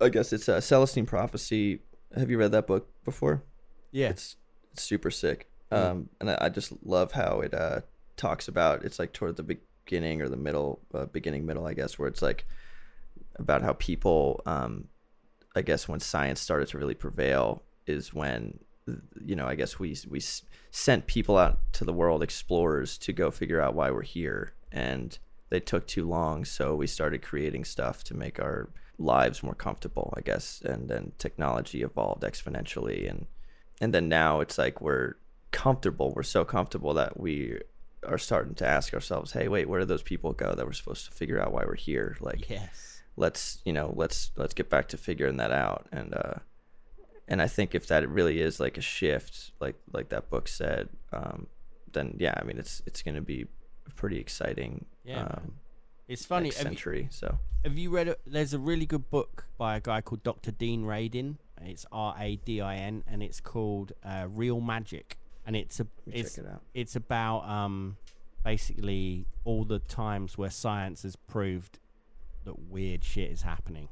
I 0.00 0.08
guess 0.08 0.32
it's 0.32 0.48
a 0.48 0.60
Celestine 0.60 1.06
prophecy. 1.06 1.80
Have 2.14 2.30
you 2.30 2.38
read 2.38 2.52
that 2.52 2.66
book 2.66 2.88
before? 3.04 3.42
yeah 3.90 4.08
It's 4.08 4.36
it's 4.72 4.82
super 4.82 5.10
sick. 5.10 5.48
Mm. 5.70 5.76
Um, 5.76 6.08
and 6.20 6.30
I, 6.30 6.38
I 6.42 6.48
just 6.48 6.72
love 6.84 7.12
how 7.12 7.40
it 7.40 7.54
uh 7.54 7.80
talks 8.16 8.48
about 8.48 8.84
it's 8.84 8.98
like 8.98 9.12
toward 9.12 9.36
the 9.36 9.42
beginning 9.42 10.22
or 10.22 10.28
the 10.28 10.36
middle, 10.36 10.80
uh, 10.94 11.06
beginning 11.06 11.46
middle, 11.46 11.66
I 11.66 11.74
guess, 11.74 11.98
where 11.98 12.08
it's 12.08 12.22
like 12.22 12.46
about 13.36 13.62
how 13.62 13.72
people 13.74 14.42
um 14.44 14.88
I 15.54 15.62
guess 15.62 15.88
when 15.88 16.00
science 16.00 16.40
started 16.40 16.68
to 16.68 16.78
really 16.78 16.94
prevail 16.94 17.62
is 17.86 18.14
when 18.14 18.58
you 19.24 19.36
know 19.36 19.46
I 19.46 19.54
guess 19.54 19.78
we 19.78 19.96
we 20.08 20.20
sent 20.70 21.06
people 21.06 21.38
out 21.38 21.60
to 21.74 21.84
the 21.84 21.92
world 21.92 22.22
explorers 22.22 22.98
to 22.98 23.12
go 23.12 23.30
figure 23.30 23.60
out 23.60 23.74
why 23.74 23.90
we're 23.90 24.02
here 24.02 24.54
and 24.70 25.16
they 25.50 25.60
took 25.60 25.86
too 25.86 26.08
long 26.08 26.44
so 26.44 26.74
we 26.74 26.86
started 26.86 27.22
creating 27.22 27.64
stuff 27.64 28.02
to 28.04 28.14
make 28.14 28.40
our 28.40 28.70
lives 28.98 29.42
more 29.42 29.54
comfortable 29.54 30.12
I 30.16 30.20
guess 30.20 30.62
and 30.64 30.88
then 30.88 31.12
technology 31.18 31.82
evolved 31.82 32.22
exponentially 32.22 33.08
and 33.08 33.26
and 33.80 33.92
then 33.92 34.08
now 34.08 34.40
it's 34.40 34.58
like 34.58 34.80
we're 34.80 35.14
comfortable 35.50 36.12
we're 36.16 36.22
so 36.22 36.44
comfortable 36.44 36.94
that 36.94 37.20
we 37.20 37.60
are 38.04 38.18
starting 38.18 38.54
to 38.54 38.66
ask 38.66 38.94
ourselves 38.94 39.32
hey 39.32 39.48
wait 39.48 39.68
where 39.68 39.80
did 39.80 39.88
those 39.88 40.02
people 40.02 40.32
go 40.32 40.54
that 40.54 40.66
were 40.66 40.72
supposed 40.72 41.04
to 41.04 41.12
figure 41.12 41.40
out 41.40 41.52
why 41.52 41.64
we're 41.64 41.76
here? 41.76 42.16
Like 42.20 42.48
yes 42.48 43.01
let's 43.16 43.60
you 43.64 43.72
know 43.72 43.92
let's 43.96 44.30
let's 44.36 44.54
get 44.54 44.70
back 44.70 44.88
to 44.88 44.96
figuring 44.96 45.36
that 45.36 45.52
out 45.52 45.86
and 45.92 46.14
uh 46.14 46.34
and 47.28 47.40
I 47.40 47.46
think 47.48 47.74
if 47.74 47.86
that 47.86 48.06
really 48.08 48.40
is 48.40 48.60
like 48.60 48.76
a 48.76 48.82
shift, 48.82 49.52
like 49.60 49.76
like 49.92 50.10
that 50.10 50.28
book 50.28 50.48
said, 50.48 50.88
um, 51.12 51.46
then 51.92 52.16
yeah, 52.18 52.34
I 52.36 52.44
mean 52.44 52.58
it's 52.58 52.82
it's 52.84 53.02
going 53.02 53.14
to 53.14 53.22
be 53.22 53.46
pretty 53.96 54.18
exciting. 54.18 54.86
Yeah, 55.04 55.22
um, 55.22 55.54
It's 56.08 56.26
funny. 56.26 56.48
Have 56.48 56.58
you, 56.58 56.62
century. 56.62 57.08
So 57.10 57.38
have 57.64 57.78
you 57.78 57.90
read? 57.90 58.08
A, 58.08 58.16
there's 58.26 58.52
a 58.52 58.58
really 58.58 58.86
good 58.86 59.08
book 59.10 59.46
by 59.56 59.76
a 59.76 59.80
guy 59.80 60.00
called 60.00 60.22
Dr. 60.22 60.50
Dean 60.50 60.84
Radin. 60.84 61.36
It's 61.64 61.86
R 61.92 62.14
A 62.18 62.36
D 62.36 62.60
I 62.60 62.76
N, 62.76 63.04
and 63.06 63.22
it's 63.22 63.40
called 63.40 63.92
uh, 64.04 64.26
Real 64.28 64.60
Magic. 64.60 65.16
And 65.46 65.56
it's 65.56 65.80
a 65.80 65.86
it's 66.06 66.34
check 66.34 66.44
it 66.44 66.50
out. 66.50 66.62
it's 66.74 66.96
about 66.96 67.48
um 67.48 67.96
basically 68.44 69.26
all 69.44 69.64
the 69.64 69.78
times 69.78 70.36
where 70.36 70.50
science 70.50 71.02
has 71.04 71.16
proved 71.16 71.78
that 72.44 72.58
weird 72.70 73.04
shit 73.04 73.30
is 73.30 73.42
happening. 73.42 73.88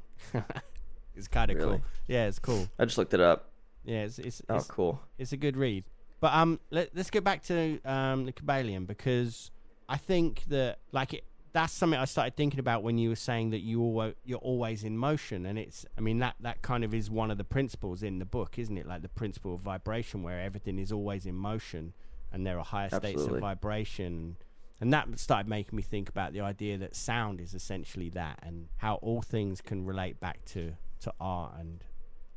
it's 1.15 1.27
kind 1.27 1.51
of 1.51 1.57
Really? 1.57 1.69
cool. 1.77 1.81
Yeah, 2.07 2.27
it's 2.27 2.39
cool. 2.39 2.67
I 2.79 2.85
just 2.85 2.97
looked 2.97 3.13
it 3.13 3.19
up. 3.21 3.49
Yeah, 3.83 4.03
it's 4.03 4.19
it's, 4.19 4.41
Oh, 4.49 4.55
it's 4.55 4.67
cool. 4.67 4.99
it's 5.17 5.31
a 5.33 5.37
good 5.37 5.57
read. 5.57 5.85
But 6.19 6.33
um, 6.33 6.59
let, 6.69 6.95
let's 6.95 7.09
get 7.09 7.23
back 7.23 7.43
to 7.45 7.79
um 7.83 8.25
the 8.25 8.33
Kybalion 8.33 8.85
because 8.85 9.49
I 9.89 9.97
think 9.97 10.43
that 10.49 10.79
like 10.91 11.13
it, 11.13 11.23
that's 11.53 11.73
something 11.73 11.99
I 11.99 12.05
started 12.05 12.37
thinking 12.37 12.59
about 12.59 12.81
when 12.83 12.97
you 12.97 13.09
were 13.09 13.15
saying 13.15 13.49
that 13.49 13.59
you 13.59 13.81
always 13.81 14.13
you're 14.23 14.37
always 14.39 14.83
in 14.83 14.97
motion, 14.97 15.45
and 15.45 15.57
it's 15.59 15.85
I 15.97 16.01
mean 16.01 16.19
that 16.19 16.35
that 16.41 16.61
kind 16.61 16.83
of 16.83 16.93
is 16.93 17.09
one 17.09 17.31
of 17.31 17.37
the 17.37 17.43
principles 17.43 18.03
in 18.03 18.19
the 18.19 18.25
book, 18.25 18.57
isn't 18.59 18.77
it? 18.77 18.87
Like 18.87 19.01
the 19.01 19.09
principle 19.09 19.55
of 19.55 19.61
vibration, 19.61 20.21
where 20.23 20.39
everything 20.39 20.77
is 20.79 20.91
always 20.91 21.25
in 21.25 21.35
motion, 21.35 21.93
and 22.31 22.45
there 22.45 22.57
are 22.59 22.63
higher 22.65 22.89
states 22.89 23.23
of 23.23 23.39
vibration. 23.39 24.37
And 24.81 24.91
that 24.93 25.19
started 25.19 25.47
making 25.47 25.77
me 25.77 25.83
think 25.83 26.09
about 26.09 26.33
the 26.33 26.41
idea 26.41 26.77
that 26.79 26.95
sound 26.95 27.39
is 27.39 27.53
essentially 27.53 28.09
that, 28.09 28.39
and 28.41 28.67
how 28.77 28.95
all 28.95 29.21
things 29.21 29.61
can 29.61 29.85
relate 29.85 30.19
back 30.19 30.43
to 30.45 30.73
to 31.01 31.13
art 31.19 31.53
and 31.59 31.83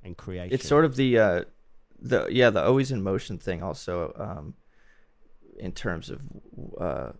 and 0.02 0.16
creation. 0.16 0.52
It's 0.52 0.68
sort 0.68 0.84
of 0.84 0.96
the 0.96 1.18
uh, 1.18 1.44
the 1.98 2.26
yeah 2.30 2.50
the 2.50 2.62
always 2.62 2.90
in 2.92 3.02
motion 3.02 3.38
thing 3.38 3.62
also 3.62 4.12
um, 4.16 4.54
in 5.58 5.72
terms 5.72 6.10
of 6.10 6.20
uh, 6.78 7.12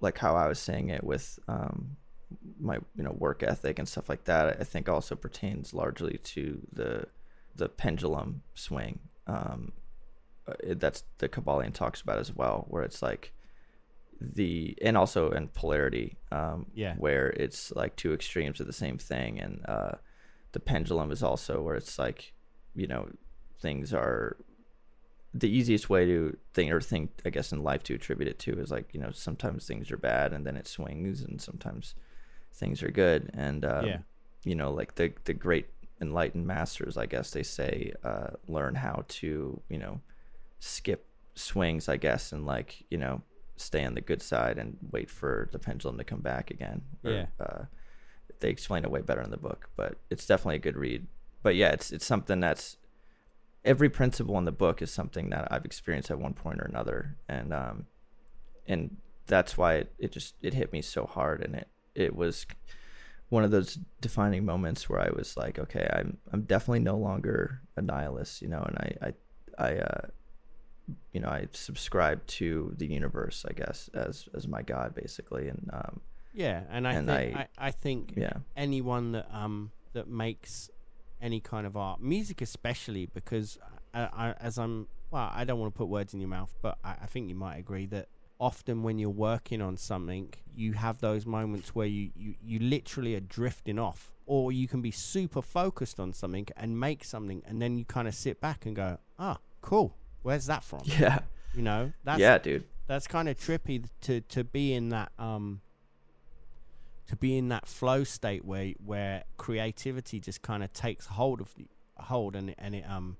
like 0.00 0.16
how 0.16 0.34
I 0.34 0.48
was 0.48 0.58
saying 0.58 0.88
it 0.88 1.04
with 1.04 1.38
um, 1.48 1.98
my 2.58 2.76
you 2.96 3.04
know 3.04 3.12
work 3.12 3.42
ethic 3.42 3.78
and 3.78 3.86
stuff 3.86 4.08
like 4.08 4.24
that. 4.24 4.58
I 4.58 4.64
think 4.64 4.88
also 4.88 5.14
pertains 5.14 5.74
largely 5.74 6.18
to 6.24 6.66
the 6.72 7.06
the 7.54 7.68
pendulum 7.68 8.42
swing. 8.54 9.00
Um, 9.26 9.72
uh, 10.48 10.54
that's 10.76 11.04
the 11.18 11.28
Kybalion 11.28 11.74
talks 11.74 12.00
about 12.00 12.18
as 12.18 12.34
well, 12.34 12.64
where 12.68 12.82
it's 12.82 13.02
like 13.02 13.32
the 14.34 14.76
and 14.82 14.96
also 14.96 15.30
in 15.30 15.48
polarity, 15.48 16.16
um, 16.30 16.66
Yeah. 16.74 16.94
where 16.96 17.30
it's 17.30 17.72
like 17.72 17.96
two 17.96 18.12
extremes 18.12 18.60
of 18.60 18.66
the 18.66 18.72
same 18.72 18.98
thing, 18.98 19.40
and 19.40 19.64
uh, 19.66 19.92
the 20.52 20.60
pendulum 20.60 21.10
is 21.10 21.22
also 21.22 21.62
where 21.62 21.76
it's 21.76 21.98
like 21.98 22.32
you 22.74 22.86
know 22.86 23.08
things 23.60 23.92
are 23.92 24.36
the 25.34 25.48
easiest 25.48 25.88
way 25.88 26.04
to 26.04 26.36
think 26.52 26.70
or 26.70 26.80
think 26.80 27.10
i 27.24 27.30
guess 27.30 27.52
in 27.52 27.62
life 27.62 27.82
to 27.82 27.94
attribute 27.94 28.28
it 28.28 28.38
to 28.38 28.58
is 28.60 28.70
like 28.70 28.88
you 28.92 29.00
know 29.00 29.10
sometimes 29.12 29.66
things 29.66 29.90
are 29.90 29.96
bad 29.96 30.32
and 30.32 30.46
then 30.46 30.56
it 30.56 30.66
swings 30.66 31.22
and 31.22 31.40
sometimes 31.40 31.94
things 32.52 32.82
are 32.82 32.90
good 32.90 33.30
and 33.32 33.64
um, 33.64 33.86
Yeah. 33.86 33.98
you 34.44 34.54
know 34.54 34.70
like 34.70 34.96
the 34.96 35.12
the 35.24 35.32
great 35.32 35.68
enlightened 36.02 36.46
masters 36.46 36.96
i 36.98 37.06
guess 37.06 37.30
they 37.30 37.42
say 37.42 37.92
uh, 38.04 38.30
learn 38.46 38.74
how 38.74 39.04
to 39.08 39.60
you 39.70 39.78
know 39.78 40.00
skip 40.58 41.06
swings 41.34 41.88
i 41.88 41.96
guess 41.96 42.32
and 42.32 42.44
like 42.44 42.84
you 42.90 42.98
know 42.98 43.22
stay 43.62 43.84
on 43.84 43.94
the 43.94 44.00
good 44.00 44.22
side 44.22 44.58
and 44.58 44.76
wait 44.90 45.08
for 45.10 45.48
the 45.52 45.58
pendulum 45.58 45.98
to 45.98 46.04
come 46.04 46.20
back 46.20 46.50
again. 46.50 46.82
Or, 47.04 47.10
Yeah. 47.10 47.26
uh, 47.40 47.64
they 48.40 48.50
explain 48.50 48.82
it 48.84 48.90
way 48.90 49.00
better 49.02 49.20
in 49.22 49.30
the 49.30 49.36
book 49.36 49.70
but 49.76 49.98
it's 50.10 50.26
definitely 50.26 50.56
a 50.56 50.58
good 50.60 50.76
read. 50.76 51.06
But 51.42 51.54
yeah 51.54 51.70
it's 51.72 51.92
it's 51.92 52.06
something 52.06 52.40
that's 52.40 52.76
every 53.64 53.88
principle 53.88 54.36
in 54.38 54.44
the 54.44 54.52
book 54.52 54.82
is 54.82 54.90
something 54.90 55.30
that 55.30 55.46
I've 55.50 55.64
experienced 55.64 56.10
at 56.10 56.18
one 56.18 56.34
point 56.34 56.60
or 56.60 56.64
another, 56.64 57.16
and 57.28 57.52
um, 57.54 57.86
and 58.66 58.96
that's 59.26 59.56
why 59.56 59.74
it, 59.74 59.92
it 59.98 60.10
just 60.12 60.34
it 60.42 60.54
hit 60.54 60.72
me 60.72 60.82
so 60.82 61.06
hard, 61.06 61.42
and 61.44 61.54
it 61.54 61.68
it 61.94 62.16
was 62.16 62.46
one 63.28 63.44
of 63.44 63.50
those 63.50 63.78
defining 64.00 64.44
moments 64.44 64.88
where 64.88 65.00
I 65.00 65.10
was 65.10 65.36
like, 65.36 65.58
okay, 65.58 65.88
I'm 65.92 66.18
I'm 66.32 66.42
definitely 66.42 66.80
no 66.80 66.96
longer 66.96 67.60
a 67.76 67.82
nihilist, 67.82 68.42
you 68.42 68.48
know, 68.48 68.62
and 68.62 68.76
I 68.78 68.96
I 69.06 69.14
I 69.68 69.76
uh, 69.78 70.06
you 71.12 71.20
know 71.20 71.28
I 71.28 71.48
subscribe 71.52 72.26
to 72.38 72.74
the 72.76 72.86
universe, 72.86 73.44
I 73.48 73.52
guess, 73.52 73.88
as 73.94 74.28
as 74.34 74.46
my 74.48 74.62
god 74.62 74.94
basically, 74.94 75.48
and 75.48 75.70
um, 75.72 76.00
Yeah, 76.34 76.62
and 76.70 76.86
I 76.88 76.92
And 76.94 77.06
think 77.08 77.36
I, 77.36 77.40
I- 77.40 77.66
I, 77.68 77.70
think 77.70 78.14
yeah, 78.16 78.32
anyone 78.56 79.12
that 79.12 79.28
um 79.32 79.70
that 79.92 80.08
makes 80.08 80.70
any 81.20 81.40
kind 81.40 81.66
of 81.66 81.76
art, 81.76 82.00
music 82.00 82.40
especially, 82.42 83.06
because 83.06 83.58
I, 83.94 84.00
I, 84.12 84.34
as 84.40 84.58
I'm 84.58 84.88
well, 85.10 85.30
I 85.32 85.44
don't 85.44 85.58
want 85.60 85.72
to 85.74 85.78
put 85.78 85.88
words 85.88 86.14
in 86.14 86.20
your 86.20 86.28
mouth, 86.30 86.52
but 86.62 86.78
I, 86.82 86.92
I 87.02 87.06
think 87.06 87.28
you 87.28 87.34
might 87.34 87.56
agree 87.58 87.86
that 87.86 88.08
often 88.40 88.82
when 88.82 88.98
you're 88.98 89.10
working 89.10 89.60
on 89.62 89.76
something, 89.76 90.32
you 90.56 90.72
have 90.72 90.98
those 91.00 91.24
moments 91.26 91.74
where 91.76 91.86
you, 91.86 92.10
you, 92.16 92.34
you 92.42 92.58
literally 92.58 93.14
are 93.14 93.20
drifting 93.20 93.78
off, 93.78 94.10
or 94.26 94.50
you 94.50 94.66
can 94.66 94.80
be 94.82 94.90
super 94.90 95.42
focused 95.42 96.00
on 96.00 96.12
something 96.12 96.46
and 96.56 96.80
make 96.80 97.04
something, 97.04 97.40
and 97.46 97.62
then 97.62 97.76
you 97.78 97.84
kind 97.84 98.08
of 98.08 98.14
sit 98.14 98.40
back 98.40 98.66
and 98.66 98.74
go, 98.74 98.98
ah, 99.18 99.38
cool, 99.60 99.94
where's 100.22 100.46
that 100.46 100.64
from? 100.64 100.80
yeah, 100.84 101.20
You 101.54 101.62
know, 101.62 101.92
that's 102.04 102.20
yeah, 102.20 102.38
dude, 102.38 102.64
that's 102.86 103.06
kind 103.06 103.28
of 103.28 103.38
trippy 103.38 103.84
to 104.02 104.20
to 104.22 104.44
be 104.44 104.74
in 104.74 104.90
that 104.90 105.12
um 105.18 105.60
to 107.08 107.16
be 107.16 107.36
in 107.36 107.48
that 107.48 107.66
flow 107.66 108.04
state 108.04 108.44
where 108.44 108.72
where 108.84 109.24
creativity 109.36 110.20
just 110.20 110.42
kind 110.42 110.62
of 110.62 110.72
takes 110.72 111.06
hold 111.06 111.40
of 111.40 111.54
hold 111.96 112.36
and 112.36 112.54
and 112.58 112.74
it 112.74 112.84
um 112.88 113.16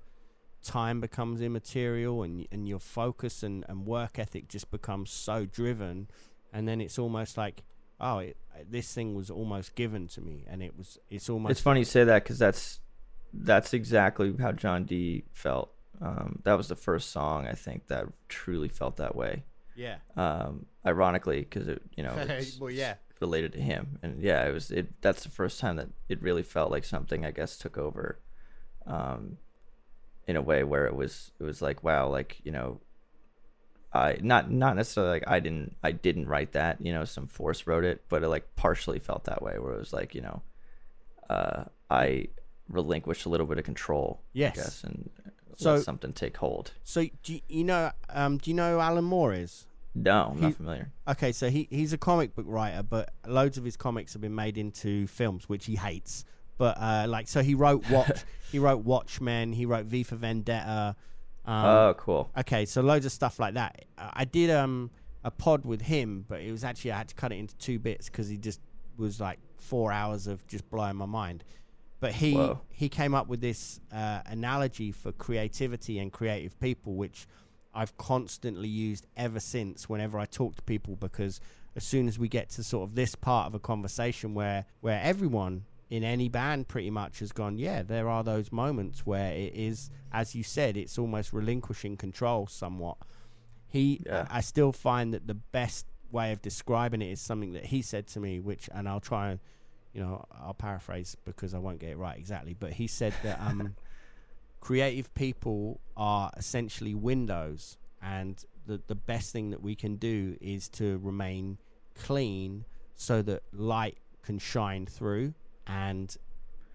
time 0.63 1.01
becomes 1.01 1.41
immaterial 1.41 2.23
and 2.23 2.47
and 2.51 2.67
your 2.67 2.79
focus 2.79 3.43
and, 3.43 3.65
and 3.67 3.85
work 3.85 4.17
ethic 4.17 4.47
just 4.47 4.71
becomes 4.71 5.11
so 5.11 5.45
driven 5.45 6.07
and 6.53 6.67
then 6.67 6.79
it's 6.79 6.97
almost 6.97 7.37
like 7.37 7.63
oh 7.99 8.19
it, 8.19 8.37
this 8.69 8.93
thing 8.93 9.13
was 9.13 9.29
almost 9.29 9.75
given 9.75 10.07
to 10.07 10.21
me 10.21 10.45
and 10.49 10.63
it 10.63 10.77
was 10.77 10.97
it's 11.09 11.29
almost 11.29 11.51
it's 11.51 11.59
funny 11.59 11.81
you 11.81 11.85
say 11.85 12.03
that 12.05 12.23
because 12.23 12.39
that's 12.39 12.79
that's 13.33 13.73
exactly 13.73 14.33
how 14.39 14.51
John 14.51 14.85
Dee 14.85 15.23
felt. 15.33 15.71
Um, 16.03 16.39
that 16.43 16.55
was 16.57 16.67
the 16.67 16.75
first 16.75 17.11
song 17.11 17.47
I 17.47 17.53
think 17.53 17.87
that 17.87 18.05
truly 18.27 18.67
felt 18.67 18.97
that 18.97 19.15
way. 19.15 19.43
yeah 19.75 19.97
Um, 20.17 20.65
ironically, 20.85 21.39
because 21.39 21.67
it 21.67 21.81
you 21.95 22.03
know 22.03 22.13
it's 22.17 22.59
well 22.59 22.69
yeah 22.71 22.95
related 23.21 23.53
to 23.53 23.61
him, 23.61 23.99
and 24.03 24.21
yeah, 24.21 24.45
it 24.45 24.53
was 24.53 24.69
it. 24.69 25.01
That's 25.01 25.23
the 25.23 25.29
first 25.29 25.59
time 25.61 25.77
that 25.77 25.89
it 26.09 26.21
really 26.21 26.43
felt 26.43 26.71
like 26.71 26.83
something 26.83 27.25
I 27.25 27.31
guess 27.31 27.57
took 27.57 27.77
over, 27.77 28.19
um, 28.85 29.37
in 30.27 30.35
a 30.35 30.41
way 30.41 30.63
where 30.65 30.85
it 30.87 30.95
was 30.95 31.31
it 31.39 31.43
was 31.43 31.61
like 31.61 31.83
wow, 31.83 32.09
like 32.09 32.41
you 32.43 32.51
know. 32.51 32.81
I 33.95 34.17
not 34.23 34.49
not 34.49 34.75
necessarily 34.75 35.11
like 35.13 35.27
I 35.27 35.39
didn't 35.39 35.75
I 35.83 35.91
didn't 35.91 36.27
write 36.27 36.53
that 36.53 36.81
you 36.81 36.91
know 36.91 37.05
some 37.05 37.27
force 37.27 37.67
wrote 37.67 37.83
it 37.83 38.01
but 38.09 38.23
it 38.23 38.27
like 38.27 38.55
partially 38.55 38.97
felt 38.97 39.25
that 39.25 39.43
way 39.43 39.59
where 39.59 39.73
it 39.75 39.77
was 39.77 39.93
like 39.93 40.15
you 40.15 40.21
know 40.21 40.41
uh, 41.29 41.65
I 41.91 42.29
relinquished 42.67 43.27
a 43.27 43.29
little 43.29 43.45
bit 43.45 43.59
of 43.59 43.65
control 43.65 44.23
Yes. 44.33 44.53
I 44.53 44.55
guess 44.55 44.83
and 44.83 45.09
So- 45.57 45.75
let 45.75 45.83
something 45.83 46.13
take 46.13 46.37
hold 46.37 46.71
so 46.83 47.05
do 47.23 47.33
you, 47.33 47.41
you 47.47 47.63
know 47.63 47.91
um 48.09 48.37
do 48.37 48.49
you 48.49 48.55
know 48.55 48.75
who 48.75 48.79
Alan 48.79 49.03
Moore 49.05 49.33
is 49.33 49.65
no 49.95 50.29
I'm 50.31 50.37
He- 50.37 50.41
not 50.43 50.55
familiar 50.55 50.91
Okay, 51.07 51.31
so 51.31 51.49
he 51.49 51.67
he's 51.69 51.93
a 51.93 51.97
comic 51.97 52.33
book 52.35 52.45
writer, 52.47 52.81
but 52.81 53.13
loads 53.27 53.57
of 53.57 53.63
his 53.65 53.75
comics 53.77 54.13
have 54.13 54.21
been 54.21 54.33
made 54.33 54.57
into 54.57 55.05
films, 55.07 55.49
which 55.49 55.65
he 55.65 55.75
hates. 55.75 56.23
But 56.57 56.77
uh, 56.79 57.05
like, 57.09 57.27
so 57.27 57.43
he 57.43 57.55
wrote 57.55 57.87
Watch, 57.89 58.23
he 58.51 58.57
wrote 58.57 58.85
Watchmen, 58.85 59.51
he 59.53 59.65
wrote 59.65 59.85
V 59.85 60.03
for 60.03 60.15
Vendetta. 60.15 60.95
Um, 61.45 61.65
oh 61.65 61.93
cool 61.97 62.31
okay, 62.37 62.65
so 62.65 62.81
loads 62.81 63.05
of 63.05 63.11
stuff 63.11 63.37
like 63.37 63.55
that. 63.55 63.83
I 63.97 64.23
did 64.23 64.49
um 64.49 64.89
a 65.25 65.29
pod 65.31 65.65
with 65.65 65.81
him, 65.81 66.25
but 66.27 66.39
it 66.41 66.51
was 66.51 66.63
actually 66.63 66.93
I 66.93 66.97
had 66.99 67.09
to 67.09 67.15
cut 67.15 67.31
it 67.33 67.35
into 67.35 67.55
two 67.57 67.79
bits 67.79 68.09
because 68.09 68.29
he 68.29 68.37
just 68.37 68.61
was 68.97 69.19
like 69.19 69.39
four 69.57 69.91
hours 69.91 70.25
of 70.27 70.45
just 70.47 70.67
blowing 70.69 70.95
my 70.95 71.05
mind. 71.05 71.43
But 72.03 72.11
he 72.11 72.33
Whoa. 72.33 72.59
he 72.69 72.89
came 72.89 73.15
up 73.15 73.29
with 73.29 73.39
this 73.39 73.79
uh, 73.89 74.19
analogy 74.25 74.91
for 74.91 75.13
creativity 75.13 75.99
and 75.99 76.11
creative 76.11 76.59
people, 76.59 76.95
which 76.95 77.27
I've 77.73 77.95
constantly 77.95 78.67
used 78.67 79.07
ever 79.15 79.39
since 79.39 79.87
whenever 79.87 80.19
I 80.19 80.25
talk 80.25 80.57
to 80.57 80.61
people 80.63 80.97
because 80.97 81.39
as 81.77 81.85
soon 81.85 82.09
as 82.09 82.19
we 82.19 82.27
get 82.27 82.49
to 82.49 82.63
sort 82.63 82.89
of 82.89 82.95
this 82.95 83.15
part 83.15 83.47
of 83.47 83.55
a 83.55 83.59
conversation 83.59 84.33
where 84.33 84.65
where 84.81 84.99
everyone 85.01 85.63
in 85.89 86.03
any 86.03 86.27
band 86.27 86.67
pretty 86.67 86.89
much 86.89 87.19
has 87.19 87.31
gone, 87.31 87.57
yeah, 87.57 87.83
there 87.83 88.09
are 88.09 88.21
those 88.21 88.51
moments 88.51 89.05
where 89.05 89.31
it 89.31 89.53
is, 89.55 89.89
as 90.11 90.35
you 90.35 90.43
said, 90.43 90.75
it's 90.75 90.97
almost 90.97 91.31
relinquishing 91.31 91.95
control 91.95 92.47
somewhat. 92.47 92.97
He, 93.67 94.01
Yeah. 94.05 94.27
I 94.29 94.39
I 94.39 94.41
still 94.41 94.73
find 94.73 95.13
that 95.13 95.25
the 95.25 95.35
best 95.35 95.85
way 96.11 96.33
of 96.33 96.41
describing 96.41 97.01
it 97.01 97.11
is 97.13 97.21
something 97.21 97.53
that 97.53 97.67
he 97.67 97.81
said 97.81 98.07
to 98.07 98.19
me, 98.19 98.41
which, 98.41 98.69
and 98.73 98.89
I'll 98.89 98.99
try 98.99 99.31
and, 99.31 99.39
you 99.93 100.01
know, 100.01 100.25
I'll 100.31 100.53
paraphrase 100.53 101.15
because 101.25 101.53
I 101.53 101.59
won't 101.59 101.79
get 101.79 101.91
it 101.91 101.97
right 101.97 102.17
exactly, 102.17 102.53
but 102.53 102.73
he 102.73 102.87
said 102.87 103.13
that 103.23 103.39
um, 103.39 103.75
creative 104.59 105.13
people 105.13 105.79
are 105.97 106.31
essentially 106.37 106.95
windows, 106.95 107.77
and 108.01 108.43
the 108.65 108.81
the 108.87 108.95
best 108.95 109.31
thing 109.31 109.49
that 109.51 109.61
we 109.61 109.75
can 109.75 109.95
do 109.97 110.37
is 110.41 110.69
to 110.69 110.99
remain 111.03 111.57
clean 111.95 112.65
so 112.95 113.21
that 113.21 113.43
light 113.53 113.97
can 114.23 114.39
shine 114.39 114.85
through. 114.85 115.33
And 115.67 116.15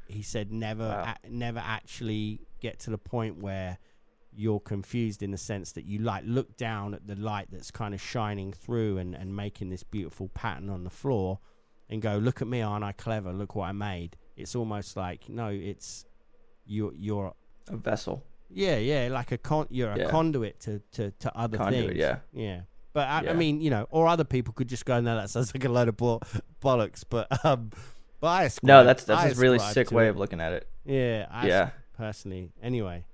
he 0.06 0.22
said 0.22 0.52
never 0.52 0.88
Wow. 0.88 1.14
a- 1.24 1.28
never 1.28 1.60
actually 1.64 2.40
get 2.60 2.78
to 2.80 2.90
the 2.90 2.98
point 2.98 3.38
where 3.38 3.78
you're 4.34 4.60
confused 4.60 5.22
in 5.22 5.30
the 5.32 5.38
sense 5.38 5.72
that 5.72 5.84
you 5.84 5.98
like 5.98 6.22
look 6.26 6.56
down 6.56 6.94
at 6.94 7.06
the 7.06 7.16
light 7.16 7.48
that's 7.50 7.70
kind 7.70 7.92
of 7.94 8.00
shining 8.00 8.52
through 8.52 8.98
and, 8.98 9.14
and 9.14 9.34
making 9.34 9.68
this 9.70 9.82
beautiful 9.82 10.28
pattern 10.28 10.68
on 10.70 10.84
the 10.84 10.90
floor 10.90 11.38
and 11.90 12.02
go, 12.02 12.16
look 12.16 12.42
at 12.42 12.48
me, 12.48 12.60
aren't 12.62 12.84
I 12.84 12.92
clever? 12.92 13.32
Look 13.32 13.54
what 13.54 13.68
I 13.68 13.72
made. 13.72 14.16
It's 14.36 14.54
almost 14.54 14.96
like 14.96 15.28
no, 15.28 15.48
it's 15.48 16.04
you 16.66 16.92
you're 16.96 17.34
A 17.68 17.76
vessel. 17.76 18.24
yeah, 18.50 18.76
yeah, 18.76 19.08
like 19.10 19.32
a 19.32 19.38
con 19.38 19.66
you're 19.70 19.90
a 19.92 19.98
Yeah. 19.98 20.10
conduit 20.10 20.60
to, 20.60 20.80
to, 20.92 21.10
to 21.12 21.36
other 21.36 21.58
Conduit, 21.58 21.86
things. 21.88 21.96
yeah. 21.98 22.18
Yeah. 22.32 22.60
But 22.94 23.06
I, 23.08 23.30
I 23.30 23.32
mean, 23.34 23.60
you 23.60 23.70
know, 23.70 23.86
or 23.90 24.08
other 24.08 24.24
people 24.24 24.52
could 24.54 24.68
just 24.68 24.84
go, 24.84 24.98
no, 25.00 25.14
that 25.16 25.30
sounds 25.30 25.54
like 25.54 25.64
a 25.64 25.68
load 25.68 25.88
of 25.88 25.96
bo- 25.96 26.20
bollocks. 26.62 27.04
But 27.08 27.44
um, 27.44 27.70
but 28.20 28.28
I 28.28 28.50
No, 28.62 28.84
that's 28.84 29.04
that's 29.04 29.22
I 29.22 29.28
a 29.28 29.34
really 29.34 29.58
sick 29.58 29.92
way 29.92 30.06
it. 30.06 30.10
of 30.10 30.16
looking 30.18 30.40
at 30.40 30.52
it. 30.52 30.68
Yeah, 30.84 31.26
I 31.30 31.46
Yeah. 31.48 31.70
personally. 31.96 32.50
Anyway, 32.62 33.04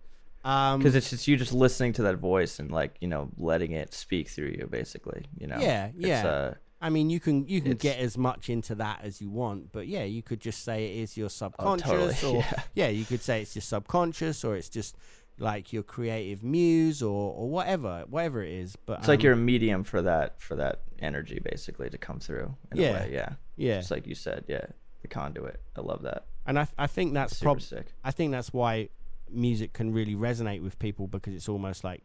um, 0.45 0.79
Because 0.79 0.95
it's 0.95 1.11
just 1.11 1.27
you 1.29 1.37
just 1.37 1.53
listening 1.53 1.93
to 1.95 2.03
that 2.03 2.17
voice 2.17 2.59
and 2.59 2.71
like 2.71 2.97
you 3.01 3.09
know 3.09 3.31
letting 3.37 3.73
it 3.73 3.93
speak 3.95 4.29
through 4.29 4.55
you, 4.59 4.67
basically. 4.71 5.25
You 5.39 5.49
know. 5.49 5.59
Yeah, 5.59 5.87
It's, 5.97 6.07
yeah. 6.07 6.27
uh, 6.27 6.55
I 6.85 6.91
mean, 6.91 7.09
you 7.11 7.19
can 7.21 7.47
you 7.49 7.61
can 7.61 7.73
It's- 7.73 7.83
get 7.83 7.99
as 7.99 8.17
much 8.19 8.49
into 8.51 8.75
that 8.77 9.01
as 9.03 9.21
you 9.21 9.31
want, 9.31 9.73
but 9.73 9.87
yeah, 9.89 10.05
you 10.05 10.23
could 10.23 10.41
just 10.41 10.63
say 10.65 10.77
it 10.87 11.03
is 11.03 11.17
your 11.17 11.27
oh, 11.27 11.29
subconscious, 11.29 12.21
totally. 12.21 12.37
or 12.39 12.39
yeah. 12.43 12.63
yeah, 12.75 12.89
you 12.89 13.05
could 13.05 13.23
say 13.23 13.43
it's 13.43 13.55
your 13.57 13.63
subconscious, 13.63 14.45
or 14.45 14.55
it's 14.57 14.69
just 14.69 14.97
like 15.39 15.73
your 15.73 15.83
creative 15.83 16.45
muse, 16.45 17.03
or 17.03 17.33
or 17.35 17.49
whatever, 17.49 18.05
whatever 18.09 18.43
it 18.43 18.53
is. 18.53 18.77
But 18.77 18.99
It's 19.01 19.09
like 19.09 19.21
um, 19.21 19.25
you're 19.25 19.33
a 19.33 19.37
medium 19.37 19.83
for 19.83 20.03
that 20.03 20.41
for 20.41 20.55
that 20.57 20.83
energy 21.01 21.41
basically 21.43 21.91
to 21.91 21.99
come 21.99 22.21
through 22.21 22.55
in 22.73 22.79
Yeah. 22.83 22.89
a 22.89 22.93
way. 22.95 23.11
Yeah. 23.13 23.29
yeah, 23.57 23.79
Just 23.79 23.91
like 23.91 24.07
you 24.07 24.15
said, 24.15 24.45
yeah. 24.49 24.67
The 25.03 25.09
conduit. 25.09 25.61
I 25.77 25.81
love 25.81 26.03
that. 26.03 26.27
and 26.47 26.59
I 26.59 26.67
I 26.79 26.87
think 26.87 27.15
that's 27.15 27.37
Super 27.39 27.45
prob- 27.45 27.63
sick. 27.63 27.87
I 28.05 28.11
think 28.11 28.31
that's 28.33 28.53
why 28.53 28.89
music 29.31 29.73
can 29.73 29.93
really 29.93 30.15
resonate 30.15 30.63
with 30.63 30.79
people 30.79 31.09
because 31.09 31.35
it's 31.35 31.49
almost 31.49 31.83
like 31.85 32.03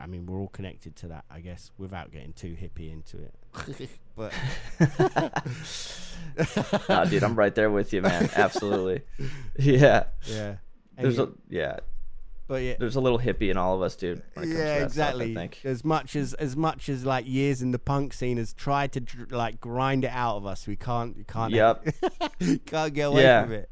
I 0.00 0.06
mean 0.06 0.26
we're 0.26 0.38
all 0.38 0.48
connected 0.48 0.96
to 0.96 1.08
that 1.08 1.24
I 1.30 1.40
guess 1.40 1.70
without 1.78 2.12
getting 2.12 2.32
too 2.32 2.56
hippie 2.60 2.92
into 2.92 3.18
it. 3.18 3.34
but 4.16 4.32
nah, 6.88 7.04
dude, 7.04 7.24
I'm 7.24 7.34
right 7.34 7.54
there 7.54 7.70
with 7.70 7.92
you, 7.92 8.02
man. 8.02 8.28
Absolutely. 8.34 9.02
Yeah. 9.58 10.04
yeah. 10.26 10.56
There's 10.96 11.18
Anyway, 11.18 11.32
a 11.50 11.54
yeah. 11.54 11.76
but 12.46 12.62
yeah, 12.62 12.74
There's 12.78 12.96
a 12.96 13.00
little 13.00 13.18
hippie 13.18 13.50
in 13.50 13.56
all 13.56 13.74
of 13.76 13.82
us, 13.82 13.96
dude. 13.96 14.22
when 14.34 14.44
it 14.44 14.48
comes 14.48 14.54
to 14.54 14.58
yeah, 14.58 14.64
that 14.64 14.76
stuff, 14.78 14.86
exactly. 14.86 15.32
I 15.32 15.34
think. 15.34 15.60
As 15.64 15.84
much 15.84 16.16
as 16.16 16.34
as 16.34 16.56
much 16.56 16.88
as 16.88 17.04
like 17.04 17.26
years 17.28 17.62
in 17.62 17.70
the 17.72 17.78
punk 17.78 18.12
scene 18.12 18.36
has 18.38 18.52
tried 18.54 18.92
to 18.92 19.00
dr- 19.00 19.32
like 19.32 19.60
grind 19.60 20.04
it 20.04 20.12
out 20.12 20.36
of 20.36 20.46
us, 20.46 20.66
we 20.66 20.76
can't 20.76 21.16
we 21.16 21.24
can't 21.24 21.52
Yep. 21.52 21.86
can't 22.66 22.94
get 22.94 23.08
away 23.08 23.22
Yeah. 23.22 23.42
from 23.44 23.52
it. 23.52 23.70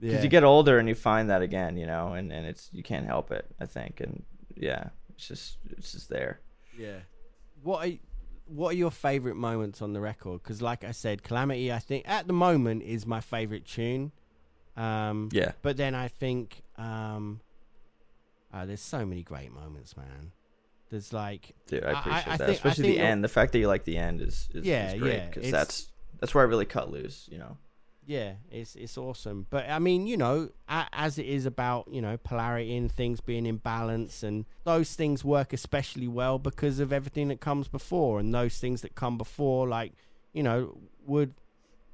Because 0.00 0.16
Yeah. 0.18 0.22
you 0.22 0.28
get 0.28 0.44
older 0.44 0.78
and 0.78 0.88
you 0.88 0.94
find 0.94 1.30
that 1.30 1.42
again, 1.42 1.76
you 1.76 1.86
know, 1.86 2.12
and, 2.12 2.32
and 2.32 2.46
it's 2.46 2.68
you 2.72 2.82
can't 2.82 3.06
help 3.06 3.30
it, 3.32 3.46
I 3.60 3.66
think. 3.66 4.00
And 4.00 4.22
yeah, 4.56 4.90
it's 5.18 5.26
just 5.28 5.58
it's 5.70 5.92
just 5.92 6.08
there. 6.08 6.40
Yeah. 6.78 7.00
What 7.62 7.86
are 7.88 7.92
what 8.46 8.70
are 8.70 8.76
your 8.76 8.90
favorite 8.92 9.34
moments 9.34 9.82
on 9.82 9.92
the 9.92 10.00
record? 10.00 10.42
Because 10.42 10.62
like 10.62 10.84
I 10.84 10.92
said, 10.92 11.22
Calamity, 11.22 11.72
I 11.72 11.80
think 11.80 12.08
at 12.08 12.26
the 12.28 12.32
moment 12.32 12.82
is 12.84 13.04
my 13.06 13.20
favorite 13.20 13.66
tune. 13.66 14.12
Um, 14.76 15.28
Yeah. 15.32 15.52
But 15.62 15.76
then 15.76 15.94
I 15.96 16.06
think 16.08 16.62
um, 16.76 17.40
uh, 18.54 18.64
there's 18.64 18.80
so 18.80 19.04
many 19.04 19.22
great 19.24 19.52
moments, 19.52 19.96
man. 19.96 20.30
There's 20.90 21.12
like 21.12 21.54
Dude, 21.66 21.82
I- 21.84 21.88
I 21.88 21.90
I- 21.90 21.98
appreciate 21.98 22.28
I 22.28 22.36
that. 22.36 22.38
think- 22.38 22.48
I 22.48 22.52
Especially 22.68 22.92
the 22.92 23.00
end. 23.00 23.24
The 23.24 23.28
fact 23.28 23.52
that 23.52 23.58
you 23.58 23.66
like 23.68 23.84
the 23.84 23.98
end 23.98 24.20
is, 24.22 24.48
is, 24.54 24.64
Yeah, 24.64 24.92
is 24.92 25.00
great. 25.00 25.12
yeah, 25.14 25.26
Because 25.26 25.50
that's 25.50 25.88
that's 26.20 26.32
where 26.34 26.44
I 26.44 26.46
really 26.48 26.64
cut 26.64 26.90
loose, 26.90 27.28
you 27.30 27.38
know. 27.38 27.58
Yeah, 28.08 28.36
it's 28.50 28.74
it's 28.74 28.96
awesome. 28.96 29.46
But 29.50 29.68
I 29.68 29.78
mean, 29.78 30.06
you 30.06 30.16
know, 30.16 30.48
a, 30.66 30.86
as 30.94 31.18
it 31.18 31.26
is 31.26 31.44
about 31.44 31.88
you 31.92 32.00
know 32.00 32.16
polarity 32.16 32.74
and 32.74 32.90
things 32.90 33.20
being 33.20 33.44
in 33.44 33.58
balance, 33.58 34.22
and 34.22 34.46
those 34.64 34.94
things 34.94 35.26
work 35.26 35.52
especially 35.52 36.08
well 36.08 36.38
because 36.38 36.80
of 36.80 36.90
everything 36.90 37.28
that 37.28 37.40
comes 37.40 37.68
before, 37.68 38.18
and 38.18 38.34
those 38.34 38.56
things 38.58 38.80
that 38.80 38.94
come 38.94 39.18
before, 39.18 39.68
like 39.68 39.92
you 40.32 40.42
know, 40.42 40.78
would 41.04 41.34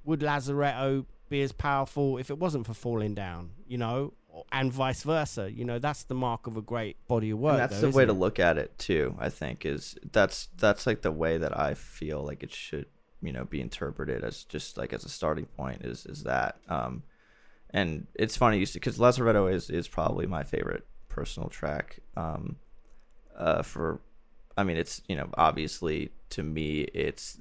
would 0.05 0.21
Lazaretto 0.21 1.05
be 1.29 1.43
as 1.43 1.51
powerful 1.51 2.17
if 2.17 2.31
it 2.31 2.39
wasn't 2.39 2.65
for 2.65 2.75
falling 2.75 3.17
down? 3.17 3.51
You 3.67 3.79
know, 3.79 4.15
and 4.53 4.73
vice 4.73 5.03
versa. 5.03 5.51
You 5.51 5.65
know, 5.65 5.81
that's 5.81 6.05
the 6.05 6.15
mark 6.15 6.47
of 6.47 6.57
a 6.57 6.63
great 6.63 6.97
body 7.09 7.31
of 7.31 7.41
work. 7.41 7.55
and 7.55 7.63
that's 7.63 7.81
though, 7.81 7.91
the 7.91 7.97
way 7.97 8.05
isn't 8.05 8.15
to 8.15 8.21
look 8.21 8.39
at 8.39 8.57
it 8.57 8.79
too 8.79 9.17
i 9.19 9.29
think 9.29 9.67
is 9.67 9.97
that's 10.13 10.49
that's 10.57 10.87
like 10.87 11.03
the 11.03 11.13
way 11.13 11.39
that 11.39 11.59
i 11.59 11.75
feel 11.75 12.23
like 12.23 12.43
it 12.43 12.53
should 12.53 12.87
you 13.25 13.33
know 13.33 13.45
be 13.45 13.61
interpreted 13.61 14.23
as 14.25 14.45
just 14.45 14.77
like 14.77 14.93
as 14.93 15.05
a 15.05 15.09
starting 15.09 15.47
point 15.47 15.83
is 15.85 16.07
is 16.07 16.23
that 16.25 16.57
um 16.69 17.03
and 17.71 18.07
it's 18.15 18.37
funny 18.37 18.59
you 18.59 18.67
see 18.67 18.79
because 18.79 18.99
lazaretto 18.99 19.53
is 19.53 19.71
is 19.71 19.89
probably 19.89 20.27
my 20.27 20.43
favorite 20.43 20.87
personal 21.09 21.49
track 21.49 21.99
um 22.17 22.57
uh 23.37 23.63
for 23.63 24.01
i 24.57 24.63
mean 24.63 24.77
it's 24.77 25.01
you 25.09 25.17
know 25.17 25.29
obviously 25.35 26.11
to 26.31 26.43
me 26.43 26.81
it's 26.95 27.39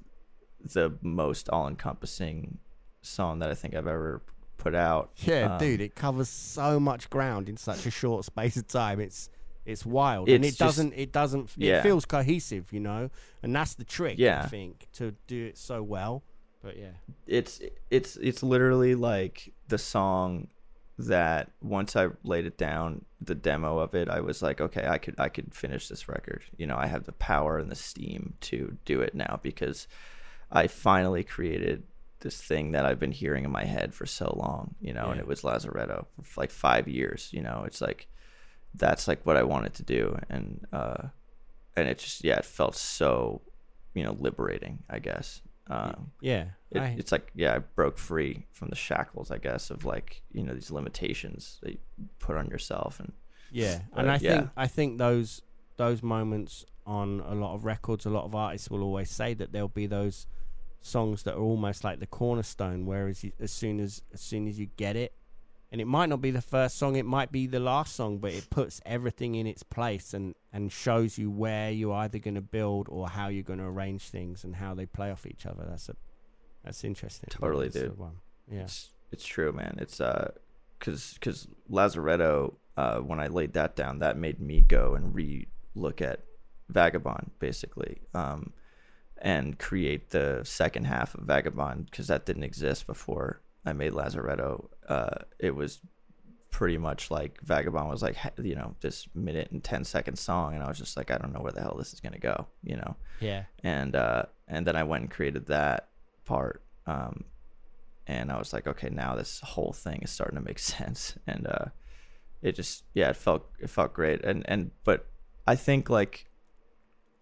the 0.74 0.94
most 1.02 1.50
all-encompassing 1.50 2.58
song 3.02 3.40
that 3.40 3.50
i 3.50 3.54
think 3.54 3.76
i've 3.76 3.88
ever 3.88 4.22
put 4.58 4.76
out 4.76 5.12
Yeah, 5.26 5.54
Um, 5.54 5.60
dude, 5.60 5.82
it 5.82 5.94
covers 5.96 6.30
so 6.30 6.80
much 6.80 7.10
ground 7.10 7.50
in 7.50 7.58
such 7.58 7.86
a 7.86 7.92
short 7.92 8.24
space 8.32 8.56
of 8.56 8.66
time. 8.68 9.02
It's 9.02 9.30
it's 9.66 9.86
wild, 9.86 10.30
and 10.30 10.44
it 10.44 10.50
just- 10.50 10.60
doesn't 10.60 10.94
it 10.94 11.12
doesn't 11.12 11.52
it 11.58 11.66
Yeah. 11.68 11.82
feels 11.84 12.06
cohesive, 12.06 12.72
you 12.74 12.80
know, 12.80 13.10
and 13.42 13.56
that's 13.56 13.76
the 13.76 13.84
trick. 13.86 14.20
I 14.20 14.46
think 14.48 14.88
to 14.94 15.16
do 15.28 15.46
it 15.46 15.58
so 15.58 15.82
well. 15.84 16.24
But 16.62 16.78
yeah, 16.78 16.92
it's 17.28 17.62
it's 17.90 18.16
it's 18.18 18.42
literally 18.44 18.96
like 18.96 19.54
the 19.68 19.78
song 19.78 20.48
that 20.98 21.52
once 21.62 21.96
I 21.96 22.10
laid 22.24 22.46
it 22.46 22.58
down, 22.58 23.04
the 23.20 23.36
demo 23.36 23.80
of 23.80 23.96
it, 23.96 24.08
I 24.10 24.20
was 24.22 24.42
like, 24.42 24.62
okay, 24.62 24.86
I 24.88 24.98
could 24.98 25.16
I 25.18 25.28
could 25.30 25.54
finish 25.54 25.88
this 25.88 26.08
record. 26.08 26.44
You 26.58 26.68
know, 26.68 26.78
I 26.78 26.86
have 26.88 27.06
the 27.06 27.12
power 27.14 27.58
and 27.58 27.70
the 27.72 27.76
steam 27.76 28.36
to 28.42 28.78
do 28.86 29.02
it 29.02 29.14
now 29.16 29.40
because 29.42 29.88
I 30.52 30.68
finally 30.68 31.24
created 31.24 31.84
this 32.20 32.40
thing 32.42 32.72
that 32.72 32.86
I've 32.86 33.00
been 33.00 33.12
hearing 33.12 33.44
in 33.44 33.52
my 33.52 33.66
head 33.66 33.94
for 33.94 34.06
so 34.06 34.34
long, 34.40 34.76
you 34.80 34.94
know, 34.94 35.08
and 35.10 35.20
it 35.20 35.28
was 35.28 35.42
Lazaretto 35.42 36.06
for 36.22 36.40
like 36.42 36.52
5 36.52 36.88
years, 36.88 37.30
you 37.34 37.42
know. 37.42 37.64
It's 37.66 37.82
like 37.82 38.08
that's 38.76 39.08
like 39.08 39.26
what 39.26 39.38
I 39.38 39.44
wanted 39.44 39.74
to 39.76 39.84
do 39.84 40.18
and 40.30 40.66
uh 40.74 41.08
and 41.76 41.88
it 41.88 41.98
just 42.00 42.24
yeah, 42.24 42.38
it 42.38 42.46
felt 42.46 42.76
so, 42.76 43.42
you 43.94 44.04
know, 44.04 44.16
liberating, 44.20 44.84
I 44.90 45.00
guess. 45.00 45.42
Um 45.68 46.12
yeah, 46.22 46.46
it, 46.72 46.82
I- 46.82 46.96
it's 46.98 47.12
like 47.12 47.32
yeah 47.36 47.56
i 47.56 47.60
broke 47.60 47.98
free 47.98 48.46
from 48.52 48.68
the 48.70 48.76
shackles 48.76 49.32
i 49.32 49.38
guess 49.38 49.70
of 49.70 49.86
like 49.86 50.22
you 50.32 50.44
know 50.44 50.54
these 50.54 50.72
limitations 50.72 51.60
that 51.62 51.72
you 51.74 51.78
put 52.20 52.36
on 52.36 52.48
yourself 52.50 53.00
and 53.00 53.14
yeah, 53.52 53.80
and 53.96 54.10
Uh, 54.10 54.14
I 54.14 54.18
yeah. 54.18 54.34
think 54.36 54.50
I 54.58 54.68
think 54.68 54.98
those 54.98 55.42
those 55.78 56.02
moments 56.04 56.66
on 56.86 57.22
a 57.22 57.34
lot 57.36 57.54
of 57.56 57.64
records, 57.66 58.06
a 58.06 58.10
lot 58.10 58.26
of 58.26 58.36
artists 58.36 58.70
will 58.70 58.82
always 58.84 59.10
say 59.10 59.34
that 59.36 59.52
there'll 59.54 59.70
be 59.70 59.88
those 59.88 60.28
songs 60.82 61.24
that 61.24 61.36
are 61.36 61.42
almost 61.42 61.84
like 61.84 62.00
the 62.00 62.08
cornerstone. 62.08 62.86
Whereas 62.86 63.24
you, 63.24 63.32
as 63.40 63.52
soon 63.52 63.80
as 63.80 64.02
as 64.14 64.20
soon 64.22 64.48
as 64.48 64.60
you 64.60 64.68
get 64.76 64.96
it, 64.96 65.14
and 65.74 65.82
it 65.82 65.88
might 65.88 66.08
not 66.08 66.22
be 66.22 66.30
the 66.32 66.42
first 66.42 66.78
song, 66.78 66.96
it 66.96 67.06
might 67.06 67.32
be 67.32 67.48
the 67.48 67.60
last 67.60 67.96
song, 67.96 68.20
but 68.20 68.32
it 68.32 68.50
puts 68.52 68.80
everything 68.86 69.34
in 69.34 69.48
its 69.48 69.64
place 69.64 70.14
and 70.14 70.36
and 70.54 70.72
shows 70.72 71.18
you 71.18 71.32
where 71.32 71.72
you're 71.72 71.96
either 71.96 72.20
going 72.20 72.36
to 72.36 72.42
build 72.42 72.88
or 72.90 73.10
how 73.10 73.28
you're 73.28 73.44
going 73.44 73.58
to 73.58 73.66
arrange 73.66 74.04
things 74.04 74.44
and 74.44 74.56
how 74.58 74.76
they 74.76 74.86
play 74.86 75.10
off 75.12 75.26
each 75.26 75.48
other. 75.48 75.66
That's 75.68 75.90
a 75.90 75.96
that's 76.64 76.84
interesting. 76.84 77.28
Totally, 77.32 77.70
That's 77.70 77.86
dude. 77.88 77.98
one. 77.98 78.18
Yeah. 78.50 78.62
it's 78.62 78.92
it's 79.12 79.26
true 79.26 79.52
man 79.52 79.78
it's 79.80 80.02
uh 80.02 80.32
because 80.78 81.14
because 81.14 81.48
lazaretto 81.72 82.56
uh 82.76 82.98
when 82.98 83.20
i 83.20 83.28
laid 83.28 83.54
that 83.54 83.76
down 83.76 84.00
that 84.00 84.18
made 84.18 84.42
me 84.42 84.60
go 84.60 84.96
and 84.96 85.16
re 85.16 85.48
look 85.76 86.02
at 86.02 86.20
vagabond 86.68 87.32
basically 87.40 88.02
um 88.14 88.52
and 89.20 89.58
create 89.60 90.10
the 90.10 90.42
second 90.44 90.86
half 90.86 91.16
of 91.16 91.22
vagabond 91.24 91.86
because 91.90 92.08
that 92.08 92.26
didn't 92.26 92.44
exist 92.44 92.86
before 92.86 93.40
i 93.66 93.74
made 93.74 93.92
lazaretto 93.94 94.68
uh 94.90 95.16
it 95.40 95.56
was 95.56 95.80
pretty 96.52 96.78
much 96.78 97.10
like 97.10 97.40
vagabond 97.42 97.90
was 97.90 98.04
like 98.04 98.16
you 98.42 98.54
know 98.56 98.76
this 98.82 99.08
minute 99.16 99.50
and 99.52 99.64
10 99.64 99.84
second 99.84 100.18
song 100.18 100.54
and 100.54 100.64
i 100.64 100.68
was 100.68 100.78
just 100.78 100.96
like 100.96 101.10
i 101.10 101.18
don't 101.18 101.34
know 101.34 101.40
where 101.42 101.52
the 101.52 101.62
hell 101.62 101.76
this 101.78 101.94
is 101.94 102.00
going 102.00 102.14
to 102.14 102.20
go 102.20 102.46
you 102.64 102.76
know 102.76 102.96
Yeah. 103.20 103.44
and 103.64 103.96
uh 103.96 104.24
and 104.48 104.68
then 104.68 104.76
I 104.76 104.84
went 104.84 105.02
and 105.04 105.12
created 105.12 105.48
that 105.48 105.88
part 106.26 106.62
um 106.86 107.24
and 108.06 108.30
I 108.32 108.38
was 108.38 108.52
like 108.54 108.68
okay 108.68 108.90
now 108.90 109.16
this 109.16 109.40
whole 109.40 109.72
thing 109.74 110.02
is 110.04 110.12
starting 110.12 110.38
to 110.38 110.44
make 110.46 110.60
sense 110.78 111.18
and 111.26 111.48
uh 111.48 111.66
it 112.42 112.52
just 112.56 112.84
yeah 112.94 113.10
it 113.10 113.16
felt 113.16 113.46
it 113.60 113.70
felt 113.70 113.94
great 113.94 114.24
and 114.24 114.44
and 114.48 114.72
but 114.84 115.08
I 115.48 115.56
think 115.56 115.90
like 115.90 116.30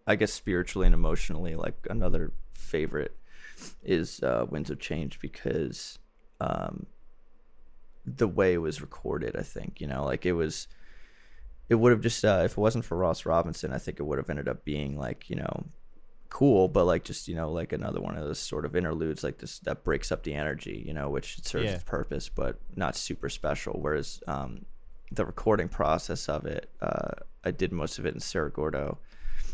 I 0.08 0.16
guess 0.16 0.34
spiritually 0.34 0.88
and 0.88 0.96
emotionally 0.96 1.56
like 1.56 1.78
another 1.90 2.34
favorite 2.54 3.16
is 3.84 4.22
uh 4.24 4.46
Winds 4.50 4.72
of 4.72 4.80
Change 4.80 5.20
because 5.22 6.00
um 6.46 6.86
the 8.06 8.28
way 8.28 8.54
it 8.54 8.58
was 8.58 8.82
recorded 8.82 9.36
I 9.38 9.44
think 9.44 9.80
you 9.82 9.88
know 9.88 10.04
like 10.12 10.26
it 10.26 10.34
was 10.34 10.68
it 11.70 11.76
would 11.76 11.94
have 11.94 12.02
just 12.02 12.26
uh, 12.26 12.42
if 12.44 12.52
it 12.54 12.58
wasn't 12.58 12.84
for 12.84 12.98
Ross 12.98 13.26
Robinson, 13.26 13.72
I 13.72 13.78
think 13.78 13.98
it 14.00 14.04
would 14.04 14.18
have 14.18 14.30
ended 14.30 14.50
up 14.50 14.66
being 14.66 14.98
like 14.98 15.30
you 15.30 15.38
know 15.38 15.66
cool, 16.28 16.68
but 16.68 16.84
like 16.86 17.04
just 17.06 17.30
you 17.30 17.36
know 17.36 17.50
like 17.50 17.72
another 17.72 18.02
one 18.02 18.18
of 18.18 18.26
those 18.26 18.40
sort 18.40 18.66
of 18.66 18.76
interludes 18.76 19.24
like 19.24 19.38
this 19.38 19.60
that 19.60 19.86
breaks 19.86 20.12
up 20.12 20.24
the 20.24 20.34
energy, 20.34 20.84
you 20.86 20.94
know, 20.94 21.10
which 21.10 21.42
serves 21.46 21.70
Yeah. 21.70 21.76
its 21.76 21.84
purpose, 21.86 22.28
but 22.28 22.60
not 22.76 22.98
super 22.98 23.30
special. 23.30 23.80
Whereas 23.80 24.22
um, 24.28 24.66
the 25.14 25.26
recording 25.26 25.70
process 25.70 26.28
of 26.28 26.46
it, 26.46 26.70
uh, 26.82 27.12
I 27.46 27.52
did 27.52 27.72
most 27.72 28.00
of 28.00 28.06
it 28.06 28.14
in 28.16 28.20
Cerro 28.20 28.50
Gordo, 28.50 28.98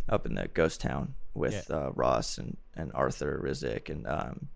up 0.09 0.26
in 0.26 0.34
the 0.34 0.47
ghost 0.47 0.81
town 0.81 1.14
with 1.35 1.69
uh, 1.69 1.91
Ross 1.93 2.39
and, 2.39 2.57
and 2.76 2.91
Arthur 2.95 3.39
Rizk, 3.45 3.89
and 3.89 4.07
um, 4.07 4.47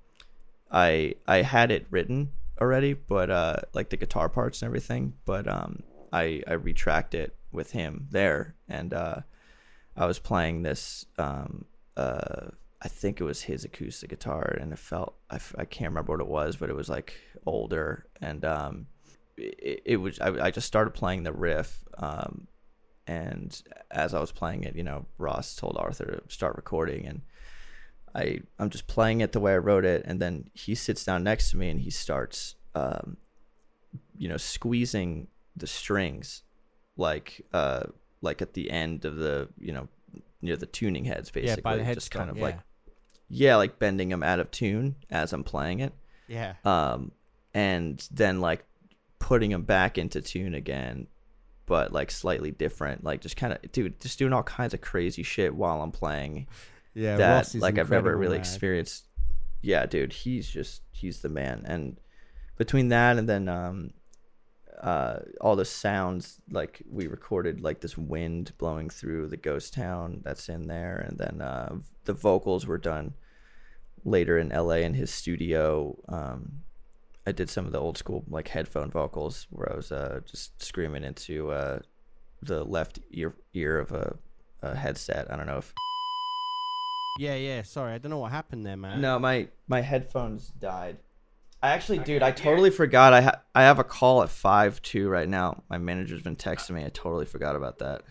I 0.72 1.16
I 1.28 1.42
had 1.42 1.72
it 1.72 1.86
written 1.90 2.32
already, 2.60 2.94
but 2.94 3.30
uh, 3.30 3.58
like 3.74 3.90
the 3.90 3.98
guitar 3.98 4.30
parts 4.30 4.62
and 4.62 4.68
everything, 4.68 5.14
but 5.26 5.48
um, 5.48 5.84
I 6.14 6.44
I 6.48 6.54
retracked 6.54 7.14
it 7.14 7.36
with 7.52 7.72
him 7.72 8.08
there, 8.12 8.56
and 8.70 8.94
uh, 8.94 9.22
I 9.98 10.06
was 10.06 10.20
playing 10.20 10.64
this. 10.64 11.06
Um, 11.18 11.66
uh, 11.98 12.48
I 12.84 12.88
think 12.88 13.20
it 13.22 13.26
was 13.26 13.44
his 13.44 13.64
acoustic 13.66 14.10
guitar, 14.10 14.58
and 14.60 14.72
it 14.72 14.80
felt 14.80 15.16
I, 15.30 15.40
I 15.58 15.66
can't 15.66 15.92
remember 15.92 16.14
what 16.14 16.22
it 16.22 16.28
was, 16.28 16.56
but 16.56 16.70
it 16.70 16.76
was 16.76 16.90
like 16.90 17.14
older, 17.46 18.06
and 18.22 18.44
um, 18.46 18.88
it, 19.38 19.82
it 19.86 19.98
was 19.98 20.20
I, 20.20 20.46
I 20.46 20.52
just 20.52 20.68
started 20.68 20.92
playing 20.92 21.24
the 21.24 21.34
riff, 21.34 21.84
um, 21.98 22.48
and 23.06 23.62
as 23.92 24.14
I 24.14 24.20
was 24.20 24.32
playing 24.32 24.64
it, 24.64 24.76
you 24.76 24.84
know, 24.84 25.06
Ross 25.18 25.56
told 25.56 25.78
Arthur 25.78 26.06
to 26.06 26.34
start 26.34 26.56
recording, 26.56 27.06
and 27.06 27.22
I 28.16 28.42
I'm 28.60 28.70
just 28.70 28.88
playing 28.88 29.22
it 29.22 29.32
the 29.32 29.40
way 29.40 29.54
I 29.54 29.58
wrote 29.58 29.86
it, 29.86 30.04
and 30.06 30.22
then 30.22 30.50
he 30.54 30.76
sits 30.76 31.04
down 31.04 31.24
next 31.24 31.52
to 31.52 31.58
me 31.58 31.70
and 31.70 31.80
he 31.80 31.90
starts, 31.90 32.56
um, 32.76 33.18
you 34.18 34.28
know, 34.28 34.38
squeezing 34.38 35.28
the 35.56 35.68
strings, 35.68 36.44
like 36.98 37.46
uh 37.54 37.84
like 38.22 38.42
at 38.42 38.54
the 38.54 38.70
end 38.70 39.06
of 39.06 39.16
the 39.16 39.50
you 39.60 39.74
know 39.74 39.88
near 40.42 40.56
the 40.56 40.66
tuning 40.66 41.06
heads 41.06 41.30
basically, 41.32 41.62
yeah, 41.62 41.62
by 41.64 41.78
the 41.78 41.84
head 41.84 41.96
just 41.96 42.12
kind 42.12 42.30
of 42.30 42.38
yeah. 42.38 42.44
like 42.44 42.60
yeah, 43.30 43.56
like 43.56 43.80
bending 43.80 44.10
them 44.10 44.24
out 44.24 44.40
of 44.40 44.52
tune 44.52 44.96
as 45.10 45.32
I'm 45.32 45.44
playing 45.46 45.80
it, 45.80 45.94
yeah. 46.28 46.56
um, 46.66 47.14
and 47.54 48.06
then 48.12 48.42
like 48.42 48.66
putting 49.20 49.52
them 49.52 49.64
back 49.64 49.98
into 49.98 50.22
tune 50.22 50.54
again, 50.54 51.08
but 51.66 51.94
like 51.94 52.12
slightly 52.12 52.52
different, 52.52 53.06
like 53.06 53.22
just 53.22 53.38
kind 53.38 53.54
of 53.54 53.72
dude, 53.72 54.02
just 54.02 54.20
doing 54.20 54.34
all 54.34 54.44
kinds 54.44 54.74
of 54.74 54.82
crazy 54.82 55.24
shit 55.24 55.56
while 55.56 55.82
I'm 55.82 55.92
playing 55.92 56.48
Yeah, 56.94 57.18
that 57.18 57.54
like 57.56 57.78
I've 57.78 57.90
never 57.90 58.16
really 58.16 58.38
experienced. 58.38 59.06
Yeah, 59.62 59.86
dude, 59.86 60.14
he's 60.14 60.50
just 60.50 60.82
he's 60.92 61.22
the 61.22 61.30
man. 61.30 61.64
And 61.66 62.00
between 62.58 62.90
that 62.90 63.18
and 63.18 63.28
then 63.28 63.48
um 63.48 63.92
uh 64.82 65.20
all 65.40 65.56
the 65.56 65.66
sounds 65.66 66.38
like 66.50 66.82
we 66.90 67.08
recorded 67.08 67.62
like 67.62 67.82
this 67.82 67.98
wind 67.98 68.52
blowing 68.58 68.90
through 68.90 69.28
the 69.28 69.38
ghost 69.38 69.74
town 69.74 70.22
that's 70.24 70.50
in 70.50 70.68
there 70.68 71.06
and 71.08 71.18
then 71.18 71.42
uh 71.42 71.76
the 72.06 72.14
vocals 72.14 72.66
were 72.66 72.78
done 72.78 73.14
later 74.04 74.38
in 74.38 74.50
LA 74.50 74.76
in 74.76 74.94
his 74.94 75.12
studio. 75.12 75.98
Um 76.10 76.62
I 77.26 77.32
did 77.32 77.50
some 77.50 77.66
of 77.68 77.72
the 77.72 77.80
old 77.80 77.98
school 77.98 78.24
like 78.28 78.48
headphone 78.48 78.90
vocals 78.90 79.48
where 79.50 79.72
I 79.72 79.76
was 79.76 79.92
uh 79.92 80.22
just 80.26 80.62
screaming 80.62 81.04
into 81.04 81.52
uh 81.52 81.80
the 82.42 82.64
left 82.64 83.00
ear 83.12 83.36
ear 83.54 83.78
of 83.80 83.92
a, 83.92 84.16
a 84.62 84.76
headset. 84.76 85.32
I 85.32 85.36
don't 85.36 85.46
know 85.46 85.58
if 85.60 85.74
Yeah, 87.20 87.36
yeah. 87.36 87.62
Sorry, 87.64 87.94
I 87.94 87.98
don't 87.98 88.10
know 88.10 88.20
what 88.20 88.32
happened 88.32 88.66
there, 88.66 88.78
man. 88.78 89.02
No, 89.02 89.20
my 89.20 89.48
my 89.68 89.82
headphones 89.82 90.48
died. 90.60 90.98
I 91.64 91.70
actually, 91.72 92.00
dude, 92.00 92.24
I 92.24 92.32
totally 92.32 92.72
forgot. 92.72 93.14
I 93.14 93.22
ha- 93.22 93.42
I 93.54 93.64
have 93.64 93.78
a 93.80 93.84
call 93.84 94.24
at 94.24 94.30
five 94.30 94.82
two 94.82 95.10
right 95.10 95.30
now. 95.30 95.64
My 95.70 95.78
manager's 95.78 96.22
been 96.24 96.36
texting 96.36 96.72
me. 96.72 96.84
I 96.86 96.90
totally 96.90 97.26
forgot 97.26 97.56
about 97.56 97.80
that. 97.80 98.02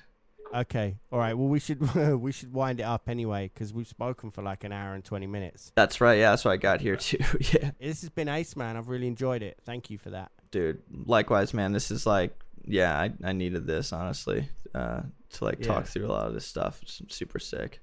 Okay. 0.55 0.97
All 1.12 1.18
right. 1.18 1.35
Well, 1.35 1.48
we 1.48 1.59
should 1.60 1.81
we 2.20 2.31
should 2.32 2.52
wind 2.52 2.81
it 2.81 2.85
up 2.85 3.09
anyway 3.09 3.51
because 3.52 3.72
we've 3.72 3.89
spoken 3.89 4.31
for 4.31 4.43
like 4.43 4.62
an 4.64 4.72
hour 4.72 4.94
and 4.94 5.05
twenty 5.05 5.27
minutes. 5.27 5.72
That's 5.74 6.01
right. 6.01 6.18
Yeah, 6.18 6.31
that's 6.31 6.44
why 6.44 6.52
I 6.52 6.56
got 6.59 6.81
here 6.81 6.97
too. 6.97 7.18
yeah, 7.40 7.70
This 7.81 8.02
has 8.02 8.10
been 8.10 8.28
ace, 8.28 8.55
man. 8.55 8.77
I've 8.77 8.89
really 8.89 9.06
enjoyed 9.06 9.43
it. 9.43 9.59
Thank 9.64 9.90
you 9.90 9.98
for 9.98 10.10
that. 10.10 10.31
dude. 10.51 10.82
Likewise, 11.06 11.55
man. 11.55 11.72
This 11.72 11.90
is 11.90 12.06
like, 12.06 12.32
yeah, 12.66 12.97
I 12.98 13.12
I 13.24 13.32
needed 13.32 13.66
this 13.66 13.93
honestly 13.93 14.48
uh, 14.74 15.01
to 15.32 15.44
like 15.44 15.60
talk 15.62 15.86
through 15.86 16.06
a 16.06 16.12
lot 16.12 16.27
of 16.28 16.35
this 16.35 16.47
stuff. 16.47 16.81
It's 16.82 17.01
super 17.09 17.39
sick. 17.39 17.81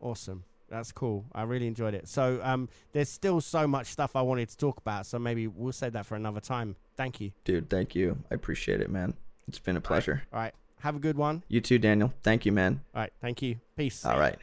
Awesome. 0.00 0.44
That's 0.72 0.90
cool. 0.90 1.26
I 1.34 1.42
really 1.42 1.66
enjoyed 1.66 1.92
it. 1.92 2.08
So, 2.08 2.40
um, 2.42 2.70
there's 2.92 3.10
still 3.10 3.42
so 3.42 3.68
much 3.68 3.88
stuff 3.88 4.16
I 4.16 4.22
wanted 4.22 4.48
to 4.48 4.56
talk 4.56 4.78
about. 4.78 5.04
So 5.04 5.18
maybe 5.18 5.46
we'll 5.46 5.72
save 5.72 5.92
that 5.92 6.06
for 6.06 6.14
another 6.14 6.40
time. 6.40 6.76
Thank 6.96 7.20
you. 7.20 7.32
Dude, 7.44 7.68
thank 7.68 7.94
you. 7.94 8.16
I 8.30 8.34
appreciate 8.34 8.80
it, 8.80 8.88
man. 8.88 9.12
It's 9.46 9.58
been 9.58 9.76
a 9.76 9.82
pleasure. 9.82 10.22
All 10.32 10.40
right. 10.40 10.54
Have 10.80 10.96
a 10.96 10.98
good 10.98 11.16
one. 11.16 11.44
You 11.46 11.60
too, 11.60 11.78
Daniel. 11.78 12.12
Thank 12.22 12.46
you, 12.46 12.52
man. 12.52 12.80
All 12.94 13.02
right. 13.02 13.12
Thank 13.20 13.42
you. 13.42 13.56
Peace. 13.76 14.04
All 14.04 14.18
right. 14.18 14.36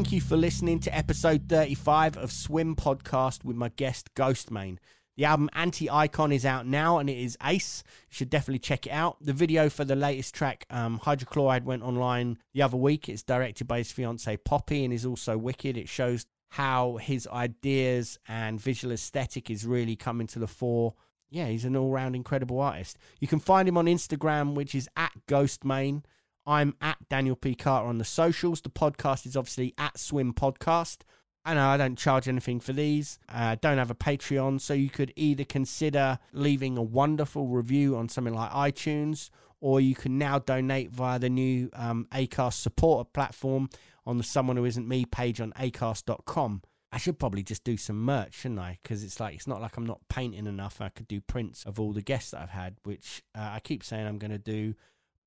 Thank 0.00 0.12
you 0.12 0.22
for 0.22 0.38
listening 0.38 0.80
to 0.80 0.96
episode 0.96 1.42
35 1.50 2.16
of 2.16 2.32
Swim 2.32 2.74
Podcast 2.74 3.44
with 3.44 3.54
my 3.54 3.68
guest 3.68 4.14
Ghostemane. 4.14 4.78
The 5.18 5.26
album 5.26 5.50
Anti 5.52 5.90
Icon 5.90 6.32
is 6.32 6.46
out 6.46 6.66
now 6.66 6.96
and 6.96 7.10
it 7.10 7.18
is 7.18 7.36
ace. 7.44 7.82
You 8.08 8.14
should 8.14 8.30
definitely 8.30 8.60
check 8.60 8.86
it 8.86 8.92
out. 8.92 9.18
The 9.20 9.34
video 9.34 9.68
for 9.68 9.84
the 9.84 9.94
latest 9.94 10.34
track, 10.34 10.64
um, 10.70 11.00
Hydrochloride, 11.00 11.64
went 11.64 11.82
online 11.82 12.38
the 12.54 12.62
other 12.62 12.78
week. 12.78 13.10
It's 13.10 13.22
directed 13.22 13.68
by 13.68 13.76
his 13.76 13.92
fiancee 13.92 14.38
Poppy 14.38 14.86
and 14.86 14.94
is 14.94 15.04
also 15.04 15.36
wicked. 15.36 15.76
It 15.76 15.90
shows 15.90 16.24
how 16.48 16.96
his 16.96 17.26
ideas 17.26 18.18
and 18.26 18.58
visual 18.58 18.94
aesthetic 18.94 19.50
is 19.50 19.66
really 19.66 19.96
coming 19.96 20.28
to 20.28 20.38
the 20.38 20.48
fore. 20.48 20.94
Yeah, 21.28 21.48
he's 21.48 21.66
an 21.66 21.76
all 21.76 21.90
round 21.90 22.16
incredible 22.16 22.58
artist. 22.58 22.96
You 23.20 23.28
can 23.28 23.38
find 23.38 23.68
him 23.68 23.76
on 23.76 23.84
Instagram, 23.84 24.54
which 24.54 24.74
is 24.74 24.88
at 24.96 25.12
Ghostemane. 25.28 26.04
I'm 26.46 26.74
at 26.80 26.96
Daniel 27.08 27.36
P. 27.36 27.54
Carter 27.54 27.86
on 27.86 27.98
the 27.98 28.04
socials. 28.04 28.60
The 28.60 28.70
podcast 28.70 29.26
is 29.26 29.36
obviously 29.36 29.74
at 29.78 29.98
Swim 29.98 30.32
Podcast. 30.32 30.98
I 31.44 31.54
know 31.54 31.68
I 31.68 31.76
don't 31.76 31.96
charge 31.96 32.28
anything 32.28 32.60
for 32.60 32.72
these. 32.72 33.18
I 33.28 33.54
don't 33.54 33.78
have 33.78 33.90
a 33.90 33.94
Patreon, 33.94 34.60
so 34.60 34.74
you 34.74 34.90
could 34.90 35.12
either 35.16 35.44
consider 35.44 36.18
leaving 36.32 36.76
a 36.76 36.82
wonderful 36.82 37.46
review 37.46 37.96
on 37.96 38.08
something 38.08 38.34
like 38.34 38.50
iTunes, 38.50 39.30
or 39.60 39.80
you 39.80 39.94
can 39.94 40.18
now 40.18 40.38
donate 40.38 40.90
via 40.90 41.18
the 41.18 41.30
new 41.30 41.70
um, 41.72 42.06
Acast 42.12 42.54
supporter 42.54 43.08
platform 43.12 43.70
on 44.06 44.18
the 44.18 44.24
Someone 44.24 44.56
Who 44.56 44.64
Isn't 44.64 44.88
Me 44.88 45.04
page 45.04 45.40
on 45.40 45.52
acast.com. 45.52 46.62
I 46.92 46.98
should 46.98 47.18
probably 47.18 47.42
just 47.42 47.62
do 47.62 47.76
some 47.76 48.04
merch, 48.04 48.34
shouldn't 48.34 48.60
I? 48.60 48.78
Because 48.82 49.04
it's 49.04 49.20
like 49.20 49.34
it's 49.34 49.46
not 49.46 49.60
like 49.60 49.76
I'm 49.76 49.86
not 49.86 50.00
painting 50.08 50.46
enough. 50.46 50.80
I 50.80 50.88
could 50.88 51.06
do 51.06 51.20
prints 51.20 51.64
of 51.64 51.78
all 51.78 51.92
the 51.92 52.02
guests 52.02 52.32
that 52.32 52.42
I've 52.42 52.50
had, 52.50 52.76
which 52.82 53.22
uh, 53.34 53.50
I 53.52 53.60
keep 53.60 53.84
saying 53.84 54.06
I'm 54.06 54.18
going 54.18 54.32
to 54.32 54.38
do, 54.38 54.74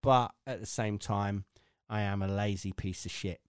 but 0.03 0.31
at 0.45 0.59
the 0.59 0.67
same 0.67 0.99
time, 0.99 1.45
I 1.89 2.01
am 2.01 2.21
a 2.21 2.27
lazy 2.27 2.71
piece 2.71 3.05
of 3.05 3.11
shit. 3.11 3.41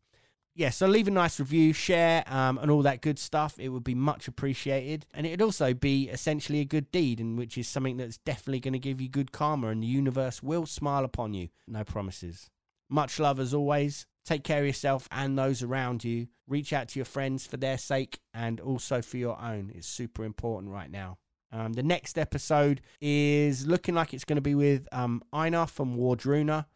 Yeah, 0.57 0.71
so 0.71 0.87
leave 0.87 1.09
a 1.09 1.11
nice 1.11 1.41
review, 1.41 1.73
share, 1.73 2.23
um, 2.29 2.59
and 2.59 2.71
all 2.71 2.83
that 2.83 3.01
good 3.01 3.19
stuff. 3.19 3.59
It 3.59 3.71
would 3.71 3.83
be 3.83 3.97
much 3.97 4.29
appreciated. 4.29 5.05
And 5.13 5.27
it'd 5.27 5.43
also 5.43 5.75
be 5.75 6.09
essentially 6.09 6.61
a 6.61 6.65
good 6.65 6.93
deed, 6.93 7.19
and 7.19 7.37
which 7.37 7.59
is 7.59 7.67
something 7.67 7.97
that's 7.97 8.19
definitely 8.19 8.61
going 8.61 8.73
to 8.73 8.79
give 8.79 9.01
you 9.01 9.09
good 9.09 9.33
karma, 9.33 9.69
and 9.69 9.83
the 9.83 9.89
universe 9.89 10.45
will 10.45 10.65
smile 10.65 11.05
upon 11.05 11.35
you. 11.35 11.49
No 11.67 11.83
promises. 11.83 12.51
Much 12.89 13.19
love 13.19 13.41
as 13.41 13.53
always. 13.53 14.07
Take 14.25 14.45
care 14.45 14.61
of 14.61 14.67
yourself 14.67 15.09
and 15.11 15.37
those 15.37 15.63
around 15.63 16.05
you. 16.05 16.29
Reach 16.47 16.73
out 16.73 16.89
to 16.91 16.99
your 16.99 17.05
friends 17.05 17.47
for 17.47 17.57
their 17.57 17.77
sake 17.77 18.21
and 18.33 18.61
also 18.61 19.03
for 19.03 19.17
your 19.17 19.41
own. 19.41 19.73
It's 19.75 19.89
super 19.89 20.25
important 20.25 20.73
right 20.73 20.91
now. 20.91 21.19
Um, 21.55 21.73
the 21.75 21.85
next 21.85 22.19
episode 22.19 22.81
is 23.01 23.65
looking 23.65 23.95
like 23.95 24.13
it's 24.13 24.25
going 24.25 24.37
to 24.37 24.43
be 24.43 24.57
with 24.57 24.89
um, 24.91 25.23
from 25.31 25.97
Wardruna, 25.97 26.67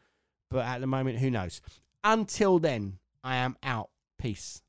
but 0.51 0.65
at 0.65 0.81
the 0.81 0.87
moment, 0.87 1.19
who 1.19 1.31
knows? 1.31 1.61
Until 2.05 2.61
then, 2.61 2.99
I 3.25 3.37
am 3.37 3.57
out. 3.63 3.91
Peace. 4.19 4.63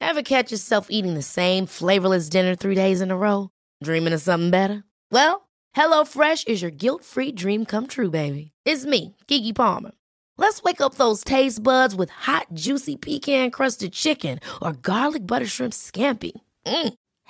Ever 0.00 0.22
catch 0.22 0.52
yourself 0.52 0.88
eating 0.90 1.14
the 1.14 1.22
same 1.22 1.66
flavorless 1.66 2.28
dinner 2.28 2.54
three 2.54 2.74
days 2.74 3.00
in 3.00 3.10
a 3.10 3.16
row? 3.16 3.50
Dreaming 3.82 4.12
of 4.12 4.20
something 4.20 4.50
better? 4.50 4.84
Well, 5.10 5.48
HelloFresh 5.76 6.46
is 6.48 6.60
your 6.60 6.70
guilt 6.70 7.04
free 7.04 7.32
dream 7.32 7.64
come 7.64 7.86
true, 7.86 8.10
baby. 8.10 8.52
It's 8.64 8.84
me, 8.84 9.16
Keke 9.28 9.54
Palmer. 9.54 9.92
Let's 10.36 10.62
wake 10.62 10.80
up 10.80 10.96
those 10.96 11.22
taste 11.24 11.62
buds 11.62 11.94
with 11.94 12.10
hot, 12.10 12.46
juicy 12.52 12.96
pecan 12.96 13.50
crusted 13.50 13.92
chicken 13.92 14.40
or 14.60 14.72
garlic 14.72 15.26
butter 15.26 15.46
shrimp 15.46 15.72
scampi. 15.72 16.32
Mm. 16.66 16.94